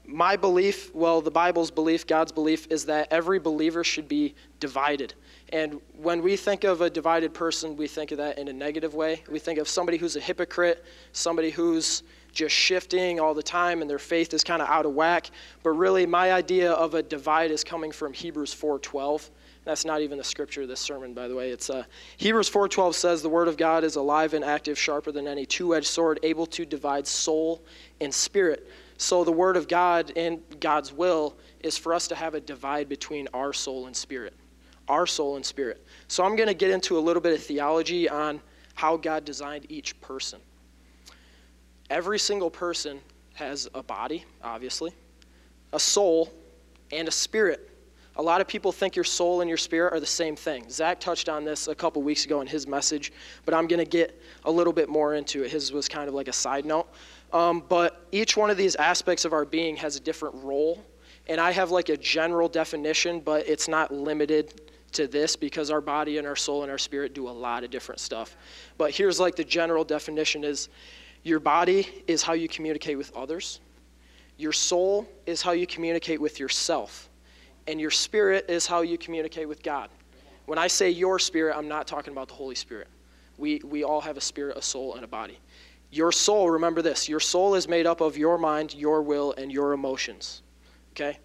my 0.05 0.35
belief, 0.35 0.93
well, 0.93 1.21
the 1.21 1.31
Bible's 1.31 1.71
belief, 1.71 2.05
God's 2.07 2.31
belief, 2.31 2.67
is 2.69 2.85
that 2.85 3.07
every 3.11 3.39
believer 3.39 3.83
should 3.83 4.07
be 4.07 4.35
divided. 4.59 5.13
And 5.53 5.79
when 6.01 6.23
we 6.23 6.35
think 6.35 6.63
of 6.63 6.81
a 6.81 6.89
divided 6.89 7.31
person, 7.31 7.77
we 7.77 7.87
think 7.87 8.11
of 8.11 8.17
that 8.17 8.39
in 8.39 8.47
a 8.47 8.53
negative 8.53 8.95
way. 8.95 9.21
We 9.29 9.37
think 9.37 9.59
of 9.59 9.67
somebody 9.67 9.99
who's 9.99 10.15
a 10.15 10.19
hypocrite, 10.19 10.83
somebody 11.11 11.51
who's 11.51 12.01
just 12.31 12.55
shifting 12.55 13.19
all 13.19 13.35
the 13.35 13.43
time 13.43 13.81
and 13.81 13.87
their 13.87 13.99
faith 13.99 14.33
is 14.33 14.43
kind 14.43 14.63
of 14.63 14.67
out 14.67 14.87
of 14.87 14.95
whack. 14.95 15.29
But 15.61 15.73
really, 15.73 16.07
my 16.07 16.33
idea 16.33 16.71
of 16.71 16.95
a 16.95 17.03
divide 17.03 17.51
is 17.51 17.63
coming 17.63 17.91
from 17.91 18.13
Hebrews 18.13 18.51
4:12. 18.51 19.29
That's 19.63 19.85
not 19.85 20.01
even 20.01 20.17
the 20.17 20.23
scripture 20.23 20.63
of 20.63 20.69
this 20.69 20.79
sermon, 20.79 21.13
by 21.13 21.27
the 21.27 21.35
way. 21.35 21.51
It's 21.51 21.69
uh, 21.69 21.83
Hebrews 22.17 22.49
4:12 22.49 22.95
says, 22.95 23.21
"The 23.21 23.29
word 23.29 23.47
of 23.47 23.55
God 23.55 23.83
is 23.83 23.95
alive 23.95 24.33
and 24.33 24.43
active, 24.43 24.75
sharper 24.79 25.11
than 25.11 25.27
any 25.27 25.45
two-edged 25.45 25.85
sword, 25.85 26.19
able 26.23 26.47
to 26.47 26.65
divide 26.65 27.05
soul 27.05 27.61
and 28.01 28.11
spirit." 28.11 28.67
So 28.97 29.23
the 29.23 29.31
word 29.31 29.55
of 29.55 29.67
God 29.67 30.13
and 30.15 30.41
God's 30.59 30.91
will 30.91 31.37
is 31.59 31.77
for 31.77 31.93
us 31.93 32.07
to 32.07 32.15
have 32.15 32.33
a 32.33 32.41
divide 32.41 32.89
between 32.89 33.27
our 33.35 33.53
soul 33.53 33.85
and 33.85 33.95
spirit 33.95 34.33
our 34.87 35.05
soul 35.07 35.35
and 35.35 35.45
spirit. 35.45 35.85
So 36.07 36.23
I'm 36.23 36.35
going 36.35 36.47
to 36.47 36.53
get 36.53 36.71
into 36.71 36.97
a 36.97 36.99
little 36.99 37.21
bit 37.21 37.33
of 37.33 37.43
theology 37.43 38.09
on 38.09 38.41
how 38.75 38.97
God 38.97 39.25
designed 39.25 39.65
each 39.69 39.99
person. 40.01 40.39
Every 41.89 42.19
single 42.19 42.49
person 42.49 42.99
has 43.33 43.69
a 43.73 43.83
body, 43.83 44.25
obviously, 44.43 44.91
a 45.73 45.79
soul, 45.79 46.31
and 46.91 47.07
a 47.07 47.11
spirit. 47.11 47.69
A 48.15 48.21
lot 48.21 48.41
of 48.41 48.47
people 48.47 48.71
think 48.71 48.95
your 48.95 49.03
soul 49.03 49.41
and 49.41 49.49
your 49.49 49.57
spirit 49.57 49.91
are 49.93 49.99
the 49.99 50.05
same 50.05 50.35
thing. 50.35 50.69
Zach 50.69 50.99
touched 50.99 51.29
on 51.29 51.43
this 51.43 51.67
a 51.67 51.73
couple 51.73 52.03
weeks 52.03 52.25
ago 52.25 52.41
in 52.41 52.47
his 52.47 52.67
message, 52.67 53.11
but 53.43 53.55
I'm 53.55 53.65
going 53.65 53.79
to 53.79 53.89
get 53.89 54.21
a 54.45 54.51
little 54.51 54.73
bit 54.73 54.87
more 54.87 55.15
into 55.15 55.43
it. 55.43 55.51
His 55.51 55.71
was 55.71 55.87
kind 55.87 56.07
of 56.07 56.13
like 56.13 56.27
a 56.27 56.33
side 56.33 56.65
note. 56.65 56.87
Um, 57.31 57.63
but 57.67 58.05
each 58.11 58.37
one 58.37 58.51
of 58.51 58.57
these 58.57 58.75
aspects 58.75 59.25
of 59.25 59.33
our 59.33 59.45
being 59.45 59.75
has 59.77 59.95
a 59.95 59.99
different 59.99 60.35
role 60.43 60.83
And 61.27 61.39
I 61.39 61.51
have 61.51 61.71
like 61.71 61.89
a 61.89 61.97
general 61.97 62.49
definition, 62.49 63.19
but 63.19 63.47
it's 63.47 63.67
not 63.67 63.93
limited 63.93 64.61
to 64.93 65.07
this 65.07 65.35
because 65.35 65.71
our 65.71 65.81
body 65.81 66.17
and 66.17 66.27
our 66.27 66.35
soul 66.35 66.63
and 66.63 66.71
our 66.71 66.77
spirit 66.77 67.13
do 67.13 67.27
a 67.27 67.31
lot 67.31 67.63
of 67.63 67.71
different 67.71 67.99
stuff. 67.99 68.35
But 68.77 68.91
here's 68.91 69.19
like 69.19 69.35
the 69.35 69.43
general 69.43 69.83
definition 69.83 70.43
is 70.43 70.69
your 71.23 71.39
body 71.39 71.87
is 72.07 72.21
how 72.21 72.33
you 72.33 72.47
communicate 72.47 72.97
with 72.97 73.15
others. 73.15 73.59
Your 74.37 74.51
soul 74.51 75.07
is 75.25 75.41
how 75.41 75.51
you 75.51 75.65
communicate 75.65 76.19
with 76.19 76.39
yourself. 76.39 77.09
And 77.67 77.79
your 77.79 77.91
spirit 77.91 78.45
is 78.49 78.67
how 78.67 78.81
you 78.81 78.97
communicate 78.97 79.47
with 79.47 79.63
God. 79.63 79.89
When 80.45 80.59
I 80.59 80.67
say 80.67 80.89
your 80.89 81.19
spirit, 81.19 81.55
I'm 81.57 81.69
not 81.69 81.87
talking 81.87 82.11
about 82.11 82.27
the 82.27 82.33
Holy 82.33 82.55
Spirit. 82.55 82.89
We, 83.37 83.61
we 83.63 83.83
all 83.83 84.01
have 84.01 84.17
a 84.17 84.21
spirit, 84.21 84.57
a 84.57 84.61
soul, 84.61 84.95
and 84.95 85.05
a 85.05 85.07
body. 85.07 85.39
Your 85.91 86.11
soul, 86.11 86.49
remember 86.49 86.81
this 86.81 87.07
your 87.07 87.19
soul 87.19 87.55
is 87.55 87.67
made 87.67 87.85
up 87.85 88.01
of 88.01 88.17
your 88.17 88.37
mind, 88.37 88.73
your 88.73 89.01
will, 89.01 89.33
and 89.37 89.51
your 89.51 89.73
emotions. 89.73 90.41
Okay? 90.93 91.17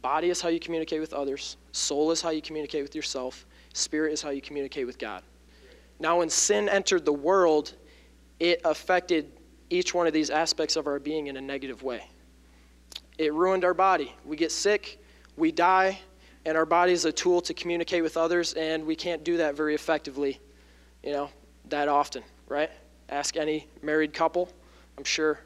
Body 0.00 0.30
is 0.30 0.40
how 0.40 0.48
you 0.48 0.58
communicate 0.58 1.00
with 1.00 1.12
others, 1.12 1.56
soul 1.70 2.10
is 2.10 2.20
how 2.20 2.30
you 2.30 2.42
communicate 2.42 2.82
with 2.82 2.94
yourself, 2.94 3.46
spirit 3.72 4.12
is 4.12 4.20
how 4.20 4.30
you 4.30 4.40
communicate 4.40 4.86
with 4.86 4.98
God. 4.98 5.22
Now, 6.00 6.18
when 6.18 6.28
sin 6.28 6.68
entered 6.68 7.04
the 7.04 7.12
world, 7.12 7.74
it 8.40 8.60
affected 8.64 9.30
each 9.70 9.94
one 9.94 10.06
of 10.06 10.12
these 10.12 10.30
aspects 10.30 10.74
of 10.76 10.86
our 10.86 10.98
being 10.98 11.28
in 11.28 11.36
a 11.36 11.40
negative 11.40 11.82
way. 11.82 12.04
It 13.18 13.32
ruined 13.32 13.64
our 13.64 13.74
body. 13.74 14.12
We 14.24 14.36
get 14.36 14.50
sick, 14.50 15.00
we 15.36 15.52
die, 15.52 16.00
and 16.44 16.56
our 16.56 16.66
body 16.66 16.92
is 16.92 17.04
a 17.04 17.12
tool 17.12 17.40
to 17.42 17.54
communicate 17.54 18.02
with 18.02 18.16
others, 18.16 18.54
and 18.54 18.84
we 18.84 18.96
can't 18.96 19.22
do 19.22 19.36
that 19.36 19.54
very 19.54 19.74
effectively, 19.74 20.40
you 21.04 21.12
know, 21.12 21.30
that 21.68 21.88
often, 21.88 22.24
right? 22.48 22.70
Ask 23.08 23.36
any 23.36 23.68
married 23.82 24.12
couple. 24.12 24.50
I'm 24.98 25.04
sure 25.04 25.38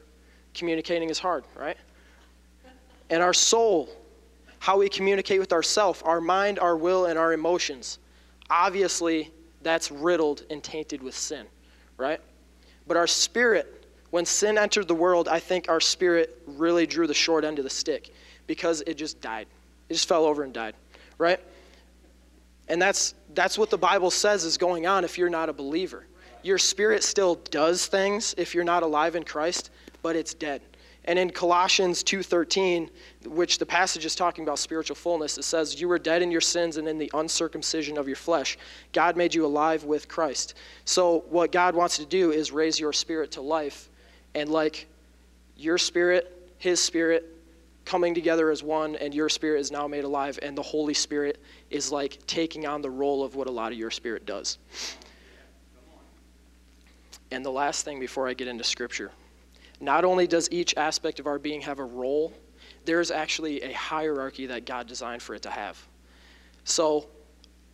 communicating 0.54 1.10
is 1.10 1.18
hard, 1.18 1.44
right? 1.54 1.76
And 3.10 3.22
our 3.22 3.34
soul, 3.34 3.88
how 4.58 4.78
we 4.78 4.88
communicate 4.88 5.40
with 5.40 5.52
ourself, 5.52 6.02
our 6.04 6.20
mind, 6.20 6.58
our 6.58 6.76
will, 6.76 7.06
and 7.06 7.18
our 7.18 7.32
emotions. 7.32 7.98
Obviously, 8.50 9.30
that's 9.62 9.90
riddled 9.90 10.44
and 10.50 10.62
tainted 10.62 11.02
with 11.02 11.16
sin, 11.16 11.46
right? 11.96 12.20
But 12.86 12.96
our 12.96 13.06
spirit, 13.06 13.86
when 14.10 14.24
sin 14.24 14.58
entered 14.58 14.88
the 14.88 14.94
world, 14.94 15.28
I 15.28 15.40
think 15.40 15.68
our 15.68 15.80
spirit 15.80 16.40
really 16.46 16.86
drew 16.86 17.06
the 17.06 17.14
short 17.14 17.44
end 17.44 17.58
of 17.58 17.64
the 17.64 17.70
stick 17.70 18.12
because 18.46 18.82
it 18.86 18.94
just 18.94 19.20
died. 19.20 19.46
It 19.88 19.94
just 19.94 20.08
fell 20.08 20.24
over 20.24 20.42
and 20.42 20.52
died, 20.52 20.74
right? 21.18 21.40
And 22.68 22.80
that's, 22.80 23.14
that's 23.34 23.58
what 23.58 23.70
the 23.70 23.78
Bible 23.78 24.10
says 24.10 24.44
is 24.44 24.56
going 24.56 24.86
on 24.86 25.04
if 25.04 25.18
you're 25.18 25.30
not 25.30 25.48
a 25.48 25.52
believer. 25.52 26.06
Your 26.42 26.58
spirit 26.58 27.02
still 27.02 27.36
does 27.50 27.86
things 27.86 28.34
if 28.38 28.54
you're 28.54 28.64
not 28.64 28.82
alive 28.82 29.16
in 29.16 29.24
Christ, 29.24 29.70
but 30.02 30.16
it's 30.16 30.34
dead. 30.34 30.62
And 31.06 31.18
in 31.18 31.30
Colossians 31.30 32.02
2:13, 32.02 32.90
which 33.26 33.58
the 33.58 33.66
passage 33.66 34.04
is 34.04 34.16
talking 34.16 34.42
about 34.42 34.58
spiritual 34.58 34.96
fullness, 34.96 35.38
it 35.38 35.44
says, 35.44 35.80
"You 35.80 35.88
were 35.88 36.00
dead 36.00 36.20
in 36.20 36.32
your 36.32 36.40
sins 36.40 36.76
and 36.76 36.88
in 36.88 36.98
the 36.98 37.10
uncircumcision 37.14 37.96
of 37.96 38.08
your 38.08 38.16
flesh. 38.16 38.58
God 38.92 39.16
made 39.16 39.34
you 39.34 39.46
alive 39.46 39.84
with 39.84 40.08
Christ." 40.08 40.54
So 40.84 41.24
what 41.28 41.52
God 41.52 41.76
wants 41.76 41.96
to 41.98 42.06
do 42.06 42.32
is 42.32 42.50
raise 42.50 42.80
your 42.80 42.92
spirit 42.92 43.30
to 43.32 43.40
life 43.40 43.88
and 44.34 44.50
like 44.50 44.88
your 45.56 45.78
spirit, 45.78 46.50
his 46.58 46.80
spirit 46.80 47.32
coming 47.84 48.12
together 48.12 48.50
as 48.50 48.64
one 48.64 48.96
and 48.96 49.14
your 49.14 49.28
spirit 49.28 49.60
is 49.60 49.70
now 49.70 49.86
made 49.86 50.02
alive 50.02 50.40
and 50.42 50.58
the 50.58 50.62
Holy 50.62 50.92
Spirit 50.92 51.38
is 51.70 51.92
like 51.92 52.18
taking 52.26 52.66
on 52.66 52.82
the 52.82 52.90
role 52.90 53.22
of 53.22 53.36
what 53.36 53.46
a 53.46 53.50
lot 53.50 53.70
of 53.70 53.78
your 53.78 53.92
spirit 53.92 54.26
does. 54.26 54.58
And 57.30 57.44
the 57.44 57.50
last 57.50 57.84
thing 57.84 58.00
before 58.00 58.28
I 58.28 58.34
get 58.34 58.48
into 58.48 58.64
scripture 58.64 59.12
not 59.80 60.04
only 60.04 60.26
does 60.26 60.48
each 60.50 60.76
aspect 60.76 61.20
of 61.20 61.26
our 61.26 61.38
being 61.38 61.60
have 61.62 61.78
a 61.78 61.84
role, 61.84 62.32
there 62.84 63.00
is 63.00 63.10
actually 63.10 63.62
a 63.62 63.72
hierarchy 63.72 64.46
that 64.46 64.64
God 64.64 64.86
designed 64.86 65.22
for 65.22 65.34
it 65.34 65.42
to 65.42 65.50
have. 65.50 65.78
So, 66.64 67.06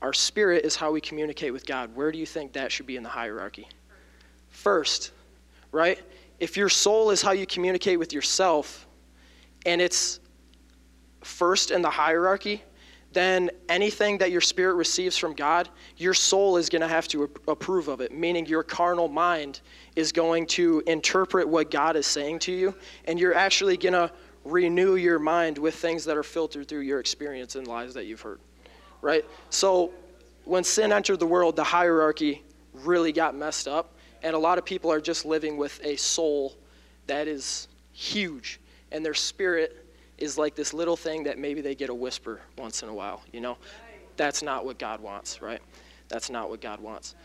our 0.01 0.13
spirit 0.13 0.65
is 0.65 0.75
how 0.75 0.91
we 0.91 1.01
communicate 1.01 1.53
with 1.53 1.65
God. 1.65 1.95
Where 1.95 2.11
do 2.11 2.19
you 2.19 2.27
think 2.27 2.53
that 2.55 2.73
should 2.73 2.87
be 2.87 2.97
in 2.97 3.05
the 3.05 3.09
hierarchy? 3.09 3.69
First, 4.51 5.13
right? 5.71 6.01
If 6.41 6.57
your 6.57 6.69
soul 6.69 7.11
is 7.11 7.23
how 7.23 7.31
you 7.31 7.47
communicate 7.47 7.99
with 8.01 8.13
yourself, 8.13 8.89
and 9.65 9.81
it's 9.81 10.19
first 11.23 11.71
in 11.71 11.83
the 11.83 11.91
hierarchy, 11.91 12.65
then 13.13 13.51
anything 13.69 14.19
that 14.19 14.31
your 14.31 14.41
spirit 14.41 14.75
receives 14.75 15.17
from 15.17 15.35
God, 15.35 15.69
your 15.97 16.15
soul 16.15 16.57
is 16.57 16.69
going 16.69 16.83
to 16.83 16.89
have 16.89 17.09
to 17.09 17.31
approve 17.49 17.89
of 17.89 18.01
it, 18.01 18.13
meaning 18.13 18.47
your 18.47 18.63
carnal 18.63 19.09
mind 19.09 19.61
is 19.97 20.13
going 20.13 20.47
to 20.47 20.83
interpret 20.87 21.49
what 21.49 21.71
God 21.71 21.97
is 21.97 22.07
saying 22.07 22.39
to 22.41 22.53
you, 22.53 22.75
and 23.07 23.19
you're 23.19 23.35
actually 23.35 23.77
going 23.77 23.93
to 23.93 24.11
renew 24.45 24.97
your 24.97 25.19
mind 25.19 25.59
with 25.59 25.75
things 25.75 26.05
that 26.05 26.17
are 26.17 26.23
filtered 26.23 26.69
through 26.69 26.81
your 26.81 27.01
experience 27.01 27.55
and 27.55 27.67
lies 27.67 27.95
that 27.95 28.07
you've 28.07 28.21
heard. 28.21 28.41
Right? 29.01 29.25
So 29.51 29.93
when 30.45 30.65
sin 30.65 30.93
entered 30.93 31.21
the 31.21 31.27
world, 31.27 31.57
the 31.57 31.65
hierarchy 31.65 32.43
really 32.73 33.13
got 33.13 33.35
messed 33.35 33.69
up, 33.69 33.95
and 34.23 34.35
a 34.35 34.39
lot 34.39 34.59
of 34.59 34.65
people 34.65 34.91
are 34.91 35.01
just 35.01 35.25
living 35.25 35.57
with 35.57 35.81
a 35.85 35.97
soul 35.97 36.57
that 37.07 37.29
is 37.29 37.69
huge, 37.93 38.61
and 38.91 39.05
their 39.05 39.15
spirit 39.15 39.82
is 40.23 40.39
like 40.39 40.55
this 40.55 40.73
little 40.73 40.97
thing 40.97 41.25
that 41.25 41.37
maybe 41.39 41.61
they 41.61 41.75
get 41.75 41.91
a 41.91 41.95
whisper 41.95 42.41
once 42.57 42.83
in 42.83 42.89
a 42.89 42.95
while, 42.95 43.23
you 43.33 43.41
know? 43.41 43.59
That's 44.17 44.43
not 44.43 44.65
what 44.65 44.79
God 44.79 45.01
wants, 45.01 45.43
right? 45.43 45.61
That's 46.09 46.31
not 46.31 46.49
what 46.49 46.61
God 46.61 46.81
wants. 46.81 47.17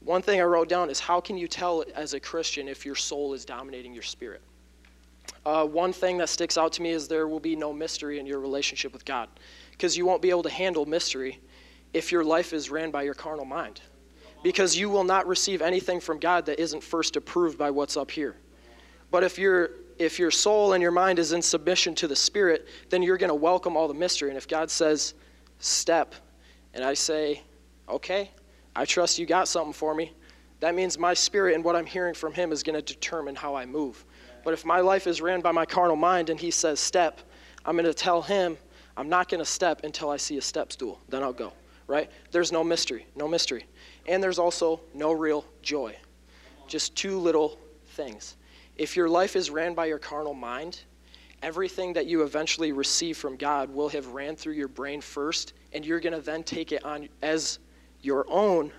One 0.00 0.20
thing 0.20 0.40
I 0.40 0.44
wrote 0.44 0.68
down 0.68 0.90
is 0.90 1.00
how 1.00 1.20
can 1.20 1.38
you 1.38 1.48
tell 1.48 1.82
as 1.94 2.12
a 2.12 2.20
Christian 2.20 2.68
if 2.68 2.84
your 2.84 2.94
soul 2.94 3.32
is 3.32 3.46
dominating 3.46 3.94
your 3.94 4.02
spirit? 4.02 4.42
Uh, 5.46 5.64
one 5.64 5.92
thing 5.92 6.18
that 6.18 6.28
sticks 6.28 6.58
out 6.58 6.72
to 6.74 6.82
me 6.82 6.90
is 6.90 7.08
there 7.08 7.28
will 7.28 7.40
be 7.40 7.56
no 7.56 7.72
mystery 7.72 8.18
in 8.18 8.26
your 8.26 8.40
relationship 8.40 8.92
with 8.92 9.06
God 9.06 9.30
because 9.70 9.96
you 9.96 10.04
won't 10.04 10.20
be 10.20 10.28
able 10.28 10.42
to 10.42 10.50
handle 10.50 10.84
mystery 10.84 11.40
if 11.94 12.12
your 12.12 12.24
life 12.24 12.52
is 12.52 12.68
ran 12.68 12.90
by 12.90 13.02
your 13.02 13.14
carnal 13.14 13.46
mind 13.46 13.80
because 14.42 14.76
you 14.76 14.90
will 14.90 15.04
not 15.04 15.26
receive 15.26 15.62
anything 15.62 15.98
from 15.98 16.18
God 16.18 16.44
that 16.44 16.60
isn't 16.60 16.82
first 16.82 17.16
approved 17.16 17.56
by 17.56 17.70
what's 17.70 17.96
up 17.96 18.10
here. 18.10 18.36
But 19.10 19.24
if 19.24 19.38
you're 19.38 19.70
if 19.98 20.18
your 20.18 20.30
soul 20.30 20.72
and 20.72 20.82
your 20.82 20.90
mind 20.90 21.18
is 21.18 21.32
in 21.32 21.42
submission 21.42 21.94
to 21.96 22.08
the 22.08 22.16
Spirit, 22.16 22.68
then 22.90 23.02
you're 23.02 23.16
going 23.16 23.28
to 23.28 23.34
welcome 23.34 23.76
all 23.76 23.88
the 23.88 23.94
mystery. 23.94 24.28
And 24.28 24.38
if 24.38 24.48
God 24.48 24.70
says, 24.70 25.14
step, 25.58 26.14
and 26.72 26.84
I 26.84 26.94
say, 26.94 27.42
okay, 27.88 28.30
I 28.74 28.84
trust 28.84 29.18
you 29.18 29.26
got 29.26 29.48
something 29.48 29.72
for 29.72 29.94
me, 29.94 30.12
that 30.60 30.74
means 30.74 30.98
my 30.98 31.14
spirit 31.14 31.54
and 31.54 31.62
what 31.62 31.76
I'm 31.76 31.86
hearing 31.86 32.14
from 32.14 32.32
Him 32.32 32.50
is 32.50 32.62
going 32.62 32.76
to 32.76 32.82
determine 32.82 33.34
how 33.34 33.54
I 33.54 33.66
move. 33.66 34.04
But 34.44 34.54
if 34.54 34.64
my 34.64 34.80
life 34.80 35.06
is 35.06 35.20
ran 35.20 35.40
by 35.40 35.52
my 35.52 35.66
carnal 35.66 35.96
mind 35.96 36.30
and 36.30 36.40
He 36.40 36.50
says, 36.50 36.80
step, 36.80 37.20
I'm 37.64 37.76
going 37.76 37.84
to 37.84 37.94
tell 37.94 38.22
Him, 38.22 38.56
I'm 38.96 39.08
not 39.08 39.28
going 39.28 39.40
to 39.40 39.44
step 39.44 39.82
until 39.84 40.10
I 40.10 40.16
see 40.16 40.38
a 40.38 40.42
step 40.42 40.72
stool. 40.72 41.00
Then 41.08 41.22
I'll 41.22 41.32
go, 41.32 41.52
right? 41.86 42.10
There's 42.30 42.52
no 42.52 42.64
mystery, 42.64 43.06
no 43.16 43.28
mystery. 43.28 43.66
And 44.06 44.22
there's 44.22 44.38
also 44.38 44.80
no 44.94 45.12
real 45.12 45.44
joy. 45.62 45.96
Just 46.66 46.96
two 46.96 47.18
little 47.18 47.58
things. 47.88 48.36
If 48.76 48.96
your 48.96 49.08
life 49.08 49.36
is 49.36 49.50
ran 49.50 49.74
by 49.74 49.86
your 49.86 49.98
carnal 49.98 50.34
mind, 50.34 50.80
everything 51.42 51.92
that 51.92 52.06
you 52.06 52.22
eventually 52.22 52.72
receive 52.72 53.16
from 53.16 53.36
God 53.36 53.70
will 53.70 53.88
have 53.90 54.08
ran 54.08 54.34
through 54.34 54.54
your 54.54 54.68
brain 54.68 55.00
first, 55.00 55.52
and 55.72 55.84
you're 55.84 56.00
going 56.00 56.14
to 56.14 56.20
then 56.20 56.42
take 56.42 56.72
it 56.72 56.84
on 56.84 57.08
as 57.22 57.58
your 58.02 58.26
own. 58.28 58.72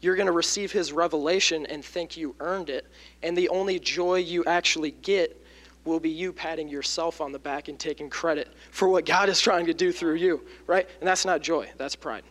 You're 0.00 0.16
going 0.16 0.26
to 0.26 0.32
receive 0.32 0.72
His 0.72 0.92
revelation 0.92 1.66
and 1.66 1.84
think 1.84 2.16
you 2.16 2.34
earned 2.40 2.70
it, 2.70 2.86
and 3.22 3.36
the 3.36 3.48
only 3.48 3.78
joy 3.78 4.16
you 4.16 4.44
actually 4.44 4.92
get 4.92 5.42
will 5.84 6.00
be 6.00 6.10
you 6.10 6.32
patting 6.32 6.68
yourself 6.68 7.20
on 7.20 7.32
the 7.32 7.38
back 7.38 7.68
and 7.68 7.78
taking 7.78 8.10
credit 8.10 8.52
for 8.70 8.88
what 8.88 9.06
God 9.06 9.28
is 9.28 9.40
trying 9.40 9.66
to 9.66 9.74
do 9.74 9.92
through 9.92 10.14
you, 10.14 10.44
right? 10.66 10.88
And 11.00 11.06
that's 11.06 11.24
not 11.24 11.42
joy, 11.42 11.70
that's 11.76 11.94
pride. 11.94 12.24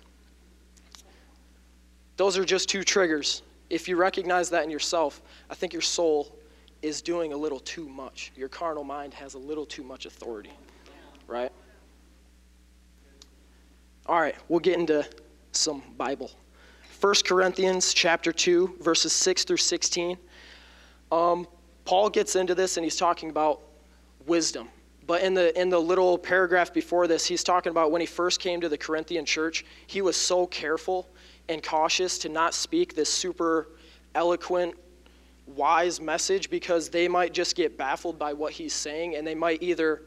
Those 2.17 2.37
are 2.37 2.45
just 2.45 2.69
two 2.69 2.83
triggers. 2.83 3.43
If 3.69 3.87
you 3.87 3.95
recognize 3.95 4.49
that 4.51 4.63
in 4.63 4.69
yourself, 4.69 5.21
I 5.49 5.55
think 5.55 5.73
your 5.73 5.81
soul 5.81 6.35
is 6.85 7.01
doing 7.01 7.33
a 7.33 7.37
little 7.37 7.59
too 7.59 7.89
much. 7.89 8.31
Your 8.35 8.47
carnal 8.47 8.83
mind 8.83 9.11
has 9.15 9.33
a 9.33 9.39
little 9.39 9.65
too 9.65 9.81
much 9.81 10.05
authority, 10.05 10.51
right? 11.25 11.51
All 14.05 14.21
right, 14.21 14.35
we'll 14.49 14.59
get 14.59 14.77
into 14.77 15.03
some 15.51 15.81
Bible. 15.97 16.29
1 17.01 17.13
Corinthians 17.25 17.91
chapter 17.91 18.31
2, 18.31 18.77
verses 18.81 19.13
6 19.13 19.45
through 19.45 19.57
16. 19.57 20.15
Um, 21.11 21.47
Paul 21.85 22.11
gets 22.11 22.35
into 22.35 22.53
this 22.53 22.77
and 22.77 22.83
he's 22.83 22.97
talking 22.97 23.31
about 23.31 23.61
wisdom. 24.27 24.69
But 25.07 25.23
in 25.23 25.33
the, 25.33 25.59
in 25.59 25.69
the 25.69 25.81
little 25.81 26.19
paragraph 26.19 26.71
before 26.71 27.07
this, 27.07 27.25
he's 27.25 27.43
talking 27.43 27.71
about 27.71 27.91
when 27.91 27.99
he 27.99 28.07
first 28.07 28.39
came 28.39 28.61
to 28.61 28.69
the 28.69 28.77
Corinthian 28.77 29.25
church, 29.25 29.65
he 29.87 30.03
was 30.03 30.15
so 30.15 30.45
careful 30.45 31.09
and 31.49 31.63
cautious 31.63 32.19
to 32.19 32.29
not 32.29 32.53
speak 32.53 32.93
this 32.93 33.11
super 33.11 33.69
eloquent, 34.13 34.75
wise 35.47 36.01
message 36.01 36.49
because 36.49 36.89
they 36.89 37.07
might 37.07 37.33
just 37.33 37.55
get 37.55 37.77
baffled 37.77 38.17
by 38.17 38.33
what 38.33 38.53
he's 38.53 38.73
saying 38.73 39.15
and 39.15 39.25
they 39.25 39.35
might 39.35 39.61
either 39.61 40.01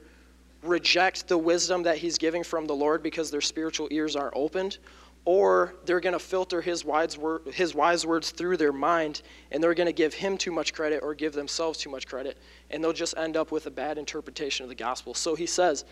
reject 0.62 1.28
the 1.28 1.38
wisdom 1.38 1.84
that 1.84 1.98
he's 1.98 2.18
giving 2.18 2.42
from 2.42 2.66
the 2.66 2.74
Lord 2.74 3.02
because 3.02 3.30
their 3.30 3.40
spiritual 3.40 3.86
ears 3.92 4.16
aren't 4.16 4.34
opened, 4.34 4.78
or 5.24 5.74
they're 5.84 6.00
going 6.00 6.14
to 6.14 6.18
filter 6.18 6.60
his 6.60 6.84
wise, 6.84 7.16
wor- 7.16 7.42
his 7.52 7.74
wise 7.74 8.04
words 8.04 8.30
through 8.32 8.56
their 8.56 8.72
mind 8.72 9.22
and 9.52 9.62
they're 9.62 9.74
going 9.74 9.86
to 9.86 9.92
give 9.92 10.14
him 10.14 10.36
too 10.36 10.50
much 10.50 10.72
credit 10.72 11.00
or 11.02 11.14
give 11.14 11.32
themselves 11.32 11.78
too 11.78 11.90
much 11.90 12.08
credit 12.08 12.38
and 12.70 12.82
they'll 12.82 12.92
just 12.92 13.16
end 13.16 13.36
up 13.36 13.52
with 13.52 13.66
a 13.66 13.70
bad 13.70 13.98
interpretation 13.98 14.64
of 14.64 14.68
the 14.68 14.74
gospel. 14.74 15.14
So 15.14 15.34
he 15.34 15.46
says 15.46 15.84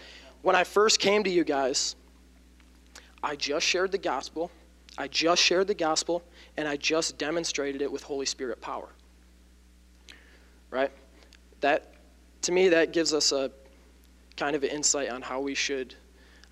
when 0.43 0.55
i 0.57 0.65
first 0.65 1.01
came 1.01 1.25
to 1.25 1.31
you 1.31 1.45
guys 1.45 1.97
i 3.23 3.35
just 3.35 3.67
shared 3.67 3.91
the 3.91 3.99
gospel 3.99 4.51
i 4.99 5.09
just 5.09 5.43
shared 5.43 5.67
the 5.67 5.75
gospel 5.75 6.23
and 6.57 6.69
i 6.69 6.77
just 6.77 7.19
demonstrated 7.19 7.83
it 7.83 7.91
with 7.91 8.03
holy 8.03 8.27
spirit 8.27 8.61
power 8.61 8.89
right 10.77 10.93
that 11.61 11.95
to 12.43 12.53
me 12.53 12.69
that 12.69 12.93
gives 12.93 13.15
us 13.15 13.33
a 13.33 13.51
kind 14.37 14.55
of 14.55 14.63
insight 14.63 15.09
on 15.09 15.23
how 15.23 15.41
we 15.41 15.55
should 15.55 15.95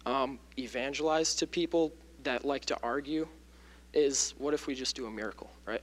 um, 0.06 0.38
evangelize 0.58 1.34
to 1.36 1.46
people 1.46 1.92
that 2.22 2.44
like 2.44 2.64
to 2.64 2.76
argue 2.82 3.28
is 3.92 4.34
what 4.38 4.54
if 4.54 4.66
we 4.66 4.74
just 4.74 4.96
do 4.96 5.06
a 5.06 5.10
miracle, 5.10 5.50
right? 5.66 5.82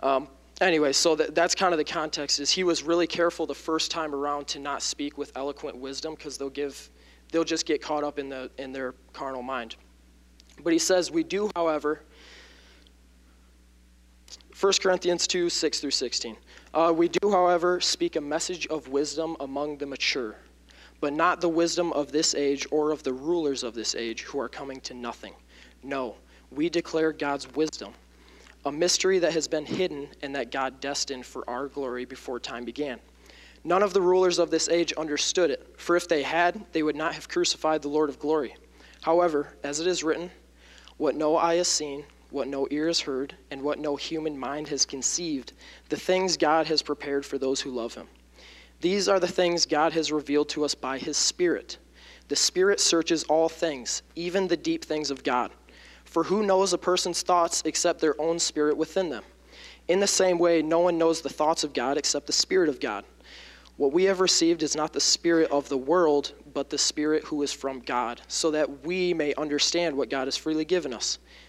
Um, 0.00 0.28
anyway, 0.60 0.92
so 0.92 1.14
that, 1.14 1.34
that's 1.34 1.54
kind 1.54 1.72
of 1.72 1.78
the 1.78 1.84
context. 1.84 2.40
Is 2.40 2.50
he 2.50 2.64
was 2.64 2.82
really 2.82 3.06
careful 3.06 3.46
the 3.46 3.54
first 3.54 3.90
time 3.90 4.14
around 4.14 4.46
to 4.48 4.58
not 4.58 4.82
speak 4.82 5.16
with 5.16 5.32
eloquent 5.36 5.76
wisdom 5.76 6.14
because 6.14 6.36
they'll 6.36 6.50
give, 6.50 6.90
they'll 7.32 7.44
just 7.44 7.64
get 7.64 7.80
caught 7.80 8.04
up 8.04 8.18
in 8.18 8.28
the 8.28 8.50
in 8.58 8.72
their 8.72 8.94
carnal 9.12 9.42
mind. 9.42 9.76
But 10.62 10.72
he 10.72 10.78
says 10.78 11.10
we 11.10 11.22
do, 11.22 11.50
however. 11.54 12.02
1 14.60 14.72
Corinthians 14.82 15.28
2, 15.28 15.48
6 15.48 15.80
through 15.80 15.92
16. 15.92 16.36
Uh, 16.78 16.92
we 16.92 17.08
do, 17.08 17.32
however, 17.32 17.80
speak 17.80 18.14
a 18.14 18.20
message 18.20 18.68
of 18.68 18.86
wisdom 18.86 19.36
among 19.40 19.76
the 19.78 19.86
mature, 19.86 20.36
but 21.00 21.12
not 21.12 21.40
the 21.40 21.48
wisdom 21.48 21.92
of 21.92 22.12
this 22.12 22.36
age 22.36 22.68
or 22.70 22.92
of 22.92 23.02
the 23.02 23.12
rulers 23.12 23.64
of 23.64 23.74
this 23.74 23.96
age 23.96 24.22
who 24.22 24.38
are 24.38 24.48
coming 24.48 24.78
to 24.78 24.94
nothing. 24.94 25.34
No, 25.82 26.14
we 26.52 26.70
declare 26.70 27.12
God's 27.12 27.52
wisdom, 27.56 27.94
a 28.64 28.70
mystery 28.70 29.18
that 29.18 29.32
has 29.32 29.48
been 29.48 29.66
hidden 29.66 30.06
and 30.22 30.32
that 30.36 30.52
God 30.52 30.78
destined 30.78 31.26
for 31.26 31.42
our 31.50 31.66
glory 31.66 32.04
before 32.04 32.38
time 32.38 32.64
began. 32.64 33.00
None 33.64 33.82
of 33.82 33.92
the 33.92 34.00
rulers 34.00 34.38
of 34.38 34.52
this 34.52 34.68
age 34.68 34.92
understood 34.92 35.50
it, 35.50 35.74
for 35.78 35.96
if 35.96 36.06
they 36.06 36.22
had, 36.22 36.64
they 36.70 36.84
would 36.84 36.94
not 36.94 37.12
have 37.12 37.28
crucified 37.28 37.82
the 37.82 37.88
Lord 37.88 38.08
of 38.08 38.20
glory. 38.20 38.54
However, 39.00 39.56
as 39.64 39.80
it 39.80 39.88
is 39.88 40.04
written, 40.04 40.30
what 40.96 41.16
no 41.16 41.36
eye 41.36 41.56
has 41.56 41.66
seen, 41.66 42.04
what 42.30 42.48
no 42.48 42.68
ear 42.70 42.86
has 42.86 43.00
heard, 43.00 43.34
and 43.50 43.62
what 43.62 43.78
no 43.78 43.96
human 43.96 44.38
mind 44.38 44.68
has 44.68 44.84
conceived, 44.84 45.52
the 45.88 45.96
things 45.96 46.36
God 46.36 46.66
has 46.66 46.82
prepared 46.82 47.24
for 47.24 47.38
those 47.38 47.60
who 47.60 47.70
love 47.70 47.94
him. 47.94 48.06
These 48.80 49.08
are 49.08 49.18
the 49.18 49.26
things 49.26 49.66
God 49.66 49.92
has 49.94 50.12
revealed 50.12 50.48
to 50.50 50.64
us 50.64 50.74
by 50.74 50.98
his 50.98 51.16
Spirit. 51.16 51.78
The 52.28 52.36
Spirit 52.36 52.80
searches 52.80 53.24
all 53.24 53.48
things, 53.48 54.02
even 54.14 54.46
the 54.46 54.56
deep 54.56 54.84
things 54.84 55.10
of 55.10 55.24
God. 55.24 55.50
For 56.04 56.24
who 56.24 56.42
knows 56.42 56.72
a 56.72 56.78
person's 56.78 57.22
thoughts 57.22 57.62
except 57.64 58.00
their 58.00 58.20
own 58.20 58.38
spirit 58.38 58.76
within 58.76 59.10
them? 59.10 59.24
In 59.88 60.00
the 60.00 60.06
same 60.06 60.38
way, 60.38 60.62
no 60.62 60.80
one 60.80 60.98
knows 60.98 61.20
the 61.22 61.28
thoughts 61.28 61.64
of 61.64 61.72
God 61.72 61.96
except 61.96 62.26
the 62.26 62.32
Spirit 62.32 62.68
of 62.68 62.78
God. 62.78 63.04
What 63.78 63.92
we 63.92 64.04
have 64.04 64.20
received 64.20 64.62
is 64.62 64.76
not 64.76 64.92
the 64.92 65.00
Spirit 65.00 65.50
of 65.50 65.68
the 65.68 65.78
world, 65.78 66.32
but 66.52 66.68
the 66.68 66.78
Spirit 66.78 67.24
who 67.24 67.42
is 67.42 67.52
from 67.52 67.80
God, 67.80 68.20
so 68.28 68.50
that 68.50 68.84
we 68.84 69.14
may 69.14 69.34
understand 69.34 69.96
what 69.96 70.10
God 70.10 70.26
has 70.26 70.36
freely 70.36 70.64
given 70.64 70.92
us. 70.92 71.18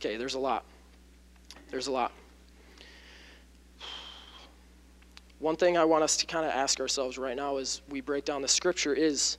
Okay, 0.00 0.16
there's 0.16 0.34
a 0.34 0.38
lot. 0.38 0.64
There's 1.70 1.86
a 1.86 1.92
lot. 1.92 2.12
One 5.40 5.56
thing 5.56 5.76
I 5.76 5.84
want 5.84 6.02
us 6.02 6.16
to 6.16 6.26
kind 6.26 6.46
of 6.46 6.52
ask 6.52 6.80
ourselves 6.80 7.18
right 7.18 7.36
now 7.36 7.58
as 7.58 7.82
we 7.90 8.00
break 8.00 8.24
down 8.24 8.40
the 8.40 8.48
scripture 8.48 8.94
is 8.94 9.36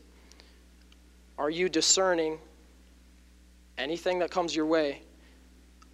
are 1.39 1.49
you 1.49 1.68
discerning 1.68 2.38
anything 3.80 4.20
that 4.20 4.30
comes 4.30 4.55
your 4.55 4.68
way 4.68 5.01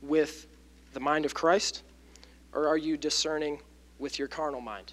with 0.01 0.47
the 0.91 0.99
mind 0.99 1.23
of 1.23 1.33
Christ? 1.33 1.83
Or 2.51 2.67
are 2.67 2.77
you 2.77 2.97
discerning 2.97 3.61
with 3.99 4.19
your 4.19 4.27
carnal 4.27 4.59
mind? 4.59 4.91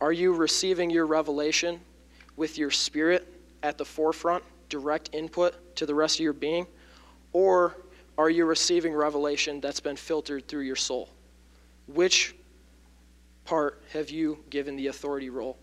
Are 0.00 0.12
you 0.12 0.32
receiving 0.32 0.90
your 0.90 1.06
revelation 1.06 1.80
with 2.36 2.56
your 2.56 2.70
spirit 2.70 3.26
at 3.64 3.78
the 3.78 3.84
forefront, 3.84 4.44
direct 4.68 5.10
input 5.12 5.74
to 5.74 5.86
the 5.86 5.94
rest 5.94 6.18
of 6.18 6.20
your 6.20 6.32
being? 6.32 6.68
Or 7.34 7.76
are 8.16 8.30
you 8.30 8.46
receiving 8.46 8.94
revelation 8.94 9.60
that's 9.60 9.80
been 9.80 9.96
filtered 9.96 10.48
through 10.48 10.62
your 10.62 10.76
soul? 10.76 11.10
Which 11.86 12.34
part 13.44 13.82
have 13.92 14.08
you 14.08 14.38
given 14.48 14.76
the 14.76 14.86
authority 14.86 15.28
role 15.28 15.58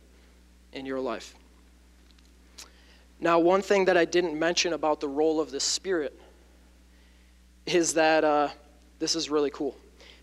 in 0.74 0.86
your 0.86 1.00
life? 1.00 1.34
Now, 3.20 3.40
one 3.40 3.62
thing 3.62 3.86
that 3.86 3.98
I 3.98 4.06
didn't 4.06 4.38
mention 4.38 4.74
about 4.74 5.00
the 5.00 5.08
role 5.08 5.40
of 5.40 5.50
the 5.50 5.60
Spirit 5.60 6.20
is 7.66 7.94
that 7.94 8.24
uh, 8.24 8.50
this 9.00 9.16
is 9.16 9.30
really 9.30 9.52
cool. 9.52 9.78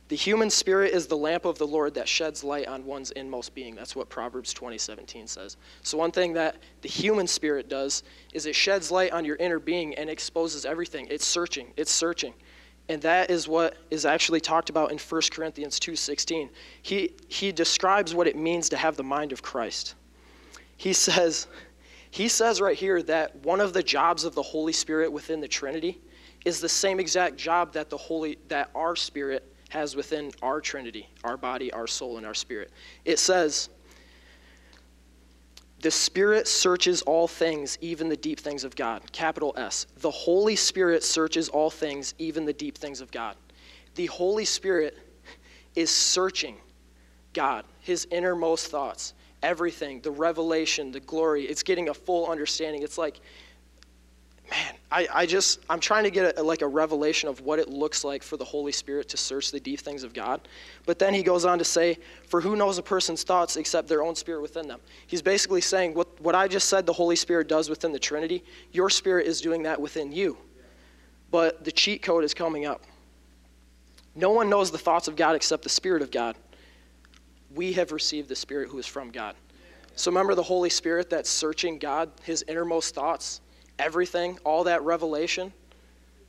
The 0.09 0.17
human 0.17 0.49
spirit 0.49 0.95
is 0.95 1.07
the 1.07 1.17
lamp 1.17 1.45
of 1.45 1.59
the 1.59 1.67
Lord 1.67 1.93
that 1.95 2.09
sheds 2.09 2.43
light 2.43 2.67
on 2.67 2.87
one's 2.87 3.11
inmost 3.11 3.55
being. 3.55 3.75
That's 3.75 3.95
what 3.95 4.09
Proverbs 4.09 4.55
20:17 4.55 5.29
says. 5.29 5.59
So 5.83 5.99
one 5.99 6.13
thing 6.13 6.33
that 6.33 6.57
the 6.81 6.89
human 6.89 7.27
spirit 7.27 7.69
does 7.69 8.03
is 8.33 8.47
it 8.47 8.55
sheds 8.55 8.91
light 8.91 9.13
on 9.13 9.27
your 9.27 9.37
inner 9.37 9.59
being 9.59 9.95
and 9.97 10.09
exposes 10.09 10.65
everything. 10.65 11.07
It's 11.11 11.27
searching. 11.27 11.75
It's 11.77 11.93
searching. 11.93 12.33
And 12.89 13.03
that 13.03 13.31
is 13.31 13.47
what 13.49 13.77
is 13.91 14.07
actually 14.07 14.41
talked 14.41 14.71
about 14.71 14.91
in 14.91 14.99
1 14.99 15.31
Corinthians 15.31 15.79
2:16. 15.79 16.49
He 16.81 17.15
he 17.29 17.53
describes 17.53 18.15
what 18.15 18.27
it 18.27 18.37
means 18.37 18.71
to 18.71 18.79
have 18.79 18.97
the 18.97 19.05
mind 19.05 19.31
of 19.33 19.43
Christ. 19.43 19.95
He 20.79 20.95
says 20.95 21.49
he 22.11 22.29
says 22.29 22.63
right 22.63 22.77
here 22.77 23.03
that 23.03 23.37
one 23.37 23.61
of 23.61 23.75
the 23.75 23.83
jobs 23.83 24.25
of 24.25 24.35
the 24.35 24.43
Holy 24.43 24.73
Spirit 24.73 25.13
within 25.13 25.41
the 25.41 25.49
Trinity 25.49 26.01
is 26.47 26.61
the 26.61 26.69
same 26.69 26.99
exact 26.99 27.37
job 27.37 27.75
that 27.75 27.91
the 27.91 27.99
Holy 27.99 28.39
that 28.49 28.71
our 28.75 28.97
spirit 28.97 29.45
has 29.69 29.95
within 29.95 30.31
our 30.43 30.61
Trinity, 30.61 31.09
our 31.25 31.37
body, 31.37 31.73
our 31.73 31.87
soul, 31.87 32.17
and 32.17 32.27
our 32.27 32.35
spirit. 32.35 32.71
It 33.05 33.19
says, 33.19 33.69
the 35.81 35.91
Spirit 35.91 36.49
searches 36.49 37.03
all 37.03 37.29
things, 37.29 37.79
even 37.81 38.09
the 38.09 38.17
deep 38.17 38.41
things 38.41 38.65
of 38.65 38.75
God. 38.75 39.13
Capital 39.13 39.55
S. 39.57 39.87
The 39.99 40.11
Holy 40.11 40.57
Spirit 40.57 41.05
searches 41.05 41.49
all 41.49 41.71
things, 41.71 42.15
even 42.19 42.45
the 42.45 42.53
deep 42.53 42.77
things 42.77 43.01
of 43.01 43.13
God. 43.13 43.37
The 43.95 44.07
Holy 44.07 44.45
Spirit 44.45 44.99
is 45.77 45.91
searching 45.91 46.57
God, 47.33 47.65
his 47.79 48.09
innermost 48.11 48.69
thoughts, 48.69 49.15
everything, 49.45 50.01
the 50.01 50.11
revelation, 50.11 50.91
the 50.91 51.01
glory. 51.01 51.45
It's 51.45 51.63
getting 51.63 51.91
a 51.91 51.95
full 51.95 52.29
understanding. 52.29 52.83
It's 52.83 52.99
like 52.99 53.21
man, 54.51 54.75
I, 54.91 55.09
I 55.13 55.27
just, 55.27 55.61
I'm 55.69 55.81
trying 55.81 56.05
to 56.05 56.11
get 56.11 56.39
a, 56.39 56.43
like 56.43 56.63
a 56.63 56.67
revelation 56.67 57.29
of 57.29 57.41
what 57.41 57.59
it 57.59 57.69
looks 57.69 58.05
like 58.05 58.23
for 58.23 58.37
the 58.37 58.45
Holy 58.45 58.73
Spirit 58.73 59.09
to 59.11 59.17
search 59.17 59.51
the 59.51 59.61
deep 59.61 59.81
things 59.81 60.03
of 60.03 60.15
God. 60.15 60.41
But 60.87 60.99
then 60.99 61.15
he 61.15 61.23
goes 61.23 61.45
on 61.45 61.59
to 61.59 61.65
say, 61.65 61.99
For 62.27 62.41
who 62.41 62.57
knows 62.57 62.79
a 62.79 62.83
person's 62.83 63.23
thoughts 63.23 63.57
except 63.57 63.89
their 63.89 64.03
own 64.03 64.15
spirit 64.15 64.43
within 64.43 64.67
them? 64.69 64.81
He's 65.07 65.23
basically 65.23 65.61
saying, 65.61 65.95
What, 65.95 66.21
what 66.21 66.35
I 66.35 66.49
just 66.49 66.69
said 66.69 66.87
the 66.87 66.93
Holy 66.93 67.17
Spirit 67.17 67.49
does 67.49 67.69
within 67.69 67.93
the 67.93 67.99
Trinity, 67.99 68.43
your 68.73 68.91
spirit 68.91 69.27
is 69.27 69.41
doing 69.41 69.63
that 69.65 69.81
within 69.81 70.13
you. 70.13 70.39
But 71.31 71.65
the 71.65 71.73
cheat 71.73 72.03
code 72.03 72.25
is 72.25 72.33
coming 72.33 72.65
up. 72.65 72.83
No 74.15 74.31
one 74.31 74.49
knows 74.49 74.71
the 74.71 74.79
thoughts 74.79 75.07
of 75.07 75.17
God 75.17 75.37
except 75.37 75.63
the 75.63 75.69
Spirit 75.69 76.03
of 76.03 76.11
God. 76.11 76.37
We 77.55 77.73
have 77.75 77.93
received 77.93 78.29
the 78.29 78.37
Spirit 78.37 78.69
who 78.69 78.79
is 78.79 78.87
from 78.87 79.11
God. 79.11 79.37
So 79.95 80.11
remember 80.11 80.35
the 80.35 80.43
Holy 80.43 80.71
Spirit 80.71 81.11
that's 81.11 81.29
searching 81.29 81.79
God, 81.79 82.11
his 82.23 82.45
innermost 82.49 82.95
thoughts? 82.95 83.41
Everything, 83.79 84.39
all 84.45 84.65
that 84.65 84.83
revelation. 84.83 85.53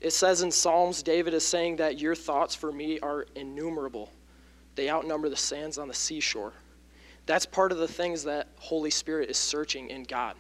It 0.02 0.12
says 0.12 0.42
in 0.42 0.52
Psalms, 0.52 1.04
David 1.04 1.34
is 1.34 1.46
saying 1.46 1.78
that 1.78 2.00
your 2.00 2.16
thoughts 2.16 2.56
for 2.56 2.72
me 2.72 3.00
are 3.00 3.26
innumerable. 3.36 4.12
They 4.76 4.90
outnumber 4.90 5.30
the 5.30 5.36
sands 5.36 5.78
on 5.78 5.88
the 5.88 5.94
seashore. 5.94 6.54
That's 7.26 7.46
part 7.46 7.72
of 7.72 7.78
the 7.78 7.88
things 7.88 8.24
that 8.24 8.48
Holy 8.58 8.90
Spirit 8.90 9.30
is 9.30 9.38
searching 9.38 9.90
in 9.90 10.04
God. 10.04 10.36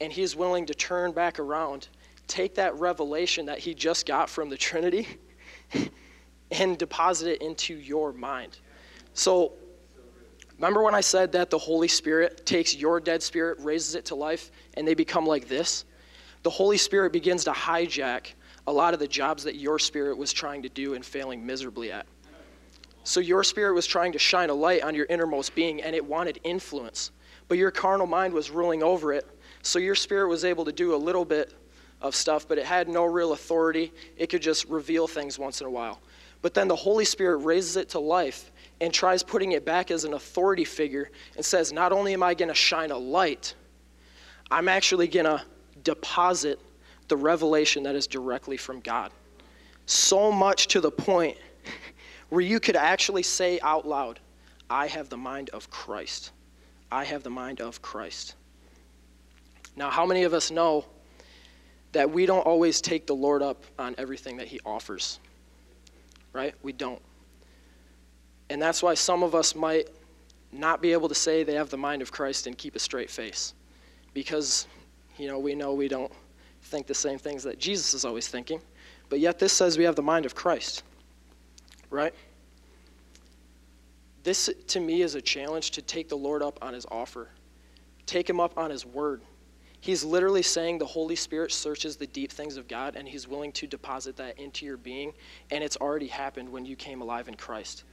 And 0.00 0.12
he 0.12 0.22
is 0.22 0.34
willing 0.34 0.66
to 0.66 0.74
turn 0.74 1.12
back 1.12 1.38
around, 1.38 1.88
take 2.26 2.54
that 2.56 2.74
revelation 2.78 3.46
that 3.46 3.58
he 3.58 3.74
just 3.74 4.06
got 4.06 4.28
from 4.28 4.48
the 4.48 4.56
Trinity, 4.56 5.06
and 6.50 6.76
deposit 6.76 7.28
it 7.28 7.42
into 7.42 7.74
your 7.74 8.12
mind. 8.12 8.58
So, 9.14 9.52
remember 10.56 10.82
when 10.82 10.94
I 10.94 11.00
said 11.00 11.32
that 11.32 11.48
the 11.48 11.58
Holy 11.58 11.88
Spirit 11.88 12.44
takes 12.44 12.74
your 12.74 13.00
dead 13.00 13.22
spirit, 13.22 13.58
raises 13.60 13.94
it 13.94 14.04
to 14.06 14.14
life, 14.14 14.50
and 14.74 14.86
they 14.86 14.94
become 14.94 15.26
like 15.26 15.48
this? 15.48 15.84
The 16.42 16.50
Holy 16.50 16.76
Spirit 16.76 17.12
begins 17.12 17.44
to 17.44 17.52
hijack 17.52 18.32
a 18.66 18.72
lot 18.72 18.94
of 18.94 19.00
the 19.00 19.08
jobs 19.08 19.44
that 19.44 19.56
your 19.56 19.78
spirit 19.78 20.16
was 20.16 20.32
trying 20.32 20.62
to 20.62 20.68
do 20.68 20.94
and 20.94 21.04
failing 21.04 21.44
miserably 21.44 21.92
at. 21.92 22.06
So 23.04 23.20
your 23.20 23.42
spirit 23.42 23.74
was 23.74 23.86
trying 23.86 24.12
to 24.12 24.18
shine 24.18 24.50
a 24.50 24.54
light 24.54 24.82
on 24.82 24.94
your 24.94 25.06
innermost 25.06 25.54
being 25.54 25.82
and 25.82 25.96
it 25.96 26.04
wanted 26.04 26.38
influence. 26.44 27.10
But 27.48 27.58
your 27.58 27.70
carnal 27.70 28.06
mind 28.06 28.32
was 28.32 28.50
ruling 28.50 28.82
over 28.82 29.12
it. 29.12 29.26
So 29.62 29.78
your 29.78 29.94
spirit 29.94 30.28
was 30.28 30.44
able 30.44 30.64
to 30.64 30.72
do 30.72 30.94
a 30.94 30.96
little 30.96 31.24
bit 31.24 31.54
of 32.00 32.14
stuff, 32.14 32.46
but 32.46 32.58
it 32.58 32.64
had 32.64 32.88
no 32.88 33.04
real 33.04 33.32
authority. 33.32 33.92
It 34.16 34.28
could 34.28 34.42
just 34.42 34.66
reveal 34.66 35.06
things 35.06 35.38
once 35.38 35.60
in 35.60 35.66
a 35.66 35.70
while. 35.70 36.00
But 36.42 36.54
then 36.54 36.68
the 36.68 36.76
Holy 36.76 37.04
Spirit 37.04 37.38
raises 37.38 37.76
it 37.76 37.90
to 37.90 37.98
life 37.98 38.52
and 38.80 38.92
tries 38.94 39.22
putting 39.22 39.52
it 39.52 39.64
back 39.64 39.90
as 39.90 40.04
an 40.04 40.14
authority 40.14 40.64
figure 40.64 41.10
and 41.36 41.44
says, 41.44 41.72
Not 41.72 41.92
only 41.92 42.14
am 42.14 42.22
I 42.22 42.34
going 42.34 42.48
to 42.48 42.54
shine 42.54 42.90
a 42.90 42.96
light, 42.96 43.54
I'm 44.50 44.68
actually 44.68 45.08
going 45.08 45.26
to 45.26 45.42
deposit 45.84 46.58
the 47.08 47.16
revelation 47.16 47.82
that 47.82 47.94
is 47.94 48.06
directly 48.06 48.56
from 48.56 48.80
God. 48.80 49.10
So 49.86 50.30
much 50.30 50.68
to 50.68 50.80
the 50.80 50.90
point 50.90 51.36
where 52.28 52.40
you 52.40 52.60
could 52.60 52.76
actually 52.76 53.24
say 53.24 53.58
out 53.60 53.86
loud, 53.86 54.20
I 54.68 54.86
have 54.86 55.08
the 55.08 55.16
mind 55.16 55.50
of 55.50 55.68
Christ. 55.70 56.30
I 56.92 57.04
have 57.04 57.22
the 57.22 57.30
mind 57.30 57.60
of 57.60 57.82
Christ. 57.82 58.36
Now, 59.76 59.90
how 59.90 60.06
many 60.06 60.24
of 60.24 60.34
us 60.34 60.50
know 60.50 60.84
that 61.92 62.10
we 62.10 62.26
don't 62.26 62.46
always 62.46 62.80
take 62.80 63.06
the 63.06 63.14
Lord 63.14 63.42
up 63.42 63.64
on 63.78 63.94
everything 63.98 64.36
that 64.36 64.46
He 64.46 64.60
offers? 64.64 65.18
Right? 66.32 66.54
We 66.62 66.72
don't. 66.72 67.02
And 68.48 68.60
that's 68.60 68.82
why 68.82 68.94
some 68.94 69.22
of 69.22 69.34
us 69.34 69.54
might 69.54 69.88
not 70.52 70.82
be 70.82 70.92
able 70.92 71.08
to 71.08 71.14
say 71.14 71.42
they 71.42 71.54
have 71.54 71.70
the 71.70 71.76
mind 71.76 72.02
of 72.02 72.10
Christ 72.10 72.46
and 72.46 72.56
keep 72.58 72.74
a 72.76 72.80
straight 72.80 73.10
face. 73.10 73.54
Because, 74.12 74.66
you 75.20 75.28
know, 75.28 75.38
we 75.38 75.54
know 75.54 75.74
we 75.74 75.88
don't 75.88 76.12
think 76.62 76.86
the 76.86 76.94
same 76.94 77.18
things 77.18 77.42
that 77.44 77.58
Jesus 77.58 77.94
is 77.94 78.04
always 78.04 78.28
thinking. 78.28 78.60
But 79.08 79.20
yet 79.20 79.38
this 79.38 79.52
says 79.52 79.76
we 79.76 79.84
have 79.84 79.96
the 79.96 80.02
mind 80.02 80.26
of 80.26 80.34
Christ 80.34 80.82
right? 81.90 82.14
This, 84.22 84.50
to 84.68 84.80
me, 84.80 85.02
is 85.02 85.14
a 85.14 85.20
challenge 85.20 85.72
to 85.72 85.82
take 85.82 86.08
the 86.08 86.16
Lord 86.16 86.42
up 86.42 86.58
on 86.62 86.72
his 86.72 86.86
offer, 86.90 87.28
take 88.06 88.28
him 88.28 88.40
up 88.40 88.56
on 88.56 88.70
his 88.70 88.86
word. 88.86 89.22
He's 89.80 90.04
literally 90.04 90.42
saying 90.42 90.78
the 90.78 90.86
Holy 90.86 91.16
Spirit 91.16 91.52
searches 91.52 91.96
the 91.96 92.06
deep 92.06 92.30
things 92.30 92.56
of 92.56 92.68
God, 92.68 92.96
and 92.96 93.08
he's 93.08 93.26
willing 93.26 93.50
to 93.52 93.66
deposit 93.66 94.16
that 94.16 94.38
into 94.38 94.66
your 94.66 94.76
being, 94.76 95.12
and 95.50 95.64
it's 95.64 95.76
already 95.78 96.06
happened 96.06 96.50
when 96.50 96.66
you 96.66 96.76
came 96.76 97.00
alive 97.00 97.28
in 97.28 97.34
Christ. 97.34 97.84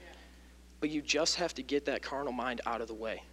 But 0.80 0.90
you 0.90 1.02
just 1.02 1.36
have 1.36 1.54
to 1.56 1.64
get 1.64 1.86
that 1.86 2.02
carnal 2.02 2.34
mind 2.34 2.62
out 2.66 2.82
of 2.82 2.88
the 2.88 2.94
way. 2.94 3.24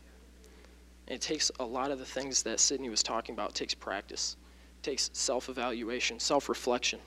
And 1.07 1.17
it 1.17 1.21
takes 1.21 1.51
a 1.61 1.65
lot 1.65 1.91
of 1.91 1.99
the 1.99 2.05
things 2.05 2.43
that 2.45 2.61
Sydney 2.61 2.89
was 2.89 3.03
talking 3.03 3.35
about, 3.35 3.51
it 3.51 3.55
takes 3.55 3.75
practice, 3.75 4.37
it 4.81 4.83
takes 4.83 5.11
self 5.13 5.49
evaluation, 5.49 6.19
self 6.19 6.49
reflection. 6.49 7.01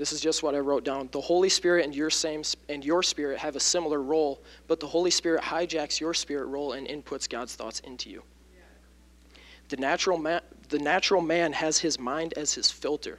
This 0.00 0.12
is 0.12 0.22
just 0.22 0.42
what 0.42 0.54
I 0.54 0.60
wrote 0.60 0.82
down. 0.82 1.10
The 1.12 1.20
Holy 1.20 1.50
Spirit 1.50 1.84
and 1.84 1.94
your 1.94 2.08
same 2.08 2.42
and 2.70 2.82
your 2.82 3.02
spirit 3.02 3.38
have 3.38 3.54
a 3.54 3.60
similar 3.60 4.00
role, 4.00 4.40
but 4.66 4.80
the 4.80 4.86
Holy 4.86 5.10
Spirit 5.10 5.42
hijacks 5.42 6.00
your 6.00 6.14
spirit 6.14 6.46
role 6.46 6.72
and 6.72 6.88
inputs 6.88 7.28
God's 7.28 7.54
thoughts 7.54 7.80
into 7.80 8.08
you. 8.08 8.22
The 9.68 9.76
natural 9.76 10.16
man, 10.16 10.40
the 10.70 10.78
natural 10.78 11.20
man 11.20 11.52
has 11.52 11.78
his 11.78 11.98
mind 11.98 12.32
as 12.38 12.54
his 12.54 12.70
filter. 12.70 13.18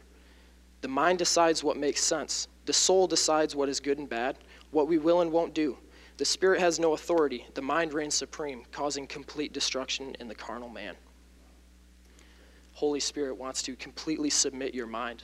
The 0.81 0.87
mind 0.87 1.19
decides 1.19 1.63
what 1.63 1.77
makes 1.77 2.03
sense. 2.03 2.47
The 2.65 2.73
soul 2.73 3.05
decides 3.05 3.55
what 3.55 3.69
is 3.69 3.79
good 3.79 3.99
and 3.99 4.09
bad, 4.09 4.37
what 4.71 4.87
we 4.87 4.97
will 4.97 5.21
and 5.21 5.31
won't 5.31 5.53
do. 5.53 5.77
The 6.21 6.25
spirit 6.25 6.59
has 6.59 6.77
no 6.77 6.93
authority. 6.93 7.47
The 7.55 7.63
mind 7.63 7.95
reigns 7.95 8.13
supreme, 8.13 8.61
causing 8.71 9.07
complete 9.07 9.53
destruction 9.53 10.15
in 10.19 10.27
the 10.27 10.35
carnal 10.35 10.69
man. 10.69 10.93
Holy 12.73 12.99
Spirit 12.99 13.37
wants 13.37 13.63
to 13.63 13.75
completely 13.75 14.29
submit 14.29 14.75
your 14.75 14.85
mind 14.85 15.23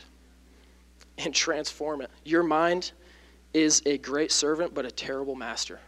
and 1.20 1.36
transform 1.36 2.02
it. 2.02 2.10
Your 2.26 2.42
mind 2.42 2.94
is 3.54 3.84
a 3.86 4.00
great 4.00 4.32
servant, 4.32 4.74
but 4.74 4.88
a 4.88 4.90
terrible 4.90 5.36
master, 5.36 5.80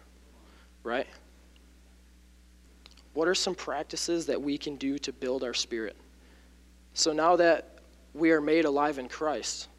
right? 0.83 1.07
What 3.13 3.27
are 3.27 3.33
some 3.33 3.55
practices 3.55 4.27
that 4.27 4.39
we 4.39 4.59
can 4.59 4.75
do 4.75 4.99
to 4.99 5.11
build 5.11 5.43
our 5.43 5.55
spirit? 5.55 5.97
So 6.93 7.13
now 7.13 7.35
that 7.35 7.79
we 8.13 8.29
are 8.29 8.41
made 8.41 8.65
alive 8.65 8.99
in 8.99 9.09
Christ, 9.09 9.69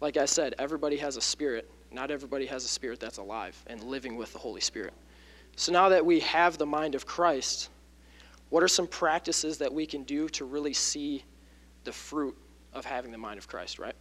like 0.00 0.16
I 0.16 0.24
said, 0.24 0.56
everybody 0.58 0.96
has 0.96 1.16
a 1.16 1.20
spirit. 1.20 1.70
Not 1.92 2.10
everybody 2.10 2.46
has 2.46 2.64
a 2.64 2.68
spirit 2.68 3.00
that's 3.00 3.18
alive 3.18 3.62
and 3.66 3.82
living 3.82 4.16
with 4.16 4.32
the 4.32 4.38
Holy 4.38 4.60
Spirit. 4.60 4.94
So 5.56 5.72
now 5.72 5.88
that 5.88 6.04
we 6.04 6.20
have 6.20 6.58
the 6.58 6.66
mind 6.66 6.94
of 6.94 7.06
Christ, 7.06 7.70
what 8.50 8.62
are 8.62 8.68
some 8.68 8.86
practices 8.86 9.58
that 9.58 9.72
we 9.72 9.86
can 9.86 10.02
do 10.02 10.28
to 10.30 10.44
really 10.44 10.74
see 10.74 11.24
the 11.84 11.92
fruit 11.92 12.36
of 12.74 12.84
having 12.84 13.10
the 13.10 13.18
mind 13.18 13.38
of 13.38 13.48
Christ, 13.48 13.78
right? 13.78 13.94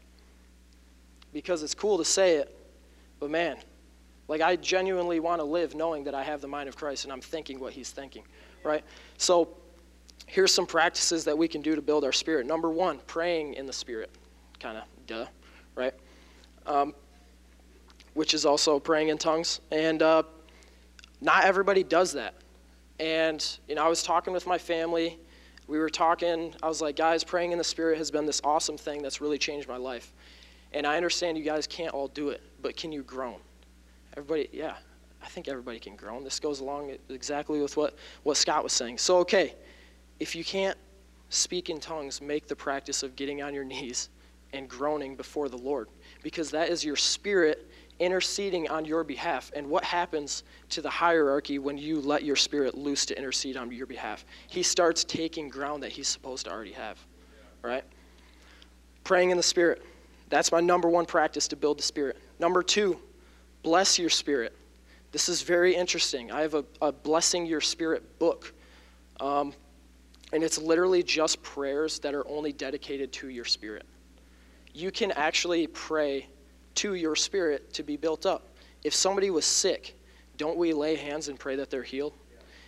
because 1.35 1.63
it's 1.63 1.75
cool 1.75 1.97
to 1.97 2.05
say 2.05 2.37
it, 2.37 2.57
but 3.19 3.29
man, 3.29 3.57
like 4.29 4.39
I 4.39 4.55
genuinely 4.55 5.19
want 5.19 5.41
to 5.41 5.43
live 5.43 5.75
knowing 5.75 6.05
that 6.05 6.15
I 6.15 6.23
have 6.23 6.39
the 6.39 6.47
mind 6.47 6.69
of 6.69 6.77
Christ 6.77 7.03
and 7.03 7.11
I'm 7.11 7.19
thinking 7.19 7.59
what 7.59 7.73
he's 7.73 7.91
thinking, 7.91 8.23
right? 8.63 8.85
So 9.17 9.49
here's 10.27 10.53
some 10.53 10.65
practices 10.65 11.25
that 11.25 11.37
we 11.37 11.49
can 11.49 11.61
do 11.61 11.75
to 11.75 11.81
build 11.81 12.05
our 12.05 12.13
spirit. 12.13 12.45
Number 12.45 12.69
one, 12.69 12.99
praying 13.05 13.55
in 13.55 13.65
the 13.65 13.73
spirit. 13.73 14.09
Kind 14.61 14.77
of 14.77 14.85
duh, 15.07 15.25
right? 15.75 15.93
Um, 16.65 16.95
which 18.15 18.33
is 18.33 18.45
also 18.45 18.79
praying 18.79 19.09
in 19.09 19.17
tongues. 19.17 19.61
And 19.71 20.01
uh, 20.01 20.23
not 21.21 21.43
everybody 21.43 21.83
does 21.83 22.13
that. 22.13 22.33
And, 22.99 23.45
you 23.67 23.75
know, 23.75 23.85
I 23.85 23.89
was 23.89 24.01
talking 24.01 24.33
with 24.33 24.47
my 24.47 24.57
family. 24.57 25.19
We 25.67 25.77
were 25.77 25.89
talking. 25.89 26.55
I 26.63 26.67
was 26.67 26.81
like, 26.81 26.95
guys, 26.95 27.23
praying 27.23 27.51
in 27.51 27.57
the 27.57 27.63
spirit 27.63 27.97
has 27.97 28.09
been 28.09 28.25
this 28.25 28.41
awesome 28.43 28.77
thing 28.77 29.01
that's 29.03 29.21
really 29.21 29.37
changed 29.37 29.67
my 29.67 29.77
life. 29.77 30.13
And 30.73 30.87
I 30.87 30.95
understand 30.97 31.37
you 31.37 31.43
guys 31.43 31.67
can't 31.67 31.93
all 31.93 32.07
do 32.07 32.29
it, 32.29 32.41
but 32.61 32.75
can 32.75 32.91
you 32.91 33.03
groan? 33.03 33.39
Everybody, 34.17 34.49
yeah, 34.51 34.75
I 35.21 35.27
think 35.27 35.47
everybody 35.47 35.79
can 35.79 35.95
groan. 35.95 36.23
This 36.23 36.39
goes 36.39 36.61
along 36.61 36.95
exactly 37.09 37.61
with 37.61 37.75
what, 37.75 37.95
what 38.23 38.37
Scott 38.37 38.63
was 38.63 38.73
saying. 38.73 38.97
So, 38.97 39.17
okay, 39.19 39.55
if 40.19 40.35
you 40.35 40.43
can't 40.43 40.77
speak 41.29 41.69
in 41.69 41.79
tongues, 41.79 42.21
make 42.21 42.47
the 42.47 42.55
practice 42.55 43.03
of 43.03 43.15
getting 43.15 43.41
on 43.41 43.53
your 43.53 43.63
knees 43.65 44.09
and 44.53 44.69
groaning 44.69 45.15
before 45.15 45.49
the 45.49 45.57
Lord, 45.57 45.89
because 46.23 46.49
that 46.51 46.69
is 46.69 46.85
your 46.85 46.95
spirit 46.95 47.69
interceding 47.99 48.69
on 48.69 48.85
your 48.85 49.03
behalf. 49.03 49.51
And 49.55 49.69
what 49.69 49.83
happens 49.83 50.43
to 50.69 50.81
the 50.81 50.89
hierarchy 50.89 51.59
when 51.59 51.77
you 51.77 52.01
let 52.01 52.23
your 52.23 52.35
spirit 52.35 52.75
loose 52.75 53.05
to 53.07 53.17
intercede 53.17 53.57
on 53.57 53.71
your 53.71 53.87
behalf? 53.87 54.25
He 54.47 54.63
starts 54.63 55.03
taking 55.03 55.49
ground 55.49 55.83
that 55.83 55.91
he's 55.91 56.07
supposed 56.07 56.45
to 56.45 56.51
already 56.51 56.73
have, 56.73 56.99
right? 57.61 57.83
Praying 59.03 59.31
in 59.31 59.37
the 59.37 59.43
spirit. 59.43 59.83
That's 60.29 60.51
my 60.51 60.59
number 60.59 60.89
one 60.89 61.05
practice 61.05 61.47
to 61.49 61.55
build 61.55 61.79
the 61.79 61.83
spirit. 61.83 62.17
Number 62.39 62.63
two, 62.63 62.99
bless 63.63 63.97
your 63.97 64.09
spirit. 64.09 64.53
This 65.11 65.29
is 65.29 65.41
very 65.41 65.75
interesting. 65.75 66.31
I 66.31 66.41
have 66.41 66.55
a, 66.55 66.65
a 66.81 66.91
blessing 66.91 67.45
your 67.45 67.61
spirit 67.61 68.19
book. 68.19 68.53
Um, 69.19 69.53
and 70.33 70.43
it's 70.43 70.57
literally 70.57 71.03
just 71.03 71.41
prayers 71.43 71.99
that 71.99 72.13
are 72.13 72.27
only 72.27 72.51
dedicated 72.51 73.13
to 73.13 73.29
your 73.29 73.45
spirit. 73.45 73.85
You 74.73 74.91
can 74.91 75.11
actually 75.13 75.67
pray 75.67 76.27
to 76.75 76.95
your 76.95 77.15
spirit 77.15 77.73
to 77.73 77.83
be 77.83 77.97
built 77.97 78.25
up. 78.25 78.49
If 78.83 78.93
somebody 78.93 79.29
was 79.29 79.45
sick, 79.45 79.97
don't 80.37 80.57
we 80.57 80.73
lay 80.73 80.95
hands 80.95 81.27
and 81.27 81.39
pray 81.39 81.55
that 81.55 81.69
they're 81.69 81.83
healed? 81.83 82.13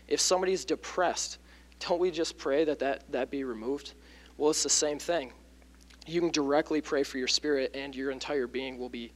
If 0.08 0.20
somebody's 0.20 0.66
depressed, 0.66 1.38
don't 1.80 2.00
we 2.00 2.12
just 2.12 2.38
pray 2.38 2.64
that 2.66 2.80
that, 2.80 3.12
that 3.12 3.30
be 3.30 3.44
removed? 3.44 3.94
Well, 4.38 4.50
it's 4.50 4.64
the 4.64 4.70
same 4.70 5.00
thing 5.00 5.32
you 6.08 6.22
can 6.22 6.32
directly 6.32 6.82
pray 6.82 7.04
for 7.04 7.18
your 7.18 7.28
spirit, 7.28 7.76
and 7.76 7.94
your 7.94 8.12
entire 8.12 8.48
being 8.48 8.78
will 8.78 8.90
be 8.90 9.12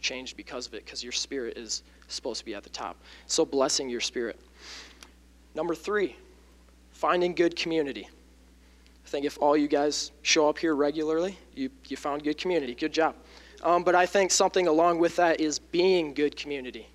changed 0.00 0.36
because 0.36 0.66
of 0.66 0.74
it, 0.74 0.84
because 0.84 1.02
your 1.02 1.12
spirit 1.12 1.56
is 1.56 1.84
supposed 2.08 2.40
to 2.40 2.44
be 2.44 2.54
at 2.54 2.64
the 2.64 2.70
top. 2.70 2.96
So, 3.26 3.44
blessing 3.44 3.88
your 3.88 4.00
spirit. 4.00 4.38
Number 5.54 5.74
three, 5.74 6.16
finding 6.90 7.34
good 7.34 7.54
community. 7.54 8.08
I 9.04 9.08
think 9.08 9.24
if 9.24 9.38
all 9.40 9.56
you 9.56 9.68
guys 9.68 10.10
show 10.22 10.48
up 10.48 10.58
here 10.58 10.74
regularly, 10.74 11.38
you, 11.54 11.70
you 11.86 11.96
found 11.96 12.24
good 12.24 12.38
community. 12.38 12.74
Good 12.74 12.92
job. 12.92 13.14
Um, 13.62 13.84
but 13.84 13.94
I 13.94 14.06
think 14.06 14.30
something 14.30 14.66
along 14.66 14.98
with 14.98 15.16
that 15.16 15.40
is 15.40 15.58
being 15.58 16.14
good 16.14 16.36
community. 16.36 16.88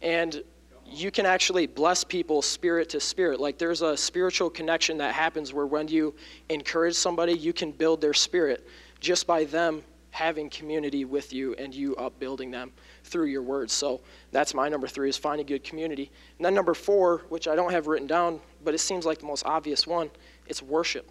And 0.00 0.42
you 0.84 1.10
can 1.10 1.26
actually 1.26 1.66
bless 1.66 2.04
people 2.04 2.42
spirit 2.42 2.88
to 2.90 3.00
spirit. 3.00 3.40
Like 3.40 3.56
there's 3.56 3.82
a 3.82 3.96
spiritual 3.96 4.50
connection 4.50 4.98
that 4.98 5.14
happens 5.14 5.52
where 5.52 5.66
when 5.66 5.88
you 5.88 6.14
encourage 6.48 6.94
somebody, 6.94 7.32
you 7.32 7.52
can 7.52 7.70
build 7.70 8.00
their 8.00 8.12
spirit 8.12 8.66
just 9.00 9.26
by 9.26 9.44
them 9.44 9.82
having 10.10 10.50
community 10.50 11.06
with 11.06 11.32
you 11.32 11.54
and 11.54 11.74
you 11.74 11.96
upbuilding 11.96 12.50
them 12.50 12.70
through 13.04 13.24
your 13.26 13.42
words. 13.42 13.72
So 13.72 14.02
that's 14.30 14.52
my 14.52 14.68
number 14.68 14.86
three 14.86 15.08
is 15.08 15.16
finding 15.16 15.46
good 15.46 15.64
community. 15.64 16.10
And 16.36 16.44
then 16.44 16.54
number 16.54 16.74
four, 16.74 17.22
which 17.30 17.48
I 17.48 17.56
don't 17.56 17.72
have 17.72 17.86
written 17.86 18.06
down, 18.06 18.38
but 18.62 18.74
it 18.74 18.78
seems 18.78 19.06
like 19.06 19.18
the 19.18 19.26
most 19.26 19.46
obvious 19.46 19.86
one, 19.86 20.10
it's 20.46 20.62
worship. 20.62 21.10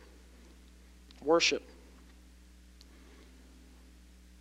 Worship. 1.23 1.63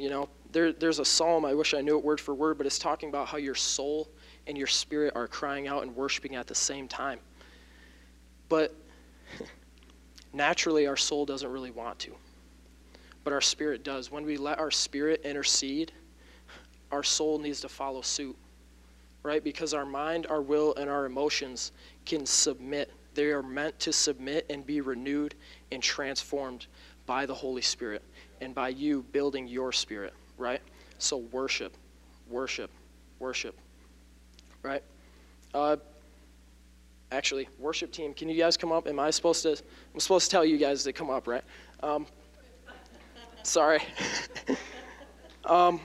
You 0.01 0.09
know, 0.10 0.28
there, 0.52 0.72
there's 0.72 0.98
a 0.98 1.05
psalm, 1.05 1.44
I 1.44 1.55
wish 1.55 1.74
I 1.74 1.82
knew 1.82 1.98
it 1.98 2.05
word 2.05 2.20
for 2.20 2.35
word, 2.35 2.56
but 2.59 2.66
it's 2.66 2.78
talking 2.78 3.10
about 3.10 3.28
how 3.28 3.39
your 3.39 3.55
soul 3.55 4.09
and 4.47 4.56
your 4.56 4.66
spirit 4.66 5.12
are 5.14 5.28
crying 5.28 5.68
out 5.68 5.82
and 5.82 5.94
worshiping 5.94 6.36
at 6.36 6.47
the 6.47 6.55
same 6.55 6.89
time. 6.89 7.20
But 8.48 8.74
naturally, 10.32 10.86
our 10.86 10.97
soul 10.97 11.27
doesn't 11.27 11.51
really 11.51 11.70
want 11.70 11.98
to. 12.01 12.12
but 13.24 13.32
our 13.32 13.40
spirit 13.40 13.85
does. 13.85 14.10
When 14.10 14.24
we 14.24 14.36
let 14.36 14.59
our 14.59 14.70
spirit 14.70 15.22
intercede, 15.24 15.93
our 16.90 17.02
soul 17.02 17.39
needs 17.39 17.60
to 17.60 17.68
follow 17.68 18.01
suit, 18.01 18.36
right? 19.22 19.44
Because 19.44 19.74
our 19.74 19.86
mind, 19.86 20.27
our 20.28 20.43
will, 20.43 20.74
and 20.77 20.89
our 20.90 21.06
emotions 21.06 21.72
can 22.06 22.27
submit. 22.27 22.90
They 23.14 23.27
are 23.27 23.43
meant 23.43 23.78
to 23.81 23.93
submit 23.93 24.47
and 24.51 24.66
be 24.66 24.81
renewed 24.81 25.35
and 25.72 25.82
transformed 25.82 26.66
by 27.06 27.27
the 27.27 27.35
Holy 27.35 27.62
Spirit 27.62 28.02
and 28.41 28.55
by 28.55 28.69
you 28.69 29.05
building 29.12 29.47
your 29.47 29.73
spirit, 29.73 30.15
right? 30.39 30.61
So 30.99 31.19
worship, 31.19 31.77
worship, 32.29 32.71
worship, 33.19 33.57
right? 34.62 34.83
Uh, 35.55 35.77
actually, 37.12 37.49
worship 37.59 37.93
team, 37.93 38.15
can 38.15 38.29
you 38.29 38.37
guys 38.37 38.57
come 38.57 38.73
up? 38.73 38.87
Am 38.87 38.99
I 38.99 39.11
supposed 39.11 39.43
to? 39.43 39.51
I'm 39.95 40.01
supposed 40.01 40.27
to 40.27 40.31
tell 40.31 40.45
you 40.45 40.57
guys 40.57 40.85
to 40.85 40.93
come 40.93 41.11
up, 41.11 41.27
right? 41.27 41.45
Um, 41.83 42.07
sorry. 43.43 43.81
um, 45.45 45.81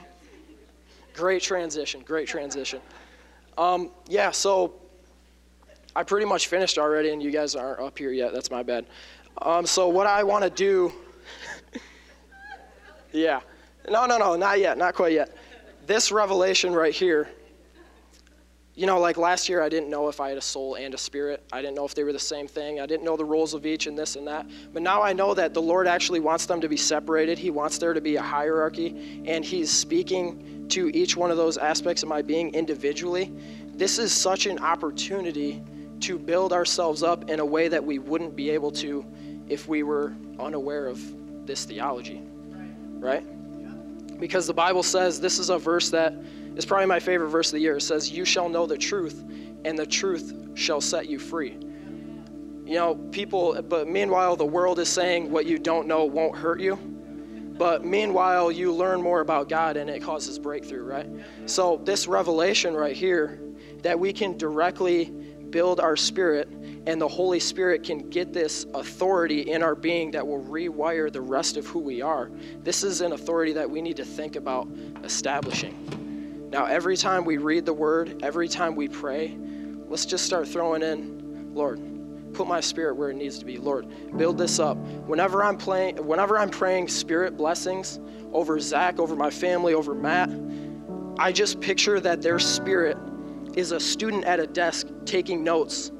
great 1.14 1.42
transition, 1.42 2.02
great 2.02 2.28
transition. 2.28 2.80
Um, 3.58 3.90
yeah, 4.06 4.30
so 4.30 4.74
I 5.94 6.02
pretty 6.02 6.26
much 6.26 6.48
finished 6.48 6.76
already, 6.76 7.10
and 7.10 7.22
you 7.22 7.30
guys 7.30 7.54
aren't 7.54 7.80
up 7.80 7.98
here 7.98 8.12
yet. 8.12 8.32
That's 8.32 8.50
my 8.50 8.62
bad. 8.62 8.84
Um, 9.40 9.66
so 9.66 9.88
what 9.88 10.06
I 10.06 10.22
want 10.22 10.44
to 10.44 10.50
do, 10.50 10.92
yeah, 13.16 13.40
no, 13.90 14.06
no, 14.06 14.18
no, 14.18 14.36
not 14.36 14.58
yet, 14.58 14.78
not 14.78 14.94
quite 14.94 15.12
yet. 15.12 15.36
This 15.86 16.10
revelation 16.10 16.72
right 16.72 16.94
here 16.94 17.28
you 18.76 18.86
know, 18.86 19.00
like 19.00 19.16
last 19.16 19.48
year, 19.48 19.62
I 19.62 19.70
didn't 19.70 19.88
know 19.88 20.08
if 20.08 20.20
I 20.20 20.28
had 20.28 20.36
a 20.36 20.42
soul 20.42 20.74
and 20.74 20.92
a 20.92 20.98
spirit. 20.98 21.42
I 21.50 21.62
didn't 21.62 21.76
know 21.76 21.86
if 21.86 21.94
they 21.94 22.04
were 22.04 22.12
the 22.12 22.18
same 22.18 22.46
thing. 22.46 22.78
I 22.78 22.84
didn't 22.84 23.04
know 23.04 23.16
the 23.16 23.24
roles 23.24 23.54
of 23.54 23.64
each 23.64 23.86
and 23.86 23.98
this 23.98 24.16
and 24.16 24.26
that. 24.28 24.46
But 24.74 24.82
now 24.82 25.02
I 25.02 25.14
know 25.14 25.32
that 25.32 25.54
the 25.54 25.62
Lord 25.62 25.88
actually 25.88 26.20
wants 26.20 26.44
them 26.44 26.60
to 26.60 26.68
be 26.68 26.76
separated. 26.76 27.38
He 27.38 27.48
wants 27.48 27.78
there 27.78 27.94
to 27.94 28.02
be 28.02 28.16
a 28.16 28.22
hierarchy, 28.22 29.22
and 29.24 29.42
He's 29.42 29.72
speaking 29.72 30.68
to 30.68 30.90
each 30.90 31.16
one 31.16 31.30
of 31.30 31.38
those 31.38 31.56
aspects 31.56 32.02
of 32.02 32.10
my 32.10 32.20
being 32.20 32.52
individually. 32.52 33.32
This 33.68 33.98
is 33.98 34.12
such 34.12 34.44
an 34.44 34.58
opportunity 34.58 35.62
to 36.00 36.18
build 36.18 36.52
ourselves 36.52 37.02
up 37.02 37.30
in 37.30 37.40
a 37.40 37.46
way 37.46 37.68
that 37.68 37.82
we 37.82 37.98
wouldn't 37.98 38.36
be 38.36 38.50
able 38.50 38.72
to 38.72 39.06
if 39.48 39.66
we 39.66 39.84
were 39.84 40.14
unaware 40.38 40.86
of 40.86 41.00
this 41.46 41.64
theology. 41.64 42.20
Right? 42.98 43.24
Because 44.18 44.46
the 44.46 44.54
Bible 44.54 44.82
says 44.82 45.20
this 45.20 45.38
is 45.38 45.50
a 45.50 45.58
verse 45.58 45.90
that 45.90 46.14
is 46.56 46.64
probably 46.64 46.86
my 46.86 47.00
favorite 47.00 47.28
verse 47.28 47.48
of 47.48 47.52
the 47.52 47.60
year. 47.60 47.76
It 47.76 47.82
says, 47.82 48.10
You 48.10 48.24
shall 48.24 48.48
know 48.48 48.66
the 48.66 48.78
truth, 48.78 49.24
and 49.64 49.78
the 49.78 49.86
truth 49.86 50.34
shall 50.54 50.80
set 50.80 51.08
you 51.08 51.18
free. 51.18 51.58
You 52.64 52.74
know, 52.74 52.94
people, 52.94 53.60
but 53.62 53.88
meanwhile, 53.88 54.34
the 54.34 54.46
world 54.46 54.78
is 54.78 54.88
saying 54.88 55.30
what 55.30 55.46
you 55.46 55.58
don't 55.58 55.86
know 55.86 56.04
won't 56.04 56.36
hurt 56.36 56.60
you. 56.60 56.76
But 56.76 57.84
meanwhile, 57.84 58.50
you 58.50 58.72
learn 58.72 59.00
more 59.00 59.20
about 59.20 59.48
God 59.48 59.76
and 59.76 59.88
it 59.88 60.02
causes 60.02 60.38
breakthrough, 60.38 60.82
right? 60.82 61.08
So, 61.46 61.80
this 61.84 62.06
revelation 62.06 62.74
right 62.74 62.94
here 62.94 63.40
that 63.82 63.98
we 63.98 64.12
can 64.12 64.36
directly 64.36 65.04
build 65.50 65.80
our 65.80 65.96
spirit 65.96 66.48
and 66.86 67.00
the 67.00 67.08
Holy 67.08 67.40
Spirit 67.40 67.82
can 67.82 68.08
get 68.10 68.32
this 68.32 68.64
authority 68.74 69.40
in 69.40 69.62
our 69.62 69.74
being 69.74 70.12
that 70.12 70.26
will 70.26 70.42
rewire 70.44 71.12
the 71.12 71.20
rest 71.20 71.56
of 71.56 71.66
who 71.66 71.80
we 71.80 72.00
are. 72.00 72.30
This 72.62 72.84
is 72.84 73.00
an 73.00 73.12
authority 73.12 73.52
that 73.54 73.68
we 73.68 73.82
need 73.82 73.96
to 73.96 74.04
think 74.04 74.36
about 74.36 74.68
establishing. 75.02 76.48
Now, 76.50 76.66
every 76.66 76.96
time 76.96 77.24
we 77.24 77.38
read 77.38 77.66
the 77.66 77.72
word, 77.72 78.22
every 78.22 78.48
time 78.48 78.76
we 78.76 78.86
pray, 78.86 79.36
let's 79.88 80.06
just 80.06 80.24
start 80.24 80.46
throwing 80.46 80.82
in, 80.82 81.52
Lord, 81.54 81.80
put 82.32 82.46
my 82.46 82.60
spirit 82.60 82.94
where 82.94 83.10
it 83.10 83.14
needs 83.14 83.38
to 83.40 83.44
be. 83.44 83.58
Lord, 83.58 83.88
build 84.16 84.38
this 84.38 84.60
up. 84.60 84.76
Whenever 85.06 85.42
I'm 85.42 85.56
playing, 85.56 85.96
whenever 86.06 86.38
I'm 86.38 86.50
praying 86.50 86.86
spirit 86.86 87.36
blessings 87.36 87.98
over 88.32 88.60
Zach, 88.60 89.00
over 89.00 89.16
my 89.16 89.30
family, 89.30 89.74
over 89.74 89.92
Matt, 89.92 90.30
I 91.18 91.32
just 91.32 91.60
picture 91.60 91.98
that 91.98 92.22
their 92.22 92.38
spirit 92.38 92.96
is 93.54 93.72
a 93.72 93.80
student 93.80 94.24
at 94.24 94.38
a 94.38 94.46
desk 94.46 94.86
taking 95.04 95.42
notes 95.42 95.90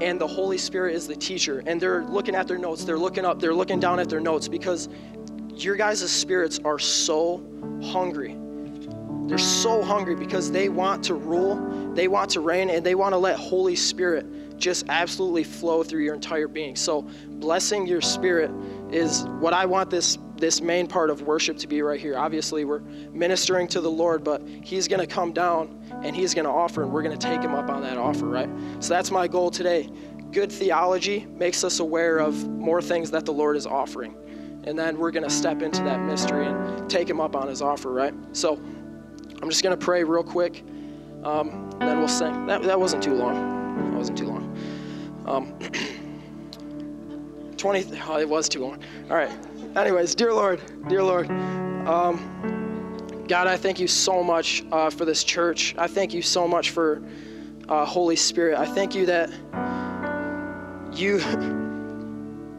and 0.00 0.20
the 0.20 0.26
Holy 0.26 0.58
Spirit 0.58 0.94
is 0.94 1.06
the 1.06 1.16
teacher. 1.16 1.62
And 1.66 1.80
they're 1.80 2.04
looking 2.04 2.34
at 2.34 2.46
their 2.48 2.58
notes, 2.58 2.84
they're 2.84 2.98
looking 2.98 3.24
up, 3.24 3.40
they're 3.40 3.54
looking 3.54 3.80
down 3.80 4.00
at 4.00 4.08
their 4.08 4.20
notes 4.20 4.48
because 4.48 4.88
your 5.54 5.76
guys' 5.76 6.10
spirits 6.10 6.60
are 6.64 6.78
so 6.78 7.42
hungry. 7.82 8.36
They're 9.26 9.38
so 9.38 9.82
hungry 9.82 10.14
because 10.14 10.50
they 10.50 10.68
want 10.68 11.04
to 11.04 11.14
rule, 11.14 11.92
they 11.94 12.08
want 12.08 12.30
to 12.30 12.40
reign, 12.40 12.70
and 12.70 12.84
they 12.84 12.94
want 12.94 13.12
to 13.12 13.18
let 13.18 13.36
Holy 13.36 13.76
Spirit 13.76 14.26
just 14.58 14.86
absolutely 14.88 15.44
flow 15.44 15.82
through 15.82 16.02
your 16.02 16.14
entire 16.14 16.48
being. 16.48 16.76
So, 16.76 17.02
blessing 17.28 17.86
your 17.86 18.00
spirit 18.00 18.50
is 18.90 19.24
what 19.40 19.52
I 19.52 19.66
want 19.66 19.90
this 19.90 20.18
this 20.36 20.60
main 20.60 20.86
part 20.86 21.10
of 21.10 21.22
worship 21.22 21.58
to 21.58 21.66
be 21.66 21.82
right 21.82 22.00
here. 22.00 22.16
Obviously, 22.16 22.64
we're 22.64 22.80
ministering 23.12 23.66
to 23.68 23.80
the 23.80 23.90
Lord, 23.90 24.22
but 24.22 24.42
He's 24.62 24.88
going 24.88 25.00
to 25.00 25.06
come 25.06 25.32
down 25.32 25.78
and 26.02 26.14
He's 26.14 26.34
going 26.34 26.44
to 26.44 26.50
offer, 26.50 26.82
and 26.82 26.92
we're 26.92 27.02
going 27.02 27.18
to 27.18 27.26
take 27.26 27.40
Him 27.40 27.54
up 27.54 27.70
on 27.70 27.82
that 27.82 27.96
offer, 27.96 28.26
right? 28.26 28.48
So 28.80 28.94
that's 28.94 29.10
my 29.10 29.26
goal 29.28 29.50
today. 29.50 29.90
Good 30.30 30.52
theology 30.52 31.26
makes 31.26 31.64
us 31.64 31.80
aware 31.80 32.18
of 32.18 32.48
more 32.48 32.82
things 32.82 33.10
that 33.10 33.24
the 33.24 33.32
Lord 33.32 33.56
is 33.56 33.66
offering. 33.66 34.14
And 34.64 34.78
then 34.78 34.98
we're 34.98 35.10
going 35.10 35.24
to 35.24 35.30
step 35.30 35.62
into 35.62 35.82
that 35.84 36.00
mystery 36.00 36.46
and 36.46 36.90
take 36.90 37.08
Him 37.08 37.20
up 37.20 37.34
on 37.34 37.48
His 37.48 37.62
offer, 37.62 37.92
right? 37.92 38.14
So, 38.32 38.60
I'm 39.40 39.48
just 39.48 39.62
going 39.62 39.76
to 39.78 39.84
pray 39.84 40.04
real 40.04 40.24
quick, 40.24 40.64
um, 41.24 41.70
and 41.80 41.82
then 41.82 41.98
we'll 41.98 42.08
sing. 42.08 42.46
That, 42.46 42.62
that 42.62 42.78
wasn't 42.78 43.02
too 43.02 43.14
long. 43.14 43.34
That 43.90 43.96
wasn't 43.96 44.18
too 44.18 44.26
long. 44.26 44.37
Um, 45.28 45.52
20, 47.58 48.00
oh, 48.06 48.18
it 48.18 48.26
was 48.26 48.48
too 48.48 48.60
long. 48.60 48.82
All 49.10 49.16
right. 49.16 49.30
Anyways, 49.76 50.14
dear 50.14 50.32
Lord, 50.32 50.58
dear 50.88 51.02
Lord, 51.02 51.28
um, 51.86 53.26
God, 53.28 53.46
I 53.46 53.58
thank 53.58 53.78
you 53.78 53.88
so 53.88 54.24
much 54.24 54.64
uh, 54.72 54.88
for 54.88 55.04
this 55.04 55.22
church. 55.22 55.74
I 55.76 55.86
thank 55.86 56.14
you 56.14 56.22
so 56.22 56.48
much 56.48 56.70
for 56.70 57.02
uh, 57.68 57.84
Holy 57.84 58.16
Spirit. 58.16 58.58
I 58.58 58.64
thank 58.64 58.94
you 58.94 59.04
that 59.04 59.28
you 60.94 61.18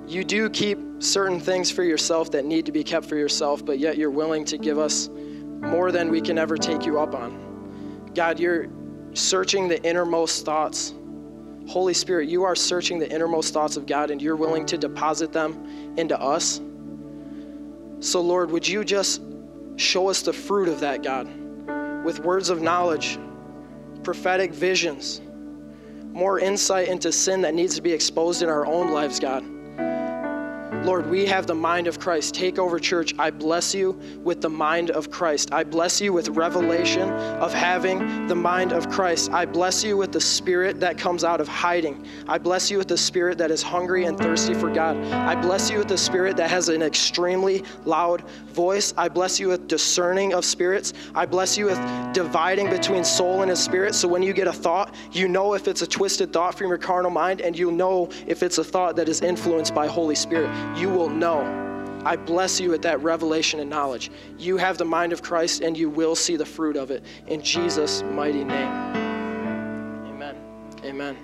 you 0.08 0.24
do 0.24 0.48
keep 0.50 0.78
certain 1.00 1.40
things 1.40 1.72
for 1.72 1.84
yourself 1.84 2.30
that 2.32 2.46
need 2.46 2.68
to 2.68 2.72
be 2.72 2.84
kept 2.84 3.08
for 3.08 3.16
yourself, 3.16 3.66
but 3.66 3.80
yet 3.80 3.98
you're 3.98 4.12
willing 4.12 4.46
to 4.46 4.60
give 4.60 4.78
us 4.78 5.10
more 5.10 5.92
than 5.92 6.12
we 6.12 6.22
can 6.22 6.38
ever 6.38 6.56
take 6.56 6.86
you 6.86 7.00
up 7.00 7.16
on. 7.16 8.12
God, 8.14 8.40
you're 8.40 8.68
searching 9.14 9.68
the 9.68 9.82
innermost 9.84 10.46
thoughts. 10.46 10.94
Holy 11.70 11.94
Spirit, 11.94 12.28
you 12.28 12.46
are 12.46 12.56
searching 12.56 12.98
the 12.98 13.08
innermost 13.14 13.54
thoughts 13.54 13.78
of 13.78 13.86
God 13.86 14.10
and 14.10 14.20
you're 14.20 14.36
willing 14.36 14.66
to 14.66 14.76
deposit 14.76 15.32
them 15.32 15.94
into 15.98 16.20
us. 16.20 16.60
So, 18.00 18.22
Lord, 18.22 18.50
would 18.50 18.68
you 18.68 18.84
just 18.84 19.22
show 19.76 20.10
us 20.10 20.24
the 20.24 20.34
fruit 20.34 20.68
of 20.68 20.80
that, 20.80 21.04
God, 21.04 21.28
with 22.04 22.22
words 22.22 22.50
of 22.50 22.60
knowledge, 22.60 23.20
prophetic 24.02 24.52
visions, 24.52 25.22
more 26.12 26.40
insight 26.40 26.88
into 26.88 27.12
sin 27.12 27.42
that 27.42 27.54
needs 27.54 27.76
to 27.76 27.84
be 27.84 27.94
exposed 27.94 28.42
in 28.42 28.50
our 28.50 28.66
own 28.66 28.90
lives, 28.90 29.20
God. 29.20 29.46
Lord, 30.84 31.10
we 31.10 31.26
have 31.26 31.46
the 31.46 31.56
mind 31.56 31.88
of 31.88 32.00
Christ. 32.00 32.34
Take 32.34 32.58
over, 32.58 32.80
church. 32.80 33.14
I 33.20 33.32
bless 33.32 33.76
you 33.76 34.00
with 34.24 34.40
the 34.40 34.50
mind 34.50 34.92
of 34.92 35.12
Christ. 35.12 35.54
I 35.54 35.64
bless 35.64 36.00
you 36.00 36.14
with 36.14 36.30
revelation 36.30 37.10
of 37.10 37.54
having 37.54 38.28
the 38.28 38.36
mind 38.36 38.72
of 38.72 38.90
Christ. 38.90 39.30
I 39.32 39.46
bless 39.46 39.84
you 39.84 39.98
with 39.98 40.14
the 40.14 40.22
spirit 40.22 40.80
that 40.80 40.98
comes 40.98 41.26
out 41.26 41.42
of 41.42 41.50
hiding. 41.50 42.08
I 42.30 42.38
bless 42.38 42.72
you 42.72 42.78
with 42.78 42.88
the 42.88 42.98
spirit 42.98 43.38
that 43.40 43.52
is 43.52 43.62
hungry 43.62 44.06
and 44.06 44.18
thirsty 44.18 44.54
for 44.54 44.70
God. 44.70 44.98
I 45.12 45.36
bless 45.36 45.70
you 45.70 45.80
with 45.80 45.90
the 45.90 45.98
spirit 45.98 46.38
that 46.38 46.50
has 46.50 46.70
an 46.70 46.82
extremely 46.82 47.64
loud 47.84 48.22
voice. 48.54 48.94
I 48.98 49.10
bless 49.10 49.38
you 49.38 49.50
with 49.50 49.68
discerning 49.68 50.34
of 50.34 50.46
spirits. 50.46 50.94
I 51.14 51.26
bless 51.26 51.58
you 51.58 51.66
with 51.66 52.14
dividing 52.14 52.70
between 52.70 53.04
soul 53.04 53.42
and 53.42 53.58
spirit. 53.58 53.96
So 53.96 54.08
when 54.08 54.24
you 54.24 54.32
get 54.32 54.48
a 54.48 54.54
thought, 54.54 54.96
you 55.12 55.28
know 55.28 55.56
if 55.56 55.68
it's 55.68 55.82
a 55.82 55.88
twisted 55.88 56.32
thought 56.32 56.58
from 56.58 56.70
your 56.70 56.78
carnal 56.78 57.12
mind, 57.12 57.42
and 57.42 57.58
you'll 57.58 57.72
know 57.72 58.10
if 58.28 58.44
it's 58.44 58.60
a 58.60 58.64
thought 58.64 58.96
that 58.96 59.10
is 59.10 59.22
influenced 59.22 59.76
by 59.76 59.86
Holy 59.86 60.16
Spirit 60.16 60.50
you 60.76 60.90
will 60.90 61.10
know. 61.10 61.42
I 62.06 62.16
bless 62.16 62.60
you 62.60 62.70
with 62.70 62.82
that 62.84 63.02
revelation 63.02 63.60
and 63.60 63.70
knowledge. 63.70 64.10
You 64.38 64.58
have 64.58 64.78
the 64.78 64.86
mind 64.86 65.12
of 65.14 65.22
Christ 65.22 65.62
and 65.62 65.78
you 65.78 65.90
will 65.90 66.16
see 66.16 66.36
the 66.38 66.46
fruit 66.46 66.78
of 66.78 66.92
it. 66.92 67.04
In 67.28 67.42
Jesus' 67.42 68.04
mighty 68.04 68.44
name. 68.44 68.72
Amen. 70.08 70.36
Amen. 70.84 71.18